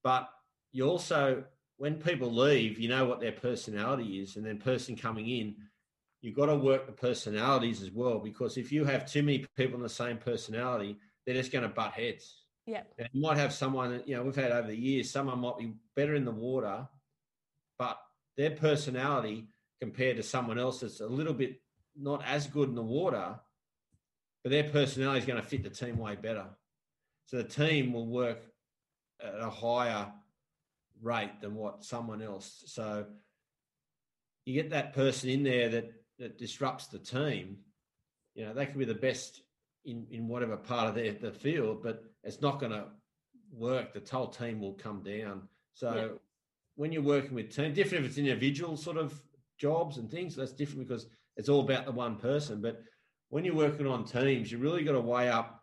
but 0.03 0.29
you 0.73 0.87
also 0.89 1.45
when 1.77 1.97
people 1.97 2.33
leave, 2.33 2.79
you 2.79 2.89
know 2.89 3.05
what 3.05 3.21
their 3.21 3.33
personality 3.33 4.21
is, 4.21 4.37
and 4.37 4.47
then 4.47 4.59
person 4.59 4.97
coming 4.97 5.29
in, 5.29 5.57
you've 6.25 6.35
got 6.35 6.47
to 6.47 6.57
work 6.57 6.87
the 6.87 6.93
personalities 6.93 7.83
as 7.83 7.91
well 7.91 8.19
because 8.19 8.57
if 8.57 8.73
you 8.73 8.87
have 8.87 9.05
too 9.05 9.23
many 9.23 9.45
people 9.59 9.77
in 9.77 9.83
the 9.83 9.89
same 9.91 10.17
personality, 10.17 10.97
they're 11.27 11.35
just 11.35 11.53
going 11.53 11.63
to 11.63 11.69
butt 11.69 11.93
heads. 11.93 12.45
Yeah. 12.67 12.81
And 12.99 13.11
you 13.13 13.21
might 13.21 13.37
have 13.37 13.53
someone, 13.53 13.91
that, 13.91 14.09
you 14.09 14.17
know, 14.17 14.23
we've 14.23 14.35
had 14.35 14.51
over 14.51 14.69
the 14.69 14.77
years, 14.77 15.11
someone 15.11 15.39
might 15.39 15.59
be 15.59 15.75
better 15.95 16.15
in 16.15 16.25
the 16.25 16.31
water, 16.31 16.89
but 17.79 17.99
their 18.39 18.53
personality 18.53 19.49
compared 19.83 20.17
to 20.17 20.23
someone 20.23 20.59
else 20.59 20.81
that's 20.81 21.01
a 21.01 21.07
little 21.07 21.35
bit 21.35 21.61
not 21.95 22.25
as 22.27 22.47
good 22.47 22.71
in 22.71 22.75
the 22.75 22.83
water, 22.83 23.39
but 24.43 24.51
their 24.51 24.65
personality 24.65 25.21
is 25.21 25.27
going 25.27 25.41
to 25.41 25.47
fit 25.47 25.63
the 25.63 25.69
team 25.69 25.99
way 25.99 26.17
better. 26.17 26.47
So 27.27 27.37
the 27.37 27.45
team 27.45 27.93
will 27.93 28.07
work 28.07 28.39
at 29.23 29.41
a 29.41 29.51
higher 29.51 30.11
rate 31.03 31.43
than 31.43 31.55
what 31.55 31.85
someone 31.85 32.23
else. 32.23 32.63
So 32.67 33.05
you 34.47 34.55
get 34.55 34.71
that 34.71 34.95
person 34.95 35.29
in 35.29 35.43
there 35.43 35.69
that 35.69 35.93
that 36.19 36.39
disrupts 36.39 36.87
the 36.87 36.99
team, 36.99 37.59
you 38.35 38.45
know, 38.45 38.55
they 38.55 38.67
could 38.67 38.79
be 38.79 38.85
the 38.85 38.95
best 38.95 39.43
in, 39.85 40.07
in 40.11 40.29
whatever 40.29 40.57
part 40.57 40.89
of 40.89 40.95
their 40.95 41.13
the 41.13 41.33
field, 41.33 41.83
but 41.83 42.05
it's 42.23 42.41
not 42.41 42.59
going 42.59 42.73
to 42.73 42.87
work. 43.53 43.93
The 43.93 44.03
whole 44.11 44.29
team 44.29 44.61
will 44.61 44.75
come 44.75 45.03
down. 45.03 45.43
So 45.75 45.95
yeah. 45.95 46.19
when 46.77 46.93
you're 46.93 47.03
working 47.03 47.35
with 47.35 47.55
team, 47.55 47.75
different 47.75 48.05
if 48.05 48.11
it's 48.11 48.19
individual 48.19 48.77
sort 48.77 48.97
of 48.97 49.21
jobs 49.59 49.99
and 49.99 50.11
things, 50.11 50.37
that's 50.37 50.53
different 50.53 50.89
because 50.89 51.07
it's 51.37 51.49
all 51.49 51.61
about 51.61 51.85
the 51.85 51.93
one 51.93 52.17
person. 52.17 52.61
But 52.61 52.83
when 53.29 53.45
you're 53.45 53.55
working 53.55 53.87
on 53.87 54.05
teams, 54.05 54.51
you 54.51 54.59
really 54.59 54.85
got 54.85 54.93
to 54.93 55.01
weigh 55.01 55.29
up 55.29 55.63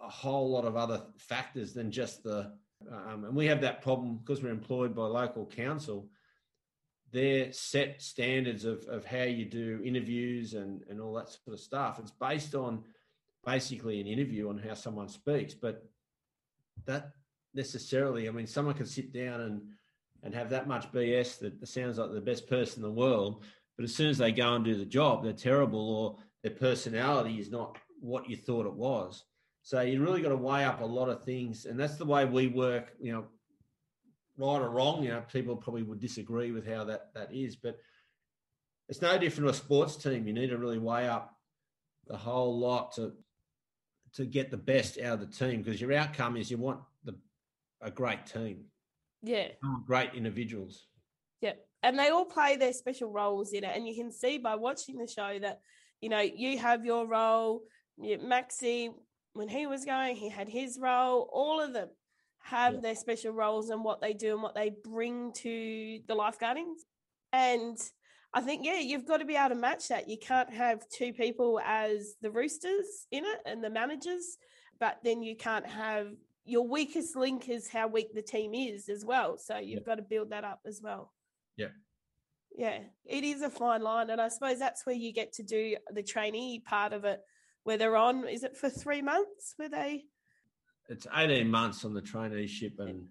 a 0.00 0.08
whole 0.08 0.50
lot 0.50 0.64
of 0.64 0.76
other 0.76 1.02
factors 1.16 1.72
than 1.72 1.90
just 1.90 2.22
the. 2.22 2.52
Um, 2.90 3.24
and 3.24 3.36
we 3.36 3.46
have 3.46 3.60
that 3.60 3.82
problem 3.82 4.16
because 4.16 4.42
we're 4.42 4.50
employed 4.50 4.94
by 4.94 5.02
local 5.02 5.44
council 5.44 6.08
their 7.12 7.52
set 7.52 8.00
standards 8.00 8.64
of, 8.64 8.84
of 8.84 9.04
how 9.04 9.22
you 9.22 9.44
do 9.44 9.80
interviews 9.84 10.54
and, 10.54 10.82
and 10.88 11.00
all 11.00 11.12
that 11.14 11.28
sort 11.28 11.54
of 11.54 11.60
stuff. 11.60 11.98
It's 11.98 12.12
based 12.12 12.54
on 12.54 12.84
basically 13.44 14.00
an 14.00 14.06
interview 14.06 14.48
on 14.48 14.58
how 14.58 14.74
someone 14.74 15.08
speaks, 15.08 15.54
but 15.54 15.84
that 16.86 17.10
necessarily, 17.54 18.28
I 18.28 18.32
mean, 18.32 18.46
someone 18.46 18.74
can 18.74 18.86
sit 18.86 19.12
down 19.12 19.40
and, 19.40 19.62
and 20.22 20.34
have 20.34 20.50
that 20.50 20.68
much 20.68 20.92
BS 20.92 21.38
that 21.40 21.66
sounds 21.66 21.98
like 21.98 22.12
the 22.12 22.20
best 22.20 22.48
person 22.48 22.82
in 22.82 22.88
the 22.88 22.94
world, 22.94 23.44
but 23.76 23.84
as 23.84 23.94
soon 23.94 24.10
as 24.10 24.18
they 24.18 24.32
go 24.32 24.54
and 24.54 24.64
do 24.64 24.76
the 24.76 24.84
job, 24.84 25.24
they're 25.24 25.32
terrible 25.32 25.96
or 25.96 26.16
their 26.42 26.52
personality 26.52 27.38
is 27.38 27.50
not 27.50 27.76
what 28.00 28.28
you 28.28 28.36
thought 28.36 28.66
it 28.66 28.74
was. 28.74 29.24
So 29.62 29.80
you 29.80 30.02
really 30.02 30.22
got 30.22 30.30
to 30.30 30.36
weigh 30.36 30.64
up 30.64 30.80
a 30.80 30.86
lot 30.86 31.08
of 31.08 31.24
things, 31.24 31.66
and 31.66 31.78
that's 31.78 31.96
the 31.96 32.04
way 32.04 32.24
we 32.24 32.46
work. 32.46 32.92
You 33.00 33.12
know, 33.12 33.24
right 34.40 34.60
or 34.60 34.70
wrong. 34.70 35.02
You 35.02 35.10
know, 35.10 35.22
people 35.32 35.56
probably 35.56 35.82
would 35.82 36.00
disagree 36.00 36.50
with 36.50 36.66
how 36.66 36.84
that 36.84 37.12
that 37.14 37.32
is, 37.32 37.56
but 37.56 37.78
it's 38.88 39.02
no 39.02 39.16
different 39.18 39.46
to 39.46 39.52
a 39.52 39.54
sports 39.54 39.96
team. 39.96 40.26
You 40.26 40.32
need 40.32 40.50
to 40.50 40.58
really 40.58 40.78
weigh 40.78 41.08
up 41.08 41.36
the 42.06 42.16
whole 42.16 42.58
lot 42.58 42.92
to 42.92 43.12
to 44.14 44.24
get 44.24 44.50
the 44.50 44.56
best 44.56 44.98
out 44.98 45.14
of 45.14 45.20
the 45.20 45.26
team 45.36 45.62
because 45.62 45.80
your 45.80 45.92
outcome 45.92 46.36
is 46.36 46.50
you 46.50 46.58
want 46.58 46.80
the 47.04 47.14
a 47.80 47.90
great 47.90 48.26
team. 48.26 48.64
Yeah. 49.22 49.48
Great 49.86 50.14
individuals. 50.14 50.86
Yeah. 51.40 51.52
And 51.82 51.98
they 51.98 52.08
all 52.08 52.24
play 52.24 52.56
their 52.56 52.72
special 52.72 53.10
roles 53.10 53.52
in 53.52 53.64
it. 53.64 53.74
And 53.74 53.86
you 53.86 53.94
can 53.94 54.12
see 54.12 54.38
by 54.38 54.54
watching 54.54 54.98
the 54.98 55.06
show 55.06 55.38
that, 55.40 55.60
you 56.00 56.08
know, 56.08 56.20
you 56.20 56.58
have 56.58 56.84
your 56.84 57.06
role. 57.06 57.62
Maxi, 58.00 58.90
when 59.34 59.48
he 59.48 59.66
was 59.66 59.84
going, 59.84 60.16
he 60.16 60.28
had 60.28 60.48
his 60.48 60.78
role. 60.80 61.28
All 61.32 61.60
of 61.60 61.72
them 61.72 61.88
have 62.42 62.74
yeah. 62.74 62.80
their 62.80 62.94
special 62.94 63.32
roles 63.32 63.70
and 63.70 63.84
what 63.84 64.00
they 64.00 64.12
do 64.12 64.32
and 64.32 64.42
what 64.42 64.54
they 64.54 64.72
bring 64.84 65.32
to 65.32 66.00
the 66.06 66.14
lifeguarding. 66.14 66.72
And 67.32 67.78
I 68.32 68.40
think, 68.40 68.64
yeah, 68.64 68.78
you've 68.78 69.06
got 69.06 69.18
to 69.18 69.24
be 69.24 69.36
able 69.36 69.50
to 69.50 69.54
match 69.54 69.88
that. 69.88 70.08
You 70.08 70.18
can't 70.18 70.52
have 70.52 70.88
two 70.88 71.12
people 71.12 71.60
as 71.64 72.14
the 72.22 72.30
roosters 72.30 73.06
in 73.10 73.24
it 73.24 73.40
and 73.44 73.62
the 73.62 73.70
managers, 73.70 74.38
but 74.78 74.98
then 75.04 75.22
you 75.22 75.36
can't 75.36 75.66
have 75.66 76.08
your 76.44 76.66
weakest 76.66 77.16
link 77.16 77.48
is 77.48 77.68
how 77.68 77.86
weak 77.86 78.14
the 78.14 78.22
team 78.22 78.54
is 78.54 78.88
as 78.88 79.04
well. 79.04 79.36
So 79.36 79.58
you've 79.58 79.80
yeah. 79.80 79.86
got 79.86 79.94
to 79.96 80.02
build 80.02 80.30
that 80.30 80.44
up 80.44 80.60
as 80.66 80.80
well. 80.82 81.12
Yeah. 81.56 81.68
Yeah, 82.56 82.78
it 83.04 83.22
is 83.22 83.42
a 83.42 83.50
fine 83.50 83.82
line. 83.82 84.10
And 84.10 84.20
I 84.20 84.28
suppose 84.28 84.58
that's 84.58 84.84
where 84.84 84.96
you 84.96 85.12
get 85.12 85.32
to 85.34 85.42
do 85.42 85.76
the 85.92 86.02
trainee 86.02 86.60
part 86.60 86.92
of 86.92 87.04
it, 87.04 87.20
where 87.62 87.76
they're 87.76 87.96
on, 87.96 88.26
is 88.26 88.42
it 88.42 88.56
for 88.56 88.68
three 88.68 89.02
months 89.02 89.54
where 89.56 89.68
they 89.68 90.04
it's 90.90 91.06
18 91.16 91.50
months 91.50 91.84
on 91.84 91.94
the 91.94 92.02
traineeship 92.02 92.78
and 92.78 93.06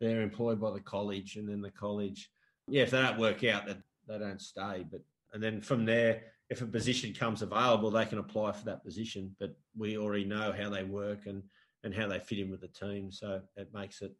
they're 0.00 0.22
employed 0.22 0.60
by 0.60 0.72
the 0.72 0.80
college 0.80 1.36
and 1.36 1.48
then 1.48 1.60
the 1.60 1.70
college 1.70 2.30
yeah 2.66 2.82
if 2.82 2.90
they 2.90 3.00
don't 3.00 3.18
work 3.18 3.44
out 3.44 3.66
that 3.66 3.78
they 4.08 4.18
don't 4.18 4.40
stay 4.40 4.84
but 4.90 5.02
and 5.32 5.42
then 5.42 5.60
from 5.60 5.84
there 5.84 6.22
if 6.50 6.60
a 6.62 6.66
position 6.66 7.14
comes 7.14 7.42
available, 7.42 7.90
they 7.90 8.04
can 8.04 8.18
apply 8.18 8.52
for 8.52 8.64
that 8.64 8.84
position. 8.84 9.34
But 9.38 9.56
we 9.76 9.96
already 9.96 10.24
know 10.24 10.52
how 10.52 10.68
they 10.68 10.82
work 10.82 11.26
and 11.26 11.42
and 11.82 11.94
how 11.94 12.08
they 12.08 12.18
fit 12.18 12.40
in 12.40 12.50
with 12.50 12.60
the 12.60 12.68
team, 12.68 13.10
so 13.10 13.40
it 13.56 13.72
makes 13.72 14.02
it 14.02 14.12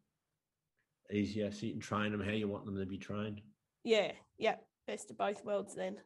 easier. 1.13 1.51
So 1.51 1.67
you 1.67 1.73
can 1.73 1.81
train 1.81 2.11
them 2.11 2.21
how 2.21 2.31
you 2.31 2.47
want 2.47 2.65
them 2.65 2.77
to 2.77 2.85
be 2.87 2.97
trained. 2.97 3.41
Yeah, 3.83 4.13
yeah, 4.39 4.55
best 4.87 5.11
of 5.11 5.17
both 5.17 5.45
worlds 5.45 5.75
then. 5.75 5.97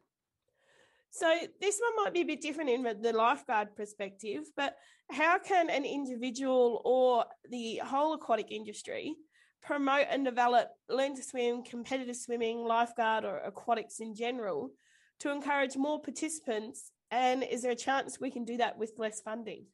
So 1.10 1.34
this 1.60 1.80
one 1.80 2.04
might 2.04 2.12
be 2.12 2.20
a 2.20 2.26
bit 2.26 2.42
different 2.42 2.70
in 2.70 2.82
the 3.00 3.12
lifeguard 3.12 3.74
perspective, 3.74 4.44
but 4.56 4.76
how 5.10 5.38
can 5.38 5.70
an 5.70 5.84
individual 5.84 6.82
or 6.84 7.24
the 7.50 7.80
whole 7.84 8.12
aquatic 8.14 8.50
industry 8.50 9.14
promote 9.62 10.06
and 10.10 10.24
develop 10.24 10.68
learn 10.88 11.16
to 11.16 11.22
swim, 11.22 11.62
competitive 11.62 12.16
swimming, 12.16 12.64
lifeguard, 12.64 13.24
or 13.24 13.38
aquatics 13.38 14.00
in 14.00 14.14
general 14.14 14.70
to 15.20 15.30
encourage 15.30 15.76
more 15.76 16.00
participants? 16.00 16.92
And 17.10 17.42
is 17.42 17.62
there 17.62 17.72
a 17.72 17.76
chance 17.76 18.20
we 18.20 18.30
can 18.30 18.44
do 18.44 18.58
that 18.58 18.76
with 18.76 18.92
less 18.98 19.20
funding? 19.20 19.64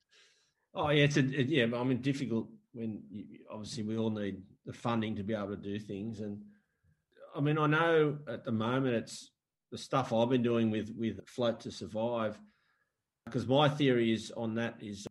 Oh 0.75 0.91
yeah, 0.91 1.05
it's 1.05 1.17
a, 1.17 1.21
it, 1.21 1.49
yeah. 1.49 1.67
I 1.75 1.83
mean, 1.83 2.01
difficult 2.01 2.49
when 2.73 3.03
you, 3.11 3.41
obviously 3.51 3.83
we 3.83 3.99
all 3.99 4.11
need 4.11 4.43
the 4.65 4.73
funding 4.73 5.17
to 5.17 5.23
be 5.23 5.35
able 5.35 5.49
to 5.49 5.57
do 5.57 5.79
things, 5.79 6.21
and 6.21 6.41
I 7.35 7.41
mean, 7.41 7.59
I 7.59 7.67
know 7.67 8.19
at 8.29 8.45
the 8.45 8.53
moment 8.53 8.95
it's 8.95 9.32
the 9.73 9.79
stuff 9.79 10.13
I've 10.13 10.29
been 10.29 10.43
doing 10.43 10.71
with 10.71 10.95
with 10.97 11.27
Float 11.27 11.59
to 11.61 11.73
Survive, 11.73 12.39
because 13.25 13.47
my 13.49 13.69
theory 13.69 14.13
is 14.13 14.31
on 14.37 14.55
that 14.55 14.77
is 14.81 15.09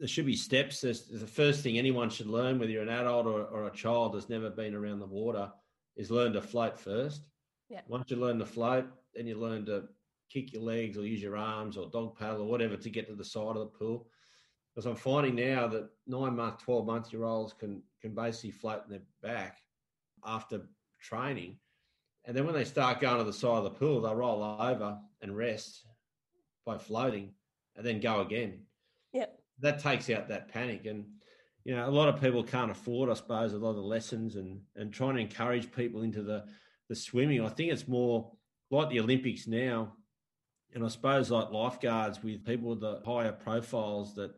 there 0.00 0.08
should 0.08 0.26
be 0.26 0.36
steps. 0.36 0.80
There's, 0.80 1.06
the 1.06 1.26
first 1.26 1.62
thing 1.62 1.78
anyone 1.78 2.10
should 2.10 2.26
learn, 2.26 2.58
whether 2.58 2.72
you're 2.72 2.82
an 2.82 2.88
adult 2.88 3.26
or, 3.26 3.44
or 3.44 3.66
a 3.66 3.70
child 3.70 4.14
that's 4.14 4.30
never 4.30 4.50
been 4.50 4.74
around 4.74 4.98
the 4.98 5.06
water, 5.06 5.52
is 5.94 6.10
learn 6.10 6.32
to 6.32 6.42
float 6.42 6.80
first. 6.80 7.22
Yeah. 7.68 7.82
Once 7.86 8.10
you 8.10 8.16
learn 8.16 8.38
to 8.38 8.46
float, 8.46 8.86
then 9.14 9.26
you 9.26 9.38
learn 9.38 9.66
to 9.66 9.84
kick 10.32 10.52
your 10.52 10.62
legs 10.62 10.96
or 10.96 11.06
use 11.06 11.22
your 11.22 11.36
arms 11.36 11.76
or 11.76 11.90
dog 11.90 12.18
paddle 12.18 12.42
or 12.42 12.48
whatever 12.48 12.76
to 12.76 12.90
get 12.90 13.08
to 13.08 13.14
the 13.14 13.24
side 13.24 13.56
of 13.56 13.58
the 13.58 13.66
pool. 13.66 14.08
Because 14.74 14.86
I'm 14.86 14.96
finding 14.96 15.34
now 15.34 15.68
that 15.68 15.90
nine 16.06 16.34
month, 16.34 16.62
12 16.62 16.86
month 16.86 17.12
year 17.12 17.24
olds 17.24 17.52
can, 17.52 17.82
can 18.00 18.14
basically 18.14 18.52
float 18.52 18.84
in 18.86 18.90
their 18.90 19.02
back 19.22 19.58
after 20.24 20.62
training. 21.00 21.58
And 22.26 22.36
then 22.36 22.44
when 22.44 22.54
they 22.54 22.64
start 22.64 23.00
going 23.00 23.18
to 23.18 23.24
the 23.24 23.32
side 23.32 23.58
of 23.58 23.64
the 23.64 23.70
pool, 23.70 24.00
they'll 24.00 24.14
roll 24.14 24.42
over 24.42 24.98
and 25.22 25.36
rest 25.36 25.84
by 26.66 26.78
floating 26.78 27.32
and 27.76 27.84
then 27.84 28.00
go 28.00 28.20
again. 28.20 28.60
Yep 29.12 29.40
that 29.60 29.78
takes 29.78 30.10
out 30.10 30.28
that 30.28 30.48
panic. 30.48 30.86
And 30.86 31.04
you 31.64 31.76
know, 31.76 31.86
a 31.86 31.90
lot 31.90 32.08
of 32.08 32.20
people 32.20 32.42
can't 32.42 32.70
afford, 32.70 33.10
I 33.10 33.14
suppose, 33.14 33.52
a 33.52 33.58
lot 33.58 33.70
of 33.70 33.76
the 33.76 33.82
lessons 33.82 34.36
and 34.36 34.60
and 34.76 34.92
trying 34.92 35.14
to 35.14 35.20
encourage 35.20 35.72
people 35.72 36.02
into 36.02 36.22
the 36.22 36.44
the 36.88 36.96
swimming. 36.96 37.44
I 37.44 37.48
think 37.48 37.72
it's 37.72 37.88
more 37.88 38.32
like 38.70 38.90
the 38.90 39.00
Olympics 39.00 39.46
now, 39.46 39.92
and 40.74 40.84
I 40.84 40.88
suppose 40.88 41.30
like 41.30 41.50
lifeguards 41.50 42.22
with 42.22 42.44
people 42.44 42.70
with 42.70 42.80
the 42.80 43.02
higher 43.04 43.32
profiles 43.32 44.14
that 44.14 44.32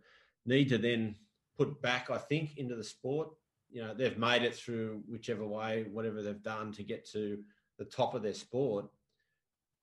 need 0.44 0.68
to 0.70 0.78
then 0.78 1.16
put 1.56 1.80
back, 1.80 2.10
I 2.10 2.18
think, 2.18 2.56
into 2.56 2.74
the 2.74 2.84
sport. 2.84 3.28
You 3.70 3.82
know, 3.82 3.94
they've 3.94 4.18
made 4.18 4.42
it 4.42 4.54
through 4.54 5.02
whichever 5.08 5.46
way, 5.46 5.86
whatever 5.90 6.22
they've 6.22 6.42
done 6.42 6.72
to 6.72 6.82
get 6.82 7.08
to 7.12 7.38
the 7.82 7.90
top 7.90 8.14
of 8.14 8.22
their 8.22 8.34
sport. 8.34 8.86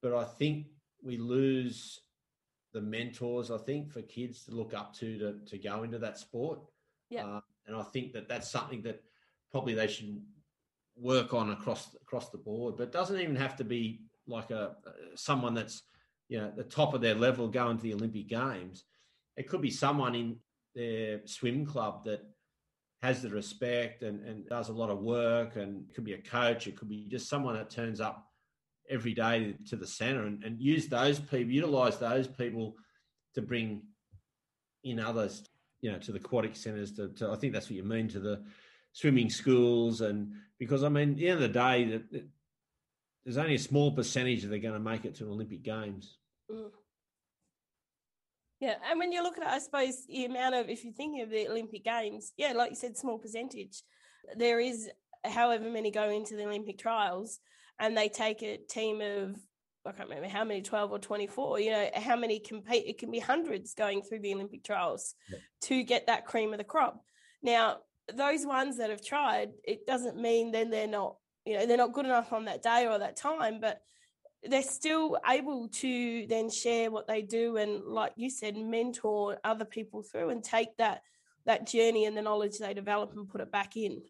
But 0.01 0.13
I 0.13 0.23
think 0.23 0.67
we 1.03 1.17
lose 1.17 1.99
the 2.73 2.81
mentors, 2.81 3.51
I 3.51 3.57
think, 3.57 3.91
for 3.91 4.01
kids 4.01 4.45
to 4.45 4.51
look 4.51 4.73
up 4.73 4.93
to 4.95 5.17
to, 5.19 5.39
to 5.45 5.57
go 5.57 5.83
into 5.83 5.99
that 5.99 6.17
sport. 6.17 6.59
Yeah. 7.09 7.25
Uh, 7.25 7.41
and 7.67 7.75
I 7.75 7.83
think 7.83 8.13
that 8.13 8.29
that's 8.29 8.49
something 8.49 8.81
that 8.83 9.03
probably 9.51 9.73
they 9.73 9.87
should 9.87 10.21
work 10.95 11.33
on 11.33 11.51
across 11.51 11.95
across 12.01 12.29
the 12.29 12.37
board. 12.37 12.77
But 12.77 12.91
doesn't 12.91 13.19
even 13.19 13.35
have 13.35 13.57
to 13.57 13.63
be 13.63 14.01
like 14.27 14.51
a 14.51 14.75
someone 15.15 15.53
that's 15.53 15.83
you 16.29 16.39
know 16.39 16.51
the 16.55 16.63
top 16.63 16.93
of 16.93 17.01
their 17.01 17.15
level 17.15 17.47
going 17.47 17.77
to 17.77 17.83
the 17.83 17.93
Olympic 17.93 18.29
Games. 18.29 18.85
It 19.35 19.49
could 19.49 19.61
be 19.61 19.71
someone 19.71 20.15
in 20.15 20.37
their 20.75 21.21
swim 21.25 21.65
club 21.65 22.03
that 22.05 22.21
has 23.01 23.21
the 23.21 23.29
respect 23.29 24.03
and, 24.03 24.25
and 24.25 24.47
does 24.47 24.69
a 24.69 24.73
lot 24.73 24.89
of 24.89 24.99
work 24.99 25.55
and 25.55 25.85
could 25.93 26.03
be 26.03 26.13
a 26.13 26.21
coach 26.21 26.67
it 26.67 26.75
could 26.75 26.89
be 26.89 27.07
just 27.07 27.29
someone 27.29 27.55
that 27.55 27.69
turns 27.69 28.01
up 28.01 28.29
every 28.89 29.13
day 29.13 29.55
to 29.67 29.75
the 29.75 29.87
centre 29.87 30.23
and, 30.23 30.43
and 30.43 30.59
use 30.59 30.87
those 30.87 31.19
people, 31.19 31.51
utilize 31.51 31.97
those 31.97 32.27
people 32.27 32.75
to 33.35 33.41
bring 33.41 33.83
in 34.83 34.99
others, 34.99 35.43
you 35.81 35.91
know, 35.91 35.99
to 35.99 36.11
the 36.11 36.17
aquatic 36.17 36.55
centres. 36.55 36.93
To, 36.93 37.09
to, 37.09 37.31
I 37.31 37.35
think 37.35 37.53
that's 37.53 37.67
what 37.67 37.75
you 37.75 37.83
mean 37.83 38.07
to 38.09 38.19
the 38.19 38.43
swimming 38.93 39.29
schools, 39.29 40.01
and 40.01 40.33
because 40.57 40.83
I 40.83 40.89
mean, 40.89 41.11
at 41.11 41.17
the 41.17 41.29
end 41.29 41.35
of 41.35 41.41
the 41.41 41.59
day, 41.59 41.85
that, 41.85 42.11
that 42.11 42.27
there's 43.23 43.37
only 43.37 43.55
a 43.55 43.59
small 43.59 43.91
percentage 43.91 44.43
that 44.43 44.53
are 44.53 44.57
going 44.57 44.73
to 44.73 44.79
make 44.79 45.05
it 45.05 45.15
to 45.15 45.25
Olympic 45.25 45.63
Games. 45.63 46.17
Mm. 46.51 46.71
Yeah, 48.59 48.75
and 48.89 48.99
when 48.99 49.11
you 49.11 49.23
look 49.23 49.37
at 49.37 49.43
it, 49.43 49.49
I 49.49 49.59
suppose 49.59 50.05
the 50.07 50.25
amount 50.25 50.55
of, 50.55 50.69
if 50.69 50.83
you're 50.83 50.93
thinking 50.93 51.21
of 51.21 51.29
the 51.29 51.47
Olympic 51.47 51.85
Games, 51.85 52.33
yeah, 52.37 52.51
like 52.53 52.71
you 52.71 52.75
said, 52.75 52.97
small 52.97 53.17
percentage. 53.17 53.83
There 54.35 54.59
is 54.59 54.89
however 55.23 55.69
many 55.69 55.91
go 55.91 56.09
into 56.09 56.35
the 56.35 56.45
Olympic 56.45 56.77
trials, 56.77 57.39
and 57.79 57.95
they 57.95 58.09
take 58.09 58.43
a 58.43 58.57
team 58.69 59.01
of 59.01 59.37
I 59.85 59.91
can't 59.91 60.09
remember 60.09 60.29
how 60.29 60.43
many, 60.43 60.61
12 60.61 60.91
or 60.91 60.99
24, 60.99 61.59
you 61.61 61.71
know, 61.71 61.89
how 61.95 62.15
many 62.15 62.39
compete, 62.39 62.85
it 62.85 62.97
can 62.97 63.11
be 63.11 63.19
hundreds 63.19 63.73
going 63.73 64.01
through 64.01 64.19
the 64.19 64.33
Olympic 64.33 64.63
trials 64.63 65.15
yeah. 65.29 65.39
to 65.63 65.83
get 65.83 66.07
that 66.07 66.25
cream 66.25 66.51
of 66.51 66.57
the 66.57 66.65
crop. 66.65 67.01
Now, 67.41 67.77
those 68.13 68.45
ones 68.45 68.77
that 68.77 68.89
have 68.89 69.03
tried, 69.03 69.51
it 69.63 69.87
doesn't 69.87 70.17
mean 70.17 70.51
then 70.51 70.69
they're 70.69 70.87
not, 70.87 71.15
you 71.45 71.57
know, 71.57 71.65
they're 71.65 71.77
not 71.77 71.93
good 71.93 72.05
enough 72.05 72.33
on 72.33 72.45
that 72.45 72.61
day 72.61 72.87
or 72.87 72.99
that 72.99 73.15
time, 73.15 73.59
but 73.61 73.81
they're 74.43 74.61
still 74.61 75.17
able 75.27 75.67
to 75.67 76.25
then 76.27 76.49
share 76.49 76.91
what 76.91 77.07
they 77.07 77.21
do 77.21 77.57
and, 77.57 77.83
like 77.85 78.13
you 78.15 78.29
said, 78.29 78.55
mentor 78.55 79.37
other 79.43 79.65
people 79.65 80.01
through 80.01 80.29
and 80.29 80.43
take 80.43 80.75
that 80.77 81.01
that 81.45 81.65
journey 81.65 82.05
and 82.05 82.15
the 82.15 82.21
knowledge 82.21 82.57
they 82.57 82.73
develop 82.73 83.13
and 83.15 83.27
put 83.27 83.41
it 83.41 83.51
back 83.51 83.75
in. 83.75 84.01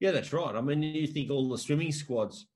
Yeah, 0.00 0.10
that's 0.10 0.32
right. 0.32 0.54
I 0.54 0.60
mean, 0.60 0.82
you 0.82 1.06
think 1.06 1.30
all 1.30 1.48
the 1.48 1.56
swimming 1.56 1.92
squads 1.92 2.46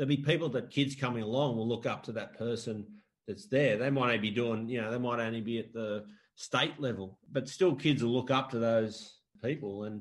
there'll 0.00 0.08
be 0.08 0.16
people 0.16 0.48
that 0.48 0.70
kids 0.70 0.94
coming 0.94 1.22
along 1.22 1.54
will 1.58 1.68
look 1.68 1.84
up 1.84 2.02
to 2.02 2.12
that 2.12 2.32
person 2.38 2.86
that's 3.28 3.46
there. 3.48 3.76
They 3.76 3.90
might 3.90 4.04
only 4.06 4.18
be 4.18 4.30
doing, 4.30 4.66
you 4.66 4.80
know, 4.80 4.90
they 4.90 4.96
might 4.96 5.20
only 5.20 5.42
be 5.42 5.58
at 5.58 5.74
the 5.74 6.06
state 6.36 6.80
level, 6.80 7.18
but 7.30 7.50
still 7.50 7.74
kids 7.74 8.02
will 8.02 8.10
look 8.10 8.30
up 8.30 8.48
to 8.52 8.58
those 8.58 9.18
people. 9.44 9.84
And 9.84 10.00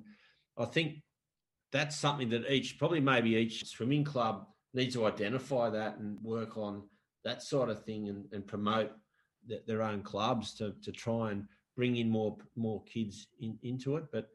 I 0.57 0.63
think 0.63 1.01
that's 1.73 1.97
something 1.97 2.29
that 2.29 2.49
each, 2.49 2.79
probably 2.79 3.01
maybe 3.01 3.31
each 3.31 3.65
swimming 3.65 4.05
club 4.05 4.47
needs 4.73 4.95
to 4.95 5.05
identify 5.05 5.69
that 5.69 5.97
and 5.97 6.17
work 6.21 6.57
on 6.57 6.83
that 7.23 7.43
sort 7.43 7.69
of 7.69 7.83
thing 7.83 8.09
and, 8.09 8.25
and 8.31 8.45
promote 8.47 8.91
the, 9.47 9.61
their 9.67 9.81
own 9.81 10.01
clubs 10.01 10.53
to, 10.55 10.73
to 10.83 10.91
try 10.91 11.31
and 11.31 11.45
bring 11.75 11.95
in 11.97 12.09
more 12.09 12.37
more 12.55 12.83
kids 12.83 13.27
in, 13.39 13.57
into 13.63 13.95
it. 13.97 14.05
But 14.11 14.29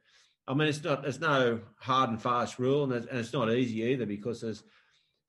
I 0.46 0.54
mean, 0.54 0.68
it's 0.68 0.82
not 0.82 1.02
there's 1.02 1.20
no 1.20 1.60
hard 1.78 2.10
and 2.10 2.20
fast 2.20 2.58
rule, 2.58 2.84
and, 2.84 2.92
and 2.92 3.18
it's 3.18 3.32
not 3.32 3.52
easy 3.52 3.82
either 3.82 4.06
because 4.06 4.40
there's 4.40 4.62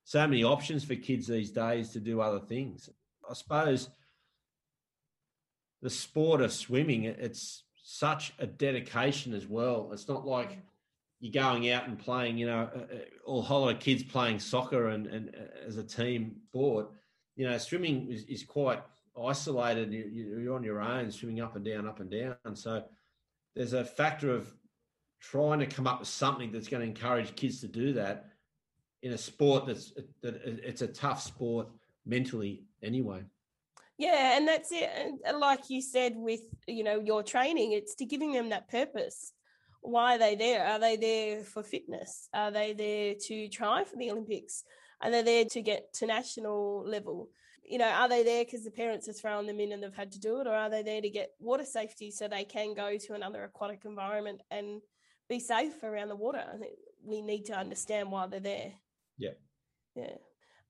so 0.04 0.26
many 0.26 0.44
options 0.44 0.84
for 0.84 0.94
kids 0.94 1.26
these 1.26 1.50
days 1.50 1.90
to 1.90 2.00
do 2.00 2.20
other 2.20 2.40
things. 2.40 2.88
I 3.28 3.34
suppose 3.34 3.88
the 5.82 5.90
sport 5.90 6.40
of 6.40 6.52
swimming, 6.52 7.04
it's 7.04 7.64
such 7.82 8.32
a 8.38 8.46
dedication 8.46 9.34
as 9.34 9.46
well. 9.46 9.90
It's 9.92 10.08
not 10.08 10.26
like 10.26 10.58
you're 11.26 11.42
going 11.42 11.70
out 11.70 11.88
and 11.88 11.98
playing, 11.98 12.38
you 12.38 12.46
know, 12.46 12.68
uh, 12.74 12.78
uh, 12.78 12.98
all 13.24 13.42
whole 13.42 13.62
lot 13.62 13.74
of 13.74 13.80
kids 13.80 14.02
playing 14.02 14.38
soccer 14.38 14.88
and, 14.90 15.06
and 15.08 15.34
uh, 15.34 15.66
as 15.66 15.76
a 15.76 15.82
team 15.82 16.36
sport. 16.48 16.88
You 17.34 17.48
know, 17.48 17.58
swimming 17.58 18.08
is, 18.10 18.24
is 18.24 18.44
quite 18.44 18.80
isolated. 19.20 19.92
You're 19.92 20.54
on 20.54 20.62
your 20.62 20.80
own, 20.80 21.10
swimming 21.10 21.40
up 21.40 21.56
and 21.56 21.64
down, 21.64 21.88
up 21.88 22.00
and 22.00 22.10
down. 22.10 22.54
So 22.54 22.84
there's 23.56 23.72
a 23.72 23.84
factor 23.84 24.30
of 24.30 24.54
trying 25.20 25.58
to 25.58 25.66
come 25.66 25.86
up 25.86 25.98
with 25.98 26.08
something 26.08 26.52
that's 26.52 26.68
going 26.68 26.82
to 26.82 26.86
encourage 26.88 27.34
kids 27.34 27.60
to 27.62 27.68
do 27.68 27.92
that 27.94 28.26
in 29.02 29.12
a 29.12 29.18
sport 29.18 29.66
that's 29.66 29.92
that 30.22 30.36
it's 30.44 30.82
a 30.82 30.86
tough 30.86 31.20
sport 31.20 31.68
mentally 32.06 32.62
anyway. 32.82 33.22
Yeah, 33.98 34.36
and 34.36 34.46
that's 34.46 34.70
it. 34.72 34.90
And 35.26 35.40
like 35.40 35.70
you 35.70 35.82
said, 35.82 36.14
with 36.14 36.40
you 36.66 36.84
know 36.84 37.00
your 37.00 37.22
training, 37.22 37.72
it's 37.72 37.96
to 37.96 38.04
giving 38.04 38.32
them 38.32 38.50
that 38.50 38.68
purpose. 38.68 39.32
Why 39.86 40.16
are 40.16 40.18
they 40.18 40.34
there? 40.34 40.66
Are 40.66 40.78
they 40.78 40.96
there 40.96 41.44
for 41.44 41.62
fitness? 41.62 42.28
Are 42.34 42.50
they 42.50 42.72
there 42.72 43.14
to 43.26 43.48
try 43.48 43.84
for 43.84 43.96
the 43.96 44.10
Olympics? 44.10 44.64
Are 45.00 45.10
they 45.10 45.22
there 45.22 45.44
to 45.44 45.62
get 45.62 45.92
to 45.94 46.06
national 46.06 46.84
level? 46.84 47.30
You 47.64 47.78
know, 47.78 47.88
are 47.88 48.08
they 48.08 48.22
there 48.22 48.44
because 48.44 48.64
the 48.64 48.70
parents 48.70 49.06
have 49.06 49.18
thrown 49.18 49.46
them 49.46 49.60
in 49.60 49.72
and 49.72 49.82
they've 49.82 49.94
had 49.94 50.12
to 50.12 50.20
do 50.20 50.40
it, 50.40 50.46
or 50.46 50.54
are 50.54 50.70
they 50.70 50.82
there 50.82 51.00
to 51.00 51.10
get 51.10 51.30
water 51.38 51.64
safety 51.64 52.10
so 52.10 52.28
they 52.28 52.44
can 52.44 52.74
go 52.74 52.96
to 52.96 53.14
another 53.14 53.44
aquatic 53.44 53.84
environment 53.84 54.40
and 54.50 54.80
be 55.28 55.38
safe 55.40 55.82
around 55.82 56.08
the 56.08 56.16
water? 56.16 56.42
I 56.52 56.56
think 56.58 56.74
we 57.04 57.22
need 57.22 57.44
to 57.46 57.54
understand 57.54 58.10
why 58.10 58.26
they're 58.26 58.40
there. 58.40 58.72
Yeah. 59.18 59.30
Yeah. 59.94 60.16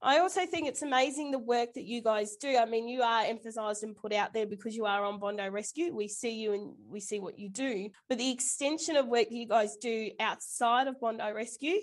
I 0.01 0.19
also 0.19 0.45
think 0.45 0.67
it's 0.67 0.83
amazing 0.83 1.31
the 1.31 1.39
work 1.39 1.73
that 1.73 1.85
you 1.85 2.03
guys 2.03 2.35
do. 2.35 2.55
I 2.55 2.65
mean, 2.65 2.87
you 2.87 3.01
are 3.01 3.23
emphasized 3.23 3.83
and 3.83 3.95
put 3.95 4.13
out 4.13 4.31
there 4.31 4.45
because 4.45 4.75
you 4.75 4.85
are 4.85 5.03
on 5.03 5.19
Bondi 5.19 5.49
Rescue. 5.49 5.93
We 5.93 6.07
see 6.07 6.35
you 6.35 6.53
and 6.53 6.75
we 6.87 6.99
see 6.99 7.19
what 7.19 7.39
you 7.39 7.49
do. 7.49 7.89
But 8.07 8.19
the 8.19 8.29
extension 8.29 8.95
of 8.95 9.07
work 9.07 9.29
that 9.29 9.35
you 9.35 9.47
guys 9.47 9.75
do 9.77 10.11
outside 10.19 10.87
of 10.87 10.99
Bondi 10.99 11.31
Rescue, 11.33 11.79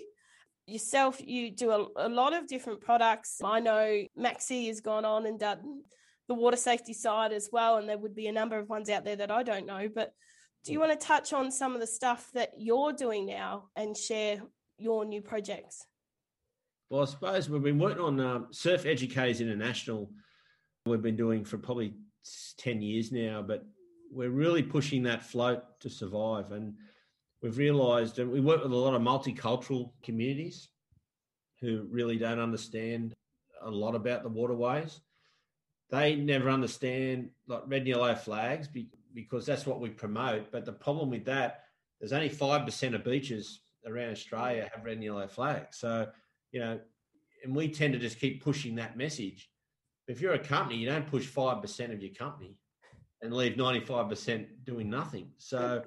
yourself, 0.65 1.19
you 1.19 1.51
do 1.51 1.71
a, 1.71 2.07
a 2.07 2.09
lot 2.09 2.33
of 2.33 2.47
different 2.47 2.81
products. 2.81 3.41
I 3.43 3.59
know 3.59 4.05
Maxi 4.17 4.67
has 4.67 4.79
gone 4.79 5.03
on 5.03 5.25
and 5.25 5.37
done 5.37 5.81
the 6.27 6.35
water 6.35 6.57
safety 6.57 6.93
side 6.93 7.33
as 7.33 7.49
well, 7.51 7.77
and 7.77 7.87
there 7.87 7.97
would 7.97 8.15
be 8.15 8.27
a 8.27 8.31
number 8.31 8.57
of 8.57 8.69
ones 8.69 8.89
out 8.89 9.03
there 9.03 9.17
that 9.17 9.29
I 9.29 9.43
don't 9.43 9.67
know. 9.67 9.89
But 9.93 10.13
do 10.63 10.71
you 10.71 10.79
want 10.79 10.99
to 10.99 11.07
touch 11.07 11.33
on 11.33 11.51
some 11.51 11.75
of 11.75 11.81
the 11.81 11.87
stuff 11.87 12.29
that 12.33 12.51
you're 12.57 12.93
doing 12.93 13.25
now 13.25 13.65
and 13.75 13.95
share 13.95 14.41
your 14.77 15.05
new 15.05 15.21
projects? 15.21 15.85
Well, 16.89 17.01
I 17.01 17.05
suppose 17.05 17.49
we've 17.49 17.63
been 17.63 17.79
working 17.79 18.03
on 18.03 18.19
um, 18.19 18.47
Surf 18.51 18.85
Educators 18.85 19.41
International. 19.41 20.11
We've 20.85 21.01
been 21.01 21.15
doing 21.15 21.43
for 21.43 21.57
probably 21.57 21.95
10 22.59 22.81
years 22.81 23.11
now, 23.11 23.41
but 23.41 23.65
we're 24.11 24.29
really 24.29 24.61
pushing 24.61 25.03
that 25.03 25.23
float 25.23 25.63
to 25.79 25.89
survive. 25.89 26.51
And 26.51 26.75
we've 27.41 27.57
realised, 27.57 28.19
and 28.19 28.31
we 28.31 28.39
work 28.39 28.61
with 28.61 28.71
a 28.71 28.75
lot 28.75 28.93
of 28.93 29.01
multicultural 29.01 29.93
communities 30.03 30.69
who 31.59 31.87
really 31.89 32.17
don't 32.17 32.39
understand 32.39 33.15
a 33.63 33.71
lot 33.71 33.95
about 33.95 34.21
the 34.21 34.29
waterways. 34.29 35.01
They 35.89 36.15
never 36.15 36.51
understand 36.51 37.31
like 37.47 37.63
red 37.65 37.81
and 37.81 37.87
yellow 37.87 38.13
flags 38.13 38.69
because 39.13 39.45
that's 39.47 39.65
what 39.65 39.79
we 39.79 39.89
promote. 39.89 40.51
But 40.51 40.65
the 40.65 40.71
problem 40.71 41.09
with 41.09 41.25
that, 41.25 41.63
there's 41.99 42.13
only 42.13 42.29
5% 42.29 42.93
of 42.93 43.03
beaches 43.03 43.61
around 43.87 44.11
Australia 44.11 44.69
have 44.71 44.85
red 44.85 44.95
and 44.95 45.03
yellow 45.03 45.27
flags. 45.27 45.77
So, 45.77 46.07
you 46.55 46.61
know, 46.61 46.79
and 47.43 47.53
we 47.53 47.67
tend 47.67 47.91
to 47.91 47.99
just 47.99 48.17
keep 48.17 48.41
pushing 48.41 48.75
that 48.75 48.95
message. 48.95 49.49
If 50.07 50.21
you're 50.21 50.35
a 50.35 50.39
company, 50.39 50.77
you 50.77 50.87
don't 50.87 51.05
push 51.05 51.29
5% 51.29 51.91
of 51.91 52.01
your 52.01 52.13
company 52.13 52.55
and 53.21 53.33
leave 53.33 53.57
95% 53.57 54.47
doing 54.63 54.89
nothing. 54.89 55.31
So 55.37 55.83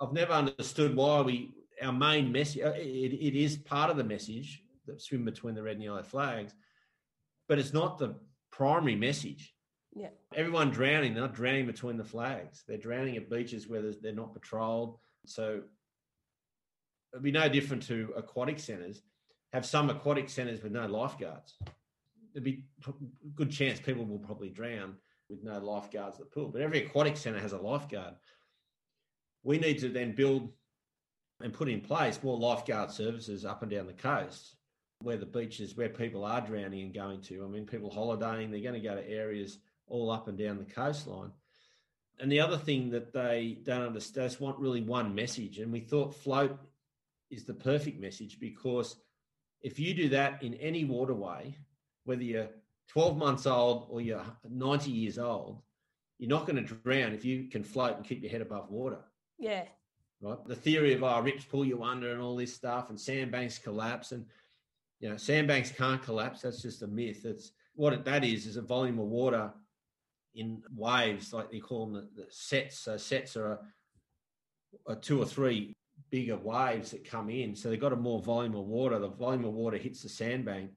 I've 0.00 0.12
never 0.12 0.32
understood 0.32 0.96
why 0.96 1.20
we, 1.20 1.52
our 1.80 1.92
main 1.92 2.32
message, 2.32 2.62
uh, 2.62 2.72
it, 2.74 3.12
it 3.12 3.38
is 3.38 3.56
part 3.58 3.90
of 3.90 3.96
the 3.96 4.02
message 4.02 4.64
that 4.88 5.00
swim 5.00 5.24
between 5.24 5.54
the 5.54 5.62
red 5.62 5.76
and 5.76 5.84
yellow 5.84 6.02
flags, 6.02 6.52
but 7.48 7.60
it's 7.60 7.72
not 7.72 7.98
the 7.98 8.16
primary 8.50 8.96
message. 8.96 9.54
Yeah. 9.94 10.08
Everyone 10.34 10.70
drowning, 10.70 11.14
they're 11.14 11.22
not 11.22 11.34
drowning 11.34 11.66
between 11.66 11.96
the 11.96 12.04
flags. 12.04 12.64
They're 12.66 12.76
drowning 12.76 13.16
at 13.16 13.30
beaches 13.30 13.68
where 13.68 13.92
they're 14.02 14.12
not 14.12 14.34
patrolled. 14.34 14.98
So 15.26 15.60
it'd 17.12 17.22
be 17.22 17.30
no 17.30 17.48
different 17.48 17.84
to 17.84 18.12
aquatic 18.16 18.58
centres. 18.58 19.02
Have 19.52 19.66
some 19.66 19.90
aquatic 19.90 20.28
centres 20.28 20.62
with 20.62 20.72
no 20.72 20.86
lifeguards. 20.86 21.56
There'd 22.32 22.44
be 22.44 22.64
a 22.86 22.92
good 23.34 23.50
chance 23.50 23.78
people 23.80 24.06
will 24.06 24.18
probably 24.18 24.48
drown 24.48 24.96
with 25.28 25.42
no 25.42 25.58
lifeguards 25.58 26.16
at 26.16 26.20
the 26.20 26.26
pool. 26.26 26.48
But 26.48 26.62
every 26.62 26.84
aquatic 26.84 27.16
centre 27.16 27.40
has 27.40 27.52
a 27.52 27.58
lifeguard. 27.58 28.14
We 29.42 29.58
need 29.58 29.80
to 29.80 29.88
then 29.88 30.14
build 30.14 30.50
and 31.42 31.52
put 31.52 31.68
in 31.68 31.80
place 31.80 32.22
more 32.22 32.38
lifeguard 32.38 32.90
services 32.90 33.44
up 33.44 33.62
and 33.62 33.70
down 33.70 33.86
the 33.86 33.92
coast 33.92 34.56
where 35.02 35.16
the 35.16 35.26
beaches 35.26 35.76
where 35.76 35.88
people 35.88 36.24
are 36.24 36.40
drowning 36.40 36.82
and 36.82 36.94
going 36.94 37.20
to. 37.22 37.44
I 37.44 37.48
mean, 37.48 37.66
people 37.66 37.90
holidaying, 37.90 38.50
they're 38.50 38.60
going 38.60 38.80
to 38.80 38.88
go 38.88 38.94
to 38.94 39.08
areas 39.08 39.58
all 39.86 40.10
up 40.10 40.28
and 40.28 40.38
down 40.38 40.58
the 40.58 40.64
coastline. 40.64 41.32
And 42.20 42.30
the 42.30 42.40
other 42.40 42.58
thing 42.58 42.90
that 42.90 43.12
they 43.12 43.58
don't 43.64 43.82
understand 43.82 44.26
is 44.28 44.40
want 44.40 44.58
really 44.58 44.82
one 44.82 45.14
message. 45.14 45.58
And 45.58 45.72
we 45.72 45.80
thought 45.80 46.14
float 46.14 46.56
is 47.30 47.44
the 47.44 47.54
perfect 47.54 48.00
message 48.00 48.38
because 48.38 48.96
if 49.62 49.78
you 49.78 49.94
do 49.94 50.08
that 50.10 50.42
in 50.42 50.54
any 50.54 50.84
waterway, 50.84 51.56
whether 52.04 52.22
you're 52.22 52.48
12 52.88 53.16
months 53.16 53.46
old 53.46 53.86
or 53.88 54.00
you're 54.00 54.24
90 54.48 54.90
years 54.90 55.18
old, 55.18 55.62
you're 56.18 56.28
not 56.28 56.46
going 56.46 56.64
to 56.64 56.74
drown 56.74 57.12
if 57.12 57.24
you 57.24 57.48
can 57.48 57.64
float 57.64 57.96
and 57.96 58.04
keep 58.04 58.22
your 58.22 58.30
head 58.30 58.42
above 58.42 58.70
water. 58.70 58.98
Yeah. 59.38 59.64
Right. 60.20 60.38
The 60.46 60.54
theory 60.54 60.94
of 60.94 61.02
our 61.02 61.20
oh, 61.20 61.22
rips 61.24 61.44
pull 61.44 61.64
you 61.64 61.82
under 61.82 62.12
and 62.12 62.20
all 62.20 62.36
this 62.36 62.54
stuff 62.54 62.90
and 62.90 63.00
sandbanks 63.00 63.58
collapse 63.58 64.12
and 64.12 64.24
you 65.00 65.08
know 65.08 65.16
sandbanks 65.16 65.72
can't 65.72 66.00
collapse. 66.00 66.42
That's 66.42 66.62
just 66.62 66.82
a 66.82 66.86
myth. 66.86 67.24
It's 67.24 67.50
what 67.74 67.92
it, 67.92 68.04
that 68.04 68.22
is 68.22 68.46
is 68.46 68.56
a 68.56 68.62
volume 68.62 69.00
of 69.00 69.06
water 69.06 69.52
in 70.34 70.62
waves, 70.76 71.32
like 71.32 71.50
they 71.50 71.58
call 71.58 71.86
them 71.86 71.94
the, 71.94 72.22
the 72.22 72.26
sets. 72.30 72.78
So 72.78 72.96
sets 72.96 73.36
are 73.36 73.58
a, 74.86 74.92
a 74.92 74.96
two 74.96 75.20
or 75.20 75.26
three 75.26 75.74
bigger 76.12 76.36
waves 76.36 76.92
that 76.92 77.04
come 77.04 77.28
in. 77.30 77.56
So 77.56 77.68
they've 77.68 77.80
got 77.80 77.92
a 77.92 77.96
more 77.96 78.20
volume 78.20 78.54
of 78.54 78.66
water. 78.66 79.00
The 79.00 79.08
volume 79.08 79.44
of 79.44 79.54
water 79.54 79.78
hits 79.78 80.02
the 80.02 80.08
sandbank 80.08 80.70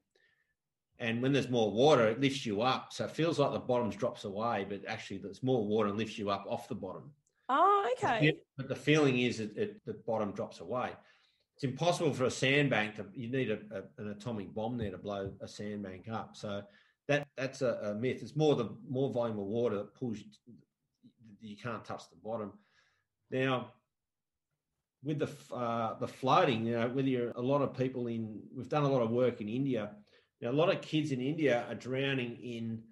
and 0.99 1.21
when 1.21 1.33
there's 1.33 1.49
more 1.49 1.71
water, 1.71 2.07
it 2.07 2.21
lifts 2.21 2.45
you 2.45 2.61
up. 2.61 2.93
So 2.93 3.05
it 3.05 3.11
feels 3.11 3.37
like 3.37 3.51
the 3.51 3.59
bottom 3.59 3.89
drops 3.89 4.23
away, 4.23 4.65
but 4.67 4.81
actually 4.87 5.17
there's 5.17 5.43
more 5.43 5.65
water 5.65 5.89
and 5.89 5.97
lifts 5.97 6.17
you 6.17 6.29
up 6.29 6.45
off 6.47 6.69
the 6.69 6.75
bottom. 6.75 7.11
Oh, 7.49 7.89
okay. 7.93 8.33
But 8.57 8.69
the 8.69 8.75
feeling 8.75 9.19
is 9.19 9.37
that 9.39 9.55
it, 9.57 9.85
the 9.85 9.93
bottom 10.07 10.31
drops 10.31 10.61
away. 10.61 10.91
It's 11.55 11.63
impossible 11.63 12.13
for 12.13 12.25
a 12.25 12.31
sandbank 12.31 12.95
to. 12.95 13.05
You 13.13 13.29
need 13.29 13.51
a, 13.51 13.59
a, 13.71 14.01
an 14.01 14.11
atomic 14.11 14.53
bomb 14.53 14.77
there 14.77 14.91
to 14.91 14.97
blow 14.97 15.31
a 15.41 15.47
sandbank 15.47 16.09
up. 16.09 16.35
So 16.35 16.63
that 17.07 17.27
that's 17.37 17.61
a, 17.61 17.79
a, 17.83 17.95
myth. 17.95 18.21
It's 18.21 18.35
more 18.35 18.55
the 18.55 18.75
more 18.89 19.11
volume 19.11 19.39
of 19.39 19.45
water 19.45 19.77
that 19.77 19.93
pulls. 19.95 20.19
You, 20.19 20.55
you 21.39 21.55
can't 21.55 21.85
touch 21.85 22.09
the 22.09 22.17
bottom. 22.23 22.51
Now, 23.31 23.71
with 25.05 25.19
the 25.19 25.55
uh, 25.55 25.97
the 25.99 26.07
floating, 26.07 26.65
you 26.65 26.77
know, 26.77 26.89
whether 26.89 27.07
you're 27.07 27.31
a 27.31 27.41
lot 27.41 27.61
of 27.61 27.77
people 27.77 28.07
in, 28.07 28.41
we've 28.53 28.67
done 28.67 28.83
a 28.83 28.89
lot 28.89 29.01
of 29.01 29.11
work 29.11 29.39
in 29.39 29.47
India 29.47 29.91
now, 30.41 30.51
a 30.51 30.53
lot 30.53 30.73
of 30.73 30.81
kids 30.81 31.11
in 31.11 31.21
India 31.21 31.65
are 31.69 31.75
drowning 31.75 32.37
in 32.37 32.83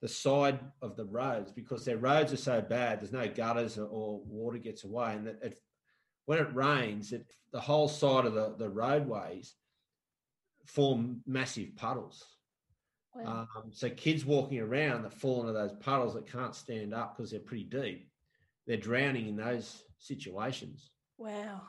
the 0.00 0.08
side 0.08 0.58
of 0.80 0.96
the 0.96 1.04
roads 1.04 1.52
because 1.52 1.84
their 1.84 1.98
roads 1.98 2.32
are 2.32 2.38
so 2.38 2.60
bad. 2.60 3.00
There's 3.00 3.12
no 3.12 3.28
gutters 3.28 3.78
or 3.78 4.20
water 4.24 4.58
gets 4.58 4.84
away, 4.84 5.14
and 5.14 5.26
that 5.26 5.38
it, 5.42 5.62
when 6.26 6.38
it 6.38 6.54
rains, 6.54 7.12
it, 7.12 7.30
the 7.52 7.60
whole 7.60 7.88
side 7.88 8.24
of 8.24 8.34
the, 8.34 8.54
the 8.58 8.68
roadways 8.68 9.54
form 10.66 11.20
massive 11.26 11.76
puddles. 11.76 12.24
Wow. 13.14 13.46
Um, 13.56 13.70
so 13.72 13.90
kids 13.90 14.24
walking 14.24 14.58
around 14.58 15.02
that 15.02 15.12
fall 15.12 15.42
into 15.42 15.52
those 15.52 15.74
puddles 15.74 16.14
that 16.14 16.32
can't 16.32 16.54
stand 16.54 16.94
up 16.94 17.16
because 17.16 17.30
they're 17.30 17.40
pretty 17.40 17.64
deep, 17.64 18.08
they're 18.66 18.78
drowning 18.78 19.28
in 19.28 19.36
those 19.36 19.84
situations. 19.98 20.90
Wow. 21.22 21.60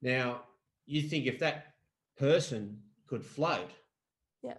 Now, 0.00 0.40
you 0.86 1.02
think 1.02 1.26
if 1.26 1.40
that 1.40 1.74
person 2.18 2.78
could 3.06 3.22
float, 3.22 3.70
yeah. 4.42 4.54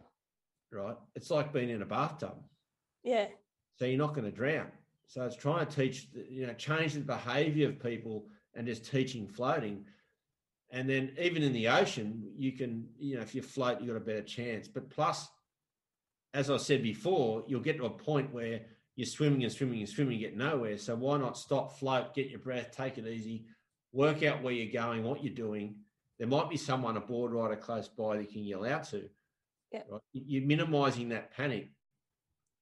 Right. 0.71 0.95
It's 1.15 1.31
like 1.31 1.51
being 1.51 1.71
in 1.71 1.81
a 1.81 1.85
bathtub. 1.85 2.35
Yeah. 3.03 3.25
So 3.77 3.85
you're 3.85 3.97
not 3.97 4.13
going 4.13 4.25
to 4.25 4.31
drown. 4.31 4.67
So 5.07 5.23
it's 5.23 5.35
trying 5.35 5.65
to 5.65 5.75
teach, 5.75 6.07
you 6.29 6.45
know, 6.45 6.53
change 6.53 6.93
the 6.93 6.99
behavior 6.99 7.69
of 7.69 7.81
people 7.81 8.27
and 8.53 8.67
just 8.67 8.89
teaching 8.89 9.27
floating. 9.27 9.85
And 10.69 10.87
then 10.87 11.13
even 11.19 11.41
in 11.41 11.51
the 11.51 11.67
ocean, 11.67 12.31
you 12.37 12.51
can, 12.51 12.87
you 12.99 13.15
know, 13.15 13.21
if 13.21 13.33
you 13.33 13.41
float, 13.41 13.79
you've 13.79 13.89
got 13.89 13.97
a 13.97 14.05
better 14.05 14.21
chance. 14.21 14.67
But 14.67 14.91
plus, 14.91 15.27
as 16.35 16.51
I 16.51 16.57
said 16.57 16.83
before, 16.83 17.43
you'll 17.47 17.59
get 17.59 17.77
to 17.77 17.85
a 17.85 17.89
point 17.89 18.31
where 18.31 18.61
you're 18.95 19.07
swimming 19.07 19.43
and 19.43 19.51
swimming 19.51 19.79
and 19.79 19.89
swimming, 19.89 20.19
you 20.19 20.27
get 20.27 20.37
nowhere. 20.37 20.77
So 20.77 20.95
why 20.95 21.17
not 21.17 21.37
stop, 21.37 21.79
float, 21.79 22.13
get 22.13 22.29
your 22.29 22.39
breath, 22.39 22.71
take 22.71 22.99
it 22.99 23.07
easy, 23.07 23.45
work 23.93 24.23
out 24.23 24.41
where 24.41 24.53
you're 24.53 24.71
going, 24.71 25.03
what 25.03 25.23
you're 25.23 25.33
doing. 25.33 25.75
There 26.19 26.27
might 26.27 26.49
be 26.49 26.57
someone, 26.57 26.97
a 26.97 27.01
board 27.01 27.31
rider 27.31 27.55
close 27.55 27.87
by 27.87 28.17
that 28.17 28.23
you 28.23 28.29
can 28.29 28.43
yell 28.43 28.65
out 28.65 28.83
to. 28.89 29.09
Yeah. 29.71 29.81
Right? 29.89 30.01
You're 30.13 30.45
minimizing 30.45 31.09
that 31.09 31.35
panic. 31.35 31.71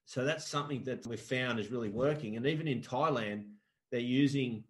So 0.06 0.24
that's 0.24 0.48
something 0.48 0.84
that 0.86 1.06
we've 1.06 1.20
found 1.20 1.60
is 1.60 1.72
really 1.72 1.90
working. 1.90 2.36
And 2.38 2.46
even 2.48 2.68
in 2.68 2.82
Thailand, 2.82 3.46
they're 3.92 4.00
using 4.00 4.64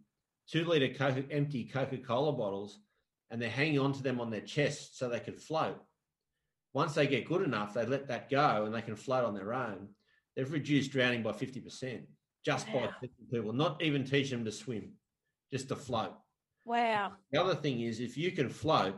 two 0.49 0.65
liter 0.65 0.93
Coca- 0.93 1.31
empty 1.31 1.65
Coca 1.65 1.97
Cola 1.97 2.33
bottles 2.33 2.79
and 3.31 3.41
they're 3.41 3.49
hanging 3.49 3.79
onto 3.79 4.01
them 4.01 4.19
on 4.19 4.31
their 4.31 4.41
chest 4.41 4.97
so 4.97 5.07
they 5.07 5.19
can 5.19 5.35
float. 5.35 5.79
Once 6.73 6.93
they 6.93 7.07
get 7.07 7.27
good 7.27 7.41
enough, 7.41 7.73
they 7.73 7.85
let 7.85 8.07
that 8.07 8.29
go 8.29 8.65
and 8.65 8.73
they 8.73 8.81
can 8.81 8.95
float 8.95 9.25
on 9.25 9.33
their 9.33 9.53
own. 9.53 9.89
They've 10.35 10.51
reduced 10.51 10.91
drowning 10.91 11.23
by 11.23 11.31
50% 11.31 12.01
just 12.45 12.67
wow. 12.69 12.73
by 12.73 12.87
teaching 13.01 13.25
people, 13.31 13.53
not 13.53 13.81
even 13.81 14.03
teaching 14.03 14.39
them 14.39 14.45
to 14.45 14.51
swim, 14.51 14.93
just 15.51 15.69
to 15.69 15.75
float. 15.75 16.13
Wow. 16.69 17.13
The 17.31 17.41
other 17.41 17.55
thing 17.55 17.81
is 17.81 17.99
if 17.99 18.15
you 18.15 18.31
can 18.31 18.47
float, 18.47 18.95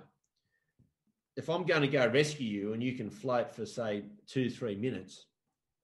if 1.37 1.49
I'm 1.49 1.65
going 1.65 1.83
to 1.83 1.87
go 1.87 2.05
rescue 2.05 2.45
you 2.45 2.73
and 2.73 2.83
you 2.83 2.97
can 2.97 3.09
float 3.09 3.55
for 3.55 3.65
say 3.65 4.03
two, 4.27 4.49
three 4.49 4.75
minutes, 4.75 5.27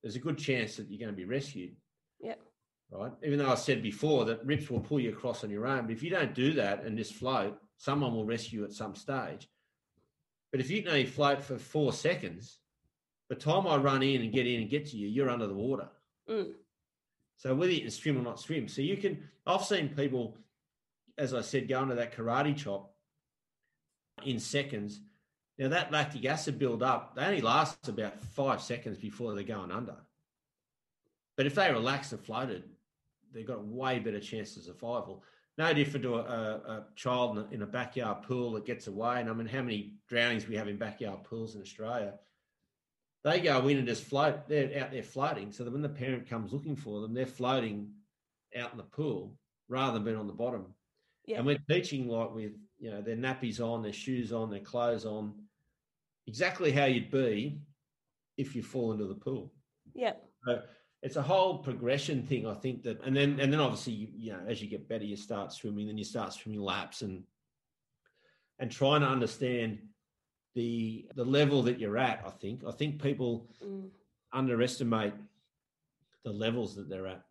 there's 0.03 0.17
a 0.17 0.19
good 0.19 0.37
chance 0.37 0.75
that 0.75 0.89
you're 0.89 0.99
going 0.99 1.15
to 1.15 1.15
be 1.15 1.23
rescued. 1.23 1.77
Yeah. 2.19 2.33
Right. 2.91 3.13
Even 3.25 3.39
though 3.39 3.49
I 3.49 3.55
said 3.55 3.81
before 3.81 4.25
that 4.25 4.45
rips 4.45 4.69
will 4.69 4.81
pull 4.81 4.99
you 4.99 5.11
across 5.11 5.45
on 5.45 5.49
your 5.49 5.65
own, 5.65 5.83
but 5.83 5.93
if 5.93 6.03
you 6.03 6.09
don't 6.09 6.35
do 6.35 6.51
that 6.55 6.83
and 6.83 6.97
just 6.97 7.13
float, 7.13 7.57
someone 7.77 8.13
will 8.13 8.25
rescue 8.25 8.59
you 8.59 8.65
at 8.65 8.73
some 8.73 8.93
stage. 8.93 9.47
But 10.51 10.59
if 10.59 10.69
you 10.69 10.81
can 10.81 10.89
only 10.89 11.05
float 11.05 11.41
for 11.41 11.57
four 11.57 11.93
seconds, 11.93 12.59
the 13.29 13.35
time 13.35 13.65
I 13.65 13.77
run 13.77 14.03
in 14.03 14.21
and 14.23 14.33
get 14.33 14.45
in 14.45 14.59
and 14.59 14.69
get 14.69 14.87
to 14.87 14.97
you, 14.97 15.07
you're 15.07 15.29
under 15.29 15.47
the 15.47 15.53
water. 15.53 15.87
Mm. 16.29 16.51
So 17.37 17.55
whether 17.55 17.71
you 17.71 17.81
can 17.81 17.91
swim 17.91 18.17
or 18.17 18.23
not 18.23 18.41
swim, 18.41 18.67
so 18.67 18.81
you 18.81 18.97
can. 18.97 19.23
I've 19.45 19.63
seen 19.63 19.87
people, 19.89 20.35
as 21.17 21.33
I 21.33 21.41
said, 21.41 21.67
going 21.67 21.83
into 21.83 21.95
that 21.95 22.15
karate 22.15 22.55
chop 22.55 22.93
in 24.23 24.39
seconds 24.39 24.99
now 25.57 25.69
that 25.69 25.91
lactic 25.91 26.25
acid 26.25 26.59
build 26.59 26.83
up, 26.83 27.15
they 27.15 27.23
only 27.23 27.41
last 27.41 27.87
about 27.87 28.19
five 28.19 28.61
seconds 28.61 28.97
before 28.97 29.33
they're 29.33 29.43
going 29.43 29.71
under. 29.71 29.95
But 31.35 31.47
if 31.47 31.55
they 31.55 31.71
relax 31.71 32.11
and 32.11 32.21
floated, 32.21 32.63
they've 33.33 33.45
got 33.45 33.59
a 33.59 33.63
way 33.63 33.99
better 33.99 34.19
chance 34.19 34.55
of 34.57 34.63
survival. 34.63 35.23
no 35.57 35.73
different 35.73 36.03
to 36.03 36.15
a, 36.15 36.19
a 36.19 36.85
child 36.95 37.37
in 37.37 37.43
a, 37.43 37.47
in 37.55 37.61
a, 37.63 37.67
backyard 37.67 38.23
pool 38.23 38.51
that 38.51 38.65
gets 38.65 38.87
away. 38.87 39.19
And 39.19 39.29
I 39.29 39.33
mean, 39.33 39.47
how 39.47 39.61
many 39.61 39.95
drownings 40.07 40.47
we 40.47 40.55
have 40.55 40.67
in 40.67 40.77
backyard 40.77 41.23
pools 41.23 41.55
in 41.55 41.61
Australia? 41.61 42.13
They 43.23 43.39
go 43.39 43.67
in 43.67 43.77
and 43.77 43.87
just 43.87 44.03
float. 44.03 44.47
They're 44.47 44.79
out 44.79 44.91
there 44.91 45.03
floating. 45.03 45.51
So 45.51 45.63
that 45.63 45.73
when 45.73 45.81
the 45.81 45.89
parent 45.89 46.29
comes 46.29 46.53
looking 46.53 46.75
for 46.75 47.01
them, 47.01 47.13
they're 47.15 47.25
floating 47.25 47.89
out 48.57 48.71
in 48.71 48.77
the 48.77 48.83
pool 48.83 49.37
rather 49.69 49.93
than 49.93 50.03
being 50.03 50.17
on 50.17 50.27
the 50.27 50.33
bottom. 50.33 50.67
Yeah. 51.27 51.37
And 51.37 51.45
we're 51.45 51.59
teaching 51.69 52.07
like 52.07 52.33
with 52.33 52.53
you 52.79 52.89
know 52.89 53.01
their 53.01 53.17
nappies 53.17 53.59
on, 53.59 53.83
their 53.83 53.93
shoes 53.93 54.31
on, 54.31 54.49
their 54.49 54.61
clothes 54.61 55.05
on, 55.05 55.33
exactly 56.25 56.71
how 56.71 56.85
you'd 56.85 57.11
be 57.11 57.59
if 58.37 58.55
you 58.55 58.63
fall 58.63 58.93
into 58.93 59.05
the 59.05 59.15
pool. 59.15 59.51
Yeah. 59.93 60.13
So 60.45 60.61
it's 61.03 61.17
a 61.17 61.21
whole 61.21 61.59
progression 61.59 62.23
thing, 62.23 62.47
I 62.47 62.53
think 62.53 62.83
that, 62.83 63.03
and 63.03 63.15
then 63.15 63.39
and 63.39 63.51
then 63.51 63.59
obviously 63.59 63.93
you, 63.93 64.07
you 64.15 64.31
know 64.31 64.41
as 64.47 64.61
you 64.61 64.69
get 64.69 64.87
better, 64.87 65.03
you 65.03 65.17
start 65.17 65.53
swimming, 65.53 65.87
then 65.87 65.97
you 65.97 66.05
start 66.05 66.33
swimming 66.33 66.61
laps 66.61 67.01
and 67.01 67.23
and 68.59 68.71
trying 68.71 69.01
to 69.01 69.07
understand 69.07 69.79
the 70.55 71.07
the 71.15 71.25
level 71.25 71.61
that 71.63 71.79
you're 71.79 71.97
at. 71.97 72.23
I 72.25 72.29
think 72.29 72.61
I 72.67 72.71
think 72.71 73.01
people 73.01 73.49
mm. 73.63 73.89
underestimate 74.33 75.13
the 76.23 76.31
levels 76.31 76.75
that 76.75 76.89
they're 76.89 77.07
at. 77.07 77.23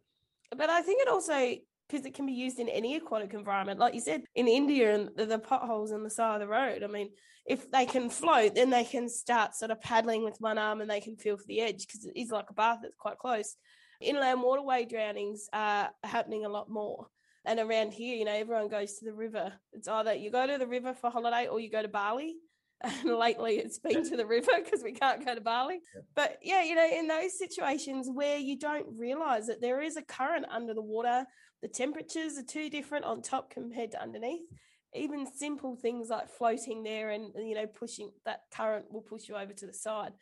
But 0.57 0.71
I 0.71 0.83
think 0.83 1.03
it 1.03 1.09
also 1.09 1.57
because 1.89 2.05
it 2.05 2.15
can 2.15 2.27
be 2.27 2.33
used 2.33 2.59
in 2.59 2.69
any 2.69 2.97
aquatic 2.97 3.35
environment. 3.35 3.79
Like 3.79 3.95
you 3.95 4.01
said, 4.01 4.25
in 4.35 4.49
India 4.49 4.95
and 4.95 5.11
the, 5.17 5.27
the, 5.27 5.39
potholes 5.39 5.93
on 5.93 6.03
the 6.03 6.11
side 6.11 6.35
of 6.35 6.41
the 6.41 6.49
road. 6.49 6.83
I 6.83 6.89
mean, 6.89 7.11
if 7.47 7.71
they 7.71 7.87
can 7.87 8.11
float, 8.11 8.55
then 8.55 8.71
they 8.71 8.85
can 8.85 9.09
start 9.09 9.55
sort 9.55 9.71
of 9.71 9.81
paddling 9.81 10.25
with 10.25 10.41
one 10.41 10.59
arm 10.59 10.81
and 10.81 10.91
they 10.91 11.01
can 11.01 11.17
feel 11.17 11.37
for 11.37 11.47
the 11.47 11.61
edge 11.61 11.87
because 11.87 12.05
it 12.05 12.13
is 12.17 12.31
like 12.31 12.51
a 12.51 12.55
bath 12.55 12.81
that's 12.83 12.97
quite 12.97 13.19
close. 13.19 13.57
Inland 14.01 14.43
waterway 14.43 14.85
drownings 14.85 15.49
are 15.53 15.91
happening 16.03 16.45
a 16.45 16.49
lot 16.49 16.69
more. 16.69 17.07
And 17.45 17.61
around 17.61 17.93
here, 17.93 18.17
you 18.17 18.25
know, 18.25 18.35
everyone 18.35 18.69
goes 18.69 18.99
to 18.99 19.05
the 19.05 19.13
river. 19.13 19.53
It's 19.73 19.87
either 19.87 20.15
you 20.15 20.31
go 20.31 20.47
to 20.47 20.59
the 20.59 20.67
river 20.67 20.95
for 20.95 21.11
holiday 21.11 21.47
or 21.47 21.61
you 21.61 21.71
go 21.71 21.83
to 21.83 21.89
Bali. 21.89 22.37
And 22.85 23.17
lately 23.17 23.57
it's 23.57 23.79
been 23.79 24.07
to 24.11 24.19
the 24.19 24.27
river 24.27 24.53
because 24.63 24.83
we 24.83 24.93
can't 24.93 25.25
go 25.25 25.35
to 25.35 25.41
Bali. 25.41 25.81
But 26.15 26.39
yeah, 26.43 26.63
you 26.63 26.75
know, 26.75 26.87
in 26.87 27.09
those 27.09 27.39
situations 27.39 28.07
where 28.13 28.37
you 28.37 28.59
don't 28.59 28.99
realize 28.99 29.47
that 29.47 29.63
there 29.63 29.81
is 29.81 29.97
a 29.97 30.03
current 30.03 30.45
under 30.51 30.75
the 30.75 30.83
water, 30.83 31.25
the 31.67 31.73
temperatures 31.73 32.39
are 32.39 32.45
too 32.45 32.71
different 32.71 33.05
on 33.05 33.21
top 33.21 33.51
compared 33.51 33.91
to 33.91 34.01
underneath. 34.01 34.47
Even 34.95 35.27
simple 35.27 35.75
things 35.75 36.09
like 36.11 36.31
floating 36.31 36.85
there 36.85 37.11
and 37.11 37.33
you 37.37 37.57
know 37.57 37.67
pushing 37.67 38.13
that 38.25 38.43
current 38.55 38.87
will 38.89 39.01
push 39.01 39.29
you 39.29 39.35
over 39.35 39.53
to 39.53 39.67
the 39.67 39.75
side. 39.75 40.13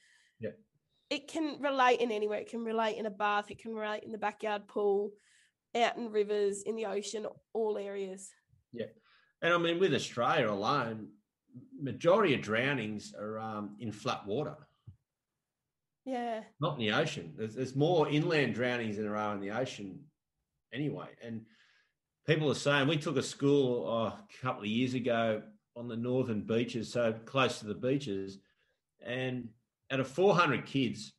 Yeah. 0.41 0.53
It 1.11 1.29
can 1.29 1.61
relate 1.61 2.01
in 2.01 2.11
anywhere. 2.11 2.39
It 2.39 2.49
can 2.49 2.65
relate 2.65 2.97
in 2.97 3.05
a 3.05 3.11
bath. 3.11 3.51
It 3.51 3.59
can 3.59 3.75
relate 3.75 4.05
in 4.05 4.11
the 4.11 4.17
backyard 4.17 4.67
pool, 4.69 5.11
out 5.77 5.99
in 5.99 6.11
rivers, 6.11 6.63
in 6.63 6.77
the 6.77 6.87
ocean, 6.87 7.27
all 7.53 7.77
areas. 7.77 8.31
Yeah, 8.73 8.87
and 9.43 9.53
I 9.53 9.59
mean 9.59 9.79
with 9.79 9.93
Australia 9.93 10.51
alone, 10.51 11.09
majority 11.79 12.35
of 12.35 12.41
drownings 12.41 13.13
are 13.21 13.39
um, 13.39 13.77
in 13.81 13.93
flat 13.93 14.27
water. 14.27 14.57
Yeah. 16.07 16.41
Not 16.59 16.79
in 16.79 16.87
the 16.87 16.93
ocean. 16.93 17.35
There's, 17.37 17.55
there's 17.55 17.77
more 17.77 18.09
inland 18.09 18.55
drownings 18.55 18.97
than 18.97 19.05
there 19.05 19.17
are 19.17 19.35
in 19.35 19.43
the 19.43 19.51
ocean 19.51 20.01
anyway. 20.75 21.09
And 21.23 21.43
people 22.27 22.51
are 22.51 22.55
saying 22.55 22.89
we 22.89 22.97
took 22.97 23.17
a 23.17 23.23
school 23.23 23.87
oh, 23.89 24.07
a 24.07 24.25
couple 24.43 24.63
of 24.63 24.69
years 24.69 24.95
ago 24.95 25.43
on 25.77 25.89
the 25.89 25.97
northern 25.97 26.41
beaches, 26.41 26.93
so 26.93 27.15
close 27.25 27.59
to 27.59 27.67
the 27.67 27.75
beaches, 27.75 28.39
and 29.05 29.49
out 29.91 30.01
of 30.01 30.09
400 30.09 30.67
kids, 30.67 31.13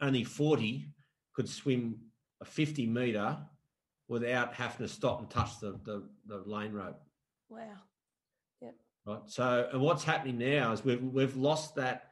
only 0.00 0.24
40 0.24 0.86
could 1.34 1.48
swim 1.48 1.96
a 2.40 2.44
50 2.44 2.86
metre 2.86 3.38
without 4.08 4.54
having 4.54 4.86
to 4.86 4.92
stop 4.92 5.20
and 5.20 5.30
touch 5.30 5.60
the, 5.60 5.78
the, 5.84 6.08
the 6.26 6.42
lane 6.46 6.72
rope. 6.72 7.00
Wow. 7.48 7.60
Yep. 8.60 8.74
Right. 9.06 9.20
So, 9.26 9.68
and 9.72 9.80
what's 9.80 10.04
happening 10.04 10.38
now 10.38 10.72
is 10.72 10.84
we've 10.84 11.02
we've 11.02 11.36
lost 11.36 11.74
that 11.76 12.08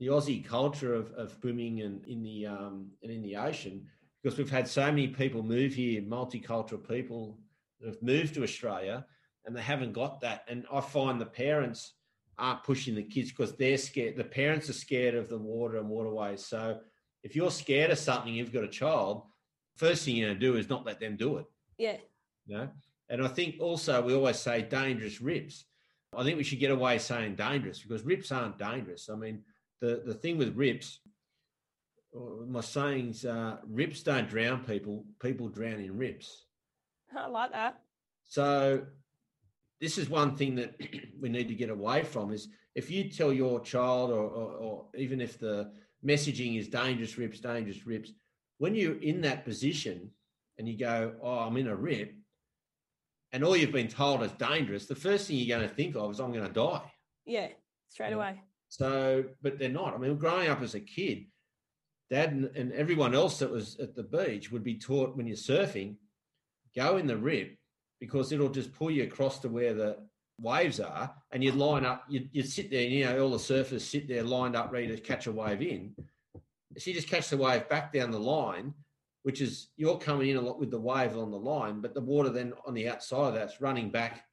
the 0.00 0.08
Aussie 0.08 0.44
culture 0.44 0.94
of, 0.94 1.12
of 1.12 1.34
swimming 1.40 1.80
and 1.80 2.04
in 2.06 2.22
the 2.22 2.46
um, 2.46 2.90
and 3.02 3.10
in 3.10 3.22
the 3.22 3.36
ocean 3.36 3.86
because 4.24 4.38
we've 4.38 4.50
had 4.50 4.66
so 4.66 4.86
many 4.86 5.06
people 5.06 5.42
move 5.42 5.74
here, 5.74 6.00
multicultural 6.00 6.88
people 6.88 7.38
that 7.78 7.88
have 7.88 8.02
moved 8.02 8.32
to 8.34 8.42
Australia 8.42 9.04
and 9.44 9.54
they 9.54 9.60
haven't 9.60 9.92
got 9.92 10.18
that. 10.22 10.44
And 10.48 10.64
I 10.72 10.80
find 10.80 11.20
the 11.20 11.26
parents 11.26 11.92
aren't 12.38 12.64
pushing 12.64 12.94
the 12.94 13.02
kids 13.02 13.30
because 13.30 13.54
they're 13.54 13.76
scared. 13.76 14.16
The 14.16 14.24
parents 14.24 14.70
are 14.70 14.74
scared 14.74 15.14
of 15.14 15.28
the 15.28 15.36
water 15.36 15.76
and 15.76 15.90
waterways. 15.90 16.44
So 16.44 16.80
if 17.22 17.36
you're 17.36 17.50
scared 17.50 17.90
of 17.90 17.98
something, 17.98 18.32
you've 18.32 18.52
got 18.52 18.64
a 18.64 18.68
child, 18.68 19.24
first 19.76 20.06
thing 20.06 20.16
you're 20.16 20.28
going 20.28 20.40
to 20.40 20.46
do 20.46 20.56
is 20.56 20.70
not 20.70 20.86
let 20.86 21.00
them 21.00 21.16
do 21.16 21.36
it. 21.36 21.44
Yeah. 21.76 21.96
You 22.46 22.56
know? 22.56 22.68
And 23.10 23.22
I 23.22 23.28
think 23.28 23.56
also 23.60 24.00
we 24.00 24.14
always 24.14 24.38
say 24.38 24.62
dangerous 24.62 25.20
rips. 25.20 25.66
I 26.16 26.24
think 26.24 26.38
we 26.38 26.44
should 26.44 26.60
get 26.60 26.70
away 26.70 26.96
saying 26.96 27.34
dangerous 27.34 27.82
because 27.82 28.04
rips 28.04 28.32
aren't 28.32 28.58
dangerous. 28.58 29.10
I 29.10 29.16
mean, 29.16 29.42
the, 29.82 30.02
the 30.06 30.14
thing 30.14 30.38
with 30.38 30.56
rips, 30.56 31.00
my 32.46 32.60
sayings 32.60 33.24
uh, 33.24 33.30
are 33.30 33.60
rips 33.68 34.02
don't 34.02 34.28
drown 34.28 34.60
people 34.64 35.04
people 35.20 35.48
drown 35.48 35.80
in 35.80 35.96
rips 35.96 36.44
i 37.16 37.26
like 37.26 37.52
that. 37.52 37.80
So 38.26 38.82
this 39.80 39.98
is 39.98 40.08
one 40.08 40.36
thing 40.36 40.54
that 40.56 40.74
we 41.20 41.28
need 41.28 41.48
to 41.48 41.54
get 41.54 41.70
away 41.70 42.02
from 42.02 42.32
is 42.32 42.48
if 42.74 42.90
you 42.90 43.08
tell 43.08 43.32
your 43.32 43.60
child 43.60 44.10
or, 44.10 44.24
or, 44.24 44.50
or 44.52 44.86
even 44.96 45.20
if 45.20 45.38
the 45.38 45.70
messaging 46.04 46.58
is 46.58 46.68
dangerous 46.68 47.18
rips 47.18 47.40
dangerous 47.40 47.86
rips 47.86 48.12
when 48.58 48.74
you're 48.74 49.00
in 49.00 49.20
that 49.20 49.44
position 49.44 50.10
and 50.58 50.68
you 50.68 50.76
go 50.78 51.14
oh 51.22 51.38
i'm 51.40 51.56
in 51.56 51.68
a 51.68 51.74
rip 51.74 52.14
and 53.32 53.42
all 53.42 53.56
you've 53.56 53.72
been 53.72 53.88
told 53.88 54.22
is 54.22 54.32
dangerous 54.32 54.86
the 54.86 54.94
first 54.94 55.26
thing 55.26 55.36
you're 55.36 55.56
going 55.58 55.68
to 55.68 55.74
think 55.74 55.96
of 55.96 56.10
is 56.10 56.20
i'm 56.20 56.32
going 56.32 56.46
to 56.46 56.52
die. 56.52 56.82
Yeah 57.26 57.48
straight 57.94 58.10
yeah. 58.10 58.16
away. 58.16 58.40
So 58.68 59.24
but 59.40 59.58
they're 59.58 59.68
not. 59.68 59.94
I 59.94 59.98
mean 59.98 60.16
growing 60.16 60.48
up 60.48 60.62
as 60.62 60.74
a 60.74 60.80
kid 60.80 61.26
dad 62.14 62.32
and, 62.32 62.44
and 62.56 62.72
everyone 62.72 63.14
else 63.14 63.38
that 63.38 63.50
was 63.50 63.76
at 63.80 63.94
the 63.94 64.02
beach 64.02 64.52
would 64.52 64.64
be 64.64 64.78
taught 64.78 65.16
when 65.16 65.26
you're 65.26 65.36
surfing, 65.36 65.96
go 66.76 66.96
in 66.96 67.06
the 67.06 67.16
rip 67.16 67.56
because 68.00 68.32
it'll 68.32 68.48
just 68.48 68.72
pull 68.72 68.90
you 68.90 69.04
across 69.04 69.38
to 69.40 69.48
where 69.48 69.74
the 69.74 69.96
waves 70.40 70.80
are 70.80 71.14
and 71.32 71.42
you'd 71.42 71.56
line 71.56 71.84
up, 71.84 72.04
you'd, 72.08 72.28
you'd 72.32 72.50
sit 72.50 72.70
there, 72.70 72.84
and, 72.84 72.92
you 72.92 73.04
know, 73.04 73.20
all 73.20 73.30
the 73.30 73.36
surfers 73.36 73.80
sit 73.80 74.08
there 74.08 74.22
lined 74.22 74.56
up 74.56 74.72
ready 74.72 74.88
to 74.88 74.96
catch 74.96 75.26
a 75.26 75.32
wave 75.32 75.62
in. 75.62 75.94
So 76.76 76.90
you 76.90 76.94
just 76.94 77.08
catch 77.08 77.28
the 77.28 77.36
wave 77.36 77.68
back 77.68 77.92
down 77.92 78.10
the 78.10 78.18
line, 78.18 78.74
which 79.22 79.40
is 79.40 79.68
you're 79.76 79.98
coming 79.98 80.28
in 80.28 80.36
a 80.36 80.40
lot 80.40 80.58
with 80.58 80.70
the 80.70 80.80
wave 80.80 81.16
on 81.16 81.30
the 81.30 81.38
line, 81.38 81.80
but 81.80 81.94
the 81.94 82.00
water 82.00 82.30
then 82.30 82.52
on 82.66 82.74
the 82.74 82.88
outside 82.88 83.28
of 83.28 83.34
that's 83.34 83.60
running 83.60 83.90
back 83.90 84.24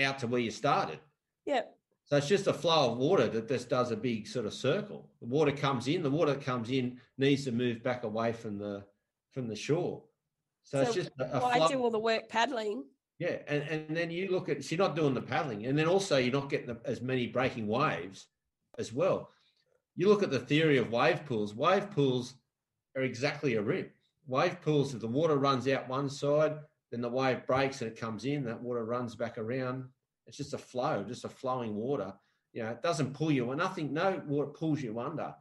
out 0.00 0.18
to 0.20 0.26
where 0.26 0.40
you 0.40 0.50
started. 0.50 1.00
Yep. 1.46 1.77
So 2.08 2.16
it's 2.16 2.28
just 2.28 2.46
a 2.46 2.54
flow 2.54 2.92
of 2.92 2.98
water 2.98 3.28
that 3.28 3.48
just 3.48 3.68
does 3.68 3.90
a 3.90 3.96
big 3.96 4.26
sort 4.26 4.46
of 4.46 4.54
circle. 4.54 5.10
The 5.20 5.26
water 5.26 5.52
comes 5.52 5.88
in, 5.88 6.02
the 6.02 6.10
water 6.10 6.32
that 6.32 6.44
comes 6.44 6.70
in 6.70 6.98
needs 7.18 7.44
to 7.44 7.52
move 7.52 7.82
back 7.82 8.04
away 8.04 8.32
from 8.32 8.58
the 8.58 8.84
from 9.32 9.46
the 9.46 9.56
shore. 9.56 10.02
So, 10.62 10.82
so 10.82 10.86
it's 10.86 10.94
just 10.94 11.10
a, 11.20 11.64
a 11.64 11.68
do 11.68 11.78
all 11.82 11.90
the 11.90 11.98
work 11.98 12.28
paddling. 12.28 12.84
Yeah, 13.18 13.38
and, 13.46 13.62
and 13.64 13.96
then 13.96 14.10
you 14.10 14.30
look 14.30 14.48
at 14.48 14.64
so 14.64 14.74
you're 14.74 14.86
not 14.86 14.96
doing 14.96 15.12
the 15.12 15.20
paddling, 15.20 15.66
and 15.66 15.78
then 15.78 15.86
also 15.86 16.16
you're 16.16 16.32
not 16.32 16.48
getting 16.48 16.74
as 16.86 17.02
many 17.02 17.26
breaking 17.26 17.66
waves 17.66 18.26
as 18.78 18.90
well. 18.90 19.28
You 19.94 20.08
look 20.08 20.22
at 20.22 20.30
the 20.30 20.38
theory 20.38 20.78
of 20.78 20.90
wave 20.90 21.26
pools. 21.26 21.54
Wave 21.54 21.90
pools 21.90 22.34
are 22.96 23.02
exactly 23.02 23.56
a 23.56 23.62
rip. 23.62 23.94
Wave 24.26 24.62
pools, 24.62 24.94
if 24.94 25.00
the 25.00 25.08
water 25.08 25.36
runs 25.36 25.68
out 25.68 25.88
one 25.88 26.08
side, 26.08 26.58
then 26.90 27.00
the 27.02 27.08
wave 27.08 27.46
breaks 27.46 27.82
and 27.82 27.90
it 27.90 28.00
comes 28.00 28.24
in. 28.24 28.44
That 28.44 28.62
water 28.62 28.84
runs 28.84 29.14
back 29.14 29.36
around 29.36 29.84
it's 30.28 30.36
just 30.36 30.54
a 30.54 30.58
flow, 30.58 31.04
just 31.08 31.24
a 31.24 31.28
flowing 31.28 31.74
water. 31.74 32.12
You 32.52 32.62
know, 32.62 32.70
it 32.70 32.82
doesn't 32.82 33.14
pull 33.14 33.32
you, 33.32 33.50
and 33.50 33.58
nothing, 33.58 33.92
no 33.92 34.22
water 34.26 34.50
pulls 34.50 34.82
you 34.82 35.00
under. 35.00 35.34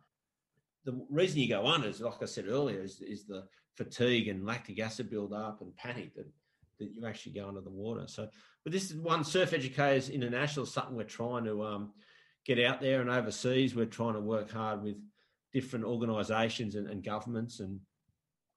The 0.85 0.99
reason 1.09 1.39
you 1.39 1.49
go 1.49 1.67
under 1.67 1.89
is, 1.89 1.99
like 1.99 2.21
I 2.21 2.25
said 2.25 2.47
earlier, 2.47 2.81
is, 2.81 3.01
is 3.01 3.25
the 3.25 3.43
fatigue 3.75 4.29
and 4.29 4.45
lactic 4.45 4.79
acid 4.79 5.09
build 5.09 5.33
up 5.33 5.61
and 5.61 5.75
panic 5.75 6.15
that, 6.15 6.25
that 6.79 6.91
you 6.93 7.05
actually 7.05 7.33
go 7.33 7.49
under 7.49 7.59
the 7.59 7.69
water. 7.69 8.05
So, 8.07 8.29
but 8.63 8.71
this 8.71 8.89
is 8.89 8.95
one 8.95 9.25
Surf 9.25 9.51
Educators 9.53 10.09
International, 10.09 10.65
something 10.65 10.95
we're 10.95 11.03
trying 11.03 11.43
to 11.43 11.63
um, 11.63 11.91
get 12.45 12.63
out 12.63 12.79
there 12.79 13.01
and 13.01 13.09
overseas. 13.09 13.75
We're 13.75 13.85
trying 13.85 14.13
to 14.13 14.21
work 14.21 14.49
hard 14.49 14.81
with 14.83 14.95
different 15.51 15.83
organisations 15.83 16.75
and, 16.75 16.87
and, 16.87 17.03
governments, 17.03 17.59
and 17.59 17.79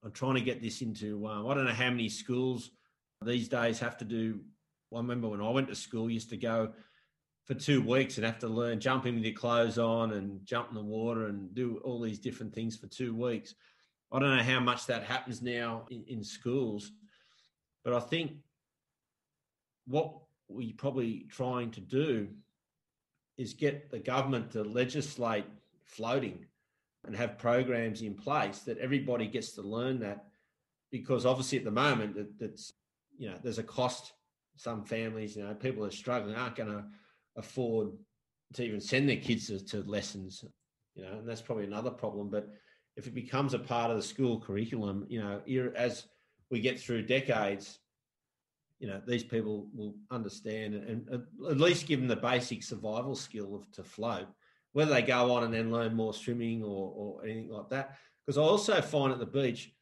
I'm 0.04 0.12
trying 0.12 0.34
to 0.34 0.40
get 0.40 0.62
this 0.62 0.80
into. 0.80 1.26
Um, 1.26 1.48
I 1.48 1.54
don't 1.54 1.64
know 1.64 1.72
how 1.72 1.90
many 1.90 2.08
schools 2.08 2.70
these 3.24 3.48
days 3.48 3.80
have 3.80 3.98
to 3.98 4.04
do 4.04 4.40
I 4.92 4.98
remember 4.98 5.28
when 5.28 5.40
I 5.40 5.50
went 5.50 5.68
to 5.68 5.74
school, 5.74 6.10
used 6.10 6.30
to 6.30 6.36
go 6.36 6.72
for 7.44 7.54
two 7.54 7.82
weeks 7.82 8.16
and 8.16 8.24
have 8.24 8.38
to 8.40 8.48
learn 8.48 8.80
jumping 8.80 9.14
with 9.14 9.24
your 9.24 9.34
clothes 9.34 9.78
on 9.78 10.12
and 10.12 10.44
jump 10.44 10.68
in 10.68 10.74
the 10.74 10.82
water 10.82 11.26
and 11.26 11.54
do 11.54 11.80
all 11.84 12.00
these 12.00 12.18
different 12.18 12.54
things 12.54 12.76
for 12.76 12.86
two 12.86 13.14
weeks. 13.14 13.54
I 14.12 14.18
don't 14.18 14.36
know 14.36 14.42
how 14.42 14.60
much 14.60 14.86
that 14.86 15.04
happens 15.04 15.40
now 15.40 15.86
in, 15.90 16.04
in 16.08 16.24
schools, 16.24 16.92
but 17.84 17.92
I 17.92 18.00
think 18.00 18.32
what 19.86 20.12
we're 20.48 20.74
probably 20.76 21.26
trying 21.30 21.70
to 21.72 21.80
do 21.80 22.28
is 23.36 23.54
get 23.54 23.90
the 23.90 23.98
government 23.98 24.50
to 24.52 24.62
legislate 24.62 25.46
floating 25.84 26.44
and 27.06 27.16
have 27.16 27.38
programs 27.38 28.02
in 28.02 28.14
place 28.14 28.60
that 28.60 28.78
everybody 28.78 29.26
gets 29.26 29.52
to 29.52 29.62
learn 29.62 30.00
that 30.00 30.26
because 30.90 31.24
obviously 31.24 31.58
at 31.58 31.64
the 31.64 31.70
moment 31.70 32.14
that, 32.14 32.38
that's 32.38 32.72
you 33.16 33.28
know, 33.28 33.36
there's 33.42 33.58
a 33.58 33.62
cost. 33.62 34.12
Some 34.60 34.84
families, 34.84 35.36
you 35.36 35.42
know, 35.42 35.54
people 35.54 35.86
are 35.86 35.90
struggling 35.90 36.34
aren't 36.34 36.56
going 36.56 36.68
to 36.68 36.84
afford 37.34 37.92
to 38.52 38.62
even 38.62 38.78
send 38.78 39.08
their 39.08 39.16
kids 39.16 39.46
to, 39.46 39.64
to 39.64 39.88
lessons, 39.88 40.44
you 40.94 41.02
know, 41.02 41.12
and 41.12 41.26
that's 41.26 41.40
probably 41.40 41.64
another 41.64 41.90
problem. 41.90 42.28
But 42.28 42.50
if 42.94 43.06
it 43.06 43.14
becomes 43.14 43.54
a 43.54 43.58
part 43.58 43.90
of 43.90 43.96
the 43.96 44.02
school 44.02 44.38
curriculum, 44.38 45.06
you 45.08 45.22
know, 45.22 45.40
as 45.74 46.04
we 46.50 46.60
get 46.60 46.78
through 46.78 47.06
decades, 47.06 47.78
you 48.80 48.86
know, 48.86 49.00
these 49.06 49.24
people 49.24 49.68
will 49.74 49.94
understand 50.10 50.74
and, 50.74 51.08
at 51.48 51.56
least 51.56 51.86
give 51.86 52.00
them 52.00 52.08
the 52.08 52.16
basic 52.16 52.62
survival 52.62 53.16
skill 53.16 53.54
of 53.54 53.72
to 53.72 53.82
float. 53.82 54.26
Whether 54.72 54.92
they 54.92 55.02
go 55.02 55.32
on 55.32 55.44
and 55.44 55.54
then 55.54 55.72
learn 55.72 55.94
more 55.94 56.12
swimming 56.12 56.62
or, 56.62 56.92
or 56.94 57.24
anything 57.24 57.48
like 57.48 57.70
that. 57.70 57.96
Because 58.26 58.36
I 58.36 58.42
also 58.42 58.82
find 58.82 59.10
at 59.10 59.18
the 59.20 59.26
beach, 59.26 59.72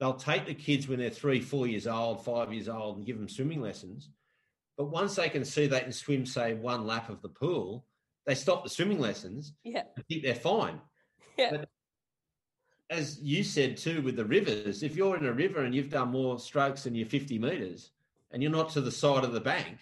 they'll 0.00 0.14
take 0.14 0.46
the 0.46 0.54
kids 0.54 0.88
when 0.88 0.98
they're 0.98 1.10
three, 1.10 1.40
four 1.40 1.66
years 1.66 1.86
old, 1.86 2.24
five 2.24 2.52
years 2.52 2.68
old, 2.68 2.96
and 2.96 3.06
give 3.06 3.18
them 3.18 3.28
swimming 3.28 3.60
lessons. 3.60 4.10
But 4.76 4.86
once 4.86 5.14
they 5.14 5.28
can 5.28 5.44
see 5.44 5.66
they 5.66 5.80
can 5.80 5.92
swim, 5.92 6.26
say, 6.26 6.54
one 6.54 6.86
lap 6.86 7.08
of 7.08 7.22
the 7.22 7.28
pool, 7.28 7.86
they 8.26 8.34
stop 8.34 8.64
the 8.64 8.70
swimming 8.70 9.00
lessons. 9.00 9.52
Yeah. 9.64 9.84
I 9.96 10.02
think 10.02 10.22
they're 10.22 10.34
fine. 10.34 10.80
Yeah. 11.38 11.50
But 11.52 11.68
as 12.90 13.20
you 13.20 13.42
said 13.42 13.76
too 13.76 14.02
with 14.02 14.16
the 14.16 14.24
rivers, 14.24 14.82
if 14.82 14.96
you're 14.96 15.16
in 15.16 15.26
a 15.26 15.32
river 15.32 15.64
and 15.64 15.74
you've 15.74 15.90
done 15.90 16.10
more 16.10 16.38
strokes 16.38 16.84
than 16.84 16.94
your 16.94 17.06
50 17.06 17.38
meters 17.38 17.90
and 18.30 18.42
you're 18.42 18.52
not 18.52 18.70
to 18.70 18.80
the 18.80 18.90
side 18.90 19.24
of 19.24 19.32
the 19.32 19.40
bank, 19.40 19.78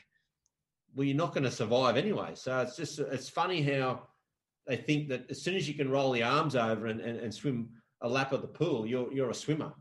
well, 0.94 1.04
you're 1.04 1.16
not 1.16 1.32
going 1.32 1.44
to 1.44 1.50
survive 1.50 1.96
anyway. 1.96 2.32
So 2.34 2.60
it's 2.60 2.76
just, 2.76 2.98
it's 2.98 3.28
funny 3.28 3.62
how 3.62 4.02
they 4.66 4.76
think 4.76 5.08
that 5.08 5.30
as 5.30 5.42
soon 5.42 5.56
as 5.56 5.66
you 5.66 5.74
can 5.74 5.90
roll 5.90 6.12
the 6.12 6.22
arms 6.22 6.54
over 6.54 6.86
and, 6.86 7.00
and, 7.00 7.18
and 7.18 7.32
swim 7.34 7.70
a 8.02 8.08
lap 8.08 8.32
of 8.32 8.42
the 8.42 8.48
pool, 8.48 8.86
you're, 8.86 9.12
you're 9.12 9.30
a 9.30 9.34
swimmer. 9.34 9.72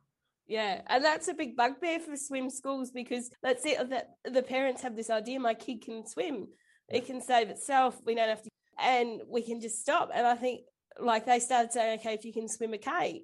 Yeah, 0.52 0.82
and 0.88 1.02
that's 1.02 1.30
a 1.30 1.34
big 1.34 1.56
bugbear 1.56 2.02
for 2.02 2.18
swim 2.18 2.50
schools 2.50 2.92
because 2.92 3.32
that's 3.42 3.66
it. 3.66 3.90
That 3.90 4.16
the 4.26 4.44
parents 4.44 4.82
have 4.82 4.98
this 4.98 5.10
idea: 5.10 5.40
my 5.40 5.54
kid 5.54 5.82
can 5.82 6.06
swim, 6.06 6.50
it 6.90 7.06
can 7.06 7.22
save 7.22 7.48
itself. 7.50 7.98
We 8.06 8.16
don't 8.16 8.28
have 8.28 8.42
to, 8.42 8.50
and 8.78 9.22
we 9.30 9.44
can 9.44 9.62
just 9.62 9.80
stop. 9.80 10.12
And 10.14 10.28
I 10.28 10.36
think 10.36 10.64
like 11.00 11.26
they 11.26 11.40
started 11.40 11.72
saying, 11.72 12.00
okay, 12.00 12.16
if 12.16 12.26
you 12.26 12.34
can 12.34 12.50
swim 12.50 12.74
a 12.74 12.78
K, 12.78 13.24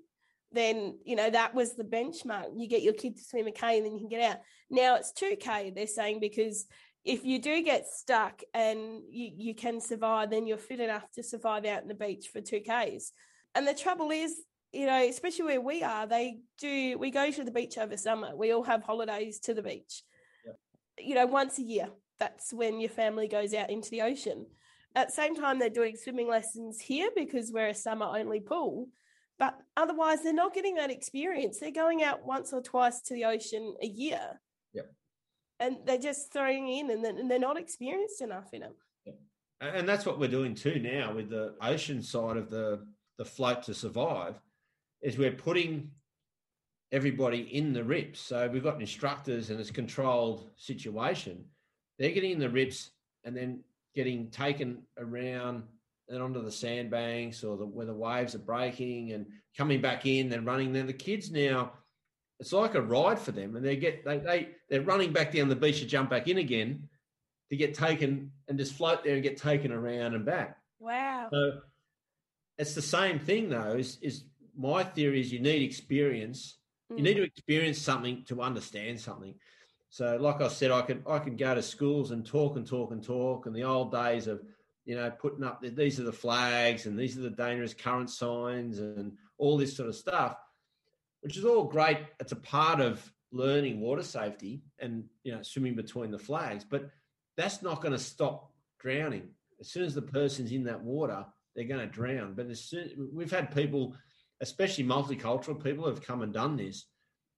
then 0.54 1.00
you 1.04 1.18
know 1.18 1.30
that 1.30 1.54
was 1.54 1.76
the 1.76 1.84
benchmark. 1.84 2.46
You 2.56 2.66
get 2.66 2.82
your 2.82 2.94
kid 2.94 3.18
to 3.18 3.24
swim 3.26 3.48
a 3.48 3.52
K, 3.52 3.76
and 3.76 3.86
then 3.86 3.96
you 3.96 4.00
can 4.00 4.08
get 4.08 4.32
out. 4.32 4.38
Now 4.70 4.96
it's 4.96 5.12
two 5.12 5.36
K. 5.38 5.74
They're 5.76 5.86
saying 5.86 6.22
because 6.22 6.66
if 7.04 7.26
you 7.26 7.40
do 7.40 7.62
get 7.62 7.88
stuck 7.88 8.42
and 8.54 9.02
you, 9.10 9.32
you 9.36 9.54
can 9.54 9.82
survive, 9.82 10.30
then 10.30 10.48
you're 10.48 10.58
fit 10.58 10.80
enough 10.80 11.12
to 11.16 11.24
survive 11.24 11.66
out 11.66 11.82
in 11.82 11.90
the 11.90 11.94
beach 11.94 12.30
for 12.32 12.40
two 12.40 12.62
Ks. 12.62 13.12
And 13.54 13.68
the 13.68 13.74
trouble 13.74 14.12
is, 14.12 14.34
you 14.74 14.86
know, 14.86 15.02
especially 15.08 15.46
where 15.46 15.62
we 15.62 15.84
are, 15.84 16.08
they 16.08 16.40
do, 16.60 16.98
we 16.98 17.12
go 17.12 17.32
to 17.32 17.44
the 17.44 17.52
beach 17.52 17.78
over 17.78 17.98
summer. 17.98 18.36
We 18.36 18.52
all 18.52 18.64
have 18.64 18.84
holidays 18.84 19.40
to 19.42 19.54
the 19.54 19.62
beach. 19.62 20.04
You 21.00 21.16
know, 21.16 21.26
once 21.26 21.60
a 21.60 21.64
year, 21.64 21.90
that's 22.20 22.52
when 22.52 22.80
your 22.80 22.90
family 22.90 23.28
goes 23.28 23.54
out 23.54 23.70
into 23.70 23.90
the 23.92 24.02
ocean. 24.02 24.48
At 24.96 25.10
the 25.10 25.14
same 25.14 25.36
time, 25.36 25.60
they're 25.60 25.70
doing 25.70 25.96
swimming 25.96 26.28
lessons 26.28 26.82
here 26.82 27.10
because 27.16 27.52
we're 27.52 27.68
a 27.68 27.76
summer 27.76 28.08
only 28.08 28.40
pool. 28.40 28.88
But 29.38 29.56
otherwise, 29.76 30.24
they're 30.24 30.34
not 30.34 30.56
getting 30.56 30.76
that 30.76 30.90
experience. 30.90 31.60
They're 31.60 31.72
going 31.72 32.02
out 32.02 32.26
once 32.26 32.52
or 32.52 32.62
twice 32.62 33.02
to 33.02 33.14
the 33.14 33.26
ocean 33.26 33.76
a 33.82 33.86
year. 33.86 34.42
Yep. 34.74 34.92
And 35.60 35.78
they're 35.86 36.00
just 36.00 36.34
throwing 36.34 36.68
in 36.68 36.90
and 36.90 37.30
they're 37.30 37.38
not 37.38 37.60
experienced 37.60 38.22
enough 38.22 38.52
in 38.54 38.64
it. 38.64 38.76
And 39.62 39.88
that's 39.88 40.06
what 40.06 40.20
we're 40.20 40.28
doing 40.28 40.56
too 40.56 40.80
now 40.80 41.14
with 41.14 41.30
the 41.30 41.56
ocean 41.62 42.02
side 42.02 42.38
of 42.38 42.50
the, 42.50 42.86
the 43.18 43.26
float 43.26 43.64
to 43.64 43.74
survive 43.74 44.36
is 45.02 45.18
we're 45.18 45.32
putting 45.32 45.92
everybody 46.92 47.42
in 47.42 47.74
the 47.74 47.84
rips. 47.84 48.20
So 48.20 48.48
we've 48.48 48.64
got 48.64 48.80
instructors 48.80 49.50
and 49.50 49.60
it's 49.60 49.72
controlled 49.72 50.50
situation. 50.56 51.46
They're 52.00 52.12
getting 52.12 52.32
in 52.32 52.40
the 52.40 52.50
rips 52.50 52.92
and 53.24 53.36
then 53.36 53.62
getting 53.96 54.30
taken 54.30 54.84
around 54.98 55.64
and 56.10 56.22
onto 56.22 56.42
the 56.42 56.52
sandbanks 56.52 57.44
or 57.44 57.58
the, 57.58 57.66
where 57.66 57.86
the 57.86 57.94
waves 57.94 58.36
are 58.36 58.40
breaking 58.40 59.12
and 59.12 59.26
coming 59.58 59.82
back 59.82 60.06
in 60.06 60.32
and 60.32 60.46
running. 60.46 60.72
Then 60.72 60.88
the 60.88 60.94
kids 60.94 61.32
now, 61.32 61.74
it's 62.40 62.54
like 62.54 62.76
a 62.76 62.82
ride 62.82 63.20
for 63.20 63.32
them, 63.32 63.56
and 63.56 63.66
they 63.66 63.76
get 63.76 64.06
they 64.06 64.20
they 64.20 64.50
they're 64.70 64.84
running 64.84 65.12
back 65.12 65.34
down 65.34 65.50
the 65.50 65.56
beach 65.56 65.80
to 65.80 65.88
jump 65.88 66.12
back 66.12 66.28
in 66.28 66.38
again 66.38 66.88
to 67.50 67.58
get 67.58 67.74
taken 67.74 68.32
and 68.48 68.60
just 68.60 68.74
float 68.74 69.04
there 69.04 69.16
and 69.16 69.24
get 69.24 69.38
taken 69.38 69.72
around 69.72 70.14
and 70.14 70.24
back. 70.24 70.58
Wow. 70.80 71.30
So 71.32 71.62
it's 72.60 72.76
the 72.76 72.82
same 72.82 73.18
thing 73.20 73.50
though. 73.50 73.74
Is 73.74 73.98
is 74.02 74.24
my 74.58 74.84
theory 74.84 75.22
is 75.22 75.32
you 75.32 75.40
need 75.40 75.62
experience. 75.62 76.58
Mm. 76.92 76.98
You 76.98 77.04
need 77.04 77.14
to 77.16 77.24
experience 77.24 77.80
something 77.80 78.24
to 78.26 78.42
understand 78.42 79.00
something. 79.00 79.36
So, 79.90 80.18
like 80.20 80.42
I 80.42 80.48
said, 80.48 80.72
I 80.72 80.82
could 80.82 81.04
I 81.08 81.20
could 81.20 81.38
go 81.38 81.56
to 81.56 81.62
schools 81.62 82.12
and 82.12 82.26
talk 82.26 82.58
and 82.58 82.68
talk 82.68 82.92
and 82.92 83.04
talk, 83.04 83.46
and 83.46 83.56
the 83.56 83.64
old 83.64 83.92
days 83.92 84.28
of 84.28 84.42
you 84.86 84.96
know 84.96 85.10
putting 85.12 85.44
up 85.44 85.62
the, 85.62 85.70
these 85.70 86.00
are 86.00 86.04
the 86.04 86.12
flags 86.12 86.86
and 86.86 86.98
these 86.98 87.18
are 87.18 87.22
the 87.22 87.30
dangerous 87.30 87.74
current 87.74 88.10
signs 88.10 88.80
and 88.80 89.14
all 89.38 89.58
this 89.58 89.76
sort 89.76 89.90
of 89.90 89.96
stuff, 89.96 90.36
which 91.22 91.38
is 91.38 91.46
all 91.46 91.64
great. 91.64 92.00
It's 92.20 92.34
a 92.34 92.38
part 92.38 92.82
of 92.82 93.12
learning 93.32 93.80
water 93.82 94.04
safety 94.04 94.62
and 94.80 95.06
you 95.24 95.34
know 95.34 95.42
swimming 95.42 95.76
between 95.76 96.12
the 96.12 96.20
flags, 96.20 96.66
but 96.70 96.90
that's 97.38 97.62
not 97.62 97.82
going 97.82 97.94
to 97.94 98.00
stop 98.00 98.52
drowning. 98.80 99.30
As 99.60 99.70
soon 99.70 99.84
as 99.84 99.96
the 99.96 100.02
person's 100.02 100.52
in 100.52 100.64
that 100.66 100.82
water, 100.82 101.26
they're 101.56 101.66
going 101.66 101.80
to 101.80 101.88
drown. 101.88 102.34
But 102.36 102.48
as 102.48 102.62
soon 102.62 103.10
we've 103.14 103.32
had 103.32 103.56
people, 103.56 103.96
especially 104.42 104.84
multicultural 104.84 105.62
people, 105.64 105.84
who 105.84 105.90
have 105.90 106.06
come 106.06 106.22
and 106.22 106.34
done 106.34 106.56
this, 106.56 106.86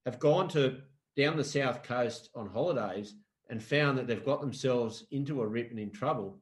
have 0.05 0.19
gone 0.19 0.47
to 0.49 0.77
down 1.15 1.37
the 1.37 1.43
south 1.43 1.83
coast 1.83 2.29
on 2.35 2.47
holidays 2.47 3.13
and 3.49 3.63
found 3.63 3.97
that 3.97 4.07
they've 4.07 4.25
got 4.25 4.41
themselves 4.41 5.05
into 5.11 5.41
a 5.41 5.47
rip 5.47 5.71
and 5.71 5.79
in 5.79 5.91
trouble. 5.91 6.39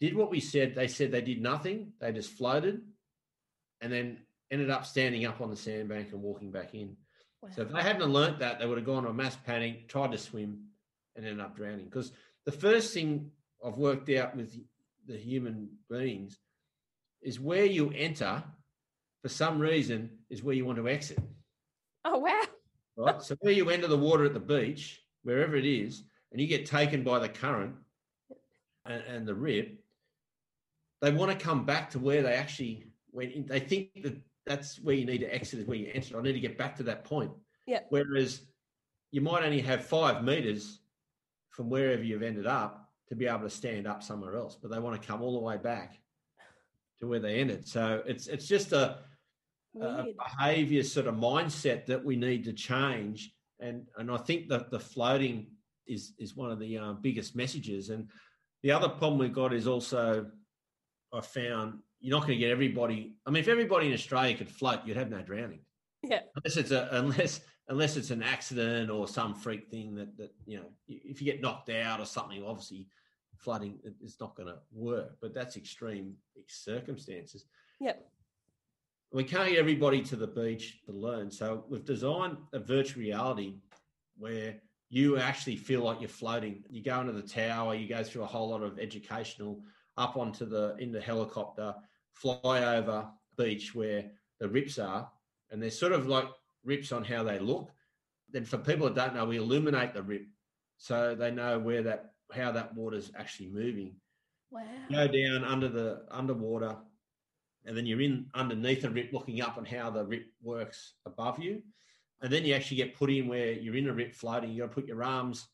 Did 0.00 0.16
what 0.16 0.30
we 0.30 0.40
said. 0.40 0.74
They 0.74 0.88
said 0.88 1.12
they 1.12 1.20
did 1.20 1.40
nothing. 1.40 1.92
They 2.00 2.12
just 2.12 2.30
floated 2.30 2.80
and 3.80 3.92
then 3.92 4.18
ended 4.50 4.70
up 4.70 4.86
standing 4.86 5.24
up 5.26 5.40
on 5.40 5.50
the 5.50 5.56
sandbank 5.56 6.12
and 6.12 6.22
walking 6.22 6.50
back 6.50 6.74
in. 6.74 6.96
Wow. 7.42 7.50
So 7.54 7.62
if 7.62 7.72
they 7.72 7.82
hadn't 7.82 8.10
learnt 8.10 8.38
that, 8.38 8.58
they 8.58 8.66
would 8.66 8.78
have 8.78 8.86
gone 8.86 9.02
to 9.02 9.10
a 9.10 9.14
mass 9.14 9.36
panic, 9.44 9.88
tried 9.88 10.12
to 10.12 10.18
swim, 10.18 10.68
and 11.16 11.26
ended 11.26 11.40
up 11.40 11.56
drowning. 11.56 11.86
Because 11.86 12.12
the 12.44 12.52
first 12.52 12.94
thing 12.94 13.30
I've 13.64 13.76
worked 13.76 14.08
out 14.10 14.36
with 14.36 14.56
the 15.06 15.16
human 15.16 15.70
beings 15.90 16.38
is 17.20 17.40
where 17.40 17.64
you 17.64 17.92
enter, 17.94 18.42
for 19.22 19.28
some 19.28 19.60
reason, 19.60 20.10
is 20.28 20.42
where 20.42 20.54
you 20.54 20.64
want 20.64 20.78
to 20.78 20.88
exit. 20.88 21.18
Oh 22.04 22.18
wow! 22.18 22.42
right? 22.96 23.22
So 23.22 23.36
where 23.40 23.52
you 23.52 23.70
enter 23.70 23.86
the 23.86 23.96
water 23.96 24.24
at 24.24 24.34
the 24.34 24.40
beach, 24.40 25.00
wherever 25.22 25.56
it 25.56 25.64
is, 25.64 26.04
and 26.30 26.40
you 26.40 26.46
get 26.46 26.66
taken 26.66 27.02
by 27.02 27.18
the 27.18 27.28
current 27.28 27.74
and, 28.86 29.02
and 29.08 29.26
the 29.26 29.34
rip, 29.34 29.78
they 31.00 31.12
want 31.12 31.30
to 31.30 31.44
come 31.44 31.64
back 31.64 31.90
to 31.90 31.98
where 31.98 32.22
they 32.22 32.34
actually 32.34 32.86
went. 33.12 33.32
In. 33.32 33.46
They 33.46 33.60
think 33.60 34.02
that 34.02 34.16
that's 34.46 34.80
where 34.80 34.94
you 34.94 35.04
need 35.04 35.18
to 35.18 35.32
exit 35.32 35.60
is 35.60 35.66
where 35.66 35.76
you 35.76 35.90
enter. 35.94 36.18
I 36.18 36.22
need 36.22 36.32
to 36.32 36.40
get 36.40 36.58
back 36.58 36.76
to 36.76 36.82
that 36.84 37.04
point. 37.04 37.30
Yeah. 37.66 37.80
Whereas 37.90 38.42
you 39.12 39.20
might 39.20 39.44
only 39.44 39.60
have 39.60 39.84
five 39.84 40.24
meters 40.24 40.80
from 41.50 41.70
wherever 41.70 42.02
you've 42.02 42.22
ended 42.22 42.46
up 42.46 42.90
to 43.08 43.14
be 43.14 43.26
able 43.26 43.40
to 43.40 43.50
stand 43.50 43.86
up 43.86 44.02
somewhere 44.02 44.36
else, 44.36 44.56
but 44.60 44.70
they 44.70 44.78
want 44.78 45.00
to 45.00 45.06
come 45.06 45.22
all 45.22 45.34
the 45.34 45.44
way 45.44 45.58
back 45.58 45.98
to 46.98 47.06
where 47.06 47.20
they 47.20 47.36
ended. 47.36 47.68
So 47.68 48.02
it's 48.06 48.26
it's 48.26 48.48
just 48.48 48.72
a 48.72 48.98
a 49.80 50.06
behavior 50.18 50.82
sort 50.82 51.06
of 51.06 51.14
mindset 51.14 51.86
that 51.86 52.04
we 52.04 52.16
need 52.16 52.44
to 52.44 52.52
change. 52.52 53.32
And 53.60 53.86
and 53.96 54.10
I 54.10 54.18
think 54.18 54.48
that 54.48 54.70
the 54.70 54.80
floating 54.80 55.46
is 55.86 56.12
is 56.18 56.36
one 56.36 56.50
of 56.50 56.58
the 56.58 56.78
uh, 56.78 56.92
biggest 56.94 57.34
messages. 57.36 57.90
And 57.90 58.08
the 58.62 58.72
other 58.72 58.88
problem 58.88 59.18
we've 59.18 59.32
got 59.32 59.52
is 59.52 59.66
also 59.66 60.26
I 61.12 61.20
found 61.20 61.78
you're 62.00 62.16
not 62.16 62.26
going 62.26 62.38
to 62.38 62.44
get 62.44 62.50
everybody. 62.50 63.14
I 63.26 63.30
mean, 63.30 63.40
if 63.40 63.48
everybody 63.48 63.86
in 63.86 63.92
Australia 63.92 64.36
could 64.36 64.50
float, 64.50 64.80
you'd 64.84 64.96
have 64.96 65.10
no 65.10 65.22
drowning. 65.22 65.60
Yeah. 66.02 66.20
Unless 66.36 66.56
it's 66.56 66.70
a 66.70 66.88
unless 66.92 67.40
unless 67.68 67.96
it's 67.96 68.10
an 68.10 68.22
accident 68.22 68.90
or 68.90 69.06
some 69.06 69.34
freak 69.34 69.68
thing 69.70 69.94
that 69.94 70.16
that 70.18 70.34
you 70.44 70.58
know 70.58 70.66
if 70.88 71.20
you 71.22 71.24
get 71.24 71.40
knocked 71.40 71.70
out 71.70 72.00
or 72.00 72.06
something, 72.06 72.44
obviously 72.44 72.88
flooding 73.38 73.78
is 74.02 74.16
not 74.20 74.36
going 74.36 74.48
to 74.48 74.58
work. 74.72 75.16
But 75.20 75.32
that's 75.32 75.56
extreme 75.56 76.14
circumstances. 76.46 77.46
Yep 77.80 78.11
we 79.12 79.24
can't 79.24 79.50
get 79.50 79.58
everybody 79.58 80.00
to 80.02 80.16
the 80.16 80.26
beach 80.26 80.80
to 80.86 80.92
learn. 80.92 81.30
So 81.30 81.64
we've 81.68 81.84
designed 81.84 82.38
a 82.52 82.58
virtual 82.58 83.02
reality 83.02 83.56
where 84.16 84.56
you 84.88 85.18
actually 85.18 85.56
feel 85.56 85.82
like 85.82 86.00
you're 86.00 86.08
floating. 86.08 86.64
You 86.70 86.82
go 86.82 87.00
into 87.00 87.12
the 87.12 87.22
tower, 87.22 87.74
you 87.74 87.88
go 87.88 88.02
through 88.02 88.22
a 88.22 88.26
whole 88.26 88.48
lot 88.48 88.62
of 88.62 88.78
educational 88.78 89.60
up 89.98 90.16
onto 90.16 90.46
the 90.46 90.76
in 90.78 90.92
the 90.92 91.00
helicopter, 91.00 91.74
fly 92.12 92.76
over 92.76 93.06
beach 93.36 93.74
where 93.74 94.10
the 94.40 94.48
rips 94.48 94.78
are, 94.78 95.10
and 95.50 95.62
they're 95.62 95.70
sort 95.70 95.92
of 95.92 96.06
like 96.06 96.26
rips 96.64 96.92
on 96.92 97.04
how 97.04 97.22
they 97.22 97.38
look. 97.38 97.70
Then 98.30 98.44
for 98.44 98.58
people 98.58 98.86
that 98.88 98.94
don't 98.94 99.14
know, 99.14 99.26
we 99.26 99.36
illuminate 99.36 99.92
the 99.92 100.02
rip 100.02 100.26
so 100.78 101.14
they 101.14 101.30
know 101.30 101.58
where 101.58 101.82
that 101.82 102.12
how 102.32 102.50
that 102.52 102.74
water's 102.74 103.12
actually 103.16 103.48
moving. 103.48 103.94
Wow. 104.50 104.62
Go 104.90 105.06
down 105.06 105.44
under 105.44 105.68
the 105.68 106.04
underwater 106.10 106.76
and 107.64 107.76
then 107.76 107.86
you're 107.86 108.00
in 108.00 108.26
underneath 108.34 108.82
the 108.82 108.90
rip 108.90 109.12
looking 109.12 109.40
up 109.40 109.56
on 109.56 109.64
how 109.64 109.90
the 109.90 110.04
rip 110.04 110.26
works 110.42 110.94
above 111.06 111.38
you 111.38 111.62
and 112.22 112.32
then 112.32 112.44
you 112.44 112.54
actually 112.54 112.76
get 112.76 112.94
put 112.94 113.10
in 113.10 113.26
where 113.26 113.52
you're 113.52 113.76
in 113.76 113.88
a 113.88 113.92
rip 113.92 114.14
floating. 114.14 114.50
You 114.50 114.62
got 114.62 114.68
to 114.68 114.74
put 114.74 114.86
your 114.86 115.02
arms 115.02 115.48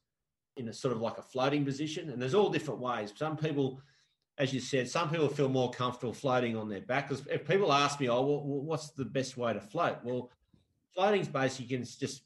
in 0.59 0.69
a 0.69 0.73
sort 0.73 0.93
of 0.93 1.01
like 1.01 1.17
a 1.17 1.23
floating 1.23 1.65
position, 1.65 2.11
and 2.11 2.21
there's 2.21 2.35
all 2.35 2.51
different 2.51 2.81
ways. 2.81 3.13
Some 3.17 3.37
people, 3.37 3.81
as 4.37 4.53
you 4.53 4.61
said, 4.61 4.89
some 4.89 5.09
people 5.09 5.29
feel 5.29 5.49
more 5.49 5.71
comfortable 5.71 6.13
floating 6.13 6.57
on 6.57 6.69
their 6.69 6.83
back. 6.83 7.09
Because 7.09 7.27
if 7.27 7.49
people 7.49 7.73
ask 7.73 7.99
me, 7.99 8.11
"Oh, 8.11 8.21
well, 8.23 8.43
what's 8.43 8.91
the 8.91 9.07
best 9.07 9.39
way 9.39 9.55
to 9.55 9.61
float?" 9.61 10.05
Well, 10.05 10.31
floating's 10.95 11.29
basically 11.29 11.79
just 11.79 12.23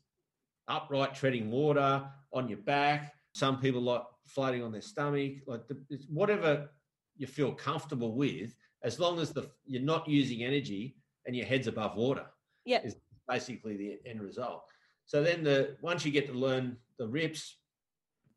upright 0.67 1.15
treading 1.15 1.51
water 1.51 2.05
on 2.33 2.49
your 2.49 2.59
back. 2.59 3.15
Some 3.33 3.61
people 3.61 3.81
like 3.81 4.03
floating 4.25 4.63
on 4.63 4.73
their 4.73 4.83
stomach, 4.83 5.35
like 5.47 5.69
the, 5.69 5.81
whatever 6.09 6.71
you 7.17 7.27
feel 7.29 7.53
comfortable 7.53 8.17
with, 8.17 8.57
as 8.83 8.99
long 8.99 9.19
as 9.19 9.33
the 9.33 9.49
you're 9.65 9.83
not 9.83 10.09
using 10.09 10.43
energy 10.43 10.97
and 11.27 11.37
your 11.37 11.47
head's 11.47 11.67
above 11.67 11.97
water. 11.97 12.27
Yeah, 12.65 12.83
is 12.83 12.97
basically 13.29 13.77
the 13.77 13.99
end 14.07 14.21
result. 14.21 14.65
So 15.07 15.23
then 15.23 15.43
the 15.43 15.77
once 15.83 16.05
you 16.05 16.13
get 16.13 16.27
to 16.29 16.33
learn 16.33 16.77
the 16.99 17.09
rips, 17.09 17.57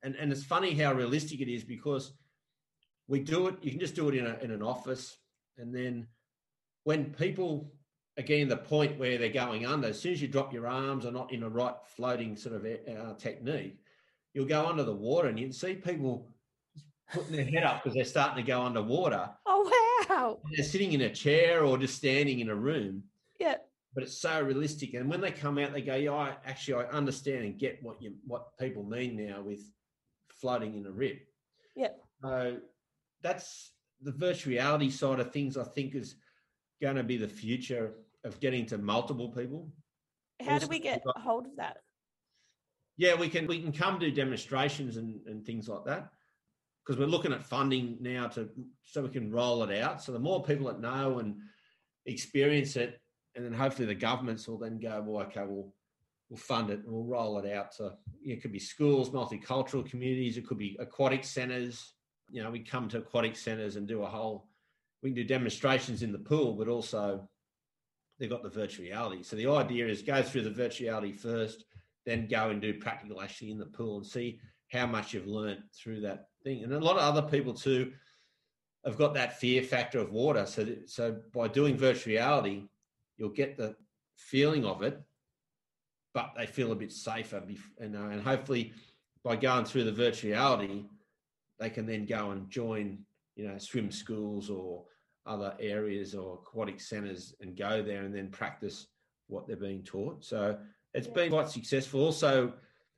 and 0.03 0.15
and 0.15 0.31
it's 0.31 0.43
funny 0.43 0.73
how 0.73 0.93
realistic 0.93 1.41
it 1.41 1.51
is 1.51 1.63
because 1.63 2.13
we 3.07 3.19
do 3.19 3.47
it. 3.47 3.55
You 3.61 3.72
can 3.72 3.80
just 3.80 3.95
do 3.95 4.09
it 4.09 4.15
in 4.15 4.26
a 4.26 4.38
in 4.41 4.51
an 4.51 4.61
office, 4.61 5.17
and 5.57 5.73
then 5.73 6.07
when 6.84 7.13
people 7.13 7.72
again 8.17 8.47
the 8.47 8.57
point 8.57 8.97
where 8.97 9.17
they're 9.17 9.30
going 9.30 9.65
under, 9.65 9.89
as 9.89 9.99
soon 9.99 10.13
as 10.13 10.22
you 10.22 10.27
drop 10.27 10.53
your 10.53 10.67
arms 10.67 11.05
or 11.05 11.11
not 11.11 11.34
in 11.34 11.43
a 11.43 11.49
right 11.49 11.76
floating 11.95 12.35
sort 12.35 12.55
of 12.55 12.65
uh, 12.65 13.13
technique, 13.15 13.77
you'll 14.34 14.45
go 14.45 14.65
under 14.65 14.84
the 14.84 14.95
water 14.95 15.27
and 15.27 15.38
you 15.39 15.45
can 15.45 15.53
see 15.53 15.76
people 15.76 16.27
putting 17.11 17.36
their 17.36 17.45
head 17.45 17.64
up 17.64 17.84
because 17.84 17.95
they're 17.95 18.06
starting 18.06 18.44
to 18.44 18.48
go 18.48 18.61
underwater. 18.61 19.30
Oh 19.45 20.06
wow! 20.10 20.40
And 20.44 20.53
they're 20.57 20.65
sitting 20.65 20.94
in 20.94 21.02
a 21.02 21.10
chair 21.10 21.64
or 21.64 21.77
just 21.77 21.95
standing 21.95 22.40
in 22.40 22.49
a 22.49 22.56
room. 22.56 23.03
Yeah. 23.40 23.56
But 23.94 24.03
it's 24.03 24.18
so 24.18 24.41
realistic, 24.41 24.94
and 24.94 25.10
when 25.10 25.22
they 25.22 25.32
come 25.32 25.57
out, 25.57 25.72
they 25.72 25.82
go, 25.82 25.95
"Yeah, 25.95 26.14
I 26.14 26.36
actually 26.45 26.86
I 26.86 26.90
understand 26.90 27.45
and 27.45 27.57
get 27.57 27.82
what 27.82 28.02
you 28.02 28.14
what 28.26 28.57
people 28.57 28.84
mean 28.84 29.15
now 29.15 29.41
with 29.41 29.61
floating 30.30 30.76
in 30.76 30.86
a 30.86 30.91
rip." 30.91 31.27
Yeah. 31.76 31.90
So 32.22 32.57
that's 33.22 33.72
the 34.02 34.11
virtual 34.11 34.52
reality 34.52 34.90
side 34.90 35.19
of 35.19 35.32
things. 35.32 35.57
I 35.57 35.64
think 35.64 35.95
is 35.95 36.15
going 36.82 36.98
to 36.98 37.03
be 37.03 37.18
the 37.18 37.27
future 37.27 37.94
of 38.26 38.40
getting 38.41 38.65
to 38.65 38.77
multiple 38.77 39.30
people. 39.30 39.72
How 40.41 40.53
also, 40.53 40.65
do 40.65 40.69
we 40.72 40.80
get 40.80 41.02
a 41.15 41.19
hold 41.19 41.45
of 41.45 41.56
that? 41.56 41.77
Yeah, 42.98 43.15
we 43.15 43.30
can 43.30 43.48
we 43.48 43.61
can 43.61 43.72
come 43.72 43.98
do 43.98 44.11
demonstrations 44.11 44.98
and, 44.98 45.22
and 45.26 45.45
things 45.45 45.69
like 45.69 45.86
that 45.86 46.11
because 46.86 46.99
we're 46.99 47.07
looking 47.07 47.34
at 47.34 47.44
funding 47.44 47.98
now 47.99 48.28
to 48.28 48.49
so 48.84 49.02
we 49.02 49.10
can 49.10 49.32
roll 49.32 49.64
it 49.64 49.82
out. 49.82 50.03
So 50.03 50.12
the 50.12 50.20
more 50.20 50.44
people 50.44 50.68
that 50.68 50.80
know 50.80 51.20
and 51.20 51.38
experience 52.06 52.76
it, 52.76 53.02
and 53.36 53.44
then 53.44 53.53
hopefully 53.53 53.88
the 53.88 53.95
governments 53.95 54.48
will 54.48 54.60
then 54.60 54.80
go, 54.80 55.03
well, 55.06 55.24
okay, 55.24 55.44
we'll 55.45 55.74
we'll 56.30 56.38
fund 56.38 56.70
it 56.70 56.80
and 56.84 56.91
we'll 56.91 57.03
roll 57.03 57.38
it 57.38 57.52
out 57.53 57.72
to 57.72 57.94
it 58.24 58.41
could 58.41 58.52
be 58.52 58.60
schools, 58.60 59.12
multicultural 59.12 59.88
communities, 59.88 60.38
it 60.38 60.48
could 60.48 60.57
be 60.57 60.76
aquatic 60.80 61.24
centres. 61.24 61.94
You 62.32 62.44
know, 62.44 62.49
we 62.49 62.60
come 62.60 62.90
to 62.90 62.98
aquatic 62.98 63.36
centres 63.36 63.76
and 63.76 63.88
do 63.88 64.03
a 64.03 64.07
whole. 64.07 64.48
We 65.03 65.10
can 65.10 65.16
do 65.16 65.24
demonstrations 65.24 66.02
in 66.02 66.12
the 66.12 66.18
pool, 66.18 66.53
but 66.53 66.68
also 66.68 67.30
they've 68.20 68.30
got 68.30 68.41
the 68.41 68.49
virtual 68.49 68.86
reality. 68.86 69.22
So 69.22 69.36
the 69.36 69.48
idea 69.48 69.88
is 69.88 70.02
go 70.02 70.24
through 70.24 70.44
the 70.44 70.49
virtual 70.49 70.88
reality 70.88 71.12
first, 71.12 71.66
then 72.06 72.28
go 72.28 72.49
and 72.49 72.62
do 72.62 72.74
practical 72.80 73.22
actually 73.22 73.52
in 73.52 73.60
the 73.60 73.66
pool 73.66 73.98
and 73.98 74.06
see 74.06 74.40
how 74.71 74.85
much 74.85 75.13
you've 75.13 75.27
learned 75.27 75.63
through 75.73 76.01
that 76.01 76.27
thing. 76.43 76.63
And 76.63 76.73
a 76.73 76.79
lot 76.79 76.97
of 76.97 77.03
other 77.03 77.27
people 77.27 77.53
too 77.53 77.93
have 78.85 78.97
got 78.97 79.13
that 79.15 79.39
fear 79.39 79.63
factor 79.63 79.99
of 79.99 80.11
water. 80.11 80.45
So, 80.45 80.67
so 80.85 81.17
by 81.33 81.47
doing 81.47 81.77
virtual 81.77 82.13
reality, 82.13 82.63
you'll 83.17 83.29
get 83.29 83.57
the 83.57 83.75
feeling 84.17 84.65
of 84.65 84.83
it, 84.83 85.01
but 86.13 86.33
they 86.37 86.45
feel 86.45 86.71
a 86.71 86.75
bit 86.75 86.91
safer. 86.91 87.43
And, 87.79 87.95
and 87.95 88.21
hopefully, 88.21 88.73
by 89.23 89.35
going 89.35 89.65
through 89.65 89.85
the 89.85 89.91
virtual 89.91 90.31
reality, 90.31 90.85
they 91.59 91.69
can 91.69 91.85
then 91.85 92.05
go 92.05 92.31
and 92.31 92.49
join, 92.49 92.99
you 93.35 93.47
know, 93.47 93.57
swim 93.57 93.91
schools 93.91 94.49
or 94.49 94.85
other 95.25 95.55
areas 95.59 96.13
or 96.13 96.35
aquatic 96.35 96.79
centres 96.79 97.33
and 97.41 97.57
go 97.57 97.81
there 97.81 98.03
and 98.03 98.13
then 98.13 98.29
practice 98.29 98.87
what 99.27 99.47
they're 99.47 99.55
being 99.55 99.83
taught. 99.83 100.23
So 100.23 100.57
it's 100.93 101.07
been 101.07 101.31
quite 101.31 101.49
successful. 101.49 102.01
Also, 102.01 102.53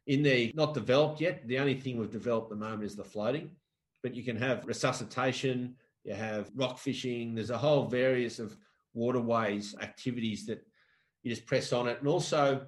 in 0.08 0.24
the 0.24 0.52
not 0.56 0.74
developed 0.74 1.22
yet, 1.22 1.48
the 1.48 1.60
only 1.60 1.76
thing 1.76 1.98
we've 1.98 2.12
developed 2.12 2.52
at 2.52 2.58
the 2.58 2.66
moment 2.66 2.84
is 2.84 2.96
the 2.96 3.04
floating, 3.04 3.52
but 4.02 4.16
you 4.16 4.24
can 4.24 4.38
have 4.38 4.66
resuscitation, 4.66 5.76
you 6.04 6.14
have 6.14 6.50
rock 6.56 6.80
fishing, 6.80 7.36
there's 7.36 7.50
a 7.50 7.58
whole 7.58 7.86
various 7.86 8.40
of 8.40 8.58
waterways 8.94 9.76
activities 9.82 10.46
that 10.46 10.66
you 11.24 11.30
just 11.30 11.46
press 11.46 11.74
on 11.74 11.88
it. 11.88 12.00
And 12.00 12.08
also, 12.08 12.66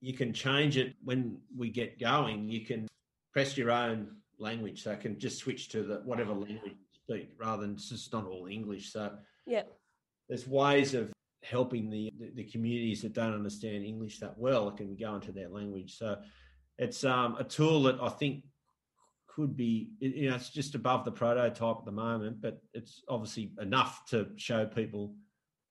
you 0.00 0.14
can 0.14 0.32
change 0.32 0.76
it 0.76 0.94
when 1.04 1.38
we 1.56 1.68
get 1.68 1.98
going. 1.98 2.48
You 2.48 2.64
can 2.64 2.88
press 3.32 3.56
your 3.56 3.70
own 3.70 4.16
language, 4.38 4.82
so 4.82 4.92
I 4.92 4.96
can 4.96 5.18
just 5.18 5.38
switch 5.38 5.68
to 5.70 5.82
the 5.82 5.96
whatever 6.04 6.32
language 6.32 6.60
you 6.64 6.74
speak 6.92 7.30
rather 7.38 7.62
than 7.62 7.76
just 7.76 8.12
not 8.12 8.26
all 8.26 8.46
English. 8.46 8.92
So 8.92 9.12
yeah, 9.46 9.62
there's 10.28 10.46
ways 10.46 10.94
of 10.94 11.12
helping 11.42 11.90
the, 11.90 12.12
the, 12.18 12.30
the 12.36 12.44
communities 12.44 13.02
that 13.02 13.14
don't 13.14 13.34
understand 13.34 13.84
English 13.84 14.20
that 14.20 14.38
well. 14.38 14.68
It 14.68 14.76
can 14.76 14.96
go 14.96 15.16
into 15.16 15.32
their 15.32 15.48
language. 15.48 15.98
So 15.98 16.18
it's 16.78 17.04
um, 17.04 17.36
a 17.38 17.44
tool 17.44 17.84
that 17.84 18.00
I 18.00 18.08
think 18.08 18.44
could 19.28 19.56
be 19.56 19.90
you 19.98 20.28
know 20.28 20.36
it's 20.36 20.50
just 20.50 20.74
above 20.74 21.06
the 21.06 21.10
prototype 21.10 21.78
at 21.78 21.84
the 21.86 21.90
moment 21.90 22.42
but 22.42 22.60
it's 22.74 23.02
obviously 23.08 23.50
enough 23.58 24.04
to 24.04 24.28
show 24.36 24.66
people 24.66 25.14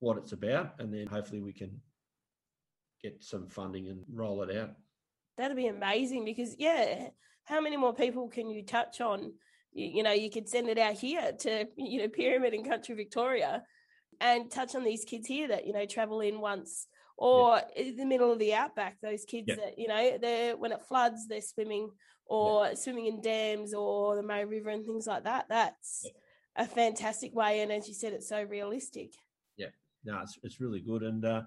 what 0.01 0.17
it's 0.17 0.33
about, 0.33 0.73
and 0.79 0.93
then 0.93 1.07
hopefully 1.07 1.39
we 1.39 1.53
can 1.53 1.79
get 3.01 3.23
some 3.23 3.47
funding 3.47 3.87
and 3.87 4.03
roll 4.13 4.43
it 4.43 4.55
out. 4.57 4.71
That'd 5.37 5.55
be 5.55 5.67
amazing 5.67 6.25
because 6.25 6.55
yeah, 6.59 7.09
how 7.45 7.61
many 7.61 7.77
more 7.77 7.93
people 7.93 8.27
can 8.27 8.49
you 8.49 8.63
touch 8.63 8.99
on? 8.99 9.33
You, 9.71 9.87
you 9.87 10.03
know, 10.03 10.11
you 10.11 10.29
could 10.29 10.49
send 10.49 10.67
it 10.67 10.77
out 10.77 10.95
here 10.95 11.31
to 11.31 11.67
you 11.77 12.01
know 12.01 12.09
Pyramid 12.09 12.53
and 12.53 12.67
Country 12.67 12.95
Victoria, 12.95 13.63
and 14.19 14.51
touch 14.51 14.75
on 14.75 14.83
these 14.83 15.05
kids 15.05 15.27
here 15.27 15.47
that 15.47 15.65
you 15.65 15.73
know 15.73 15.85
travel 15.85 16.19
in 16.19 16.41
once 16.41 16.87
or 17.17 17.61
yeah. 17.75 17.83
in 17.83 17.95
the 17.97 18.05
middle 18.05 18.31
of 18.31 18.39
the 18.39 18.53
outback 18.53 18.97
those 19.01 19.25
kids 19.25 19.47
yeah. 19.47 19.55
that 19.55 19.77
you 19.77 19.87
know 19.87 20.17
they're 20.19 20.57
when 20.57 20.71
it 20.71 20.81
floods 20.87 21.27
they're 21.27 21.41
swimming 21.41 21.89
or 22.25 22.65
yeah. 22.65 22.73
swimming 22.73 23.07
in 23.07 23.21
dams 23.21 23.73
or 23.73 24.15
the 24.15 24.23
Murray 24.23 24.45
River 24.45 24.69
and 24.69 24.85
things 24.85 25.07
like 25.07 25.23
that 25.23 25.45
that's 25.49 26.05
a 26.55 26.65
fantastic 26.65 27.33
way 27.33 27.61
and 27.61 27.71
as 27.71 27.87
you 27.87 27.93
said 27.93 28.13
it's 28.13 28.27
so 28.27 28.43
realistic 28.43 29.13
yeah 29.57 29.67
no, 30.03 30.19
it's, 30.21 30.37
it's 30.43 30.61
really 30.61 30.79
good. 30.79 31.03
And 31.03 31.23
uh, 31.23 31.41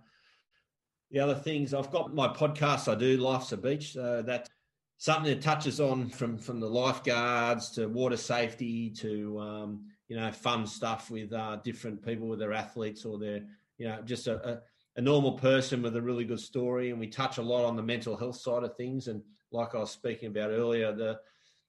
the 1.11 1.21
other 1.21 1.35
things, 1.35 1.75
I've 1.75 1.91
got 1.91 2.15
my 2.15 2.29
podcast 2.29 2.91
I 2.91 2.95
do, 2.99 3.17
Life's 3.17 3.53
a 3.53 3.57
Beach. 3.57 3.97
Uh, 3.97 4.23
that's 4.23 4.51
something 4.99 5.33
that 5.33 5.43
touches 5.43 5.81
on 5.81 6.09
from 6.09 6.39
from 6.39 6.61
the 6.61 6.69
lifeguards 6.69 7.71
to 7.73 7.89
water 7.89 8.17
safety 8.17 8.91
to 8.91 9.39
um, 9.41 9.85
you 10.09 10.17
know 10.17 10.31
fun 10.31 10.67
stuff 10.67 11.11
with 11.11 11.33
uh, 11.33 11.57
different 11.65 12.05
people 12.05 12.29
with 12.29 12.39
their 12.39 12.53
athletes 12.53 13.05
or 13.05 13.19
their 13.19 13.41
you 13.77 13.89
know 13.89 14.01
just 14.05 14.29
a, 14.29 14.49
a, 14.49 14.61
a 14.97 15.01
normal 15.01 15.33
person 15.33 15.83
with 15.83 15.97
a 15.97 16.03
really 16.03 16.25
good 16.25 16.41
story. 16.41 16.91
And 16.91 17.01
we 17.01 17.09
touch 17.09 17.39
a 17.39 17.43
lot 17.43 17.65
on 17.65 17.77
the 17.77 17.83
mental 17.83 18.17
health 18.17 18.37
side 18.37 18.63
of 18.63 18.77
things. 18.77 19.09
And 19.09 19.23
like 19.51 19.75
I 19.75 19.79
was 19.79 19.91
speaking 19.91 20.29
about 20.29 20.51
earlier, 20.51 20.93
the 20.93 21.21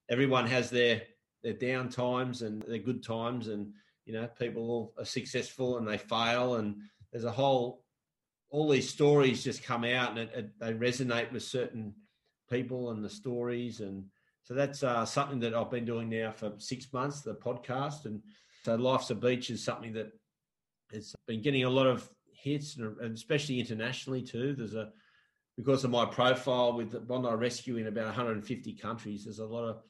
everyone 0.09 0.47
has 0.47 0.69
their 0.69 1.01
their 1.43 1.53
down 1.53 1.89
times 1.89 2.41
and 2.41 2.63
their 2.63 2.79
good 2.79 3.03
times 3.03 3.47
and 3.47 3.71
you 4.05 4.13
know 4.13 4.27
people 4.39 4.93
are 4.97 5.05
successful 5.05 5.77
and 5.77 5.87
they 5.87 5.97
fail 5.97 6.55
and 6.55 6.75
there's 7.11 7.23
a 7.23 7.31
whole 7.31 7.83
all 8.49 8.69
these 8.69 8.89
stories 8.89 9.43
just 9.43 9.63
come 9.63 9.83
out 9.83 10.11
and 10.11 10.19
it, 10.19 10.31
it, 10.35 10.59
they 10.59 10.73
resonate 10.73 11.31
with 11.31 11.43
certain 11.43 11.93
people 12.49 12.91
and 12.91 13.03
the 13.03 13.09
stories 13.09 13.79
and 13.79 14.05
so 14.41 14.53
that's 14.53 14.83
uh, 14.83 15.03
something 15.05 15.39
that 15.39 15.55
I've 15.55 15.71
been 15.71 15.85
doing 15.85 16.09
now 16.09 16.31
for 16.31 16.53
six 16.57 16.91
months 16.91 17.21
the 17.21 17.35
podcast 17.35 18.05
and 18.05 18.21
so 18.63 18.75
life's 18.75 19.11
a 19.11 19.15
beach 19.15 19.51
is 19.51 19.63
something 19.63 19.93
that 19.93 20.11
it's 20.91 21.15
been 21.27 21.41
getting 21.43 21.63
a 21.63 21.69
lot 21.69 21.87
of 21.87 22.09
hits 22.45 22.77
and 22.77 23.13
especially 23.13 23.59
internationally 23.59 24.21
too 24.21 24.55
there's 24.55 24.75
a 24.75 24.91
because 25.57 25.83
of 25.83 25.91
my 25.91 26.05
profile 26.05 26.73
with 26.73 26.91
the 26.91 26.99
Bondi 26.99 27.29
Rescue 27.29 27.77
in 27.77 27.87
about 27.87 28.05
150 28.05 28.73
countries 28.73 29.23
there's 29.25 29.39
a 29.39 29.45
lot 29.45 29.63
of 29.63 29.81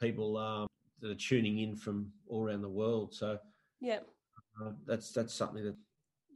people 0.00 0.36
um, 0.36 0.68
that 1.00 1.10
are 1.10 1.14
tuning 1.14 1.58
in 1.58 1.76
from 1.76 2.10
all 2.28 2.44
around 2.44 2.62
the 2.62 2.68
world. 2.68 3.14
So 3.14 3.38
yeah, 3.80 4.00
uh, 4.62 4.72
that's 4.86 5.12
that's 5.12 5.34
something 5.34 5.64
that 5.64 5.76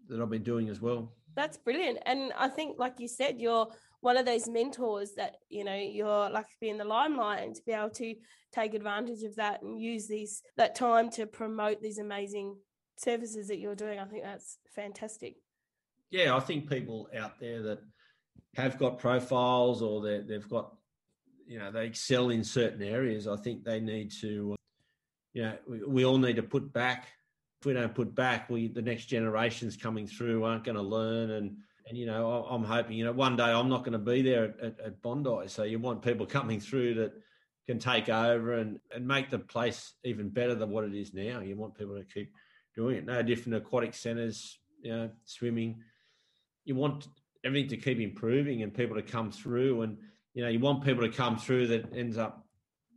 that 0.08 0.20
I've 0.20 0.30
been 0.30 0.42
doing 0.42 0.68
as 0.68 0.80
well. 0.80 1.12
That's 1.34 1.56
brilliant, 1.56 1.98
and 2.06 2.32
I 2.38 2.48
think, 2.48 2.78
like 2.78 3.00
you 3.00 3.08
said, 3.08 3.40
you're 3.40 3.68
one 4.00 4.16
of 4.16 4.26
those 4.26 4.48
mentors 4.48 5.12
that 5.14 5.36
you 5.48 5.64
know 5.64 5.74
you're 5.74 6.30
lucky 6.30 6.52
to 6.52 6.60
be 6.60 6.68
in 6.68 6.78
the 6.78 6.84
limelight 6.84 7.42
and 7.42 7.54
to 7.54 7.62
be 7.64 7.72
able 7.72 7.90
to 7.90 8.14
take 8.52 8.74
advantage 8.74 9.22
of 9.22 9.36
that 9.36 9.62
and 9.62 9.80
use 9.80 10.06
these 10.06 10.42
that 10.56 10.74
time 10.74 11.10
to 11.10 11.26
promote 11.26 11.80
these 11.80 11.98
amazing 11.98 12.56
services 12.96 13.48
that 13.48 13.58
you're 13.58 13.74
doing. 13.74 13.98
I 13.98 14.04
think 14.04 14.24
that's 14.24 14.58
fantastic. 14.74 15.36
Yeah, 16.12 16.36
I 16.36 16.40
think 16.40 16.70
people 16.70 17.08
out 17.18 17.40
there 17.40 17.62
that 17.62 17.80
have 18.54 18.78
got 18.78 18.98
profiles 18.98 19.82
or 19.82 20.02
they've 20.02 20.48
got 20.48 20.74
you 21.46 21.58
know 21.58 21.72
they 21.72 21.86
excel 21.86 22.30
in 22.30 22.44
certain 22.44 22.82
areas, 22.82 23.26
I 23.26 23.36
think 23.36 23.64
they 23.64 23.80
need 23.80 24.12
to, 24.20 24.54
you 25.32 25.42
know, 25.42 25.56
we, 25.68 25.84
we 25.84 26.04
all 26.04 26.18
need 26.18 26.36
to 26.36 26.42
put 26.44 26.72
back 26.72 27.08
if 27.62 27.66
we 27.66 27.74
don't 27.74 27.94
put 27.94 28.12
back, 28.12 28.50
we 28.50 28.66
the 28.66 28.82
next 28.82 29.04
generations 29.04 29.76
coming 29.76 30.04
through 30.04 30.42
aren't 30.42 30.64
going 30.64 30.74
to 30.74 30.82
learn. 30.82 31.30
And 31.30 31.58
and 31.88 31.96
you 31.96 32.06
know, 32.06 32.44
I'm 32.50 32.64
hoping 32.64 32.96
you 32.96 33.04
know 33.04 33.12
one 33.12 33.36
day 33.36 33.44
I'm 33.44 33.68
not 33.68 33.84
going 33.84 33.92
to 33.92 33.98
be 34.00 34.20
there 34.20 34.44
at, 34.46 34.60
at, 34.60 34.80
at 34.80 35.02
Bondi. 35.02 35.46
So 35.46 35.62
you 35.62 35.78
want 35.78 36.02
people 36.02 36.26
coming 36.26 36.58
through 36.58 36.94
that 36.94 37.12
can 37.68 37.78
take 37.78 38.08
over 38.08 38.54
and, 38.54 38.80
and 38.92 39.06
make 39.06 39.30
the 39.30 39.38
place 39.38 39.92
even 40.02 40.28
better 40.28 40.56
than 40.56 40.70
what 40.70 40.82
it 40.82 40.92
is 40.92 41.14
now. 41.14 41.38
You 41.38 41.54
want 41.54 41.78
people 41.78 41.96
to 41.96 42.04
keep 42.04 42.32
doing 42.74 42.96
it. 42.96 43.06
No 43.06 43.22
different 43.22 43.54
aquatic 43.54 43.94
centres, 43.94 44.58
you 44.82 44.90
know, 44.90 45.10
swimming. 45.24 45.84
You 46.64 46.74
want 46.74 47.08
everything 47.44 47.70
to 47.70 47.76
keep 47.76 47.98
improving 47.98 48.62
and 48.62 48.72
people 48.72 48.96
to 48.96 49.02
come 49.02 49.30
through 49.30 49.82
and 49.82 49.96
you 50.34 50.42
know, 50.42 50.48
you 50.48 50.58
want 50.58 50.84
people 50.84 51.06
to 51.06 51.14
come 51.14 51.36
through 51.36 51.66
that 51.68 51.94
ends 51.94 52.16
up, 52.16 52.46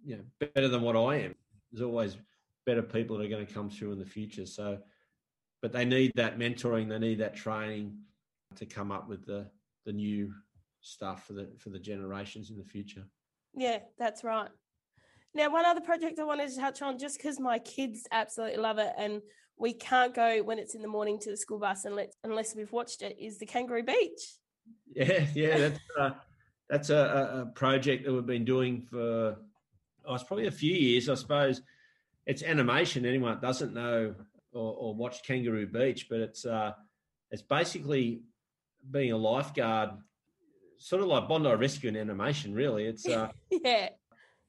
you 0.05 0.15
know, 0.15 0.47
better 0.53 0.67
than 0.67 0.81
what 0.81 0.95
I 0.95 1.17
am. 1.17 1.35
There's 1.71 1.81
always 1.81 2.17
better 2.65 2.81
people 2.81 3.17
that 3.17 3.25
are 3.25 3.29
going 3.29 3.45
to 3.45 3.53
come 3.53 3.69
through 3.69 3.91
in 3.91 3.99
the 3.99 4.05
future. 4.05 4.45
So, 4.45 4.79
but 5.61 5.71
they 5.71 5.85
need 5.85 6.13
that 6.15 6.39
mentoring, 6.39 6.87
they 6.89 6.99
need 6.99 7.19
that 7.19 7.35
training 7.35 7.97
to 8.55 8.65
come 8.65 8.91
up 8.91 9.09
with 9.09 9.25
the 9.25 9.47
the 9.85 9.91
new 9.91 10.33
stuff 10.81 11.27
for 11.27 11.33
the 11.33 11.49
for 11.57 11.69
the 11.69 11.79
generations 11.79 12.49
in 12.49 12.57
the 12.57 12.63
future. 12.63 13.03
Yeah, 13.55 13.79
that's 13.97 14.23
right. 14.23 14.49
Now, 15.33 15.51
one 15.51 15.65
other 15.65 15.81
project 15.81 16.19
I 16.19 16.23
wanted 16.23 16.49
to 16.49 16.55
touch 16.55 16.81
on, 16.81 16.97
just 16.97 17.17
because 17.17 17.39
my 17.39 17.59
kids 17.59 18.07
absolutely 18.11 18.57
love 18.57 18.77
it, 18.77 18.93
and 18.97 19.21
we 19.57 19.73
can't 19.73 20.13
go 20.13 20.43
when 20.43 20.59
it's 20.59 20.75
in 20.75 20.81
the 20.81 20.87
morning 20.87 21.19
to 21.19 21.31
the 21.31 21.37
school 21.37 21.59
bus 21.59 21.85
unless 21.85 22.13
unless 22.23 22.55
we've 22.55 22.71
watched 22.71 23.01
it, 23.01 23.17
is 23.19 23.37
the 23.37 23.45
Kangaroo 23.45 23.83
Beach. 23.83 24.37
Yeah, 24.93 25.25
yeah, 25.33 25.57
that's 25.57 25.79
uh, 25.99 26.09
that's 26.69 26.89
a, 26.89 27.43
a, 27.43 27.51
project 27.53 28.05
that 28.05 28.13
we've 28.13 28.25
been 28.25 28.45
doing 28.45 28.81
for 28.89 29.37
oh, 30.05 30.15
it's 30.15 30.23
probably 30.23 30.47
a 30.47 30.51
few 30.51 30.73
years, 30.73 31.09
I 31.09 31.15
suppose. 31.15 31.61
It's 32.25 32.43
animation. 32.43 33.05
Anyone 33.05 33.33
that 33.33 33.41
doesn't 33.41 33.73
know 33.73 34.15
or, 34.51 34.73
or 34.73 34.95
watch 34.95 35.23
Kangaroo 35.23 35.67
Beach, 35.67 36.07
but 36.09 36.19
it's 36.19 36.45
uh, 36.45 36.73
it's 37.31 37.41
basically 37.41 38.23
being 38.91 39.11
a 39.11 39.17
lifeguard, 39.17 39.91
sort 40.77 41.01
of 41.01 41.07
like 41.07 41.27
Bondi 41.27 41.53
Rescue 41.53 41.89
and 41.89 41.97
animation. 41.97 42.53
Really, 42.53 42.85
it's 42.85 43.07
uh, 43.07 43.29
yeah 43.51 43.89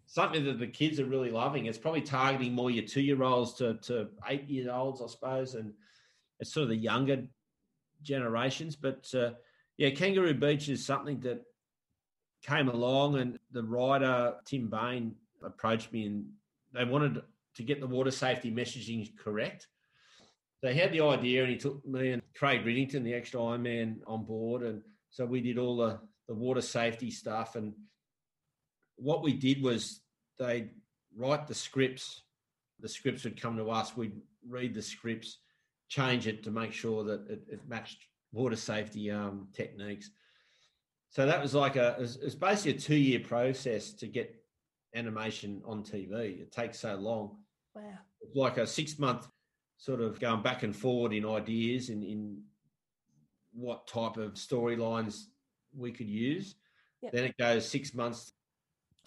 something 0.06 0.44
that 0.44 0.58
the 0.58 0.66
kids 0.66 1.00
are 1.00 1.04
really 1.04 1.30
loving. 1.30 1.66
It's 1.66 1.78
probably 1.78 2.00
targeting 2.00 2.52
more 2.52 2.70
your 2.70 2.84
two 2.84 3.02
year 3.02 3.22
olds 3.22 3.54
to, 3.54 3.74
to 3.74 4.08
eight 4.28 4.48
year 4.48 4.72
olds, 4.72 5.02
I 5.02 5.06
suppose, 5.06 5.54
and 5.54 5.72
it's 6.40 6.52
sort 6.52 6.64
of 6.64 6.68
the 6.70 6.76
younger 6.76 7.24
generations. 8.02 8.76
But 8.76 9.12
uh, 9.14 9.32
yeah, 9.76 9.90
Kangaroo 9.90 10.34
Beach 10.34 10.68
is 10.68 10.84
something 10.84 11.20
that 11.20 11.42
came 12.42 12.68
along, 12.68 13.18
and 13.18 13.38
the 13.50 13.62
writer 13.62 14.34
Tim 14.44 14.68
Bain 14.68 15.16
approached 15.44 15.92
me, 15.92 16.06
and 16.06 16.26
they 16.72 16.84
wanted 16.84 17.22
to 17.56 17.62
get 17.62 17.80
the 17.80 17.86
water 17.86 18.10
safety 18.10 18.52
messaging 18.52 19.16
correct. 19.16 19.66
They 20.62 20.74
had 20.74 20.92
the 20.92 21.02
idea, 21.02 21.42
and 21.42 21.50
he 21.50 21.58
took 21.58 21.84
me 21.86 22.12
and 22.12 22.22
Craig 22.34 22.64
Riddington, 22.64 23.02
the 23.02 23.14
extra 23.14 23.40
Ironman, 23.40 23.98
on 24.06 24.24
board, 24.24 24.62
and 24.62 24.82
so 25.10 25.26
we 25.26 25.40
did 25.40 25.58
all 25.58 25.76
the 25.76 25.98
the 26.28 26.34
water 26.34 26.60
safety 26.60 27.10
stuff 27.10 27.54
and 27.54 27.72
what 28.96 29.22
we 29.22 29.32
did 29.32 29.62
was 29.62 30.00
they 30.38 30.70
write 31.16 31.46
the 31.46 31.54
scripts. 31.54 32.22
The 32.80 32.88
scripts 32.88 33.24
would 33.24 33.40
come 33.40 33.56
to 33.56 33.70
us. 33.70 33.96
We'd 33.96 34.20
read 34.48 34.74
the 34.74 34.82
scripts, 34.82 35.38
change 35.88 36.26
it 36.26 36.42
to 36.44 36.50
make 36.50 36.72
sure 36.72 37.04
that 37.04 37.28
it, 37.30 37.42
it 37.50 37.68
matched 37.68 37.98
water 38.32 38.56
safety 38.56 39.10
um, 39.10 39.48
techniques. 39.54 40.10
So 41.10 41.24
that 41.26 41.40
was 41.40 41.54
like 41.54 41.76
a 41.76 41.96
it's 41.98 42.34
basically 42.34 42.72
a 42.72 42.78
two 42.78 42.96
year 42.96 43.20
process 43.20 43.92
to 43.94 44.06
get 44.06 44.34
animation 44.94 45.62
on 45.64 45.82
TV. 45.82 46.40
It 46.40 46.52
takes 46.52 46.80
so 46.80 46.94
long. 46.96 47.36
Wow. 47.74 47.82
It's 48.20 48.36
like 48.36 48.58
a 48.58 48.66
six 48.66 48.98
month 48.98 49.28
sort 49.78 50.00
of 50.00 50.18
going 50.20 50.42
back 50.42 50.62
and 50.62 50.74
forward 50.74 51.12
in 51.12 51.26
ideas 51.26 51.90
in, 51.90 52.02
in 52.02 52.42
what 53.52 53.86
type 53.86 54.16
of 54.16 54.34
storylines 54.34 55.24
we 55.76 55.92
could 55.92 56.08
use. 56.08 56.56
Yep. 57.02 57.12
Then 57.12 57.24
it 57.24 57.36
goes 57.38 57.68
six 57.68 57.94
months 57.94 58.32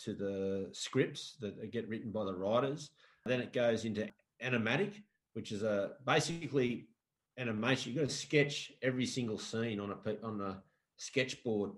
to 0.05 0.13
the 0.13 0.69
scripts 0.71 1.35
that 1.41 1.71
get 1.71 1.88
written 1.89 2.11
by 2.11 2.23
the 2.23 2.34
writers. 2.34 2.89
Then 3.26 3.41
it 3.41 3.53
goes 3.53 3.85
into 3.85 4.07
animatic, 4.43 4.93
which 5.34 5.51
is 5.51 5.63
a 5.63 5.91
basically 6.05 6.88
animation. 7.38 7.91
You've 7.91 8.01
got 8.01 8.09
to 8.09 8.15
sketch 8.15 8.71
every 8.81 9.05
single 9.05 9.38
scene 9.38 9.80
on 9.80 9.91
a 9.91 10.26
on 10.26 10.41
a 10.41 10.61
sketchboard. 10.97 11.71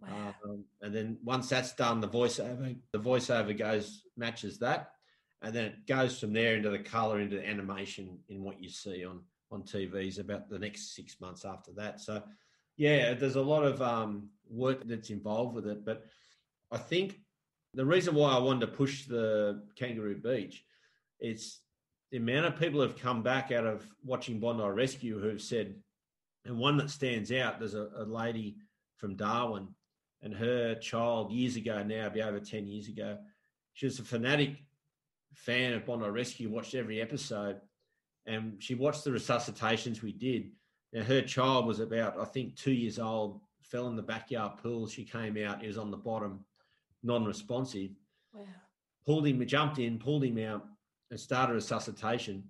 Wow. 0.00 0.34
Um, 0.44 0.64
and 0.82 0.94
then 0.94 1.18
once 1.24 1.48
that's 1.48 1.74
done, 1.74 2.00
the 2.00 2.08
voiceover 2.08 2.76
the 2.92 2.98
voiceover 2.98 3.56
goes 3.56 4.02
matches 4.16 4.58
that, 4.58 4.92
and 5.42 5.54
then 5.54 5.66
it 5.66 5.86
goes 5.86 6.18
from 6.18 6.32
there 6.32 6.56
into 6.56 6.70
the 6.70 6.78
color 6.78 7.20
into 7.20 7.36
the 7.36 7.48
animation 7.48 8.18
in 8.28 8.42
what 8.42 8.62
you 8.62 8.68
see 8.68 9.04
on 9.04 9.20
on 9.50 9.62
TVs 9.62 10.18
about 10.18 10.48
the 10.48 10.58
next 10.58 10.94
six 10.94 11.20
months 11.20 11.44
after 11.44 11.72
that. 11.72 12.00
So, 12.00 12.22
yeah, 12.76 13.14
there's 13.14 13.36
a 13.36 13.42
lot 13.42 13.64
of 13.64 13.80
um, 13.80 14.28
work 14.50 14.82
that's 14.84 15.10
involved 15.10 15.54
with 15.54 15.66
it, 15.66 15.84
but 15.84 16.04
I 16.72 16.78
think 16.78 17.20
the 17.74 17.84
reason 17.84 18.14
why 18.14 18.32
I 18.32 18.38
wanted 18.38 18.60
to 18.60 18.72
push 18.72 19.06
the 19.06 19.62
Kangaroo 19.76 20.16
Beach 20.16 20.64
is 21.20 21.60
the 22.10 22.18
amount 22.18 22.46
of 22.46 22.58
people 22.58 22.80
have 22.80 22.98
come 22.98 23.22
back 23.22 23.50
out 23.50 23.66
of 23.66 23.86
watching 24.04 24.38
Bondi 24.38 24.64
Rescue 24.64 25.18
who've 25.18 25.40
said, 25.40 25.74
and 26.44 26.58
one 26.58 26.76
that 26.76 26.90
stands 26.90 27.32
out, 27.32 27.58
there's 27.58 27.74
a, 27.74 27.88
a 27.96 28.04
lady 28.04 28.56
from 28.96 29.16
Darwin 29.16 29.68
and 30.22 30.34
her 30.34 30.74
child 30.76 31.32
years 31.32 31.56
ago 31.56 31.82
now, 31.82 32.08
be 32.08 32.22
over 32.22 32.40
10 32.40 32.66
years 32.66 32.88
ago, 32.88 33.18
she 33.74 33.86
was 33.86 33.98
a 33.98 34.04
fanatic 34.04 34.56
fan 35.34 35.72
of 35.72 35.84
Bondi 35.84 36.08
Rescue, 36.08 36.48
watched 36.48 36.74
every 36.74 37.00
episode, 37.00 37.60
and 38.26 38.54
she 38.62 38.74
watched 38.74 39.04
the 39.04 39.10
resuscitations 39.10 40.02
we 40.02 40.12
did. 40.12 40.52
Now, 40.92 41.02
her 41.02 41.20
child 41.22 41.66
was 41.66 41.80
about, 41.80 42.18
I 42.18 42.24
think, 42.24 42.56
two 42.56 42.72
years 42.72 42.98
old, 42.98 43.40
fell 43.62 43.88
in 43.88 43.96
the 43.96 44.02
backyard 44.02 44.58
pool. 44.62 44.86
She 44.86 45.04
came 45.04 45.36
out, 45.44 45.60
he 45.60 45.66
was 45.66 45.78
on 45.78 45.90
the 45.90 45.96
bottom 45.96 46.44
non-responsive. 47.04 47.90
Wow. 48.32 48.44
Pulled 49.06 49.26
him, 49.26 49.46
jumped 49.46 49.78
in, 49.78 49.98
pulled 49.98 50.24
him 50.24 50.38
out, 50.38 50.64
and 51.10 51.20
started 51.20 51.54
resuscitation. 51.54 52.44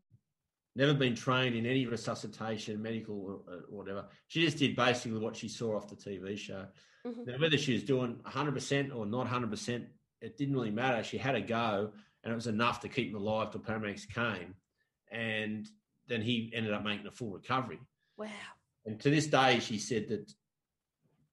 Never 0.76 0.94
been 0.94 1.14
trained 1.14 1.54
in 1.54 1.66
any 1.66 1.86
resuscitation, 1.86 2.82
medical 2.82 3.42
or, 3.46 3.54
or 3.70 3.78
whatever. 3.78 4.06
She 4.28 4.40
just 4.44 4.58
did 4.58 4.74
basically 4.74 5.18
what 5.18 5.36
she 5.36 5.48
saw 5.48 5.76
off 5.76 5.88
the 5.88 5.96
TV 5.96 6.36
show. 6.36 6.66
Mm-hmm. 7.06 7.24
Now, 7.26 7.38
whether 7.38 7.58
she 7.58 7.74
was 7.74 7.84
doing 7.84 8.16
100% 8.26 8.94
or 8.94 9.06
not 9.06 9.28
100%, 9.28 9.86
it 10.20 10.38
didn't 10.38 10.54
really 10.54 10.70
matter. 10.70 11.04
She 11.04 11.18
had 11.18 11.34
a 11.34 11.40
go, 11.40 11.92
and 12.22 12.32
it 12.32 12.34
was 12.34 12.46
enough 12.46 12.80
to 12.80 12.88
keep 12.88 13.10
him 13.10 13.16
alive 13.16 13.50
till 13.50 13.60
paramedics 13.60 14.08
came. 14.08 14.54
And 15.12 15.68
then 16.08 16.22
he 16.22 16.50
ended 16.54 16.72
up 16.72 16.82
making 16.82 17.06
a 17.06 17.10
full 17.10 17.30
recovery. 17.30 17.78
Wow. 18.16 18.28
And 18.86 18.98
to 19.00 19.10
this 19.10 19.26
day, 19.26 19.60
she 19.60 19.78
said 19.78 20.08
that 20.08 20.32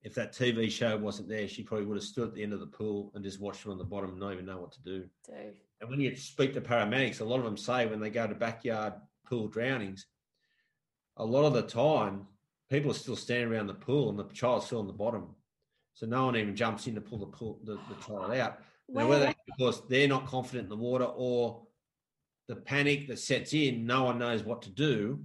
if 0.03 0.15
that 0.15 0.33
TV 0.33 0.69
show 0.71 0.97
wasn't 0.97 1.29
there, 1.29 1.47
she 1.47 1.63
probably 1.63 1.85
would 1.85 1.97
have 1.97 2.03
stood 2.03 2.29
at 2.29 2.33
the 2.33 2.43
end 2.43 2.53
of 2.53 2.59
the 2.59 2.65
pool 2.65 3.11
and 3.13 3.23
just 3.23 3.39
watched 3.39 3.65
it 3.65 3.69
on 3.69 3.77
the 3.77 3.83
bottom 3.83 4.11
and 4.11 4.19
not 4.19 4.33
even 4.33 4.45
know 4.45 4.59
what 4.59 4.71
to 4.71 4.81
do. 4.81 5.05
do. 5.25 5.51
And 5.79 5.89
when 5.89 5.99
you 5.99 6.15
speak 6.15 6.53
to 6.53 6.61
paramedics, 6.61 7.21
a 7.21 7.25
lot 7.25 7.39
of 7.39 7.45
them 7.45 7.57
say 7.57 7.85
when 7.85 7.99
they 7.99 8.09
go 8.09 8.27
to 8.27 8.35
backyard 8.35 8.93
pool 9.27 9.47
drownings, 9.47 10.07
a 11.17 11.25
lot 11.25 11.45
of 11.45 11.53
the 11.53 11.61
time 11.61 12.25
people 12.69 12.89
are 12.91 12.95
still 12.95 13.15
standing 13.15 13.51
around 13.51 13.67
the 13.67 13.73
pool 13.73 14.09
and 14.09 14.17
the 14.17 14.25
child's 14.33 14.65
still 14.65 14.79
on 14.79 14.87
the 14.87 14.93
bottom. 14.93 15.35
So 15.93 16.05
no 16.05 16.25
one 16.25 16.37
even 16.37 16.55
jumps 16.55 16.87
in 16.87 16.95
to 16.95 17.01
pull 17.01 17.19
the 17.19 17.25
pool, 17.27 17.59
the, 17.63 17.73
the 17.89 17.95
child 18.05 18.31
out. 18.31 18.59
Now, 18.89 19.07
whether 19.07 19.33
because 19.45 19.87
they're 19.87 20.07
not 20.07 20.25
confident 20.25 20.65
in 20.65 20.69
the 20.69 20.77
water 20.77 21.05
or 21.05 21.63
the 22.47 22.55
panic 22.55 23.07
that 23.07 23.19
sets 23.19 23.53
in, 23.53 23.85
no 23.85 24.03
one 24.03 24.19
knows 24.19 24.43
what 24.43 24.61
to 24.63 24.69
do. 24.69 25.21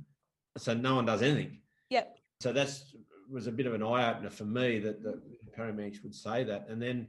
So 0.58 0.74
no 0.74 0.96
one 0.96 1.06
does 1.06 1.22
anything. 1.22 1.60
Yep. 1.90 2.18
So 2.40 2.52
that's 2.52 2.94
was 3.30 3.46
a 3.46 3.52
bit 3.52 3.66
of 3.66 3.74
an 3.74 3.82
eye 3.82 4.10
opener 4.10 4.30
for 4.30 4.44
me 4.44 4.78
that 4.80 5.02
the 5.02 5.20
paramedics 5.56 6.02
would 6.02 6.14
say 6.14 6.44
that. 6.44 6.66
And 6.68 6.80
then, 6.80 7.08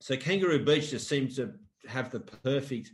so 0.00 0.16
Kangaroo 0.16 0.64
Beach 0.64 0.90
just 0.90 1.08
seems 1.08 1.36
to 1.36 1.52
have 1.88 2.10
the 2.10 2.20
perfect 2.20 2.92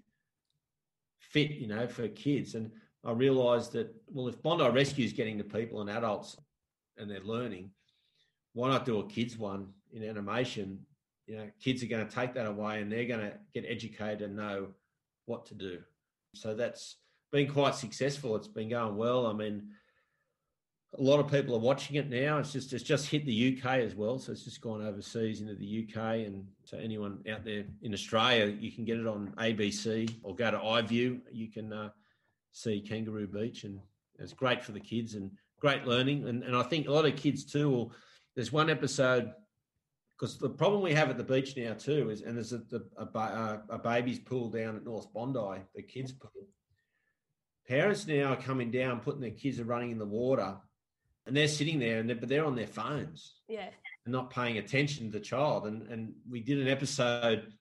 fit, 1.18 1.52
you 1.52 1.66
know, 1.66 1.86
for 1.86 2.08
kids. 2.08 2.54
And 2.54 2.70
I 3.04 3.12
realised 3.12 3.72
that 3.72 3.94
well, 4.08 4.28
if 4.28 4.42
Bondi 4.42 4.68
Rescue 4.68 5.04
is 5.04 5.12
getting 5.12 5.38
to 5.38 5.44
people 5.44 5.80
and 5.80 5.90
adults 5.90 6.36
and 6.96 7.10
they're 7.10 7.20
learning, 7.20 7.70
why 8.52 8.70
not 8.70 8.84
do 8.84 8.98
a 8.98 9.06
kids 9.06 9.36
one 9.36 9.68
in 9.92 10.02
animation? 10.02 10.80
You 11.26 11.36
know, 11.36 11.50
kids 11.60 11.82
are 11.82 11.88
going 11.88 12.06
to 12.06 12.14
take 12.14 12.34
that 12.34 12.46
away 12.46 12.80
and 12.80 12.90
they're 12.90 13.06
going 13.06 13.20
to 13.20 13.34
get 13.52 13.64
educated 13.68 14.22
and 14.22 14.36
know 14.36 14.68
what 15.26 15.46
to 15.46 15.54
do. 15.54 15.80
So 16.34 16.54
that's 16.54 16.96
been 17.32 17.50
quite 17.50 17.74
successful. 17.74 18.36
It's 18.36 18.48
been 18.48 18.68
going 18.68 18.96
well. 18.96 19.26
I 19.26 19.32
mean, 19.32 19.68
a 20.98 21.02
lot 21.02 21.20
of 21.20 21.30
people 21.30 21.54
are 21.54 21.60
watching 21.60 21.96
it 21.96 22.08
now. 22.08 22.38
It's 22.38 22.52
just 22.52 22.72
it's 22.72 22.82
just 22.82 23.08
hit 23.08 23.24
the 23.26 23.56
UK 23.56 23.78
as 23.80 23.94
well, 23.94 24.18
so 24.18 24.32
it's 24.32 24.44
just 24.44 24.60
gone 24.60 24.84
overseas 24.84 25.40
into 25.40 25.54
the 25.54 25.86
UK. 25.86 26.26
And 26.26 26.46
so 26.64 26.78
anyone 26.78 27.18
out 27.30 27.44
there 27.44 27.64
in 27.82 27.92
Australia, 27.92 28.46
you 28.46 28.72
can 28.72 28.84
get 28.84 28.98
it 28.98 29.06
on 29.06 29.32
ABC 29.38 30.14
or 30.22 30.34
go 30.34 30.50
to 30.50 30.58
iView. 30.58 31.20
You 31.32 31.50
can 31.50 31.72
uh, 31.72 31.90
see 32.52 32.80
Kangaroo 32.80 33.26
Beach, 33.26 33.64
and 33.64 33.80
it's 34.18 34.32
great 34.32 34.62
for 34.62 34.72
the 34.72 34.80
kids 34.80 35.14
and 35.14 35.30
great 35.60 35.86
learning. 35.86 36.28
And 36.28 36.42
and 36.42 36.56
I 36.56 36.62
think 36.62 36.88
a 36.88 36.92
lot 36.92 37.06
of 37.06 37.16
kids 37.16 37.44
too. 37.44 37.70
Will, 37.70 37.92
there's 38.34 38.52
one 38.52 38.70
episode 38.70 39.32
because 40.18 40.38
the 40.38 40.48
problem 40.48 40.82
we 40.82 40.94
have 40.94 41.10
at 41.10 41.18
the 41.18 41.24
beach 41.24 41.56
now 41.56 41.74
too 41.74 42.10
is, 42.10 42.22
and 42.22 42.36
there's 42.36 42.52
a, 42.52 42.62
a, 42.96 43.04
a, 43.18 43.62
a 43.70 43.78
baby's 43.78 44.18
pool 44.18 44.48
down 44.50 44.76
at 44.76 44.84
North 44.84 45.12
Bondi, 45.12 45.60
the 45.74 45.82
kids 45.82 46.12
pool 46.12 46.48
parents 47.68 48.06
now 48.06 48.32
are 48.32 48.36
coming 48.36 48.70
down, 48.70 49.00
putting 49.00 49.20
their 49.20 49.30
kids 49.30 49.58
are 49.58 49.64
running 49.64 49.90
in 49.90 49.98
the 49.98 50.06
water, 50.06 50.56
and 51.26 51.36
they're 51.36 51.48
sitting 51.48 51.78
there, 51.78 51.98
and 51.98 52.08
they're, 52.08 52.16
but 52.16 52.28
they're 52.28 52.44
on 52.44 52.54
their 52.56 52.66
phones 52.66 53.34
Yeah. 53.48 53.68
and 54.04 54.12
not 54.12 54.30
paying 54.30 54.58
attention 54.58 55.06
to 55.06 55.12
the 55.18 55.24
child. 55.24 55.66
And 55.66 55.82
and 55.90 56.14
we 56.30 56.40
did 56.40 56.58
an 56.58 56.68
episode 56.68 57.52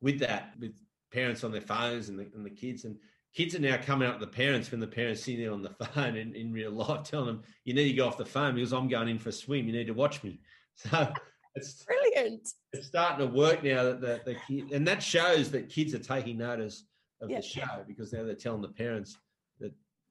with 0.00 0.18
that 0.20 0.52
with 0.60 0.74
parents 1.12 1.42
on 1.44 1.52
their 1.52 1.60
phones 1.60 2.08
and 2.10 2.18
the, 2.18 2.26
and 2.34 2.44
the 2.44 2.50
kids 2.50 2.84
and 2.84 2.96
kids 3.34 3.54
are 3.54 3.60
now 3.60 3.76
coming 3.78 4.08
up 4.08 4.18
to 4.18 4.24
the 4.26 4.30
parents 4.30 4.70
when 4.70 4.80
the 4.80 4.86
parents 4.86 5.22
sitting 5.22 5.40
there 5.40 5.52
on 5.52 5.62
the 5.62 5.70
phone 5.94 6.16
in, 6.16 6.34
in 6.34 6.52
real 6.52 6.70
life 6.72 7.02
telling 7.04 7.26
them 7.26 7.42
you 7.64 7.72
need 7.72 7.88
to 7.88 7.92
go 7.94 8.06
off 8.06 8.18
the 8.18 8.24
phone 8.24 8.54
because 8.54 8.72
i'm 8.72 8.88
going 8.88 9.08
in 9.08 9.18
for 9.18 9.28
a 9.30 9.32
swim 9.32 9.66
you 9.66 9.72
need 9.72 9.86
to 9.86 9.94
watch 9.94 10.22
me 10.24 10.38
so 10.74 11.10
it's 11.54 11.84
Brilliant. 11.84 12.46
it's 12.72 12.88
starting 12.88 13.26
to 13.26 13.32
work 13.34 13.62
now 13.62 13.84
that 13.84 14.00
the, 14.00 14.20
the 14.26 14.36
kid 14.46 14.72
and 14.72 14.86
that 14.88 15.02
shows 15.02 15.50
that 15.52 15.70
kids 15.70 15.94
are 15.94 15.98
taking 15.98 16.36
notice 16.36 16.84
of 17.22 17.30
Yeah. 17.30 17.36
the 17.38 17.42
show 17.42 17.84
because 17.86 18.12
now 18.12 18.24
they're 18.24 18.34
telling 18.34 18.60
the 18.62 18.68
parents 18.68 19.16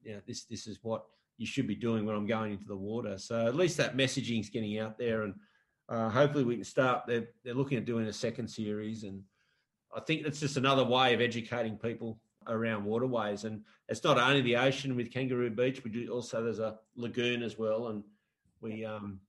you 0.06 0.14
know 0.14 0.20
this 0.26 0.44
this 0.44 0.66
is 0.66 0.78
what 0.82 1.04
you 1.36 1.46
should 1.46 1.66
be 1.66 1.74
doing 1.74 2.06
when 2.06 2.16
i'm 2.16 2.26
going 2.26 2.52
into 2.52 2.66
the 2.66 2.76
water. 2.76 3.18
So 3.18 3.46
at 3.46 3.56
least 3.56 3.76
that 3.76 3.96
messaging 3.96 4.40
is 4.40 4.48
getting 4.48 4.78
out 4.78 4.96
there 4.96 5.22
and 5.22 5.34
uh, 5.88 6.08
hopefully 6.08 6.44
we 6.44 6.56
can 6.56 6.64
start 6.64 7.04
they're, 7.06 7.28
they're 7.44 7.54
looking 7.54 7.78
at 7.78 7.84
doing 7.84 8.06
a 8.06 8.12
second 8.12 8.48
series. 8.48 9.02
And 9.02 9.22
i 9.94 10.00
think 10.00 10.24
it's 10.24 10.40
just 10.40 10.56
another 10.56 10.84
way 10.84 11.12
of 11.12 11.20
educating 11.20 11.76
people 11.76 12.20
around 12.48 12.84
waterways. 12.84 13.44
And 13.44 13.62
it's 13.88 14.04
not 14.04 14.18
only 14.18 14.40
the 14.40 14.56
ocean 14.56 14.94
with 14.96 15.12
kangaroo 15.12 15.50
beach 15.50 15.82
we 15.84 15.90
do 15.90 16.08
also 16.08 16.42
there's 16.42 16.60
a 16.60 16.78
lagoon 16.94 17.42
as 17.42 17.58
well. 17.58 17.88
And 17.88 18.04
we 18.60 18.84
um 18.84 19.20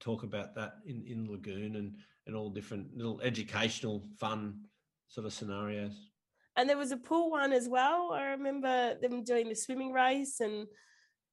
talk 0.00 0.24
about 0.24 0.54
that 0.56 0.74
in 0.84 1.04
in 1.06 1.30
lagoon 1.30 1.76
and 1.76 1.94
and 2.26 2.34
all 2.34 2.50
different 2.50 2.94
little 2.96 3.20
educational 3.22 4.04
fun 4.18 4.60
sort 5.08 5.26
of 5.26 5.32
scenarios 5.32 6.10
And 6.56 6.68
there 6.68 6.78
was 6.78 6.92
a 6.92 6.96
pool 6.96 7.30
one 7.30 7.52
as 7.52 7.68
well. 7.68 8.12
I 8.12 8.22
remember 8.28 8.96
them 9.00 9.24
doing 9.24 9.48
the 9.48 9.54
swimming 9.54 9.92
race 9.92 10.40
and 10.40 10.66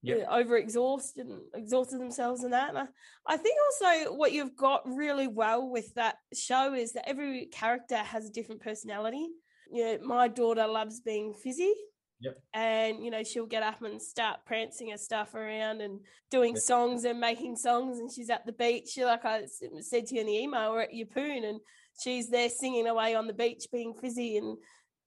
Yep. 0.05 0.27
Uh, 0.29 0.35
over 0.35 0.57
exhausted 0.57 1.27
and 1.27 1.43
exhausted 1.55 1.97
themselves 2.01 2.43
and 2.43 2.51
that. 2.51 2.67
And 2.69 2.77
I, 2.77 2.87
I 3.25 3.37
think 3.37 3.55
also 3.65 4.13
what 4.13 4.33
you've 4.33 4.55
got 4.57 4.81
really 4.85 5.27
well 5.27 5.69
with 5.69 5.93
that 5.93 6.17
show 6.33 6.73
is 6.73 6.91
that 6.91 7.07
every 7.07 7.45
character 7.45 7.95
has 7.95 8.25
a 8.25 8.29
different 8.29 8.61
personality. 8.61 9.29
You 9.71 9.85
know, 9.85 9.99
my 10.05 10.27
daughter 10.27 10.67
loves 10.67 10.99
being 10.99 11.33
fizzy. 11.33 11.73
Yep. 12.19 12.37
And 12.53 13.03
you 13.03 13.11
know 13.11 13.23
she'll 13.23 13.45
get 13.45 13.63
up 13.63 13.81
and 13.81 14.01
start 14.01 14.39
prancing 14.45 14.91
her 14.91 14.97
stuff 14.97 15.35
around 15.35 15.79
and 15.81 16.01
doing 16.29 16.55
Yep. 16.55 16.63
songs 16.63 17.05
and 17.05 17.19
making 17.21 17.55
songs. 17.55 17.99
And 17.99 18.11
she's 18.11 18.29
at 18.29 18.45
the 18.45 18.51
beach. 18.51 18.89
She, 18.89 19.05
like 19.05 19.23
I 19.23 19.45
said 19.79 20.07
to 20.07 20.15
you 20.15 20.21
in 20.21 20.27
the 20.27 20.37
email, 20.37 20.73
we're 20.73 20.81
at 20.81 20.91
Yeppoon 20.93 21.47
and 21.47 21.61
she's 22.01 22.29
there 22.29 22.49
singing 22.49 22.87
away 22.87 23.15
on 23.15 23.27
the 23.27 23.33
beach, 23.33 23.67
being 23.71 23.93
fizzy. 23.93 24.35
And 24.35 24.57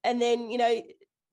and 0.07 0.21
then 0.21 0.49
you 0.49 0.57
know 0.57 0.81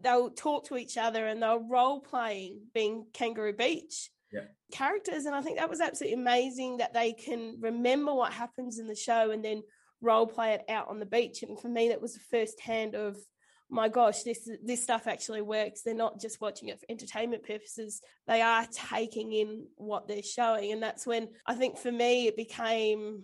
they'll 0.00 0.30
talk 0.30 0.66
to 0.66 0.76
each 0.76 0.98
other 0.98 1.26
and 1.26 1.42
they'll 1.42 1.66
role 1.66 2.00
playing 2.00 2.60
being 2.74 3.06
Kangaroo 3.14 3.54
Beach 3.54 4.10
Yeah. 4.32 4.46
characters. 4.72 5.24
And 5.24 5.34
I 5.34 5.40
think 5.40 5.56
that 5.58 5.70
was 5.70 5.80
absolutely 5.80 6.20
amazing 6.20 6.78
that 6.78 6.92
they 6.92 7.12
can 7.12 7.56
remember 7.60 8.12
what 8.12 8.32
happens 8.32 8.78
in 8.78 8.86
the 8.86 8.96
show 8.96 9.30
and 9.30 9.42
then 9.42 9.62
role 10.02 10.26
play 10.26 10.52
it 10.52 10.64
out 10.68 10.88
on 10.88 10.98
the 10.98 11.06
beach. 11.06 11.42
And 11.42 11.58
for 11.58 11.68
me, 11.68 11.88
that 11.88 12.02
was 12.02 12.14
the 12.14 12.20
first 12.30 12.60
hand 12.60 12.94
of 12.94 13.16
my 13.70 13.88
gosh, 13.88 14.24
this 14.24 14.48
this 14.62 14.82
stuff 14.82 15.06
actually 15.06 15.40
works. 15.42 15.80
They're 15.82 15.94
not 15.94 16.20
just 16.20 16.40
watching 16.40 16.68
it 16.68 16.78
for 16.78 16.86
entertainment 16.90 17.42
purposes. 17.44 18.02
They 18.26 18.42
are 18.42 18.66
taking 18.72 19.32
in 19.32 19.66
what 19.76 20.06
they're 20.06 20.22
showing. 20.22 20.72
And 20.72 20.82
that's 20.82 21.06
when 21.06 21.28
I 21.46 21.54
think 21.54 21.78
for 21.78 21.90
me 21.90 22.26
it 22.26 22.36
became, 22.36 23.22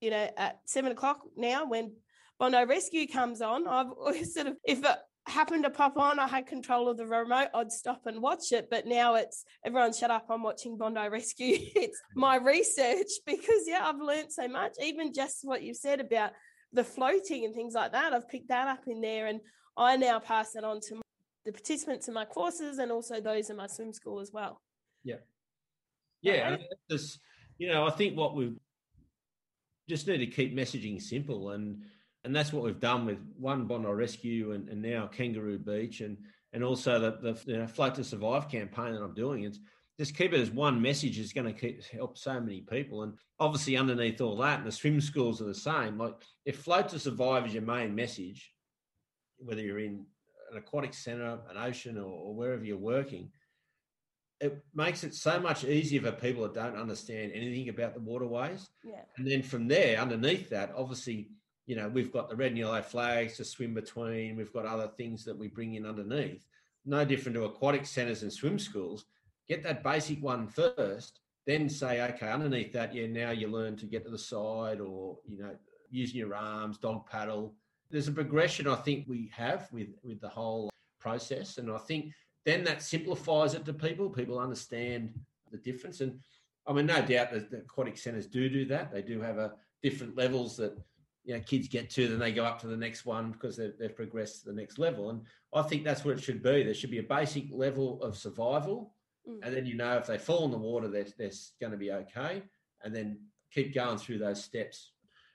you 0.00 0.10
know, 0.10 0.30
at 0.36 0.60
seven 0.66 0.92
o'clock 0.92 1.20
now 1.36 1.66
when 1.66 1.92
Bondi 2.40 2.64
Rescue 2.64 3.06
comes 3.06 3.40
on, 3.42 3.68
I've 3.68 3.90
always 3.98 4.34
sort 4.34 4.48
of 4.48 4.56
if 4.64 4.82
it 4.84 4.96
happened 5.26 5.62
to 5.64 5.70
pop 5.70 5.96
on, 5.96 6.18
I 6.18 6.26
had 6.26 6.46
control 6.46 6.88
of 6.88 6.96
the 6.96 7.06
remote, 7.06 7.48
I'd 7.54 7.70
stop 7.70 8.06
and 8.06 8.20
watch 8.20 8.50
it. 8.50 8.68
But 8.70 8.86
now 8.86 9.14
it's 9.14 9.44
everyone 9.64 9.92
shut 9.92 10.10
up, 10.10 10.26
I'm 10.30 10.42
watching 10.42 10.76
Bondi 10.78 11.08
Rescue. 11.08 11.58
it's 11.76 12.00
my 12.16 12.36
research 12.36 13.08
because 13.26 13.64
yeah, 13.66 13.86
I've 13.86 14.00
learned 14.00 14.32
so 14.32 14.48
much. 14.48 14.72
Even 14.82 15.12
just 15.12 15.40
what 15.42 15.62
you 15.62 15.74
said 15.74 16.00
about 16.00 16.32
the 16.72 16.82
floating 16.82 17.44
and 17.44 17.54
things 17.54 17.74
like 17.74 17.92
that, 17.92 18.12
I've 18.12 18.28
picked 18.28 18.48
that 18.48 18.66
up 18.66 18.84
in 18.88 19.00
there 19.00 19.26
and 19.26 19.40
I 19.76 19.96
now 19.96 20.18
pass 20.18 20.56
it 20.56 20.64
on 20.64 20.80
to 20.88 21.00
the 21.44 21.52
participants 21.52 22.08
in 22.08 22.14
my 22.14 22.24
courses 22.24 22.78
and 22.78 22.90
also 22.90 23.20
those 23.20 23.50
in 23.50 23.56
my 23.56 23.66
swim 23.66 23.92
school 23.92 24.20
as 24.20 24.30
well. 24.32 24.60
yeah 25.04 25.16
Right. 26.24 26.60
and 26.90 27.00
you 27.56 27.68
know 27.68 27.86
i 27.86 27.90
think 27.90 28.14
what 28.16 28.36
we 28.36 28.52
just 29.88 30.06
need 30.06 30.18
to 30.18 30.26
keep 30.26 30.54
messaging 30.54 31.00
simple 31.00 31.50
and 31.50 31.82
and 32.24 32.34
that's 32.34 32.52
what 32.52 32.62
we've 32.62 32.80
done 32.80 33.06
with 33.06 33.18
one 33.38 33.66
bondi 33.66 33.88
rescue 33.88 34.52
and, 34.52 34.68
and 34.68 34.80
now 34.80 35.06
kangaroo 35.06 35.58
beach 35.58 36.00
and 36.00 36.16
and 36.52 36.64
also 36.64 36.98
the, 36.98 37.32
the 37.32 37.40
you 37.46 37.58
know, 37.58 37.66
float 37.66 37.94
to 37.94 38.04
survive 38.04 38.48
campaign 38.48 38.92
that 38.92 39.02
i'm 39.02 39.14
doing 39.14 39.44
it's 39.44 39.58
just 39.98 40.16
keep 40.16 40.32
it 40.32 40.40
as 40.40 40.50
one 40.50 40.80
message 40.80 41.18
is 41.18 41.32
going 41.32 41.46
to 41.46 41.52
keep 41.52 41.84
help 41.86 42.16
so 42.16 42.40
many 42.40 42.60
people 42.62 43.02
and 43.02 43.14
obviously 43.38 43.76
underneath 43.76 44.20
all 44.20 44.36
that 44.36 44.58
and 44.58 44.66
the 44.66 44.72
swim 44.72 45.00
schools 45.00 45.40
are 45.40 45.46
the 45.46 45.54
same 45.54 45.98
like 45.98 46.14
if 46.44 46.56
float 46.58 46.88
to 46.88 46.98
survive 46.98 47.46
is 47.46 47.54
your 47.54 47.62
main 47.62 47.94
message 47.94 48.52
whether 49.38 49.60
you're 49.60 49.80
in 49.80 50.04
an 50.50 50.58
aquatic 50.58 50.94
center 50.94 51.38
an 51.50 51.56
ocean 51.56 51.98
or, 51.98 52.10
or 52.10 52.34
wherever 52.34 52.64
you're 52.64 52.76
working 52.76 53.30
it 54.40 54.64
makes 54.74 55.04
it 55.04 55.14
so 55.14 55.38
much 55.38 55.64
easier 55.64 56.00
for 56.00 56.12
people 56.12 56.42
that 56.42 56.54
don't 56.54 56.76
understand 56.76 57.32
anything 57.34 57.68
about 57.68 57.94
the 57.94 58.00
waterways. 58.00 58.70
Yeah. 58.82 59.02
And 59.18 59.26
then 59.26 59.42
from 59.42 59.68
there, 59.68 60.00
underneath 60.00 60.48
that, 60.48 60.72
obviously, 60.74 61.28
you 61.70 61.76
know, 61.76 61.88
we've 61.88 62.10
got 62.10 62.28
the 62.28 62.34
red 62.34 62.48
and 62.48 62.58
yellow 62.58 62.82
flags 62.82 63.36
to 63.36 63.44
swim 63.44 63.74
between. 63.74 64.34
We've 64.34 64.52
got 64.52 64.66
other 64.66 64.88
things 64.88 65.24
that 65.24 65.38
we 65.38 65.46
bring 65.46 65.76
in 65.76 65.86
underneath. 65.86 66.44
No 66.84 67.04
different 67.04 67.36
to 67.36 67.44
aquatic 67.44 67.86
centres 67.86 68.24
and 68.24 68.32
swim 68.32 68.58
schools. 68.58 69.04
Get 69.48 69.62
that 69.62 69.84
basic 69.84 70.20
one 70.20 70.48
first, 70.48 71.20
then 71.46 71.68
say, 71.68 72.02
okay, 72.02 72.28
underneath 72.28 72.72
that, 72.72 72.92
yeah, 72.92 73.06
now 73.06 73.30
you 73.30 73.46
learn 73.46 73.76
to 73.76 73.86
get 73.86 74.04
to 74.04 74.10
the 74.10 74.18
side 74.18 74.80
or, 74.80 75.18
you 75.28 75.38
know, 75.38 75.54
using 75.92 76.18
your 76.18 76.34
arms, 76.34 76.76
dog 76.76 77.08
paddle. 77.08 77.54
There's 77.88 78.08
a 78.08 78.12
progression 78.12 78.66
I 78.66 78.74
think 78.74 79.04
we 79.06 79.30
have 79.32 79.68
with 79.70 79.90
with 80.02 80.20
the 80.20 80.28
whole 80.28 80.70
process. 80.98 81.58
And 81.58 81.70
I 81.70 81.78
think 81.78 82.12
then 82.44 82.64
that 82.64 82.82
simplifies 82.82 83.54
it 83.54 83.64
to 83.66 83.72
people. 83.72 84.10
People 84.10 84.40
understand 84.40 85.14
the 85.52 85.58
difference. 85.58 86.00
And 86.00 86.18
I 86.66 86.72
mean, 86.72 86.86
no 86.86 87.00
doubt 87.00 87.30
that 87.30 87.48
the 87.48 87.58
aquatic 87.58 87.96
centres 87.96 88.26
do 88.26 88.48
do 88.48 88.64
that. 88.64 88.92
They 88.92 89.02
do 89.02 89.20
have 89.20 89.38
a 89.38 89.52
different 89.84 90.16
levels 90.16 90.56
that 90.56 90.76
you 91.24 91.34
know 91.34 91.40
kids 91.40 91.68
get 91.68 91.90
to, 91.90 92.08
then 92.08 92.18
they 92.18 92.32
go 92.32 92.44
up 92.44 92.60
to 92.60 92.66
the 92.66 92.76
next 92.76 93.04
one 93.04 93.32
because 93.32 93.56
they've, 93.56 93.74
they've 93.78 93.94
progressed 93.94 94.40
to 94.40 94.50
the 94.50 94.56
next 94.56 94.78
level. 94.78 95.10
And 95.10 95.22
I 95.54 95.62
think 95.62 95.84
that's 95.84 96.04
what 96.04 96.16
it 96.16 96.22
should 96.22 96.42
be. 96.42 96.62
There 96.62 96.74
should 96.74 96.90
be 96.90 96.98
a 96.98 97.02
basic 97.02 97.46
level 97.50 98.02
of 98.02 98.16
survival, 98.16 98.94
Mm. 99.28 99.40
and 99.42 99.54
then 99.54 99.66
you 99.66 99.74
know 99.74 99.96
if 99.96 100.06
they 100.06 100.18
fall 100.18 100.44
in 100.46 100.50
the 100.50 100.58
water, 100.58 100.88
they're, 100.88 101.06
they're 101.18 101.30
going 101.60 101.72
to 101.72 101.78
be 101.78 101.92
okay, 101.92 102.42
and 102.82 102.94
then 102.94 103.18
keep 103.52 103.74
going 103.74 103.98
through 103.98 104.18
those 104.18 104.42
steps. 104.42 104.92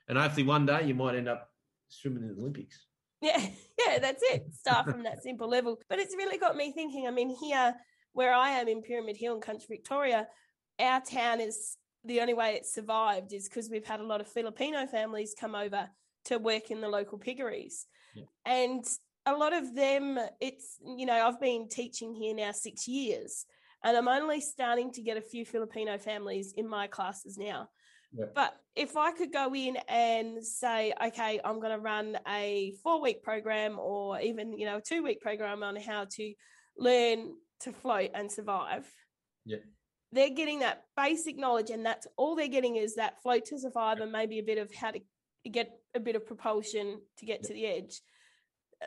And 0.08 0.18
hopefully, 0.18 0.44
one 0.44 0.66
day 0.66 0.86
you 0.86 0.94
might 0.94 1.14
end 1.14 1.28
up 1.28 1.50
swimming 1.88 2.24
in 2.24 2.34
the 2.34 2.40
Olympics. 2.40 2.86
Yeah, 3.20 3.40
yeah, 3.86 3.98
that's 3.98 4.22
it. 4.26 4.52
Start 4.52 4.90
from 4.90 5.02
that 5.04 5.22
simple 5.22 5.48
level. 5.48 5.78
But 5.88 5.98
it's 5.98 6.16
really 6.16 6.38
got 6.38 6.56
me 6.56 6.72
thinking. 6.72 7.06
I 7.06 7.10
mean, 7.10 7.34
here 7.40 7.74
where 8.12 8.32
I 8.34 8.50
am 8.50 8.68
in 8.68 8.82
Pyramid 8.82 9.16
Hill 9.16 9.34
in 9.34 9.40
country 9.40 9.66
Victoria, 9.68 10.26
our 10.78 11.00
town 11.00 11.40
is 11.40 11.76
the 12.06 12.20
only 12.20 12.34
way 12.34 12.54
it's 12.54 12.72
survived 12.72 13.32
is 13.32 13.48
because 13.48 13.68
we've 13.70 13.86
had 13.86 14.00
a 14.00 14.06
lot 14.06 14.20
of 14.20 14.28
Filipino 14.28 14.86
families 14.86 15.34
come 15.38 15.54
over 15.54 15.88
to 16.26 16.38
work 16.38 16.70
in 16.70 16.80
the 16.80 16.88
local 16.88 17.18
piggeries. 17.18 17.86
Yeah. 18.14 18.24
And 18.44 18.84
a 19.26 19.34
lot 19.34 19.52
of 19.52 19.74
them, 19.74 20.18
it's, 20.40 20.78
you 20.84 21.06
know, 21.06 21.26
I've 21.26 21.40
been 21.40 21.68
teaching 21.68 22.14
here 22.14 22.34
now 22.34 22.52
six 22.52 22.86
years, 22.86 23.44
and 23.84 23.96
I'm 23.96 24.08
only 24.08 24.40
starting 24.40 24.92
to 24.92 25.02
get 25.02 25.16
a 25.16 25.20
few 25.20 25.44
Filipino 25.44 25.98
families 25.98 26.54
in 26.56 26.68
my 26.68 26.86
classes 26.86 27.36
now. 27.36 27.68
Yeah. 28.12 28.26
But 28.34 28.56
if 28.74 28.96
I 28.96 29.12
could 29.12 29.32
go 29.32 29.54
in 29.54 29.76
and 29.88 30.44
say, 30.44 30.94
okay, 31.06 31.40
I'm 31.44 31.60
going 31.60 31.72
to 31.72 31.78
run 31.78 32.16
a 32.26 32.72
four 32.82 33.00
week 33.00 33.22
program 33.22 33.78
or 33.78 34.20
even, 34.20 34.56
you 34.56 34.66
know, 34.66 34.78
a 34.78 34.80
two 34.80 35.02
week 35.02 35.20
program 35.20 35.62
on 35.62 35.76
how 35.76 36.06
to 36.12 36.34
learn 36.78 37.34
to 37.60 37.72
float 37.72 38.10
and 38.14 38.30
survive. 38.30 38.88
Yeah. 39.44 39.58
They're 40.12 40.30
getting 40.30 40.60
that 40.60 40.84
basic 40.96 41.36
knowledge, 41.36 41.70
and 41.70 41.84
that's 41.84 42.06
all 42.16 42.36
they're 42.36 42.48
getting 42.48 42.76
is 42.76 42.94
that 42.94 43.22
float 43.22 43.46
to 43.46 43.58
survive 43.58 44.00
and 44.00 44.12
maybe 44.12 44.38
a 44.38 44.42
bit 44.42 44.58
of 44.58 44.72
how 44.72 44.92
to 44.92 45.00
get 45.50 45.70
a 45.94 46.00
bit 46.00 46.16
of 46.16 46.26
propulsion 46.26 47.00
to 47.18 47.26
get 47.26 47.42
to 47.44 47.52
the 47.52 47.66
edge. 47.66 48.00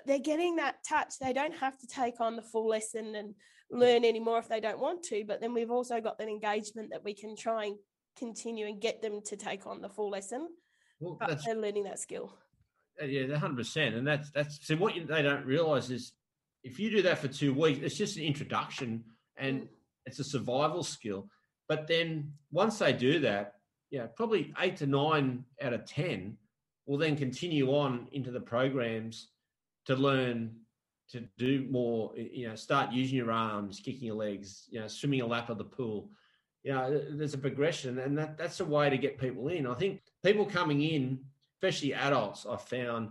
They're 0.05 0.19
getting 0.19 0.57
that 0.57 0.77
touch. 0.87 1.13
They 1.19 1.33
don't 1.33 1.55
have 1.55 1.77
to 1.79 1.87
take 1.87 2.19
on 2.21 2.35
the 2.35 2.41
full 2.41 2.67
lesson 2.67 3.15
and 3.15 3.35
learn 3.71 4.05
anymore 4.05 4.39
if 4.39 4.47
they 4.47 4.59
don't 4.59 4.79
want 4.79 5.03
to. 5.03 5.23
But 5.27 5.41
then 5.41 5.53
we've 5.53 5.71
also 5.71 5.99
got 5.99 6.17
that 6.19 6.27
engagement 6.27 6.91
that 6.91 7.03
we 7.03 7.13
can 7.13 7.35
try 7.35 7.65
and 7.65 7.77
continue 8.17 8.67
and 8.67 8.81
get 8.81 9.01
them 9.01 9.21
to 9.25 9.35
take 9.35 9.65
on 9.65 9.81
the 9.81 9.89
full 9.89 10.09
lesson. 10.09 10.47
Well, 10.99 11.17
But 11.19 11.41
they're 11.45 11.55
learning 11.55 11.83
that 11.83 11.99
skill. 11.99 12.37
Uh, 13.01 13.05
Yeah, 13.05 13.35
hundred 13.37 13.57
percent, 13.57 13.95
and 13.95 14.05
that's 14.05 14.29
that's 14.31 14.65
so. 14.65 14.75
What 14.75 14.95
you, 14.95 15.05
they 15.05 15.21
don't 15.21 15.45
realize 15.45 15.89
is 15.89 16.13
if 16.63 16.79
you 16.79 16.91
do 16.91 17.01
that 17.03 17.19
for 17.19 17.29
two 17.29 17.53
weeks, 17.53 17.79
it's 17.81 17.95
just 17.95 18.17
an 18.17 18.23
introduction 18.23 19.03
and 19.37 19.61
Mm. 19.61 19.67
It's 20.05 20.19
a 20.19 20.23
survival 20.23 20.83
skill. 20.83 21.29
But 21.67 21.87
then 21.87 22.33
once 22.51 22.79
they 22.79 22.93
do 22.93 23.19
that, 23.19 23.55
yeah, 23.91 24.07
probably 24.15 24.53
eight 24.59 24.77
to 24.77 24.87
nine 24.87 25.45
out 25.61 25.73
of 25.73 25.85
ten 25.85 26.37
will 26.85 26.97
then 26.97 27.15
continue 27.15 27.69
on 27.71 28.07
into 28.11 28.31
the 28.31 28.39
programs 28.39 29.27
to 29.85 29.95
learn 29.95 30.51
to 31.11 31.23
do 31.37 31.67
more, 31.69 32.11
you 32.15 32.47
know, 32.47 32.55
start 32.55 32.91
using 32.91 33.17
your 33.17 33.31
arms, 33.31 33.79
kicking 33.79 34.07
your 34.07 34.15
legs, 34.15 34.67
you 34.69 34.79
know, 34.79 34.87
swimming 34.87 35.21
a 35.21 35.25
lap 35.25 35.49
of 35.49 35.57
the 35.57 35.63
pool. 35.63 36.09
You 36.63 36.73
know, 36.73 37.01
there's 37.11 37.33
a 37.33 37.39
progression, 37.39 37.99
and 37.99 38.17
that, 38.17 38.37
that's 38.37 38.59
a 38.59 38.65
way 38.65 38.89
to 38.89 38.97
get 38.97 39.17
people 39.17 39.47
in. 39.47 39.65
I 39.65 39.73
think 39.75 40.01
people 40.23 40.45
coming 40.45 40.81
in, 40.81 41.19
especially 41.57 41.93
adults, 41.93 42.45
I 42.47 42.57
found 42.57 43.09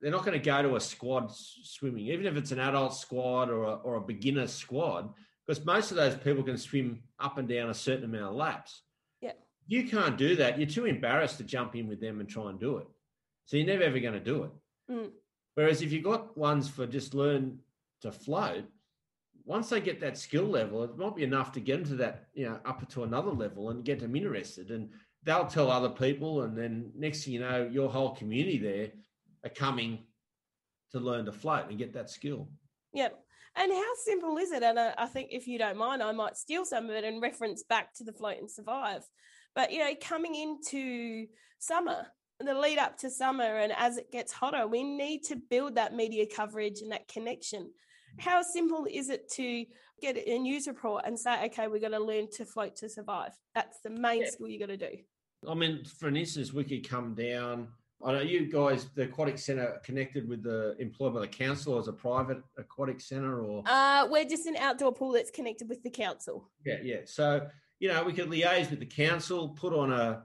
they're 0.00 0.10
not 0.10 0.24
going 0.24 0.40
to 0.40 0.44
go 0.44 0.62
to 0.62 0.76
a 0.76 0.80
squad 0.80 1.30
swimming, 1.32 2.06
even 2.06 2.26
if 2.26 2.36
it's 2.36 2.52
an 2.52 2.60
adult 2.60 2.94
squad 2.94 3.50
or 3.50 3.64
a, 3.64 3.74
or 3.74 3.96
a 3.96 4.00
beginner 4.00 4.46
squad, 4.46 5.12
because 5.48 5.64
most 5.64 5.90
of 5.90 5.96
those 5.96 6.14
people 6.16 6.42
can 6.42 6.58
swim 6.58 7.02
up 7.18 7.38
and 7.38 7.48
down 7.48 7.70
a 7.70 7.74
certain 7.74 8.04
amount 8.04 8.30
of 8.30 8.34
laps. 8.34 8.82
Yeah. 9.22 9.32
You 9.66 9.88
can't 9.88 10.18
do 10.18 10.36
that. 10.36 10.58
You're 10.58 10.68
too 10.68 10.84
embarrassed 10.84 11.38
to 11.38 11.44
jump 11.44 11.74
in 11.74 11.88
with 11.88 12.00
them 12.00 12.20
and 12.20 12.28
try 12.28 12.50
and 12.50 12.60
do 12.60 12.76
it. 12.76 12.86
So 13.46 13.56
you're 13.56 13.66
never 13.66 13.84
ever 13.84 13.98
going 13.98 14.12
to 14.12 14.20
do 14.20 14.44
it. 14.44 14.50
Mm. 14.92 15.10
Whereas 15.54 15.80
if 15.80 15.90
you've 15.90 16.04
got 16.04 16.36
ones 16.36 16.68
for 16.68 16.86
just 16.86 17.14
learn 17.14 17.60
to 18.02 18.12
float, 18.12 18.64
once 19.46 19.70
they 19.70 19.80
get 19.80 20.00
that 20.00 20.18
skill 20.18 20.44
level, 20.44 20.84
it 20.84 20.98
might 20.98 21.16
be 21.16 21.24
enough 21.24 21.52
to 21.52 21.60
get 21.60 21.78
them 21.78 21.86
to 21.86 21.96
that, 21.96 22.28
you 22.34 22.46
know, 22.46 22.60
up 22.66 22.86
to 22.90 23.04
another 23.04 23.30
level 23.30 23.70
and 23.70 23.86
get 23.86 24.00
them 24.00 24.14
interested. 24.14 24.70
And 24.70 24.90
they'll 25.22 25.46
tell 25.46 25.70
other 25.70 25.88
people. 25.88 26.42
And 26.42 26.56
then 26.56 26.92
next 26.94 27.24
thing 27.24 27.32
you 27.32 27.40
know, 27.40 27.66
your 27.72 27.88
whole 27.88 28.14
community 28.14 28.58
there 28.58 28.90
are 29.44 29.54
coming 29.54 30.00
to 30.92 31.00
learn 31.00 31.24
to 31.24 31.32
float 31.32 31.70
and 31.70 31.78
get 31.78 31.94
that 31.94 32.10
skill. 32.10 32.48
Yep. 32.92 33.18
And 33.58 33.72
how 33.72 33.92
simple 34.04 34.36
is 34.38 34.52
it? 34.52 34.62
And 34.62 34.78
I, 34.78 34.94
I 34.96 35.06
think 35.06 35.30
if 35.32 35.48
you 35.48 35.58
don't 35.58 35.76
mind, 35.76 36.00
I 36.00 36.12
might 36.12 36.36
steal 36.36 36.64
some 36.64 36.84
of 36.84 36.90
it 36.90 37.02
and 37.02 37.20
reference 37.20 37.64
back 37.64 37.92
to 37.94 38.04
the 38.04 38.12
float 38.12 38.38
and 38.38 38.48
survive. 38.48 39.02
But 39.54 39.72
you 39.72 39.80
know, 39.80 39.92
coming 40.00 40.36
into 40.36 41.26
summer, 41.58 42.06
the 42.38 42.54
lead 42.54 42.78
up 42.78 42.96
to 42.98 43.10
summer, 43.10 43.58
and 43.58 43.72
as 43.76 43.96
it 43.96 44.12
gets 44.12 44.32
hotter, 44.32 44.68
we 44.68 44.84
need 44.84 45.24
to 45.24 45.36
build 45.36 45.74
that 45.74 45.92
media 45.92 46.24
coverage 46.24 46.82
and 46.82 46.92
that 46.92 47.08
connection. 47.08 47.62
Mm. 47.62 48.22
How 48.22 48.42
simple 48.42 48.86
is 48.88 49.08
it 49.10 49.28
to 49.32 49.64
get 50.00 50.16
a 50.16 50.38
news 50.38 50.68
report 50.68 51.02
and 51.04 51.18
say, 51.18 51.46
okay, 51.46 51.66
we're 51.66 51.80
going 51.80 51.90
to 51.90 51.98
learn 51.98 52.30
to 52.36 52.44
float 52.44 52.76
to 52.76 52.88
survive? 52.88 53.32
That's 53.56 53.80
the 53.80 53.90
main 53.90 54.22
Yeah. 54.22 54.30
skill 54.30 54.48
you 54.48 54.60
got 54.60 54.66
to 54.66 54.76
do. 54.76 54.98
I 55.48 55.54
mean, 55.54 55.84
for 55.84 56.08
instance, 56.08 56.52
we 56.52 56.62
could 56.62 56.88
come 56.88 57.14
down. 57.14 57.68
I 58.04 58.12
know 58.12 58.20
you 58.20 58.46
guys, 58.50 58.86
the 58.94 59.02
aquatic 59.02 59.38
centre, 59.38 59.80
connected 59.84 60.28
with 60.28 60.42
the 60.44 60.76
employed 60.78 61.14
by 61.14 61.20
the 61.20 61.28
council 61.28 61.78
as 61.78 61.88
a 61.88 61.92
private 61.92 62.38
aquatic 62.56 63.00
centre, 63.00 63.44
or 63.44 63.62
Uh, 63.66 64.06
we're 64.08 64.24
just 64.24 64.46
an 64.46 64.56
outdoor 64.56 64.92
pool 64.92 65.12
that's 65.12 65.30
connected 65.30 65.68
with 65.68 65.82
the 65.82 65.90
council. 65.90 66.48
yeah, 66.64 66.78
yeah. 66.82 67.00
So 67.04 67.48
you 67.80 67.88
know, 67.88 68.02
we 68.02 68.12
could 68.12 68.28
liaise 68.28 68.70
with 68.70 68.80
the 68.80 68.86
council, 68.86 69.50
put 69.50 69.72
on 69.72 69.92
a, 69.92 70.22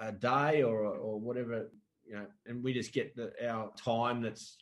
a 0.00 0.12
day 0.12 0.62
or 0.62 0.84
or 0.84 1.18
whatever, 1.20 1.70
you 2.04 2.14
know, 2.14 2.26
and 2.46 2.62
we 2.62 2.72
just 2.72 2.92
get 2.92 3.14
the, 3.14 3.32
our 3.48 3.72
time 3.76 4.22
that's 4.22 4.56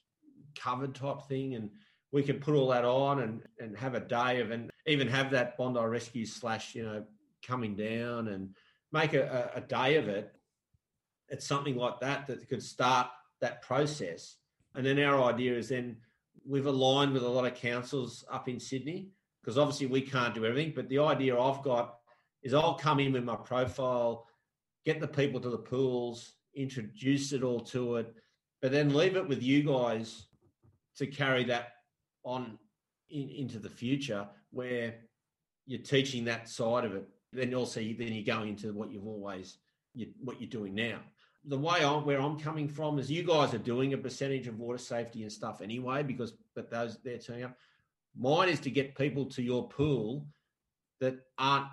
covered 0.54 0.94
type 0.94 1.22
thing, 1.28 1.54
and 1.54 1.70
we 2.12 2.22
can 2.22 2.40
put 2.40 2.54
all 2.54 2.68
that 2.68 2.84
on 2.84 3.20
and 3.20 3.42
and 3.58 3.76
have 3.78 3.94
a 3.94 4.00
day 4.00 4.40
of 4.40 4.50
and 4.50 4.70
even 4.86 5.08
have 5.08 5.30
that 5.30 5.56
Bondi 5.56 5.80
Rescue 5.80 6.26
slash 6.26 6.74
you 6.74 6.82
know 6.82 7.04
coming 7.46 7.74
down 7.74 8.28
and 8.28 8.54
make 8.92 9.14
a, 9.14 9.50
a, 9.54 9.58
a 9.58 9.60
day 9.62 9.96
of 9.96 10.08
it. 10.08 10.32
It's 11.30 11.46
something 11.46 11.76
like 11.76 12.00
that 12.00 12.26
that 12.26 12.48
could 12.48 12.62
start 12.62 13.08
that 13.40 13.62
process, 13.62 14.36
and 14.74 14.84
then 14.84 14.98
our 15.00 15.22
idea 15.22 15.56
is 15.56 15.68
then 15.68 15.96
we've 16.46 16.66
aligned 16.66 17.12
with 17.12 17.22
a 17.22 17.28
lot 17.28 17.46
of 17.46 17.54
councils 17.54 18.24
up 18.30 18.48
in 18.48 18.60
Sydney 18.60 19.08
because 19.40 19.58
obviously 19.58 19.86
we 19.86 20.02
can't 20.02 20.34
do 20.34 20.44
everything. 20.44 20.72
But 20.74 20.88
the 20.88 20.98
idea 20.98 21.38
I've 21.38 21.62
got 21.62 21.96
is 22.42 22.54
I'll 22.54 22.74
come 22.74 23.00
in 23.00 23.12
with 23.12 23.24
my 23.24 23.36
profile, 23.36 24.26
get 24.84 25.00
the 25.00 25.08
people 25.08 25.40
to 25.40 25.50
the 25.50 25.58
pools, 25.58 26.34
introduce 26.54 27.32
it 27.32 27.42
all 27.42 27.60
to 27.60 27.96
it, 27.96 28.14
but 28.60 28.72
then 28.72 28.94
leave 28.94 29.16
it 29.16 29.28
with 29.28 29.42
you 29.42 29.62
guys 29.62 30.26
to 30.96 31.06
carry 31.06 31.44
that 31.44 31.68
on 32.24 32.58
in, 33.10 33.28
into 33.30 33.58
the 33.58 33.70
future 33.70 34.26
where 34.50 34.94
you're 35.66 35.80
teaching 35.80 36.24
that 36.24 36.48
side 36.48 36.84
of 36.84 36.94
it. 36.94 37.08
Then 37.32 37.54
also 37.54 37.80
then 37.80 38.12
you're 38.12 38.24
going 38.24 38.50
into 38.50 38.72
what 38.72 38.90
you've 38.90 39.06
always 39.06 39.58
you, 39.94 40.08
what 40.22 40.40
you're 40.40 40.50
doing 40.50 40.74
now. 40.74 40.98
The 41.44 41.58
way 41.58 41.82
I'm 41.82 42.04
where 42.04 42.20
I'm 42.20 42.38
coming 42.38 42.68
from 42.68 42.98
is 42.98 43.10
you 43.10 43.22
guys 43.22 43.54
are 43.54 43.58
doing 43.58 43.94
a 43.94 43.98
percentage 43.98 44.46
of 44.46 44.58
water 44.58 44.78
safety 44.78 45.22
and 45.22 45.32
stuff 45.32 45.62
anyway 45.62 46.02
because 46.02 46.34
but 46.54 46.70
those 46.70 46.98
they're 47.02 47.18
turning 47.18 47.44
up. 47.44 47.56
Mine 48.16 48.48
is 48.48 48.60
to 48.60 48.70
get 48.70 48.94
people 48.94 49.26
to 49.26 49.42
your 49.42 49.68
pool 49.68 50.26
that 51.00 51.18
aren't 51.38 51.68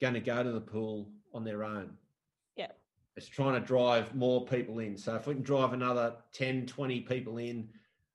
going 0.00 0.14
to 0.14 0.20
go 0.20 0.42
to 0.42 0.52
the 0.52 0.60
pool 0.60 1.10
on 1.34 1.44
their 1.44 1.64
own. 1.64 1.90
Yeah. 2.56 2.68
It's 3.16 3.28
trying 3.28 3.60
to 3.60 3.66
drive 3.66 4.14
more 4.14 4.46
people 4.46 4.78
in. 4.78 4.96
So 4.96 5.14
if 5.16 5.26
we 5.26 5.34
can 5.34 5.42
drive 5.42 5.72
another 5.72 6.14
10, 6.32 6.66
20 6.66 7.00
people 7.00 7.38
in, 7.38 7.68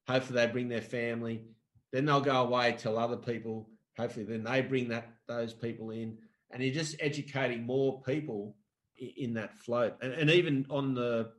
hopefully 0.07 0.39
they 0.39 0.51
bring 0.51 0.69
their 0.69 0.81
family. 0.81 1.43
Then 1.91 2.05
they'll 2.05 2.21
go 2.21 2.41
away, 2.41 2.73
tell 2.73 2.97
other 2.97 3.17
people. 3.17 3.69
Hopefully 3.97 4.25
then 4.25 4.43
they 4.43 4.61
bring 4.61 4.89
that 4.89 5.09
those 5.27 5.53
people 5.53 5.91
in. 5.91 6.17
And 6.51 6.63
you're 6.63 6.73
just 6.73 6.95
educating 6.99 7.65
more 7.65 8.01
people 8.01 8.55
in 8.97 9.33
that 9.35 9.57
float. 9.57 9.95
And, 10.01 10.13
and 10.13 10.29
even 10.29 10.65
on 10.69 10.93
the 10.93 11.31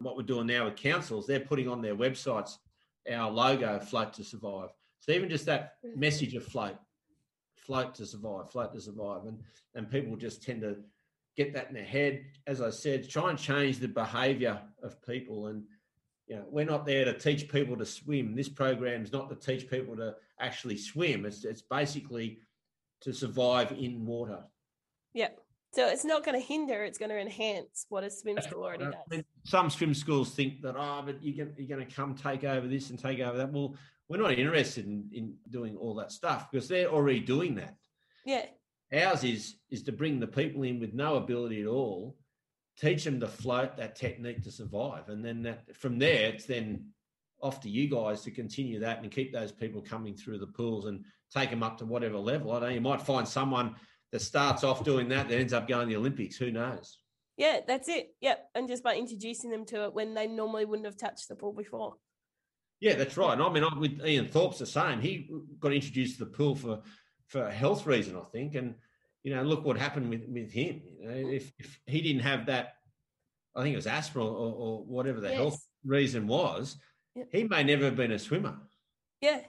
what 0.00 0.16
we're 0.16 0.22
doing 0.22 0.46
now 0.46 0.64
with 0.64 0.76
councils, 0.76 1.26
they're 1.26 1.40
putting 1.40 1.68
on 1.68 1.80
their 1.80 1.96
websites 1.96 2.58
our 3.10 3.30
logo, 3.30 3.78
Float 3.78 4.12
to 4.14 4.24
Survive. 4.24 4.70
So 5.00 5.12
even 5.12 5.28
just 5.28 5.46
that 5.46 5.74
mm-hmm. 5.84 6.00
message 6.00 6.34
of 6.34 6.44
float, 6.44 6.76
float 7.56 7.94
to 7.96 8.06
survive, 8.06 8.50
float 8.50 8.72
to 8.72 8.80
survive. 8.80 9.26
And 9.26 9.38
and 9.74 9.90
people 9.90 10.16
just 10.16 10.42
tend 10.42 10.62
to 10.62 10.76
get 11.36 11.52
that 11.54 11.68
in 11.68 11.74
their 11.74 11.84
head. 11.84 12.24
As 12.46 12.60
I 12.60 12.70
said, 12.70 13.08
try 13.08 13.30
and 13.30 13.38
change 13.38 13.78
the 13.78 13.88
behavior 13.88 14.60
of 14.82 15.02
people. 15.02 15.48
And 15.48 15.64
you 16.26 16.36
know, 16.36 16.44
we're 16.48 16.64
not 16.64 16.86
there 16.86 17.04
to 17.04 17.12
teach 17.12 17.48
people 17.48 17.76
to 17.76 17.84
swim. 17.84 18.34
This 18.34 18.48
program 18.48 19.02
is 19.02 19.12
not 19.12 19.28
to 19.28 19.36
teach 19.36 19.68
people 19.68 19.96
to 19.96 20.14
actually 20.40 20.78
swim. 20.78 21.26
It's 21.26 21.44
it's 21.44 21.62
basically 21.62 22.38
to 23.02 23.12
survive 23.12 23.72
in 23.72 24.06
water. 24.06 24.42
Yep. 25.12 25.43
So 25.74 25.88
it's 25.88 26.04
not 26.04 26.24
going 26.24 26.40
to 26.40 26.46
hinder; 26.46 26.84
it's 26.84 26.98
going 26.98 27.10
to 27.10 27.18
enhance 27.18 27.86
what 27.88 28.04
a 28.04 28.10
swim 28.10 28.40
school 28.40 28.62
already 28.62 28.84
I 28.84 28.90
does. 28.90 29.00
mean, 29.10 29.24
some 29.44 29.70
swim 29.70 29.92
schools 29.92 30.30
think 30.30 30.62
that, 30.62 30.76
oh, 30.78 31.02
but 31.04 31.22
you're 31.22 31.44
going, 31.44 31.56
you're 31.58 31.76
going 31.76 31.86
to 31.86 31.94
come 31.94 32.14
take 32.14 32.44
over 32.44 32.68
this 32.68 32.90
and 32.90 32.98
take 32.98 33.18
over 33.18 33.36
that. 33.38 33.52
Well, 33.52 33.74
we're 34.08 34.18
not 34.18 34.32
interested 34.38 34.86
in, 34.86 35.08
in 35.12 35.34
doing 35.50 35.76
all 35.76 35.94
that 35.96 36.12
stuff 36.12 36.50
because 36.50 36.68
they're 36.68 36.88
already 36.88 37.20
doing 37.20 37.56
that. 37.56 37.74
Yeah. 38.24 38.46
Ours 38.92 39.24
is 39.24 39.56
is 39.70 39.82
to 39.84 39.92
bring 39.92 40.20
the 40.20 40.26
people 40.28 40.62
in 40.62 40.78
with 40.78 40.94
no 40.94 41.16
ability 41.16 41.62
at 41.62 41.66
all, 41.66 42.16
teach 42.78 43.02
them 43.02 43.18
to 43.18 43.26
float 43.26 43.76
that 43.76 43.96
technique 43.96 44.42
to 44.44 44.52
survive, 44.52 45.08
and 45.08 45.24
then 45.24 45.42
that 45.42 45.74
from 45.74 45.98
there 45.98 46.28
it's 46.28 46.44
then 46.44 46.86
off 47.42 47.60
to 47.60 47.68
you 47.68 47.88
guys 47.88 48.22
to 48.22 48.30
continue 48.30 48.78
that 48.78 49.02
and 49.02 49.10
keep 49.10 49.32
those 49.32 49.50
people 49.50 49.82
coming 49.82 50.14
through 50.14 50.38
the 50.38 50.46
pools 50.46 50.86
and 50.86 51.04
take 51.34 51.50
them 51.50 51.62
up 51.62 51.76
to 51.78 51.84
whatever 51.84 52.16
level. 52.16 52.52
I 52.52 52.60
know 52.60 52.68
you 52.68 52.80
might 52.80 53.02
find 53.02 53.26
someone 53.26 53.74
that 54.14 54.20
starts 54.20 54.62
off 54.62 54.84
doing 54.84 55.08
that 55.08 55.28
that 55.28 55.34
ends 55.40 55.52
up 55.52 55.66
going 55.66 55.88
to 55.88 55.92
the 55.92 55.98
Olympics. 55.98 56.36
Who 56.36 56.52
knows? 56.52 56.98
Yeah, 57.36 57.58
that's 57.66 57.88
it. 57.88 58.14
Yep. 58.20 58.48
And 58.54 58.68
just 58.68 58.84
by 58.84 58.94
introducing 58.94 59.50
them 59.50 59.66
to 59.66 59.86
it 59.86 59.92
when 59.92 60.14
they 60.14 60.28
normally 60.28 60.64
wouldn't 60.64 60.86
have 60.86 60.96
touched 60.96 61.28
the 61.28 61.34
pool 61.34 61.52
before. 61.52 61.94
Yeah, 62.78 62.94
that's 62.94 63.16
right. 63.16 63.32
And 63.32 63.42
I 63.42 63.52
mean, 63.52 63.64
I- 63.64 63.76
with 63.76 64.06
Ian 64.06 64.28
Thorpe's 64.28 64.60
the 64.60 64.66
same. 64.66 65.00
He 65.00 65.28
got 65.58 65.72
introduced 65.72 66.18
to 66.18 66.26
the 66.26 66.30
pool 66.30 66.54
for 66.54 66.82
for 67.26 67.44
a 67.48 67.52
health 67.52 67.86
reason, 67.86 68.16
I 68.16 68.22
think. 68.30 68.54
And 68.54 68.76
you 69.24 69.34
know, 69.34 69.42
look 69.42 69.64
what 69.64 69.76
happened 69.76 70.08
with 70.08 70.22
with 70.28 70.52
him. 70.52 70.82
You 71.00 71.08
know, 71.08 71.28
if 71.30 71.52
if 71.58 71.80
he 71.86 72.00
didn't 72.00 72.22
have 72.22 72.46
that, 72.46 72.74
I 73.56 73.62
think 73.62 73.72
it 73.72 73.76
was 73.82 73.88
asthma 73.88 74.22
or, 74.24 74.52
or 74.54 74.84
whatever 74.84 75.20
the 75.20 75.34
health 75.34 75.60
reason 75.84 76.28
was, 76.28 76.76
Yep. 77.16 77.28
he 77.32 77.42
may 77.42 77.64
never 77.64 77.86
have 77.86 77.96
been 77.96 78.12
a 78.12 78.18
swimmer. 78.20 78.58
Yeah. 79.20 79.40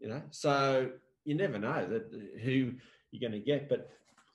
You 0.00 0.08
know, 0.08 0.22
so 0.30 0.90
you 1.24 1.36
never 1.36 1.56
know 1.60 1.86
that 1.86 2.40
who 2.42 2.72
you're 3.10 3.28
going 3.28 3.40
to 3.40 3.44
get, 3.44 3.68
but 3.68 3.90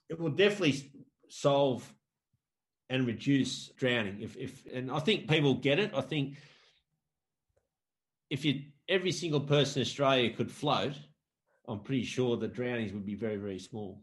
it 0.10 0.19
will 0.19 0.30
definitely 0.30 0.91
solve 1.30 1.91
and 2.89 3.07
reduce 3.07 3.69
drowning. 3.77 4.18
If 4.22 4.35
if 4.35 4.65
and 4.72 4.91
I 4.91 4.99
think 4.99 5.30
people 5.30 5.53
get 5.56 5.80
it. 5.80 5.91
I 5.95 6.02
think 6.02 6.35
if 8.30 8.43
you 8.43 8.64
every 8.89 9.14
single 9.14 9.39
person 9.39 9.81
in 9.81 9.85
Australia 9.85 10.30
could 10.31 10.52
float, 10.52 10.93
I'm 11.68 11.80
pretty 11.80 12.03
sure 12.03 12.35
the 12.35 12.49
drownings 12.49 12.91
would 12.91 13.06
be 13.06 13.15
very 13.15 13.38
very 13.38 13.60
small. 13.60 14.02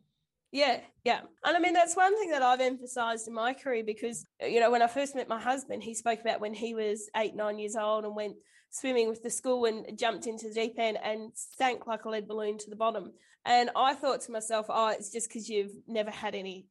Yeah, 0.51 0.81
yeah. 1.05 1.21
And 1.45 1.57
I 1.57 1.61
mean, 1.61 1.75
that's 1.75 1.95
one 1.95 2.19
thing 2.19 2.31
that 2.31 2.41
I've 2.41 2.63
emphasized 2.63 3.29
in 3.29 3.35
my 3.35 3.53
career 3.53 3.85
because, 3.85 4.25
you 4.41 4.61
know, 4.61 4.71
when 4.71 4.81
I 4.81 4.87
first 4.87 5.15
met 5.15 5.29
my 5.29 5.39
husband, 5.39 5.83
he 5.83 5.93
spoke 5.93 6.21
about 6.23 6.41
when 6.41 6.55
he 6.55 6.75
was 6.75 7.11
eight, 7.17 7.37
nine 7.37 7.59
years 7.59 7.77
old 7.77 8.07
and 8.07 8.17
went 8.17 8.37
swimming 8.71 9.09
with 9.09 9.23
the 9.23 9.31
school 9.31 9.65
and 9.65 9.99
jumped 9.99 10.27
into 10.27 10.49
the 10.49 10.55
deep 10.55 10.79
end 10.79 10.99
and 11.03 11.33
sank 11.35 11.87
like 11.87 12.05
a 12.05 12.09
lead 12.09 12.29
balloon 12.29 12.59
to 12.59 12.71
the 12.71 12.77
bottom. 12.77 13.13
And 13.45 13.71
I 13.75 13.95
thought 13.95 14.21
to 14.23 14.33
myself, 14.33 14.67
oh, 14.69 14.89
it's 14.89 15.11
just 15.11 15.29
because 15.29 15.49
you've 15.49 15.73
never 15.87 16.11
had 16.11 16.35
any 16.35 16.67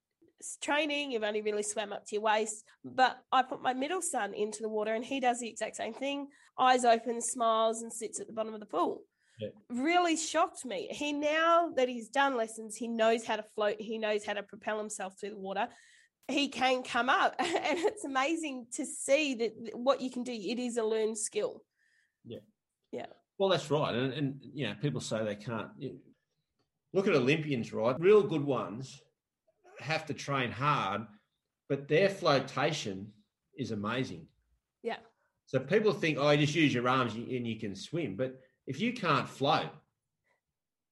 training, 0.62 1.12
you've 1.12 1.24
only 1.24 1.42
really 1.42 1.64
swam 1.64 1.92
up 1.92 2.06
to 2.06 2.16
your 2.16 2.22
waist. 2.22 2.64
But 2.86 3.18
I 3.32 3.42
put 3.42 3.62
my 3.62 3.74
middle 3.74 4.02
son 4.02 4.34
into 4.34 4.62
the 4.62 4.70
water 4.70 4.94
and 4.94 5.04
he 5.04 5.20
does 5.20 5.40
the 5.40 5.50
exact 5.50 5.76
same 5.76 5.94
thing 5.94 6.28
eyes 6.60 6.86
open, 6.86 7.22
smiles, 7.22 7.84
and 7.84 7.94
sits 7.94 8.20
at 8.20 8.26
the 8.26 8.34
bottom 8.34 8.56
of 8.56 8.60
the 8.60 8.66
pool 8.66 9.04
really 9.70 10.18
shocked 10.18 10.66
me. 10.66 10.88
He 10.92 11.14
now 11.14 11.70
that 11.76 11.90
he's 11.90 12.10
done 12.10 12.36
lessons, 12.36 12.76
he 12.76 12.88
knows 12.88 13.26
how 13.26 13.36
to 13.36 13.44
float, 13.44 13.80
he 13.80 13.98
knows 13.98 14.26
how 14.26 14.34
to 14.34 14.44
propel 14.44 14.78
himself 14.78 15.20
through 15.20 15.32
the 15.32 15.38
water. 15.38 15.68
He 16.28 16.50
can 16.50 16.84
come 16.84 17.10
up, 17.10 17.36
and 17.40 17.80
it's 17.80 18.04
amazing 18.04 18.68
to 18.74 18.86
see 18.86 19.36
that 19.36 19.52
what 19.74 20.02
you 20.02 20.12
can 20.12 20.24
do. 20.24 20.34
It 20.34 20.60
is 20.60 20.78
a 20.78 20.84
learned 20.84 21.18
skill. 21.18 21.64
Yeah. 22.28 22.40
Yeah. 22.92 23.06
Well, 23.38 23.50
that's 23.50 23.70
right, 23.70 23.94
and, 23.94 24.14
and 24.14 24.40
you 24.42 24.68
know, 24.68 24.76
people 24.82 25.00
say 25.00 25.24
they 25.24 25.36
can't. 25.36 25.70
Look 26.94 27.08
at 27.08 27.14
Olympians, 27.14 27.74
right? 27.74 28.00
Real 28.00 28.24
good 28.24 28.44
ones 28.44 29.02
have 29.80 30.06
to 30.08 30.14
train 30.14 30.52
hard, 30.52 31.06
but 31.70 31.88
their 31.88 32.10
flotation 32.10 33.12
is 33.56 33.72
amazing. 33.72 34.26
Yeah. 34.82 34.98
So 35.46 35.60
people 35.60 35.94
think, 35.94 36.18
oh, 36.20 36.30
you 36.32 36.46
just 36.46 36.56
use 36.56 36.74
your 36.74 36.90
arms 36.90 37.14
and 37.14 37.48
you 37.48 37.60
can 37.60 37.76
swim, 37.76 38.16
but 38.16 38.42
if 38.66 38.80
you 38.80 38.94
can't 38.94 39.30
float, 39.30 39.70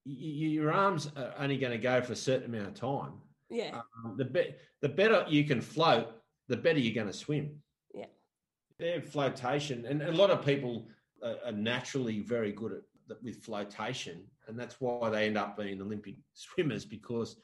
your 0.05 0.71
arms 0.71 1.09
are 1.17 1.33
only 1.39 1.57
going 1.57 1.71
to 1.71 1.79
go 1.79 2.01
for 2.01 2.13
a 2.13 2.15
certain 2.15 2.53
amount 2.53 2.67
of 2.67 2.73
time. 2.75 3.13
Yeah. 3.49 3.81
Um, 4.03 4.15
the 4.17 4.25
be- 4.25 4.55
the 4.81 4.89
better 4.89 5.25
you 5.27 5.45
can 5.45 5.61
float, 5.61 6.09
the 6.47 6.57
better 6.57 6.79
you're 6.79 6.93
going 6.93 7.11
to 7.11 7.13
swim. 7.13 7.55
Yeah. 7.93 8.05
Their 8.77 9.01
flotation, 9.01 9.85
and 9.85 10.03
a 10.03 10.11
lot 10.11 10.29
of 10.29 10.45
people 10.45 10.87
are, 11.25 11.51
naturally 11.51 12.19
very 12.19 12.51
good 12.51 12.73
at 12.73 12.81
with 13.23 13.43
flotation, 13.43 14.23
and 14.47 14.59
that's 14.59 14.79
why 14.79 15.09
they 15.09 15.27
end 15.27 15.37
up 15.37 15.57
being 15.57 15.81
Olympic 15.81 16.15
swimmers 16.33 16.85
because 16.85 17.37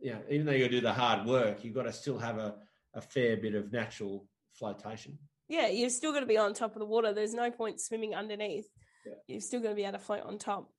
you 0.00 0.12
know 0.12 0.20
even 0.28 0.46
though 0.46 0.52
you 0.52 0.68
do 0.68 0.80
the 0.80 0.92
hard 0.92 1.26
work, 1.26 1.64
you've 1.64 1.74
got 1.74 1.84
to 1.84 1.92
still 1.92 2.18
have 2.18 2.38
a, 2.38 2.54
a 2.94 3.00
fair 3.00 3.36
bit 3.36 3.54
of 3.54 3.72
natural 3.72 4.26
flotation. 4.52 5.18
Yeah, 5.48 5.68
you're 5.68 5.90
still 5.90 6.10
going 6.10 6.24
to 6.24 6.28
be 6.28 6.38
on 6.38 6.54
top 6.54 6.74
of 6.74 6.80
the 6.80 6.86
water. 6.86 7.12
There's 7.12 7.34
no 7.34 7.50
point 7.50 7.80
swimming 7.80 8.14
underneath. 8.14 8.66
Yeah. 9.06 9.12
You're 9.28 9.40
still 9.40 9.60
going 9.60 9.72
to 9.72 9.76
be 9.76 9.84
able 9.84 9.98
to 9.98 10.04
float 10.04 10.24
on 10.24 10.38
top. 10.38 10.72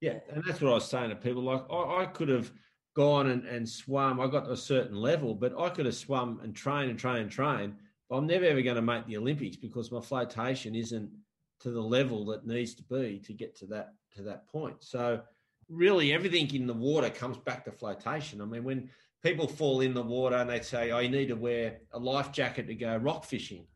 Yeah, 0.00 0.18
and 0.32 0.42
that's 0.46 0.60
what 0.60 0.70
I 0.70 0.74
was 0.74 0.88
saying 0.88 1.10
to 1.10 1.16
people. 1.16 1.42
Like 1.42 1.64
I, 1.70 2.02
I 2.02 2.06
could 2.06 2.28
have 2.28 2.52
gone 2.94 3.28
and, 3.30 3.44
and 3.46 3.68
swum. 3.68 4.20
I 4.20 4.26
got 4.26 4.44
to 4.44 4.52
a 4.52 4.56
certain 4.56 4.96
level, 4.96 5.34
but 5.34 5.58
I 5.58 5.70
could 5.70 5.86
have 5.86 5.94
swum 5.94 6.40
and 6.42 6.54
trained 6.54 6.90
and 6.90 6.98
trained 6.98 7.18
and 7.18 7.30
trained. 7.30 7.74
But 8.08 8.16
I'm 8.16 8.26
never 8.26 8.44
ever 8.44 8.62
going 8.62 8.76
to 8.76 8.82
make 8.82 9.06
the 9.06 9.16
Olympics 9.16 9.56
because 9.56 9.90
my 9.90 10.00
flotation 10.00 10.74
isn't 10.74 11.10
to 11.62 11.70
the 11.70 11.80
level 11.80 12.24
that 12.26 12.46
needs 12.46 12.74
to 12.74 12.82
be 12.82 13.20
to 13.24 13.32
get 13.32 13.56
to 13.56 13.66
that 13.66 13.94
to 14.16 14.22
that 14.22 14.48
point. 14.48 14.76
So 14.80 15.22
really 15.68 16.12
everything 16.12 16.52
in 16.54 16.66
the 16.66 16.74
water 16.74 17.10
comes 17.10 17.38
back 17.38 17.64
to 17.64 17.72
flotation. 17.72 18.40
I 18.40 18.44
mean, 18.44 18.64
when 18.64 18.90
people 19.22 19.46
fall 19.46 19.80
in 19.80 19.94
the 19.94 20.02
water 20.02 20.36
and 20.36 20.50
they 20.50 20.60
say, 20.60 20.90
"Oh, 20.90 20.98
you 20.98 21.08
need 21.08 21.28
to 21.28 21.36
wear 21.36 21.78
a 21.92 21.98
life 21.98 22.32
jacket 22.32 22.66
to 22.66 22.74
go 22.74 22.96
rock 22.96 23.24
fishing," 23.24 23.66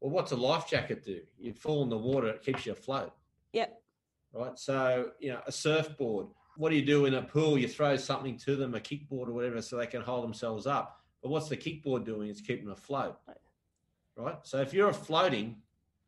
well, 0.00 0.10
what's 0.10 0.32
a 0.32 0.36
life 0.36 0.68
jacket 0.68 1.04
do? 1.04 1.20
You 1.38 1.52
fall 1.52 1.82
in 1.82 1.90
the 1.90 1.98
water, 1.98 2.28
it 2.28 2.42
keeps 2.42 2.66
you 2.66 2.72
afloat. 2.72 3.12
Yep. 3.52 3.80
Right. 4.32 4.58
So 4.58 5.12
you 5.20 5.30
know, 5.30 5.40
a 5.46 5.52
surfboard. 5.52 6.28
What 6.56 6.70
do 6.70 6.76
you 6.76 6.86
do 6.86 7.04
in 7.04 7.14
a 7.14 7.22
pool? 7.22 7.58
You 7.58 7.68
throw 7.68 7.96
something 7.96 8.38
to 8.38 8.56
them, 8.56 8.74
a 8.74 8.80
kickboard 8.80 9.28
or 9.28 9.32
whatever, 9.32 9.60
so 9.60 9.76
they 9.76 9.86
can 9.86 10.00
hold 10.00 10.24
themselves 10.24 10.66
up. 10.66 11.00
But 11.22 11.28
what's 11.28 11.48
the 11.48 11.56
kickboard 11.56 12.04
doing? 12.04 12.30
It's 12.30 12.40
keeping 12.40 12.64
them 12.64 12.72
afloat. 12.72 13.18
Right. 14.16 14.38
So 14.42 14.62
if 14.62 14.72
you're 14.72 14.92
floating, 14.94 15.56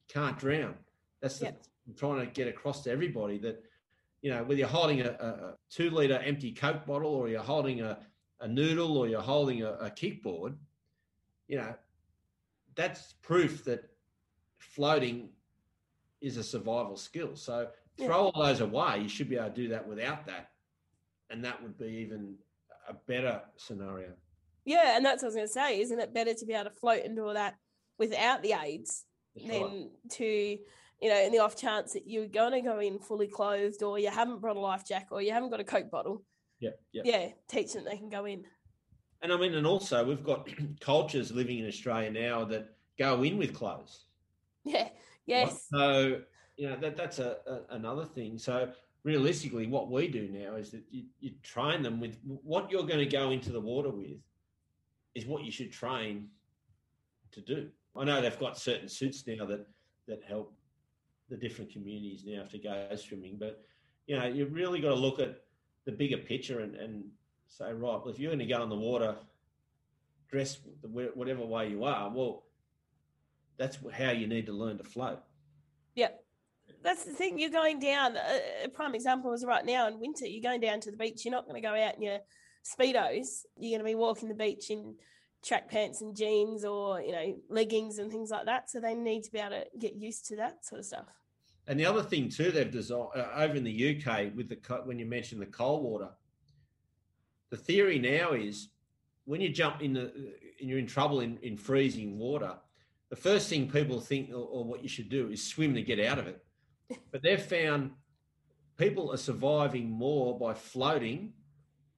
can't 0.08 0.38
drown. 0.38 0.74
That's 1.20 1.38
the, 1.38 1.46
yep. 1.46 1.62
I'm 1.86 1.94
trying 1.94 2.20
to 2.20 2.26
get 2.26 2.48
across 2.48 2.82
to 2.84 2.90
everybody 2.90 3.38
that 3.38 3.64
you 4.22 4.30
know, 4.30 4.42
whether 4.42 4.54
you're 4.54 4.68
holding 4.68 5.00
a, 5.00 5.10
a 5.10 5.54
two 5.70 5.90
liter 5.90 6.18
empty 6.18 6.52
Coke 6.52 6.86
bottle 6.86 7.14
or 7.14 7.28
you're 7.28 7.42
holding 7.42 7.82
a, 7.82 7.98
a 8.40 8.48
noodle 8.48 8.96
or 8.96 9.08
you're 9.08 9.20
holding 9.20 9.62
a, 9.62 9.72
a 9.74 9.90
kickboard, 9.90 10.56
you 11.46 11.56
know, 11.56 11.74
that's 12.74 13.14
proof 13.22 13.64
that 13.64 13.88
floating 14.58 15.28
is 16.20 16.36
a 16.36 16.42
survival 16.42 16.96
skill. 16.96 17.36
So 17.36 17.68
throw 17.96 18.30
all 18.30 18.44
those 18.44 18.60
away. 18.60 19.00
You 19.02 19.08
should 19.08 19.28
be 19.28 19.36
able 19.36 19.50
to 19.50 19.54
do 19.54 19.68
that 19.68 19.86
without 19.86 20.26
that. 20.26 20.50
And 21.30 21.44
that 21.44 21.62
would 21.62 21.78
be 21.78 21.86
even 21.86 22.34
a 22.88 22.94
better 22.94 23.42
scenario. 23.56 24.10
Yeah, 24.64 24.96
and 24.96 25.04
that's 25.04 25.22
what 25.22 25.28
I 25.28 25.28
was 25.28 25.34
going 25.36 25.46
to 25.46 25.52
say. 25.52 25.80
Isn't 25.80 26.00
it 26.00 26.14
better 26.14 26.34
to 26.34 26.46
be 26.46 26.54
able 26.54 26.70
to 26.70 26.76
float 26.76 27.04
and 27.04 27.16
do 27.16 27.26
all 27.26 27.34
that 27.34 27.56
without 27.98 28.42
the 28.42 28.54
aids 28.62 29.04
that's 29.34 29.48
than 29.48 29.62
right. 29.62 29.88
to, 30.12 30.58
you 31.00 31.08
know, 31.08 31.20
in 31.20 31.32
the 31.32 31.38
off 31.38 31.56
chance 31.56 31.92
that 31.92 32.08
you're 32.08 32.26
going 32.26 32.52
to 32.52 32.60
go 32.60 32.80
in 32.80 32.98
fully 32.98 33.28
clothed 33.28 33.82
or 33.82 33.98
you 33.98 34.10
haven't 34.10 34.40
brought 34.40 34.56
a 34.56 34.60
life 34.60 34.84
jacket 34.84 35.08
or 35.10 35.22
you 35.22 35.32
haven't 35.32 35.50
got 35.50 35.60
a 35.60 35.64
Coke 35.64 35.90
bottle? 35.90 36.24
Yeah, 36.60 36.70
yeah. 36.92 37.02
Yeah, 37.04 37.28
teach 37.48 37.72
them 37.72 37.84
they 37.84 37.96
can 37.96 38.08
go 38.08 38.24
in. 38.24 38.44
And 39.22 39.32
I 39.32 39.36
mean, 39.36 39.54
and 39.54 39.66
also 39.66 40.04
we've 40.04 40.24
got 40.24 40.48
cultures 40.80 41.30
living 41.30 41.58
in 41.58 41.66
Australia 41.66 42.10
now 42.10 42.44
that 42.46 42.74
go 42.98 43.22
in 43.22 43.38
with 43.38 43.54
clothes. 43.54 44.06
Yeah. 44.64 44.88
Yes. 45.26 45.66
So 45.70 46.20
you 46.56 46.68
know 46.68 46.76
that 46.76 46.96
that's 46.96 47.18
a, 47.18 47.36
a, 47.46 47.74
another 47.74 48.04
thing. 48.04 48.38
So 48.38 48.70
realistically, 49.04 49.66
what 49.66 49.90
we 49.90 50.08
do 50.08 50.28
now 50.28 50.56
is 50.56 50.70
that 50.70 50.82
you, 50.90 51.04
you 51.20 51.32
train 51.42 51.82
them 51.82 52.00
with 52.00 52.18
what 52.24 52.70
you're 52.70 52.86
going 52.86 52.98
to 52.98 53.06
go 53.06 53.30
into 53.30 53.52
the 53.52 53.60
water 53.60 53.90
with 53.90 54.18
is 55.14 55.26
what 55.26 55.44
you 55.44 55.52
should 55.52 55.70
train 55.70 56.28
to 57.32 57.40
do. 57.40 57.68
I 57.96 58.04
know 58.04 58.20
they've 58.20 58.38
got 58.38 58.58
certain 58.58 58.88
suits 58.88 59.24
now 59.26 59.44
that 59.46 59.66
that 60.06 60.22
help 60.26 60.54
the 61.28 61.36
different 61.36 61.72
communities 61.72 62.24
now 62.26 62.44
to 62.44 62.58
go 62.58 62.88
swimming, 62.96 63.36
but 63.38 63.62
you 64.06 64.18
know 64.18 64.26
you've 64.26 64.54
really 64.54 64.80
got 64.80 64.90
to 64.90 64.94
look 64.94 65.20
at 65.20 65.42
the 65.84 65.92
bigger 65.92 66.18
picture 66.18 66.60
and, 66.60 66.74
and 66.74 67.04
say, 67.46 67.72
right, 67.72 67.80
well, 67.80 68.08
if 68.08 68.18
you're 68.18 68.30
going 68.30 68.46
to 68.46 68.54
go 68.54 68.62
in 68.62 68.68
the 68.68 68.76
water, 68.76 69.16
dress 70.30 70.58
whatever 70.82 71.44
way 71.44 71.68
you 71.68 71.84
are, 71.84 72.10
well, 72.10 72.44
that's 73.56 73.78
how 73.92 74.10
you 74.10 74.26
need 74.26 74.46
to 74.46 74.52
learn 74.52 74.78
to 74.78 74.84
float. 74.84 75.20
Yep. 75.94 76.24
That's 76.82 77.04
the 77.04 77.12
thing. 77.12 77.38
You're 77.38 77.50
going 77.50 77.80
down. 77.80 78.16
Uh, 78.16 78.38
a 78.64 78.68
prime 78.68 78.94
example 78.94 79.32
is 79.32 79.44
right 79.44 79.64
now 79.64 79.88
in 79.88 79.98
winter. 79.98 80.26
You're 80.26 80.42
going 80.42 80.60
down 80.60 80.80
to 80.80 80.90
the 80.90 80.96
beach. 80.96 81.24
You're 81.24 81.32
not 81.32 81.46
going 81.48 81.60
to 81.60 81.66
go 81.66 81.74
out 81.74 81.96
in 81.96 82.02
your 82.02 82.18
speedos. 82.64 83.44
You're 83.56 83.78
going 83.78 83.86
to 83.86 83.90
be 83.90 83.94
walking 83.94 84.28
the 84.28 84.34
beach 84.34 84.70
in 84.70 84.94
track 85.44 85.70
pants 85.70 86.00
and 86.00 86.16
jeans, 86.16 86.64
or 86.64 87.00
you 87.00 87.12
know 87.12 87.36
leggings 87.48 87.98
and 87.98 88.10
things 88.10 88.30
like 88.30 88.46
that. 88.46 88.70
So 88.70 88.80
they 88.80 88.94
need 88.94 89.22
to 89.24 89.32
be 89.32 89.38
able 89.38 89.50
to 89.50 89.64
get 89.78 89.94
used 89.94 90.26
to 90.26 90.36
that 90.36 90.64
sort 90.64 90.80
of 90.80 90.84
stuff. 90.84 91.06
And 91.66 91.78
the 91.78 91.84
other 91.84 92.02
thing 92.02 92.28
too, 92.30 92.50
they've 92.50 92.70
designed 92.70 93.10
uh, 93.14 93.28
over 93.36 93.54
in 93.54 93.64
the 93.64 93.96
UK 93.96 94.34
with 94.34 94.48
the 94.48 94.58
when 94.84 94.98
you 94.98 95.06
mentioned 95.06 95.40
the 95.40 95.46
cold 95.46 95.84
water. 95.84 96.08
The 97.50 97.56
theory 97.56 97.98
now 97.98 98.32
is 98.32 98.68
when 99.24 99.40
you 99.40 99.50
jump 99.50 99.82
in 99.82 99.92
the 99.92 100.12
and 100.60 100.68
you're 100.68 100.78
in 100.78 100.86
trouble 100.86 101.20
in, 101.20 101.38
in 101.42 101.56
freezing 101.56 102.18
water, 102.18 102.54
the 103.10 103.16
first 103.16 103.48
thing 103.48 103.70
people 103.70 104.00
think 104.00 104.30
or, 104.30 104.36
or 104.36 104.64
what 104.64 104.82
you 104.82 104.88
should 104.88 105.08
do 105.08 105.28
is 105.30 105.44
swim 105.44 105.74
to 105.74 105.82
get 105.82 106.00
out 106.00 106.18
of 106.18 106.26
it. 106.26 106.44
But 107.12 107.22
they've 107.22 107.40
found 107.40 107.90
people 108.78 109.12
are 109.12 109.18
surviving 109.18 109.90
more 109.90 110.38
by 110.38 110.54
floating 110.54 111.34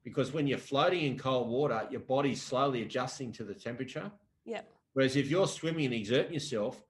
because 0.04 0.32
when 0.32 0.46
you're 0.46 0.58
floating 0.58 1.02
in 1.04 1.18
cold 1.18 1.48
water, 1.48 1.86
your 1.90 2.00
body's 2.00 2.42
slowly 2.42 2.82
adjusting 2.82 3.32
to 3.32 3.44
the 3.44 3.54
temperature. 3.54 4.10
Yeah. 4.44 4.62
Whereas 4.92 5.16
if 5.16 5.28
you're 5.30 5.46
swimming 5.46 5.86
and 5.86 5.94
exerting 5.94 6.34
yourself, 6.34 6.82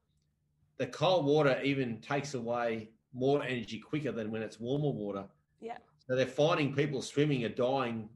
the 0.78 0.86
cold 0.86 1.26
water 1.26 1.60
even 1.62 2.00
takes 2.00 2.34
away 2.34 2.90
more 3.12 3.42
energy 3.42 3.78
quicker 3.78 4.12
than 4.12 4.30
when 4.30 4.42
it's 4.42 4.60
warmer 4.60 4.90
water. 4.90 5.24
Yeah. 5.60 5.78
So 6.08 6.16
they're 6.16 6.26
finding 6.26 6.74
people 6.74 7.02
swimming 7.02 7.44
are 7.44 7.50
dying 7.50 8.08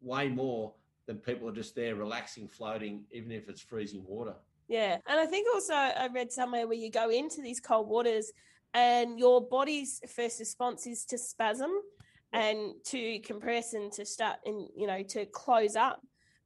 way 0.00 0.28
more 0.28 0.74
than 1.06 1.16
people 1.16 1.48
are 1.48 1.52
just 1.52 1.74
there 1.74 1.96
relaxing, 1.96 2.48
floating, 2.48 3.04
even 3.10 3.32
if 3.32 3.48
it's 3.48 3.60
freezing 3.60 4.04
water. 4.06 4.34
Yeah. 4.68 4.98
And 5.06 5.18
I 5.18 5.26
think 5.26 5.48
also 5.52 5.74
I 5.74 6.08
read 6.14 6.30
somewhere 6.30 6.66
where 6.66 6.76
you 6.76 6.90
go 6.90 7.10
into 7.10 7.42
these 7.42 7.60
cold 7.60 7.88
waters 7.88 8.32
and 8.74 9.18
your 9.18 9.46
body's 9.46 10.00
first 10.08 10.38
response 10.38 10.86
is 10.86 11.04
to 11.06 11.18
spasm 11.18 11.70
and 12.32 12.72
to 12.86 13.18
compress 13.20 13.74
and 13.74 13.92
to 13.92 14.04
start 14.06 14.38
and, 14.46 14.68
you 14.76 14.86
know, 14.86 15.02
to 15.02 15.26
close 15.26 15.76
up. 15.76 16.00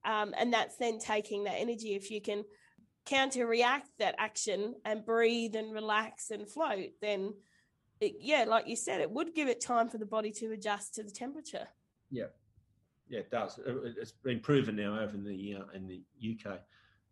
Um, 0.05 0.35
and 0.39 0.53
that's 0.53 0.77
then 0.77 0.99
taking 0.99 1.45
that 1.45 1.55
energy. 1.57 1.95
If 1.95 2.11
you 2.11 2.21
can 2.21 2.45
counter 3.05 3.47
react 3.47 3.89
that 3.99 4.15
action 4.19 4.75
and 4.85 5.05
breathe 5.05 5.55
and 5.55 5.73
relax 5.73 6.31
and 6.31 6.49
float, 6.49 6.91
then 7.01 7.35
it, 8.01 8.17
yeah, 8.21 8.45
like 8.47 8.69
you 8.69 8.77
said, 8.77 9.01
it 9.01 9.11
would 9.11 9.35
give 9.35 9.49
it 9.49 9.61
time 9.61 9.89
for 9.89 9.99
the 9.99 10.07
body 10.07 10.31
to 10.33 10.53
adjust 10.53 10.95
to 10.95 11.03
the 11.03 11.11
temperature. 11.11 11.67
Yeah, 12.11 12.27
yeah, 13.09 13.21
it 13.21 13.31
does. 13.31 13.59
It's 13.65 14.13
been 14.13 14.41
proven 14.41 14.77
now 14.77 14.99
over 15.01 15.15
in 15.15 15.25
the 15.25 15.57
uh, 15.61 15.65
in 15.75 15.87
the 15.87 16.03
UK. 16.23 16.61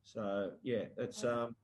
So 0.03 0.51
yeah, 0.63 0.85
it's 0.99 1.25
um, 1.25 1.55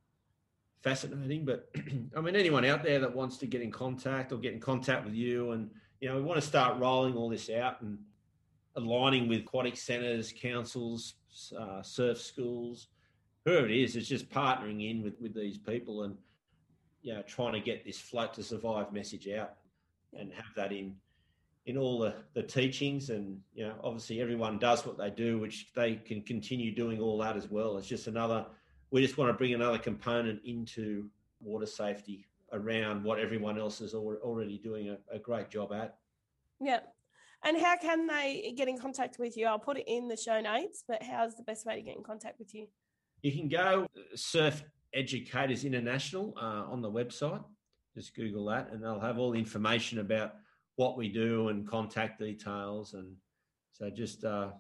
fascinating. 0.83 1.45
But 1.45 1.69
I 2.17 2.21
mean, 2.21 2.35
anyone 2.35 2.65
out 2.65 2.83
there 2.83 2.99
that 3.01 3.15
wants 3.15 3.37
to 3.39 3.47
get 3.47 3.61
in 3.61 3.71
contact 3.71 4.33
or 4.33 4.39
get 4.39 4.55
in 4.55 4.61
contact 4.61 5.05
with 5.05 5.15
you, 5.15 5.53
and 5.53 5.71
you 6.01 6.09
know, 6.09 6.17
we 6.17 6.23
want 6.23 6.41
to 6.41 6.47
start 6.47 6.79
rolling 6.79 7.15
all 7.15 7.29
this 7.29 7.51
out 7.51 7.81
and 7.83 7.99
aligning 8.77 9.29
with 9.29 9.41
aquatic 9.41 9.77
centres, 9.77 10.33
councils, 10.33 11.15
uh, 11.59 11.83
surf 11.83 12.21
schools 12.21 12.89
whoever 13.45 13.67
it 13.67 13.77
is, 13.77 13.97
it's 13.97 14.09
just 14.09 14.31
partnering 14.31 14.89
in 14.89 15.03
with, 15.03 15.15
with 15.21 15.35
these 15.35 15.59
people 15.59 16.05
and 16.05 16.17
you 17.03 17.15
know 17.15 17.23
trying 17.23 17.53
to 17.53 17.61
get 17.61 17.85
this 17.85 17.99
float 17.99 18.35
to 18.35 18.43
survive 18.43 18.93
message 18.93 19.29
out 19.29 19.55
and 20.19 20.33
have 20.33 20.55
that 20.55 20.73
in 20.73 20.95
in 21.67 21.77
all 21.77 21.99
the, 21.99 22.15
the 22.35 22.43
teachings 22.43 23.11
and 23.11 23.41
you 23.55 23.67
know 23.67 23.75
obviously 23.83 24.21
everyone 24.21 24.59
does 24.59 24.85
what 24.85 24.99
they 24.99 25.11
do 25.11 25.39
which 25.39 25.73
they 25.75 25.95
can 25.95 26.21
continue 26.23 26.75
doing 26.75 27.01
all 27.01 27.19
that 27.19 27.37
as 27.37 27.51
well. 27.51 27.79
It's 27.79 27.87
just 27.87 28.07
another 28.07 28.47
we 28.91 29.01
just 29.01 29.17
want 29.17 29.31
to 29.31 29.35
bring 29.35 29.55
another 29.55 29.79
component 29.79 30.41
into 30.45 31.09
water 31.41 31.67
safety 31.67 32.27
around 32.53 33.05
what 33.05 33.19
everyone 33.19 33.59
else 33.59 33.81
is 33.81 33.95
already 33.95 34.59
doing 34.59 34.91
a, 34.91 34.99
a 35.15 35.19
great 35.19 35.51
job 35.51 35.73
at 35.73 35.97
yeah 36.61 36.81
and 37.45 37.59
how 37.59 37.77
can 37.77 38.07
they 38.07 38.53
get 38.57 38.69
in 38.69 38.79
contact 38.79 39.19
with 39.19 39.37
you 39.37 39.47
i'll 39.47 39.59
put 39.59 39.79
it 39.79 39.85
in 39.87 40.09
the 40.09 40.17
show 40.17 40.41
notes 40.41 40.85
but 40.87 41.03
how's 41.03 41.37
the 41.37 41.43
best 41.43 41.65
way 41.67 41.77
to 41.77 41.83
get 41.83 41.97
in 41.97 42.03
contact 42.03 42.39
with 42.39 42.55
you 42.55 42.67
you 43.23 43.33
can 43.33 43.49
go 43.49 43.87
Surf 44.15 44.65
Educators 44.95 45.65
International 45.65 46.35
uh, 46.41 46.65
on 46.71 46.81
the 46.81 46.91
website. 46.91 47.45
Just 47.95 48.15
Google 48.15 48.47
that, 48.47 48.71
and 48.73 48.83
they'll 48.83 49.01
have 49.01 49.19
all 49.19 49.33
the 49.33 49.39
information 49.39 49.99
about 49.99 50.35
what 50.77 50.97
we 50.97 51.09
do 51.09 51.49
and 51.49 51.69
contact 51.69 52.21
details. 52.21 52.95
And 52.95 53.15
so 53.73 53.91
just 53.91 54.25
uh, 54.25 54.51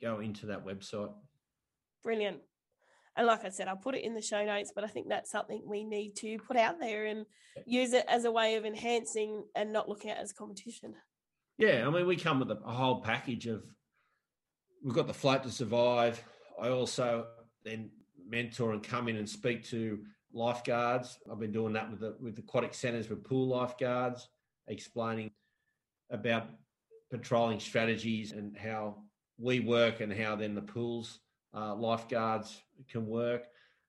go 0.00 0.20
into 0.20 0.46
that 0.46 0.64
website. 0.64 1.12
Brilliant. 2.02 2.38
And 3.16 3.26
like 3.26 3.44
I 3.44 3.48
said, 3.48 3.68
I'll 3.68 3.76
put 3.76 3.94
it 3.94 4.04
in 4.04 4.14
the 4.14 4.22
show 4.22 4.44
notes, 4.44 4.72
but 4.74 4.84
I 4.84 4.86
think 4.86 5.08
that's 5.08 5.30
something 5.30 5.62
we 5.66 5.84
need 5.84 6.16
to 6.16 6.38
put 6.38 6.56
out 6.56 6.78
there 6.78 7.06
and 7.06 7.26
use 7.66 7.92
it 7.92 8.04
as 8.08 8.24
a 8.24 8.30
way 8.30 8.54
of 8.54 8.64
enhancing 8.64 9.44
and 9.54 9.72
not 9.72 9.88
looking 9.88 10.10
at 10.10 10.18
it 10.18 10.22
as 10.22 10.32
competition. 10.32 10.94
Yeah, 11.58 11.86
I 11.86 11.90
mean, 11.90 12.06
we 12.06 12.16
come 12.16 12.38
with 12.38 12.50
a, 12.50 12.58
a 12.64 12.72
whole 12.72 13.02
package 13.02 13.46
of. 13.46 13.62
We've 14.82 14.94
got 14.94 15.06
the 15.06 15.14
float 15.14 15.42
to 15.42 15.50
survive. 15.50 16.22
I 16.60 16.68
also 16.68 17.26
then 17.64 17.90
mentor 18.26 18.72
and 18.72 18.82
come 18.82 19.08
in 19.08 19.16
and 19.16 19.28
speak 19.28 19.68
to 19.68 19.98
lifeguards. 20.32 21.18
I've 21.30 21.40
been 21.40 21.52
doing 21.52 21.74
that 21.74 21.90
with 21.90 22.00
the 22.00 22.16
with 22.20 22.38
aquatic 22.38 22.72
centres 22.72 23.10
with 23.10 23.24
pool 23.24 23.48
lifeguards, 23.48 24.28
explaining 24.68 25.30
about 26.10 26.46
patrolling 27.10 27.60
strategies 27.60 28.32
and 28.32 28.56
how 28.56 29.02
we 29.38 29.60
work 29.60 30.00
and 30.00 30.12
how 30.12 30.36
then 30.36 30.54
the 30.54 30.62
pools 30.62 31.18
uh, 31.54 31.74
lifeguards 31.74 32.60
can 32.88 33.06
work. 33.06 33.44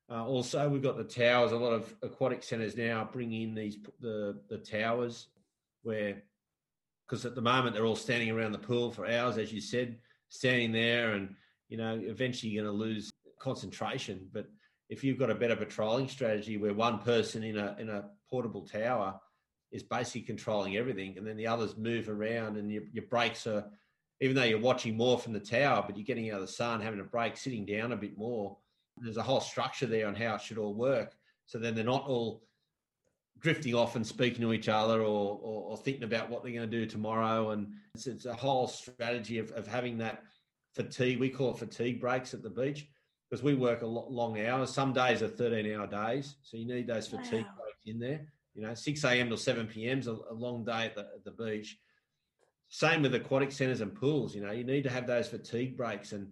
Uh, 0.09 0.25
also, 0.25 0.67
we've 0.67 0.81
got 0.81 0.97
the 0.97 1.03
towers. 1.03 1.51
A 1.51 1.57
lot 1.57 1.73
of 1.73 1.93
aquatic 2.01 2.43
centres 2.43 2.75
now 2.75 3.07
bring 3.11 3.31
in 3.33 3.55
these 3.55 3.77
the 3.99 4.41
the 4.49 4.57
towers 4.57 5.27
where 5.83 6.23
because 7.07 7.25
at 7.25 7.35
the 7.35 7.41
moment 7.41 7.75
they're 7.75 7.85
all 7.85 7.95
standing 7.95 8.29
around 8.29 8.53
the 8.53 8.57
pool 8.57 8.91
for 8.91 9.05
hours, 9.05 9.37
as 9.37 9.51
you 9.51 9.59
said, 9.61 9.97
standing 10.29 10.71
there, 10.71 11.11
and 11.13 11.35
you 11.69 11.77
know 11.77 11.99
eventually 12.03 12.51
you're 12.51 12.63
going 12.63 12.77
to 12.77 12.83
lose 12.83 13.11
concentration. 13.39 14.27
But 14.31 14.47
if 14.89 15.03
you've 15.03 15.19
got 15.19 15.29
a 15.29 15.35
better 15.35 15.55
patrolling 15.55 16.07
strategy 16.07 16.57
where 16.57 16.73
one 16.73 16.99
person 16.99 17.43
in 17.43 17.57
a 17.57 17.75
in 17.79 17.89
a 17.89 18.09
portable 18.29 18.65
tower 18.65 19.19
is 19.71 19.83
basically 19.83 20.21
controlling 20.21 20.75
everything, 20.75 21.17
and 21.17 21.25
then 21.25 21.37
the 21.37 21.47
others 21.47 21.77
move 21.77 22.09
around, 22.09 22.57
and 22.57 22.69
your, 22.71 22.83
your 22.91 23.05
breaks 23.05 23.47
are, 23.47 23.65
even 24.21 24.35
though 24.35 24.43
you're 24.43 24.59
watching 24.59 24.95
more 24.95 25.17
from 25.17 25.33
the 25.33 25.39
tower, 25.39 25.83
but 25.85 25.97
you're 25.97 26.05
getting 26.05 26.29
out 26.29 26.35
of 26.35 26.47
the 26.47 26.53
sun, 26.53 26.79
having 26.79 26.99
a 26.99 27.03
break, 27.03 27.35
sitting 27.35 27.65
down 27.65 27.91
a 27.91 27.97
bit 27.97 28.17
more. 28.17 28.55
There's 28.97 29.17
a 29.17 29.23
whole 29.23 29.41
structure 29.41 29.87
there 29.87 30.07
on 30.07 30.15
how 30.15 30.35
it 30.35 30.41
should 30.41 30.59
all 30.59 30.75
work. 30.75 31.15
So 31.47 31.57
then 31.57 31.73
they're 31.73 31.83
not 31.83 32.05
all 32.05 32.43
drifting 33.39 33.73
off 33.73 33.95
and 33.95 34.05
speaking 34.05 34.41
to 34.41 34.53
each 34.53 34.69
other 34.69 35.01
or, 35.01 35.39
or, 35.41 35.71
or 35.71 35.77
thinking 35.77 36.03
about 36.03 36.29
what 36.29 36.43
they're 36.43 36.53
going 36.53 36.69
to 36.69 36.79
do 36.79 36.85
tomorrow. 36.85 37.49
And 37.49 37.73
it's, 37.95 38.05
it's 38.05 38.25
a 38.25 38.33
whole 38.33 38.67
strategy 38.67 39.39
of, 39.39 39.51
of 39.51 39.65
having 39.65 39.97
that 39.97 40.21
fatigue. 40.75 41.19
We 41.19 41.29
call 41.29 41.51
it 41.51 41.57
fatigue 41.57 41.99
breaks 41.99 42.35
at 42.35 42.43
the 42.43 42.49
beach 42.51 42.87
because 43.27 43.43
we 43.43 43.55
work 43.55 43.81
a 43.81 43.87
lot 43.87 44.11
long 44.11 44.39
hours. 44.39 44.71
Some 44.71 44.93
days 44.93 45.23
are 45.23 45.27
13 45.27 45.73
hour 45.73 45.87
days. 45.87 46.35
So 46.43 46.57
you 46.57 46.67
need 46.67 46.85
those 46.85 47.07
fatigue 47.07 47.45
wow. 47.45 47.63
breaks 47.63 47.81
in 47.87 47.99
there. 47.99 48.27
You 48.53 48.61
know, 48.61 48.75
6 48.75 49.03
a.m. 49.03 49.29
to 49.31 49.37
7 49.37 49.65
p.m. 49.65 49.97
is 49.97 50.07
a, 50.07 50.17
a 50.29 50.33
long 50.33 50.63
day 50.63 50.85
at 50.85 50.95
the, 50.95 51.01
at 51.01 51.23
the 51.23 51.31
beach. 51.31 51.79
Same 52.73 53.01
with 53.01 53.13
aquatic 53.13 53.51
centres 53.51 53.81
and 53.81 53.93
pools. 53.93 54.33
You 54.33 54.41
know, 54.41 54.51
you 54.51 54.63
need 54.63 54.83
to 54.85 54.89
have 54.89 55.05
those 55.05 55.27
fatigue 55.27 55.75
breaks 55.77 56.13
and 56.13 56.27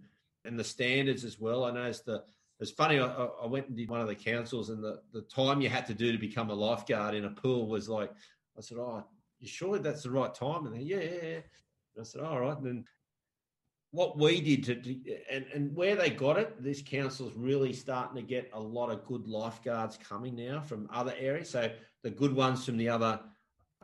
and 0.46 0.58
the 0.58 0.64
standards 0.64 1.22
as 1.22 1.38
well. 1.38 1.64
I 1.64 1.70
noticed 1.70 2.06
the 2.06 2.24
it's 2.58 2.70
funny. 2.70 2.98
I, 2.98 3.06
I, 3.06 3.46
went 3.46 3.68
and 3.68 3.76
did 3.76 3.90
one 3.90 4.00
of 4.00 4.08
the 4.08 4.14
councils, 4.14 4.70
and 4.70 4.82
the, 4.82 5.00
the 5.12 5.22
time 5.22 5.60
you 5.60 5.68
had 5.68 5.86
to 5.86 5.94
do 5.94 6.12
to 6.12 6.18
become 6.18 6.50
a 6.50 6.54
lifeguard 6.54 7.14
in 7.14 7.26
a 7.26 7.30
pool 7.30 7.68
was 7.68 7.90
like, 7.90 8.10
I 8.56 8.62
said, 8.62 8.78
"Oh, 8.78 9.04
you 9.38 9.48
sure 9.48 9.78
that's 9.78 10.02
the 10.02 10.10
right 10.10 10.34
time?" 10.34 10.66
And 10.66 10.74
they, 10.74 10.80
yeah. 10.80 10.98
And 10.98 12.00
I 12.00 12.04
said, 12.04 12.22
"All 12.22 12.40
right." 12.40 12.56
And 12.56 12.66
then 12.66 12.84
what 13.90 14.18
we 14.18 14.40
did 14.40 14.64
to, 14.64 14.74
to, 14.76 15.16
and, 15.30 15.44
and 15.54 15.76
where 15.76 15.94
they 15.96 16.08
got 16.08 16.38
it, 16.38 16.62
this 16.62 16.80
council's 16.80 17.34
really 17.34 17.74
starting 17.74 18.16
to 18.16 18.22
get 18.26 18.50
a 18.54 18.60
lot 18.60 18.90
of 18.90 19.04
good 19.04 19.26
lifeguards 19.26 19.98
coming 19.98 20.36
now 20.36 20.60
from 20.60 20.88
other 20.92 21.14
areas. 21.18 21.50
So 21.50 21.70
the 22.02 22.10
good 22.10 22.34
ones 22.34 22.64
from 22.64 22.78
the 22.78 22.88
other 22.88 23.20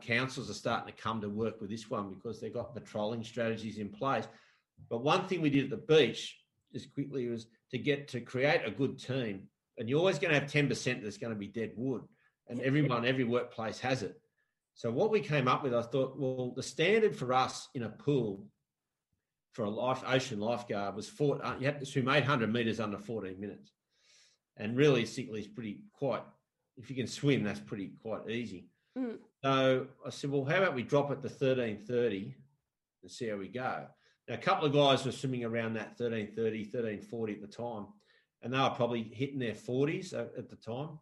councils 0.01 0.49
are 0.49 0.53
starting 0.53 0.93
to 0.93 1.01
come 1.01 1.21
to 1.21 1.29
work 1.29 1.59
with 1.59 1.69
this 1.69 1.89
one 1.89 2.13
because 2.13 2.39
they've 2.39 2.53
got 2.53 2.73
patrolling 2.73 3.23
strategies 3.23 3.77
in 3.77 3.89
place. 3.89 4.27
But 4.89 5.03
one 5.03 5.27
thing 5.27 5.41
we 5.41 5.49
did 5.49 5.65
at 5.65 5.69
the 5.69 5.95
beach 5.95 6.37
just 6.71 6.93
quickly 6.93 7.27
was 7.27 7.47
to 7.71 7.77
get 7.77 8.07
to 8.09 8.21
create 8.21 8.61
a 8.65 8.71
good 8.71 8.99
team. 8.99 9.43
And 9.77 9.89
you're 9.89 9.99
always 9.99 10.19
going 10.19 10.33
to 10.33 10.39
have 10.39 10.49
10% 10.49 11.03
that's 11.03 11.17
going 11.17 11.33
to 11.33 11.39
be 11.39 11.47
dead 11.47 11.71
wood. 11.75 12.03
And 12.47 12.61
everyone, 12.61 13.05
every 13.05 13.23
workplace 13.23 13.79
has 13.79 14.03
it. 14.03 14.19
So 14.75 14.91
what 14.91 15.11
we 15.11 15.19
came 15.19 15.47
up 15.47 15.63
with, 15.63 15.73
I 15.73 15.81
thought, 15.81 16.17
well, 16.17 16.53
the 16.55 16.63
standard 16.63 17.15
for 17.15 17.33
us 17.33 17.67
in 17.73 17.83
a 17.83 17.89
pool 17.89 18.45
for 19.53 19.63
a 19.63 19.69
life 19.69 20.03
ocean 20.05 20.39
lifeguard 20.39 20.95
was 20.95 21.09
four, 21.09 21.43
uh, 21.43 21.57
you 21.59 21.65
have 21.65 21.79
to 21.79 21.85
swim 21.85 22.07
800 22.07 22.51
meters 22.53 22.79
under 22.79 22.99
14 22.99 23.39
minutes. 23.39 23.71
And 24.55 24.77
really, 24.77 24.93
realistically, 24.93 25.39
it's 25.39 25.47
pretty 25.47 25.79
quite, 25.93 26.21
if 26.77 26.89
you 26.89 26.95
can 26.95 27.07
swim, 27.07 27.43
that's 27.43 27.59
pretty 27.59 27.91
quite 28.01 28.29
easy. 28.29 28.67
Mm. 28.97 29.17
So 29.43 29.87
I 30.05 30.09
said, 30.09 30.31
well, 30.31 30.45
how 30.45 30.57
about 30.57 30.75
we 30.75 30.83
drop 30.83 31.11
it 31.11 31.21
to 31.21 31.29
1330 31.29 32.35
and 33.03 33.11
see 33.11 33.27
how 33.27 33.37
we 33.37 33.47
go? 33.47 33.85
Now, 34.27 34.35
a 34.35 34.37
couple 34.37 34.65
of 34.65 34.73
guys 34.73 35.05
were 35.05 35.11
swimming 35.11 35.45
around 35.45 35.75
that 35.75 35.99
1330, 35.99 36.63
1340 36.63 37.33
at 37.33 37.41
the 37.41 37.47
time, 37.47 37.87
and 38.41 38.53
they 38.53 38.57
were 38.57 38.69
probably 38.71 39.03
hitting 39.03 39.39
their 39.39 39.53
40s 39.53 40.13
at 40.13 40.49
the 40.49 40.55
time. 40.55 40.99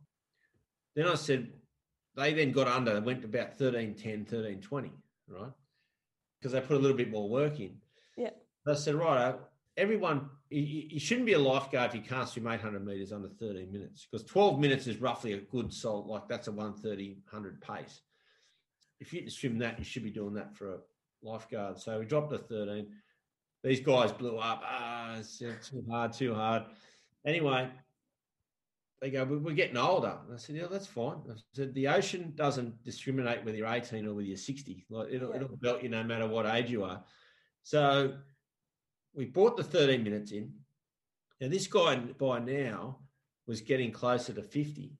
Then 0.96 1.08
I 1.08 1.16
said, 1.16 1.52
they 2.16 2.34
then 2.34 2.52
got 2.52 2.68
under, 2.68 3.02
went 3.02 3.22
to 3.22 3.28
about 3.28 3.60
1310, 3.60 4.20
1320, 4.20 4.92
right? 5.28 5.52
Because 6.40 6.54
they 6.54 6.62
put 6.62 6.78
a 6.78 6.80
little 6.80 6.98
bit 6.98 7.12
more 7.12 7.30
work 7.30 7.60
in. 7.60 7.78
Yeah. 8.18 8.30
I 8.68 8.74
said, 8.76 8.96
right, 8.96 9.36
everyone, 9.78 10.30
you, 10.50 11.00
shouldn't 11.00 11.26
be 11.26 11.34
a 11.34 11.40
lifeguard 11.40 11.90
if 11.90 11.96
you 11.96 12.02
can't 12.02 12.30
swim 12.30 12.48
800 12.48 12.86
meters 12.86 13.12
under 13.12 13.28
13 13.28 13.72
minutes 13.72 14.08
because 14.10 14.26
12 14.26 14.60
minutes 14.60 14.88
is 14.88 15.02
roughly 15.02 15.34
a 15.34 15.38
good 15.38 15.74
salt, 15.74 16.08
like 16.08 16.28
that's 16.28 16.48
a 16.48 16.52
130, 16.52 17.18
100 17.30 17.62
pace. 17.62 18.02
If 19.00 19.14
you 19.14 19.22
can 19.22 19.30
swim 19.30 19.58
that, 19.60 19.78
you 19.78 19.86
should 19.86 20.04
be 20.04 20.12
doing 20.12 20.36
that 20.36 20.56
for 20.56 20.76
a 20.76 20.78
lifeguard. 21.22 21.80
So 21.80 22.00
we 22.00 22.06
dropped 22.06 22.32
to 22.32 22.38
13. 22.38 22.88
These 23.64 23.82
guys 23.82 24.12
blew 24.12 24.38
up. 24.38 24.62
Ah, 24.64 25.18
it's 25.18 25.40
too 25.40 25.84
hard, 25.90 26.14
too 26.14 26.34
hard. 26.34 26.64
Anyway, 27.26 27.70
they 29.02 29.10
go, 29.10 29.26
we're 29.26 29.54
getting 29.54 29.78
older. 29.78 30.18
And 30.26 30.36
I 30.36 30.38
said, 30.38 30.56
yeah, 30.56 30.68
that's 30.72 30.88
fine. 30.88 31.18
I 31.30 31.34
said, 31.54 31.74
the 31.74 31.88
ocean 31.90 32.32
doesn't 32.36 32.82
discriminate 32.84 33.44
whether 33.44 33.58
you're 33.58 33.68
18 33.68 34.06
or 34.06 34.14
whether 34.14 34.28
you're 34.28 34.38
60. 34.38 34.86
Like 34.90 35.12
it'll, 35.12 35.32
yeah. 35.32 35.36
it'll 35.38 35.58
belt 35.58 35.84
you 35.84 35.90
no 35.90 36.04
matter 36.04 36.28
what 36.28 36.46
age 36.46 36.70
you 36.70 36.84
are. 36.86 37.04
So 37.64 38.14
we 39.16 39.26
brought 39.26 39.58
the 39.58 39.64
13 39.64 40.04
minutes 40.04 40.32
in. 40.32 40.52
Now, 41.40 41.50
this 41.50 41.68
guy 41.68 41.96
by 41.96 42.40
now 42.40 43.00
was 43.48 43.62
getting 43.62 43.92
closer 43.92 44.34
to 44.34 44.42
50. 44.42 44.94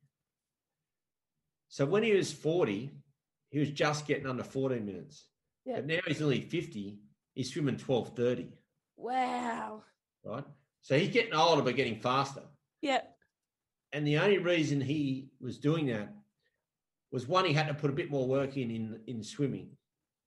So 1.68 1.86
when 1.86 2.04
he 2.04 2.14
was 2.14 2.32
40, 2.32 2.92
he 3.50 3.60
was 3.60 3.70
just 3.72 4.08
getting 4.08 4.28
under 4.28 4.44
14 4.44 4.86
minutes. 4.86 5.28
Yeah. 5.66 5.76
But 5.76 5.88
now 5.88 6.00
he's 6.08 6.22
only 6.22 6.42
50. 6.42 7.00
He's 7.34 7.54
swimming 7.54 7.78
12.30. 7.78 8.50
Wow. 8.98 9.84
Right. 10.24 10.44
So 10.82 10.98
he's 10.98 11.10
getting 11.10 11.34
older, 11.34 11.62
but 11.62 11.76
getting 11.76 12.00
faster. 12.00 12.44
Yeah. 12.82 13.02
And 13.92 14.06
the 14.06 14.18
only 14.18 14.38
reason 14.38 14.80
he 14.82 15.30
was 15.40 15.58
doing 15.58 15.88
that 15.88 16.14
was 17.12 17.28
one, 17.28 17.46
he 17.46 17.54
had 17.54 17.68
to 17.68 17.74
put 17.74 17.90
a 17.90 17.94
bit 17.94 18.12
more 18.12 18.28
work 18.28 18.58
in, 18.58 18.70
in 18.70 19.00
in 19.08 19.24
swimming 19.24 19.70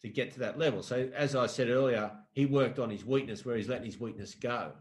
to 0.03 0.09
get 0.09 0.33
to 0.33 0.39
that 0.41 0.59
level. 0.59 0.83
So 0.83 1.11
as 1.15 1.35
I 1.35 1.47
said 1.47 1.69
earlier, 1.69 2.11
he 2.33 2.47
worked 2.47 2.79
on 2.79 2.91
his 2.91 3.05
weakness 3.05 3.45
where 3.45 3.57
he's 3.57 3.69
letting 3.69 3.87
his 3.87 4.01
weakness 4.01 4.35
go. 4.35 4.73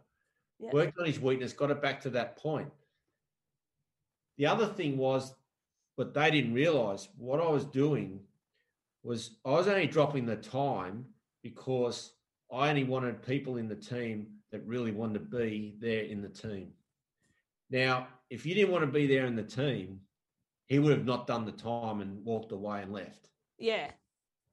Yeah. 0.60 0.72
Worked 0.72 1.00
on 1.00 1.06
his 1.06 1.20
weakness, 1.20 1.54
got 1.54 1.72
it 1.72 1.82
back 1.82 2.02
to 2.02 2.10
that 2.12 2.38
point. 2.38 2.72
The 4.38 4.46
other 4.46 4.68
thing 4.68 4.98
was, 4.98 5.34
but 5.96 6.14
they 6.14 6.30
didn't 6.30 6.54
realize 6.54 7.10
what 7.18 7.40
I 7.40 7.48
was 7.48 7.66
doing 7.66 8.20
was 9.04 9.38
I 9.46 9.52
was 9.52 9.68
only 9.68 9.88
dropping 9.88 10.26
the 10.26 10.36
time 10.36 11.06
because 11.42 12.14
I 12.52 12.70
only 12.70 12.84
wanted 12.84 13.26
people 13.26 13.58
in 13.58 13.68
the 13.68 13.76
team 13.76 14.28
that 14.52 14.66
really 14.66 14.92
wanted 14.92 15.14
to 15.20 15.38
be 15.38 15.76
there 15.80 16.04
in 16.04 16.22
the 16.22 16.30
team. 16.30 16.70
Now, 17.70 18.08
if 18.30 18.46
you 18.46 18.54
didn't 18.54 18.72
want 18.72 18.84
to 18.84 18.92
be 18.92 19.08
there 19.08 19.26
in 19.26 19.36
the 19.36 19.44
team, 19.44 20.00
he 20.66 20.80
would 20.80 20.92
have 20.92 21.06
not 21.06 21.28
done 21.28 21.46
the 21.46 21.52
time 21.52 22.02
and 22.02 22.24
walked 22.24 22.52
away 22.52 22.82
and 22.82 22.94
left. 22.94 23.30
Yeah 23.58 23.92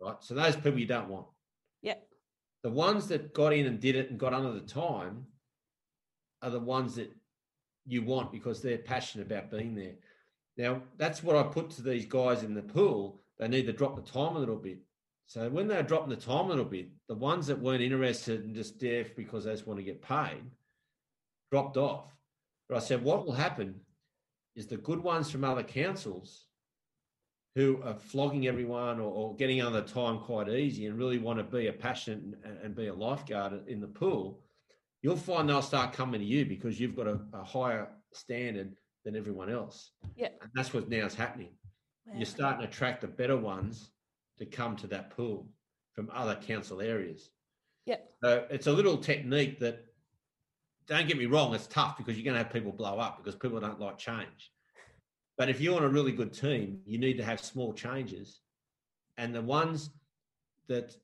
right? 0.00 0.16
So 0.20 0.34
those 0.34 0.56
people 0.56 0.78
you 0.78 0.86
don't 0.86 1.08
want. 1.08 1.26
Yeah. 1.82 1.94
The 2.62 2.70
ones 2.70 3.08
that 3.08 3.34
got 3.34 3.52
in 3.52 3.66
and 3.66 3.80
did 3.80 3.96
it 3.96 4.10
and 4.10 4.18
got 4.18 4.34
under 4.34 4.52
the 4.52 4.60
time 4.60 5.26
are 6.42 6.50
the 6.50 6.60
ones 6.60 6.94
that 6.96 7.14
you 7.86 8.02
want 8.02 8.32
because 8.32 8.62
they're 8.62 8.78
passionate 8.78 9.26
about 9.26 9.50
being 9.50 9.74
there. 9.74 9.94
Now, 10.56 10.82
that's 10.96 11.22
what 11.22 11.36
I 11.36 11.42
put 11.42 11.70
to 11.70 11.82
these 11.82 12.06
guys 12.06 12.42
in 12.42 12.54
the 12.54 12.62
pool. 12.62 13.20
They 13.38 13.48
need 13.48 13.66
to 13.66 13.72
drop 13.72 13.96
the 13.96 14.02
time 14.10 14.36
a 14.36 14.38
little 14.38 14.56
bit. 14.56 14.78
So 15.26 15.48
when 15.48 15.68
they're 15.68 15.82
dropping 15.82 16.10
the 16.10 16.16
time 16.16 16.46
a 16.46 16.48
little 16.50 16.64
bit, 16.64 16.88
the 17.08 17.14
ones 17.14 17.46
that 17.46 17.58
weren't 17.58 17.82
interested 17.82 18.44
and 18.44 18.54
just 18.54 18.78
deaf 18.78 19.16
because 19.16 19.44
they 19.44 19.52
just 19.52 19.66
want 19.66 19.78
to 19.78 19.84
get 19.84 20.02
paid 20.02 20.42
dropped 21.50 21.76
off. 21.76 22.14
But 22.68 22.76
I 22.76 22.80
said, 22.80 23.02
what 23.02 23.26
will 23.26 23.32
happen 23.32 23.80
is 24.56 24.66
the 24.66 24.76
good 24.76 25.02
ones 25.02 25.30
from 25.30 25.44
other 25.44 25.62
councils 25.62 26.46
who 27.54 27.80
are 27.84 27.94
flogging 27.94 28.46
everyone 28.46 28.98
or, 28.98 29.10
or 29.12 29.36
getting 29.36 29.62
under 29.62 29.80
the 29.80 29.86
time 29.86 30.18
quite 30.18 30.48
easy 30.48 30.86
and 30.86 30.98
really 30.98 31.18
want 31.18 31.38
to 31.38 31.44
be 31.44 31.68
a 31.68 31.72
passionate 31.72 32.20
and, 32.44 32.58
and, 32.62 32.74
be 32.74 32.88
a 32.88 32.94
lifeguard 32.94 33.68
in 33.68 33.80
the 33.80 33.86
pool, 33.86 34.40
you'll 35.02 35.16
find 35.16 35.48
they'll 35.48 35.62
start 35.62 35.92
coming 35.92 36.20
to 36.20 36.26
you 36.26 36.44
because 36.44 36.80
you've 36.80 36.96
got 36.96 37.06
a, 37.06 37.20
a 37.32 37.44
higher 37.44 37.88
standard 38.12 38.74
than 39.04 39.14
everyone 39.14 39.50
else. 39.50 39.92
Yeah. 40.16 40.28
And 40.40 40.50
that's 40.54 40.74
what 40.74 40.88
now 40.88 41.06
is 41.06 41.14
happening. 41.14 41.50
Wow. 42.06 42.14
you're 42.16 42.26
starting 42.26 42.60
to 42.60 42.66
attract 42.66 43.00
the 43.00 43.06
better 43.06 43.36
ones 43.36 43.90
to 44.38 44.44
come 44.44 44.76
to 44.76 44.86
that 44.88 45.10
pool 45.10 45.48
from 45.92 46.10
other 46.12 46.34
council 46.34 46.82
areas. 46.82 47.30
Yep. 47.86 48.10
So 48.22 48.46
it's 48.50 48.66
a 48.66 48.72
little 48.72 48.96
technique 48.96 49.58
that, 49.60 49.84
don't 50.86 51.08
get 51.08 51.16
me 51.16 51.26
wrong, 51.26 51.54
it's 51.54 51.66
tough 51.66 51.96
because 51.96 52.16
you're 52.16 52.24
going 52.24 52.36
to 52.36 52.42
have 52.42 52.52
people 52.52 52.72
blow 52.72 52.98
up 52.98 53.18
because 53.18 53.36
people 53.36 53.60
don't 53.60 53.80
like 53.80 53.96
change. 53.96 54.50
But 55.36 55.48
if 55.48 55.60
you 55.60 55.72
want 55.72 55.84
a 55.84 55.88
really 55.88 56.12
good 56.12 56.32
team, 56.32 56.80
you 56.86 56.98
need 56.98 57.16
to 57.18 57.24
have 57.24 57.40
small 57.40 57.72
changes. 57.72 58.40
And 59.16 59.34
the 59.34 59.42
ones 59.42 59.90
that 60.68 60.94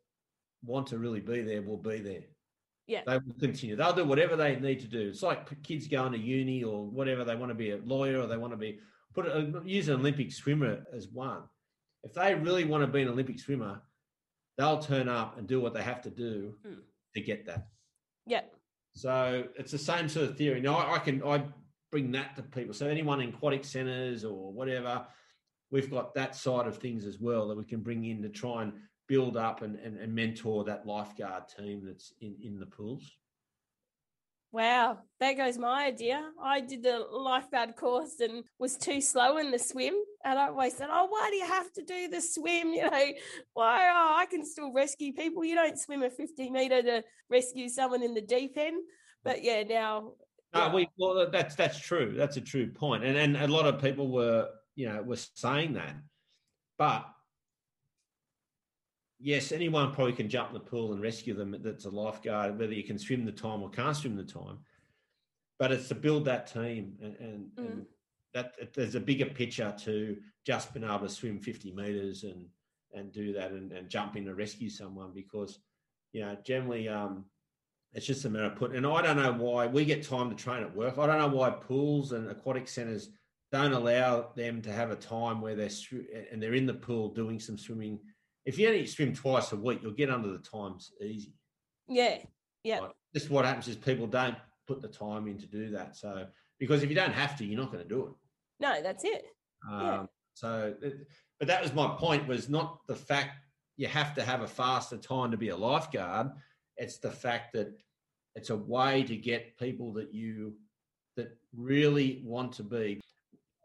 want 0.65 0.89
to 0.89 0.99
really 0.99 1.21
be 1.21 1.43
there 1.43 1.63
will 1.63 1.77
be 1.77 1.99
there. 1.99 2.23
Yeah. 2.87 3.03
They 3.07 3.19
will 3.19 3.35
continue. 3.39 3.77
They'll 3.77 3.93
do 3.93 4.05
whatever 4.05 4.37
they 4.37 4.57
need 4.57 4.81
to 4.81 4.87
do. 4.87 5.09
It's 5.09 5.23
like 5.23 5.63
kids 5.63 5.87
going 5.89 6.13
to 6.13 6.19
uni 6.19 6.63
or 6.65 6.87
whatever. 6.87 7.25
They 7.25 7.37
want 7.37 7.51
to 7.51 7.55
be 7.55 7.71
a 7.71 7.79
lawyer 7.79 8.21
or 8.21 8.27
they 8.27 8.37
want 8.37 8.53
to 8.53 8.57
be, 8.57 8.81
put 9.15 9.27
a, 9.27 9.63
use 9.65 9.89
an 9.89 10.01
Olympic 10.01 10.33
swimmer 10.33 10.85
as 10.95 11.09
one. 11.09 11.43
If 12.03 12.15
they 12.15 12.35
really 12.35 12.65
want 12.65 12.83
to 12.83 12.87
be 12.87 13.03
an 13.03 13.09
Olympic 13.09 13.39
swimmer, 13.39 13.83
they'll 14.59 14.79
turn 14.79 15.09
up 15.09 15.39
and 15.39 15.47
do 15.47 15.61
what 15.61 15.75
they 15.75 15.83
have 15.83 16.03
to 16.03 16.11
do 16.11 16.55
Mm. 16.67 16.79
to 17.15 17.21
get 17.21 17.47
that. 17.47 17.69
Yeah. 18.27 18.43
So 18.95 19.45
it's 19.57 19.73
the 19.73 19.79
same 19.79 20.09
sort 20.09 20.31
of 20.31 20.37
theory. 20.37 20.61
Now 20.61 20.77
I, 20.77 20.95
I 20.97 20.99
can 20.99 21.23
I 21.23 21.45
bring 21.91 22.13
that 22.13 22.37
to 22.37 22.43
people. 22.43 22.75
So 22.75 22.87
anyone 22.87 23.21
in 23.21 23.31
aquatic 23.31 23.65
centres 23.65 24.25
or 24.25 24.53
whatever, 24.53 25.07
we've 25.71 25.91
got 25.91 26.15
that 26.15 26.37
side 26.37 26.67
of 26.67 26.79
things 26.79 27.05
as 27.05 27.19
well 27.19 27.49
that 27.49 27.57
we 27.57 27.65
can 27.65 27.81
bring 27.81 28.05
in 28.05 28.23
to 28.23 28.29
try 28.29 28.63
and 28.63 28.73
build 29.09 29.37
up 29.37 29.63
and, 29.63 29.77
and, 29.77 29.99
and 29.99 30.15
mentor 30.15 30.65
that 30.65 30.87
lifeguard 30.87 31.45
team 31.49 31.83
that's 31.85 32.13
in, 32.21 32.37
in 32.43 32.59
the 32.59 32.67
pools. 32.67 33.11
Wow, 34.53 34.99
there 35.21 35.37
goes 35.37 35.59
my 35.59 35.87
idea. 35.87 36.29
I 36.43 36.61
did 36.61 36.83
the 36.83 36.99
lifeguard 36.99 37.77
course 37.77 38.19
and 38.19 38.43
was 38.59 38.77
too 38.77 39.01
slow 39.01 39.39
in 39.39 39.53
the 39.53 39.61
swim. 39.61 39.95
And 40.25 40.41
I 40.41 40.49
always 40.49 40.77
said, 40.77 40.89
Oh, 40.91 41.07
why 41.09 41.29
do 41.31 41.37
you 41.37 41.47
have 41.47 41.73
to 41.75 41.85
do 41.85 42.09
the 42.09 42.21
swim? 42.21 42.73
You 42.75 42.91
know, 42.91 43.13
why? 43.55 43.89
Oh, 43.93 44.17
I 44.19 44.27
can 44.27 44.45
still 44.45 44.73
rescue 44.73 45.13
people. 45.13 45.45
You 45.45 45.55
don't 45.55 45.79
swim 45.79 46.03
a 46.03 46.11
50 46.11 46.51
meter 46.51 46.83
to 46.83 47.05
rescue 47.29 47.69
someone 47.69 48.03
in 48.03 48.13
the 48.13 48.21
deep 48.21 48.55
end. 48.57 48.83
But 49.23 49.45
yeah, 49.45 49.63
now. 49.63 50.15
No, 50.53 50.67
yeah. 50.67 50.75
we 50.75 50.89
well 50.99 51.31
that's 51.31 51.55
that's 51.55 51.79
true. 51.79 52.15
That's 52.17 52.37
a 52.37 52.41
true. 52.41 52.73
And 52.83 53.05
and 53.05 53.37
a 53.37 53.47
lot 53.47 53.67
of 53.67 53.81
people 53.81 54.09
were, 54.11 54.49
you 54.75 54.89
know, 54.89 55.03
were 55.03 55.17
saying 55.35 55.75
that. 55.75 55.95
But 56.77 57.07
yes, 59.21 59.53
anyone 59.53 59.93
probably 59.93 60.15
can 60.15 60.29
jump 60.29 60.49
in 60.49 60.55
the 60.55 60.61
pool 60.61 60.93
and 60.93 61.03
rescue 61.03 61.35
them 61.35 61.55
that's 61.63 61.85
a 61.85 61.91
lifeguard, 61.91 62.59
whether 62.59 62.73
you 62.73 62.85
can 62.85 62.99
swim 62.99 63.25
the 63.25 63.33
time 63.33 63.63
or 63.63 63.71
can't 63.71 63.97
swim 63.97 64.17
the 64.17 64.25
time. 64.25 64.59
But 65.59 65.73
it's 65.73 65.89
to 65.89 65.95
build 65.95 66.25
that 66.25 66.47
team 66.53 66.95
and, 67.03 67.17
and, 67.17 67.51
Mm. 67.57 67.73
and 67.73 67.87
that 68.35 68.55
that 68.59 68.73
there's 68.75 68.95
a 68.95 69.01
bigger 69.01 69.27
picture 69.27 69.75
to 69.85 70.17
just 70.47 70.73
being 70.73 70.85
able 70.85 71.01
to 71.01 71.09
swim 71.09 71.39
50 71.41 71.73
meters 71.73 72.25
and 72.25 72.47
and 72.93 73.13
do 73.13 73.33
that 73.35 73.53
and, 73.53 73.73
and 73.73 73.89
jump 73.89 74.17
in 74.17 74.25
to 74.25 74.35
rescue 74.35 74.71
someone 74.71 75.13
because 75.15 75.61
you 76.13 76.23
know 76.23 76.37
generally 76.45 76.89
um 76.89 77.25
it's 77.93 78.07
just 78.07 78.25
a 78.25 78.31
matter 78.31 78.45
of 78.47 78.57
putting 78.57 78.77
and 78.77 78.87
I 78.87 79.03
don't 79.03 79.17
know 79.17 79.33
why 79.33 79.67
we 79.67 79.85
get 79.85 80.07
time 80.07 80.31
to 80.31 80.37
train 80.37 80.63
at 80.63 80.75
work. 80.75 80.99
I 80.99 81.07
don't 81.07 81.19
know 81.19 81.37
why 81.37 81.51
pools 81.51 82.13
and 82.13 82.31
aquatic 82.31 82.69
centres 82.69 83.11
don't 83.51 83.73
allow 83.73 84.31
them 84.37 84.63
to 84.63 84.73
have 84.73 84.91
a 84.91 84.97
time 84.97 85.41
where 85.41 85.57
they're 85.57 85.71
and 86.31 86.41
they're 86.41 86.55
in 86.55 86.67
the 86.67 86.75
pool 86.75 87.09
doing 87.09 87.41
some 87.41 87.59
swimming. 87.59 87.99
If 88.47 88.59
you 88.59 88.69
only 88.69 88.87
swim 88.87 89.15
twice 89.15 89.53
a 89.53 89.57
week, 89.57 89.81
you'll 89.83 89.93
get 89.93 90.11
under 90.11 90.31
the 90.31 90.39
times 90.39 90.93
easy. 91.01 91.35
Yeah. 91.89 92.19
Yeah. 92.63 92.81
Like, 92.81 92.93
just 93.15 93.31
what 93.31 93.45
happens 93.45 93.67
is 93.67 93.77
people 93.77 94.07
don't 94.07 94.37
put 94.69 94.81
the 94.81 94.89
time 94.89 95.27
in 95.27 95.39
to 95.39 95.47
do 95.47 95.71
that. 95.71 95.97
So 95.97 96.27
because 96.61 96.83
if 96.83 96.89
you 96.89 96.95
don't 96.95 97.13
have 97.13 97.37
to, 97.39 97.45
you're 97.45 97.61
not 97.61 97.73
going 97.73 97.83
to 97.83 97.89
do 97.89 98.07
it. 98.07 98.13
No, 98.61 98.81
that's 98.83 99.05
it. 99.05 99.25
Um, 99.69 99.81
Yeah. 99.81 100.07
So, 100.35 100.75
but 101.39 101.49
that 101.49 101.61
was 101.61 101.75
my 101.75 101.89
point. 101.99 102.29
Was 102.29 102.49
not 102.49 102.79
the 102.87 102.95
fact 102.95 103.37
you 103.77 103.89
have 103.89 104.15
to 104.15 104.23
have 104.23 104.43
a 104.43 104.47
faster 104.47 104.97
time 104.97 105.33
to 105.33 105.37
be 105.37 105.49
a 105.49 105.57
lifeguard. 105.57 106.31
It's 106.81 106.99
the 106.99 107.11
fact 107.11 107.53
that 107.53 107.79
it's 108.35 108.51
a 108.51 108.57
way 108.57 109.05
to 109.05 109.15
get 109.15 109.59
people 109.59 109.93
that 109.93 110.15
you 110.15 110.55
that 111.17 111.37
really 111.55 112.23
want 112.25 112.53
to 112.55 112.63
be. 112.63 113.01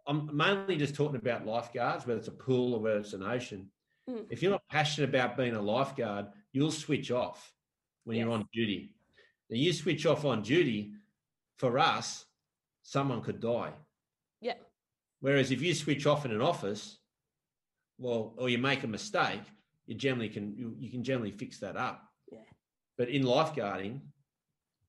I'm 0.05 0.35
mainly 0.35 0.75
just 0.75 0.95
talking 0.95 1.15
about 1.15 1.45
lifeguards, 1.45 2.05
whether 2.05 2.19
it's 2.19 2.27
a 2.27 2.31
pool 2.31 2.73
or 2.73 2.79
whether 2.81 2.99
it's 2.99 3.13
an 3.13 3.23
ocean. 3.23 3.71
Mm. 4.09 4.25
If 4.29 4.43
you're 4.43 4.51
not 4.51 4.63
passionate 4.69 5.09
about 5.09 5.37
being 5.37 5.55
a 5.55 5.61
lifeguard, 5.61 6.27
you'll 6.51 6.71
switch 6.71 7.09
off 7.09 7.53
when 8.03 8.17
you're 8.17 8.29
on 8.31 8.47
duty. 8.53 8.91
Now, 9.49 9.57
you 9.57 9.73
switch 9.73 10.05
off 10.05 10.25
on 10.25 10.41
duty, 10.41 10.91
for 11.57 11.79
us, 11.79 12.25
someone 12.83 13.21
could 13.21 13.39
die. 13.39 13.71
Yeah. 14.41 14.55
Whereas 15.21 15.51
if 15.51 15.61
you 15.61 15.73
switch 15.73 16.05
off 16.05 16.25
in 16.25 16.31
an 16.31 16.41
office, 16.41 16.97
well, 17.97 18.33
or 18.37 18.49
you 18.49 18.57
make 18.57 18.83
a 18.83 18.87
mistake, 18.87 19.41
you 19.87 19.95
generally 19.95 20.29
can 20.29 20.55
you, 20.57 20.75
you 20.77 20.89
can 20.89 21.03
generally 21.03 21.31
fix 21.31 21.59
that 21.59 21.77
up. 21.77 22.03
But 22.97 23.09
in 23.09 23.23
lifeguarding, 23.23 23.99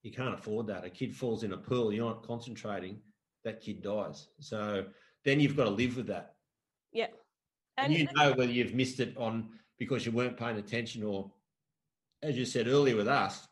you 0.03 0.13
can't 0.13 0.35
afford 0.35 0.69
that. 0.69 0.85
A 0.85 0.91
kid 0.91 1.15
falls 1.15 1.43
in 1.43 1.53
a 1.53 1.57
pool, 1.57 1.93
you're 1.93 2.09
not 2.09 2.27
concentrating, 2.27 2.99
that 3.45 3.61
kid 3.61 3.83
dies. 3.83 4.29
So 4.41 4.87
then 5.25 5.41
you've 5.41 5.57
got 5.57 5.65
to 5.65 5.71
live 5.71 5.97
with 5.97 6.07
that. 6.07 6.35
Yeah. 6.93 7.09
And, 7.77 7.93
you 7.93 8.07
know 8.15 8.33
whether 8.33 8.53
you've 8.53 8.75
missed 8.75 9.01
it 9.01 9.17
on 9.17 9.49
because 9.79 10.07
you 10.07 10.13
weren't 10.13 10.39
paying 10.39 10.57
attention 10.57 11.03
or 11.03 11.31
as 12.23 12.37
you 12.37 12.45
said 12.45 12.69
earlier 12.69 12.97
with 12.97 13.09
us, 13.09 13.47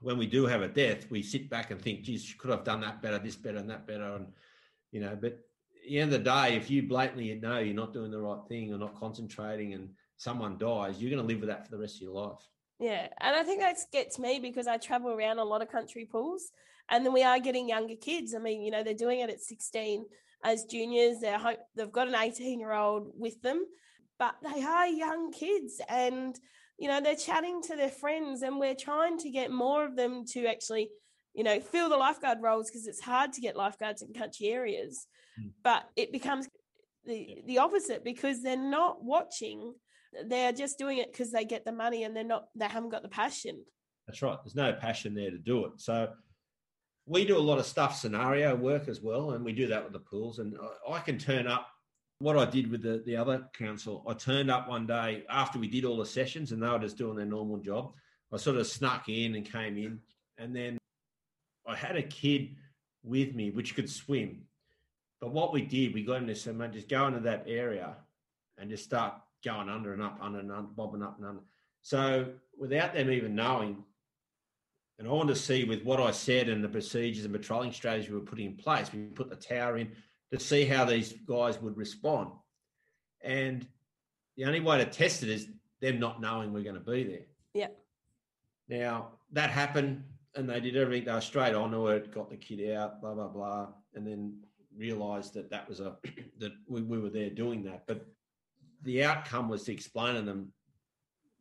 when 0.00 0.18
we 0.18 0.26
do 0.26 0.46
have 0.46 0.62
a 0.62 0.68
death, 0.68 1.10
we 1.10 1.22
sit 1.22 1.50
back 1.50 1.70
and 1.70 1.80
think, 1.80 2.02
geez, 2.02 2.34
could 2.38 2.50
have 2.50 2.64
done 2.64 2.80
that 2.80 3.02
better, 3.02 3.18
this 3.18 3.36
better, 3.36 3.58
and 3.58 3.68
that 3.70 3.86
better. 3.86 4.16
And, 4.16 4.26
you 4.92 5.00
know, 5.00 5.16
but 5.20 5.32
at 5.32 5.88
the 5.88 5.98
end 5.98 6.12
of 6.12 6.22
the 6.22 6.30
day, 6.30 6.56
if 6.56 6.70
you 6.70 6.82
blatantly 6.82 7.34
know 7.34 7.58
you're 7.58 7.74
not 7.74 7.92
doing 7.92 8.10
the 8.10 8.20
right 8.20 8.40
thing 8.48 8.72
or 8.72 8.78
not 8.78 8.98
concentrating 8.98 9.74
and 9.74 9.90
someone 10.16 10.58
dies, 10.58 11.00
you're 11.00 11.10
going 11.10 11.22
to 11.22 11.26
live 11.26 11.40
with 11.40 11.50
that 11.50 11.64
for 11.64 11.70
the 11.72 11.78
rest 11.80 11.96
of 11.96 12.02
your 12.02 12.12
life. 12.12 12.40
Yeah, 12.80 13.08
and 13.20 13.36
I 13.36 13.42
think 13.42 13.60
that 13.60 13.76
gets 13.92 14.18
me 14.18 14.40
because 14.40 14.66
I 14.66 14.78
travel 14.78 15.10
around 15.10 15.38
a 15.38 15.44
lot 15.44 15.60
of 15.62 15.70
country 15.70 16.06
pools, 16.10 16.50
and 16.90 17.04
then 17.04 17.12
we 17.12 17.22
are 17.22 17.38
getting 17.38 17.68
younger 17.68 17.94
kids. 17.94 18.34
I 18.34 18.38
mean, 18.38 18.62
you 18.62 18.70
know, 18.70 18.82
they're 18.82 18.94
doing 18.94 19.20
it 19.20 19.28
at 19.30 19.40
16 19.40 20.06
as 20.42 20.64
juniors. 20.64 21.18
They're 21.20 21.38
ho- 21.38 21.62
they've 21.76 21.92
got 21.92 22.08
an 22.08 22.14
18 22.14 22.58
year 22.58 22.72
old 22.72 23.12
with 23.14 23.40
them, 23.42 23.64
but 24.18 24.34
they 24.42 24.62
are 24.62 24.86
young 24.86 25.30
kids, 25.30 25.80
and 25.88 26.34
you 26.78 26.88
know, 26.88 27.02
they're 27.02 27.14
chatting 27.16 27.60
to 27.60 27.76
their 27.76 27.90
friends, 27.90 28.40
and 28.40 28.58
we're 28.58 28.74
trying 28.74 29.18
to 29.18 29.30
get 29.30 29.50
more 29.50 29.84
of 29.84 29.94
them 29.96 30.24
to 30.32 30.46
actually, 30.46 30.88
you 31.34 31.44
know, 31.44 31.60
fill 31.60 31.90
the 31.90 31.96
lifeguard 31.98 32.38
roles 32.40 32.70
because 32.70 32.86
it's 32.86 33.02
hard 33.02 33.34
to 33.34 33.42
get 33.42 33.56
lifeguards 33.56 34.00
in 34.00 34.14
country 34.14 34.48
areas, 34.48 35.06
Mm. 35.38 35.52
but 35.62 35.84
it 35.96 36.10
becomes 36.12 36.48
the 37.04 37.42
the 37.46 37.58
opposite 37.58 38.02
because 38.04 38.42
they're 38.42 38.56
not 38.56 39.04
watching 39.04 39.74
they're 40.26 40.52
just 40.52 40.78
doing 40.78 40.98
it 40.98 41.12
because 41.12 41.30
they 41.30 41.44
get 41.44 41.64
the 41.64 41.72
money 41.72 42.04
and 42.04 42.16
they're 42.16 42.24
not 42.24 42.46
they 42.56 42.66
haven't 42.66 42.90
got 42.90 43.02
the 43.02 43.08
passion 43.08 43.64
That's 44.06 44.22
right. 44.22 44.38
There's 44.42 44.56
no 44.56 44.72
passion 44.72 45.14
there 45.14 45.30
to 45.30 45.38
do 45.38 45.66
it. 45.66 45.72
So 45.76 46.08
we 47.06 47.24
do 47.24 47.36
a 47.36 47.38
lot 47.38 47.58
of 47.58 47.66
stuff 47.66 47.96
scenario 47.96 48.54
work 48.54 48.88
as 48.88 49.00
well, 49.00 49.32
and 49.32 49.44
we 49.44 49.52
do 49.52 49.66
that 49.68 49.82
with 49.82 49.92
the 49.92 50.00
pools. 50.00 50.38
And 50.38 50.56
I- 50.88 51.00
can 51.00 51.18
turn 51.18 51.46
up. 51.46 51.68
What 52.18 52.36
I 52.36 52.44
did 52.44 52.70
with 52.70 52.82
the, 52.82 53.02
the 53.06 53.16
other 53.16 53.48
council, 53.56 54.04
I 54.06 54.12
turned 54.12 54.50
up 54.50 54.68
one 54.68 54.86
day 54.86 55.24
after 55.30 55.58
we 55.58 55.68
did 55.68 55.84
all 55.86 55.96
the 55.96 56.04
sessions 56.04 56.52
and 56.52 56.62
they 56.62 56.68
were 56.68 56.78
just 56.78 56.98
doing 56.98 57.16
their 57.16 57.24
normal 57.24 57.56
job. 57.56 57.94
I 58.32 58.36
sort 58.36 58.58
of 58.58 58.66
snuck 58.66 59.08
in 59.08 59.34
and 59.36 59.50
came 59.50 59.78
in, 59.78 60.00
and 60.38 60.54
then 60.54 60.76
I 61.66 61.74
had 61.74 61.96
a 61.96 62.02
kid 62.02 62.56
with 63.02 63.34
me 63.34 63.50
which 63.50 63.74
could 63.74 63.88
swim. 63.88 64.42
But 65.20 65.32
what 65.32 65.52
we 65.52 65.62
did, 65.62 65.94
we 65.94 66.04
got 66.04 66.18
him 66.18 66.26
to 66.26 66.34
say, 66.34 66.52
"Man, 66.52 66.72
just 66.72 66.88
go 66.88 67.06
into 67.06 67.20
that 67.20 67.44
area 67.46 67.96
and 68.58 68.70
just 68.70 68.84
start 68.84 69.14
going 69.44 69.68
under 69.68 69.92
and 69.92 70.02
up, 70.02 70.18
under 70.20 70.40
and 70.40 70.50
under, 70.50 70.62
bobbing 70.62 71.02
up 71.02 71.16
and 71.18 71.26
under. 71.26 71.42
So 71.82 72.26
without 72.58 72.94
them 72.94 73.10
even 73.10 73.34
knowing, 73.34 73.84
and 74.98 75.08
I 75.08 75.12
want 75.12 75.28
to 75.28 75.36
see 75.36 75.64
with 75.64 75.82
what 75.82 75.98
I 75.98 76.10
said 76.10 76.48
and 76.48 76.62
the 76.62 76.68
procedures 76.68 77.24
and 77.24 77.32
patrolling 77.32 77.72
strategy 77.72 78.10
we 78.10 78.16
were 78.16 78.24
putting 78.24 78.46
in 78.46 78.56
place, 78.56 78.92
we 78.92 79.00
put 79.04 79.30
the 79.30 79.36
tower 79.36 79.78
in 79.78 79.92
to 80.30 80.38
see 80.38 80.64
how 80.64 80.84
these 80.84 81.14
guys 81.26 81.60
would 81.60 81.76
respond. 81.76 82.30
And 83.22 83.66
the 84.36 84.44
only 84.44 84.60
way 84.60 84.78
to 84.78 84.84
test 84.84 85.22
it 85.22 85.30
is 85.30 85.48
them 85.80 85.98
not 85.98 86.20
knowing 86.20 86.52
we're 86.52 86.62
going 86.62 86.74
to 86.74 86.80
be 86.80 87.04
there. 87.04 87.26
Yeah. 87.54 87.68
Now 88.68 89.08
that 89.32 89.50
happened 89.50 90.04
and 90.34 90.48
they 90.48 90.60
did 90.60 90.76
everything. 90.76 91.06
They 91.06 91.12
were 91.12 91.20
straight 91.20 91.54
onto 91.54 91.88
it, 91.88 92.12
got 92.12 92.30
the 92.30 92.36
kid 92.36 92.74
out, 92.74 93.00
blah, 93.00 93.14
blah, 93.14 93.28
blah. 93.28 93.68
And 93.94 94.06
then 94.06 94.38
realized 94.76 95.34
that 95.34 95.50
that 95.50 95.68
was 95.68 95.80
a, 95.80 95.96
that 96.38 96.52
we, 96.68 96.82
we 96.82 96.98
were 96.98 97.10
there 97.10 97.30
doing 97.30 97.64
that. 97.64 97.86
But 97.86 98.06
the 98.82 99.04
outcome 99.04 99.48
was 99.48 99.64
to 99.64 99.72
explain 99.72 100.14
to 100.14 100.22
them 100.22 100.52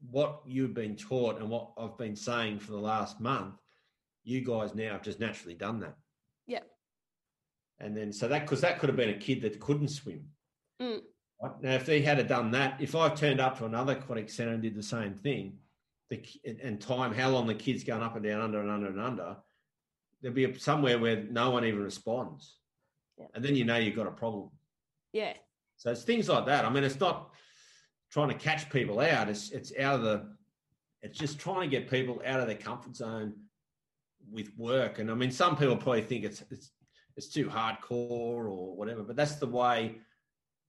what 0.10 0.42
you've 0.46 0.74
been 0.74 0.96
taught 0.96 1.40
and 1.40 1.50
what 1.50 1.72
I've 1.78 1.98
been 1.98 2.16
saying 2.16 2.60
for 2.60 2.72
the 2.72 2.78
last 2.80 3.20
month. 3.20 3.56
You 4.24 4.42
guys 4.42 4.76
now 4.76 4.94
have 4.94 5.02
just 5.02 5.20
naturally 5.20 5.56
done 5.56 5.80
that. 5.82 5.96
Yeah. 6.48 6.64
And 7.80 7.96
then 7.96 8.12
so 8.12 8.28
that 8.28 8.42
because 8.42 8.62
that 8.62 8.80
could 8.80 8.90
have 8.90 8.98
been 8.98 9.10
a 9.10 9.18
kid 9.18 9.42
that 9.42 9.60
couldn't 9.60 9.90
swim. 9.90 10.26
Mm. 10.82 11.02
Right? 11.42 11.62
Now, 11.62 11.72
if 11.74 11.86
they 11.86 12.02
had 12.02 12.26
done 12.28 12.52
that, 12.52 12.82
if 12.82 12.96
I 12.96 13.10
turned 13.10 13.40
up 13.40 13.58
to 13.60 13.66
another 13.66 13.94
aquatic 13.94 14.30
centre 14.30 14.54
and 14.54 14.62
did 14.62 14.76
the 14.76 14.84
same 14.84 15.14
thing, 15.16 15.58
the 16.10 16.22
and- 16.46 16.60
and 16.60 16.82
time 16.82 17.14
how 17.14 17.30
long 17.30 17.48
the 17.48 17.56
kid's 17.56 17.84
going 17.84 18.02
up 18.04 18.16
and 18.16 18.24
down, 18.26 18.42
under 18.42 18.60
and 18.62 18.70
under 18.70 18.88
and 18.88 19.00
under, 19.00 19.38
there'd 20.22 20.34
be 20.34 20.46
a, 20.46 20.60
somewhere 20.60 21.00
where 21.00 21.24
no 21.24 21.52
one 21.52 21.64
even 21.66 21.82
responds, 21.82 22.58
Yeah. 23.18 23.28
and 23.34 23.44
then 23.44 23.56
you 23.56 23.64
know 23.64 23.78
you've 23.78 23.96
got 23.96 24.08
a 24.08 24.12
problem. 24.12 24.50
yeah 25.14 25.34
So 25.80 25.92
it's 25.92 26.04
things 26.04 26.28
like 26.28 26.46
that. 26.46 26.66
I 26.66 26.70
mean, 26.70 26.84
it's 26.84 27.00
not 27.00 27.32
trying 28.12 28.28
to 28.28 28.36
catch 28.36 28.70
people 28.70 29.00
out. 29.00 29.30
It's 29.30 29.50
it's 29.52 29.72
out 29.80 29.96
of 29.96 30.02
the. 30.04 30.30
It's 31.02 31.18
just 31.18 31.40
trying 31.40 31.62
to 31.62 31.68
get 31.68 31.90
people 31.90 32.22
out 32.26 32.42
of 32.42 32.48
their 32.48 32.58
comfort 32.58 32.98
zone 32.98 33.34
with 34.30 34.52
work. 34.58 35.00
And 35.00 35.10
I 35.10 35.14
mean, 35.14 35.32
some 35.32 35.56
people 35.56 35.78
probably 35.78 36.02
think 36.02 36.26
it's 36.26 36.44
it's 36.52 36.72
it's 37.16 37.30
too 37.30 37.48
hardcore 37.48 38.50
or 38.52 38.76
whatever, 38.76 39.04
but 39.04 39.16
that's 39.16 39.36
the 39.36 39.48
way. 39.48 39.96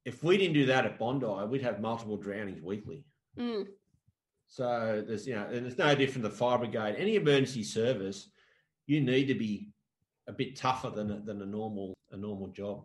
If 0.04 0.22
we 0.22 0.38
didn't 0.38 0.54
do 0.54 0.66
that 0.66 0.86
at 0.86 0.98
Bondi, 0.98 1.26
we'd 1.48 1.62
have 1.62 1.80
multiple 1.80 2.16
drownings 2.16 2.62
weekly. 2.62 3.04
Mm. 3.36 3.66
So 4.46 5.04
there's 5.06 5.26
you 5.26 5.34
know, 5.34 5.46
and 5.52 5.66
it's 5.66 5.76
no 5.76 5.92
different 5.96 6.24
to 6.24 6.30
fire 6.30 6.58
brigade. 6.58 6.94
Any 6.96 7.16
emergency 7.16 7.64
service, 7.64 8.30
you 8.86 9.00
need 9.00 9.26
to 9.26 9.34
be 9.34 9.70
a 10.28 10.32
bit 10.32 10.54
tougher 10.54 10.90
than 10.90 11.10
a, 11.10 11.18
than 11.18 11.42
a 11.42 11.46
normal 11.46 11.94
a 12.12 12.16
normal 12.16 12.46
job. 12.48 12.84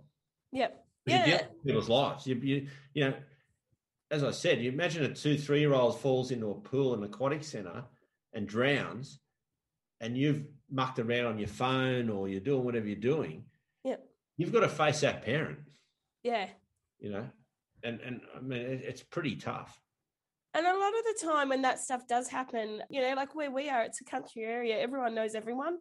Yep. 0.51 0.84
Yeah. 1.05 1.25
with 1.25 1.65
people's 1.65 1.89
lives. 1.89 2.25
You, 2.25 2.35
you 2.35 2.67
you 2.93 3.05
know, 3.05 3.13
as 4.11 4.23
I 4.23 4.31
said, 4.31 4.61
you 4.61 4.71
imagine 4.71 5.03
a 5.03 5.13
two 5.13 5.37
three 5.37 5.59
year 5.59 5.73
old 5.73 5.99
falls 5.99 6.31
into 6.31 6.51
a 6.51 6.55
pool 6.55 6.93
in 6.93 6.99
an 7.03 7.05
aquatic 7.05 7.43
centre 7.43 7.83
and 8.33 8.47
drowns, 8.47 9.19
and 10.01 10.17
you've 10.17 10.43
mucked 10.69 10.99
around 10.99 11.25
on 11.25 11.39
your 11.39 11.47
phone 11.47 12.09
or 12.09 12.27
you're 12.27 12.39
doing 12.39 12.63
whatever 12.63 12.87
you're 12.87 12.95
doing. 12.95 13.45
Yep. 13.83 14.05
You've 14.37 14.51
got 14.51 14.61
to 14.61 14.69
face 14.69 15.01
that 15.01 15.23
parent. 15.23 15.59
Yeah. 16.23 16.47
You 16.99 17.11
know, 17.11 17.29
and 17.83 17.99
and 18.01 18.21
I 18.35 18.41
mean 18.41 18.61
it, 18.61 18.81
it's 18.83 19.03
pretty 19.03 19.35
tough. 19.35 19.79
And 20.53 20.65
a 20.65 20.69
lot 20.69 20.93
of 20.97 21.03
the 21.03 21.27
time 21.27 21.49
when 21.49 21.61
that 21.63 21.79
stuff 21.79 22.07
does 22.07 22.29
happen, 22.29 22.81
you 22.89 23.01
know, 23.01 23.13
like 23.13 23.35
where 23.35 23.51
we 23.51 23.69
are, 23.69 23.83
it's 23.83 23.99
a 23.99 24.05
country 24.05 24.43
area, 24.43 24.77
everyone 24.79 25.13
knows 25.13 25.35
everyone, 25.35 25.77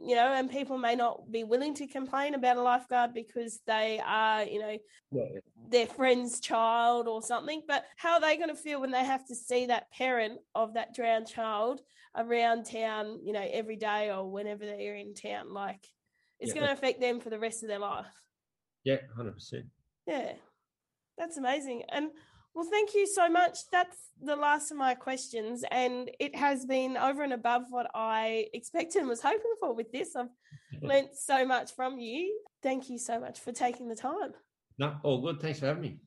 you 0.00 0.14
know, 0.14 0.32
and 0.32 0.50
people 0.50 0.78
may 0.78 0.94
not 0.94 1.30
be 1.30 1.44
willing 1.44 1.74
to 1.74 1.86
complain 1.86 2.34
about 2.34 2.56
a 2.56 2.62
lifeguard 2.62 3.12
because 3.12 3.60
they 3.66 4.00
are, 4.04 4.44
you 4.44 4.60
know, 4.60 4.78
Yeah. 5.10 5.40
their 5.68 5.86
friend's 5.86 6.40
child 6.40 7.08
or 7.08 7.20
something. 7.22 7.62
But 7.66 7.84
how 7.96 8.14
are 8.14 8.20
they 8.20 8.36
going 8.36 8.48
to 8.48 8.54
feel 8.54 8.80
when 8.80 8.92
they 8.92 9.04
have 9.04 9.26
to 9.26 9.34
see 9.34 9.66
that 9.66 9.90
parent 9.90 10.40
of 10.54 10.74
that 10.74 10.94
drowned 10.94 11.26
child 11.26 11.80
around 12.14 12.64
town, 12.64 13.20
you 13.24 13.32
know, 13.32 13.46
every 13.50 13.76
day 13.76 14.10
or 14.10 14.30
whenever 14.30 14.64
they're 14.64 14.94
in 14.96 15.14
town? 15.14 15.52
Like, 15.52 15.84
it's 16.38 16.50
Yeah. 16.50 16.60
going 16.60 16.66
to 16.68 16.72
affect 16.72 17.00
them 17.00 17.20
for 17.20 17.30
the 17.30 17.38
rest 17.38 17.62
of 17.62 17.68
their 17.68 17.80
life. 17.80 18.06
Yeah, 18.84 18.98
hundred 19.16 19.34
percent. 19.34 19.66
Yeah, 20.06 20.34
that's 21.16 21.36
amazing. 21.36 21.82
And 21.88 22.12
well, 22.58 22.66
thank 22.68 22.92
you 22.92 23.06
so 23.06 23.28
much. 23.28 23.58
That's 23.70 23.96
the 24.20 24.34
last 24.34 24.72
of 24.72 24.78
my 24.78 24.94
questions, 24.94 25.62
and 25.70 26.10
it 26.18 26.34
has 26.34 26.66
been 26.66 26.96
over 26.96 27.22
and 27.22 27.32
above 27.32 27.66
what 27.70 27.88
I 27.94 28.46
expected 28.52 28.98
and 28.98 29.08
was 29.08 29.22
hoping 29.22 29.54
for 29.60 29.72
with 29.76 29.92
this. 29.92 30.16
I've 30.16 30.26
learnt 30.82 31.14
so 31.14 31.46
much 31.46 31.76
from 31.76 32.00
you. 32.00 32.36
Thank 32.60 32.90
you 32.90 32.98
so 32.98 33.20
much 33.20 33.38
for 33.38 33.52
taking 33.52 33.88
the 33.88 33.94
time. 33.94 34.32
No, 34.76 34.96
all 35.04 35.22
good. 35.22 35.40
Thanks 35.40 35.60
for 35.60 35.66
having 35.66 35.82
me. 35.82 36.00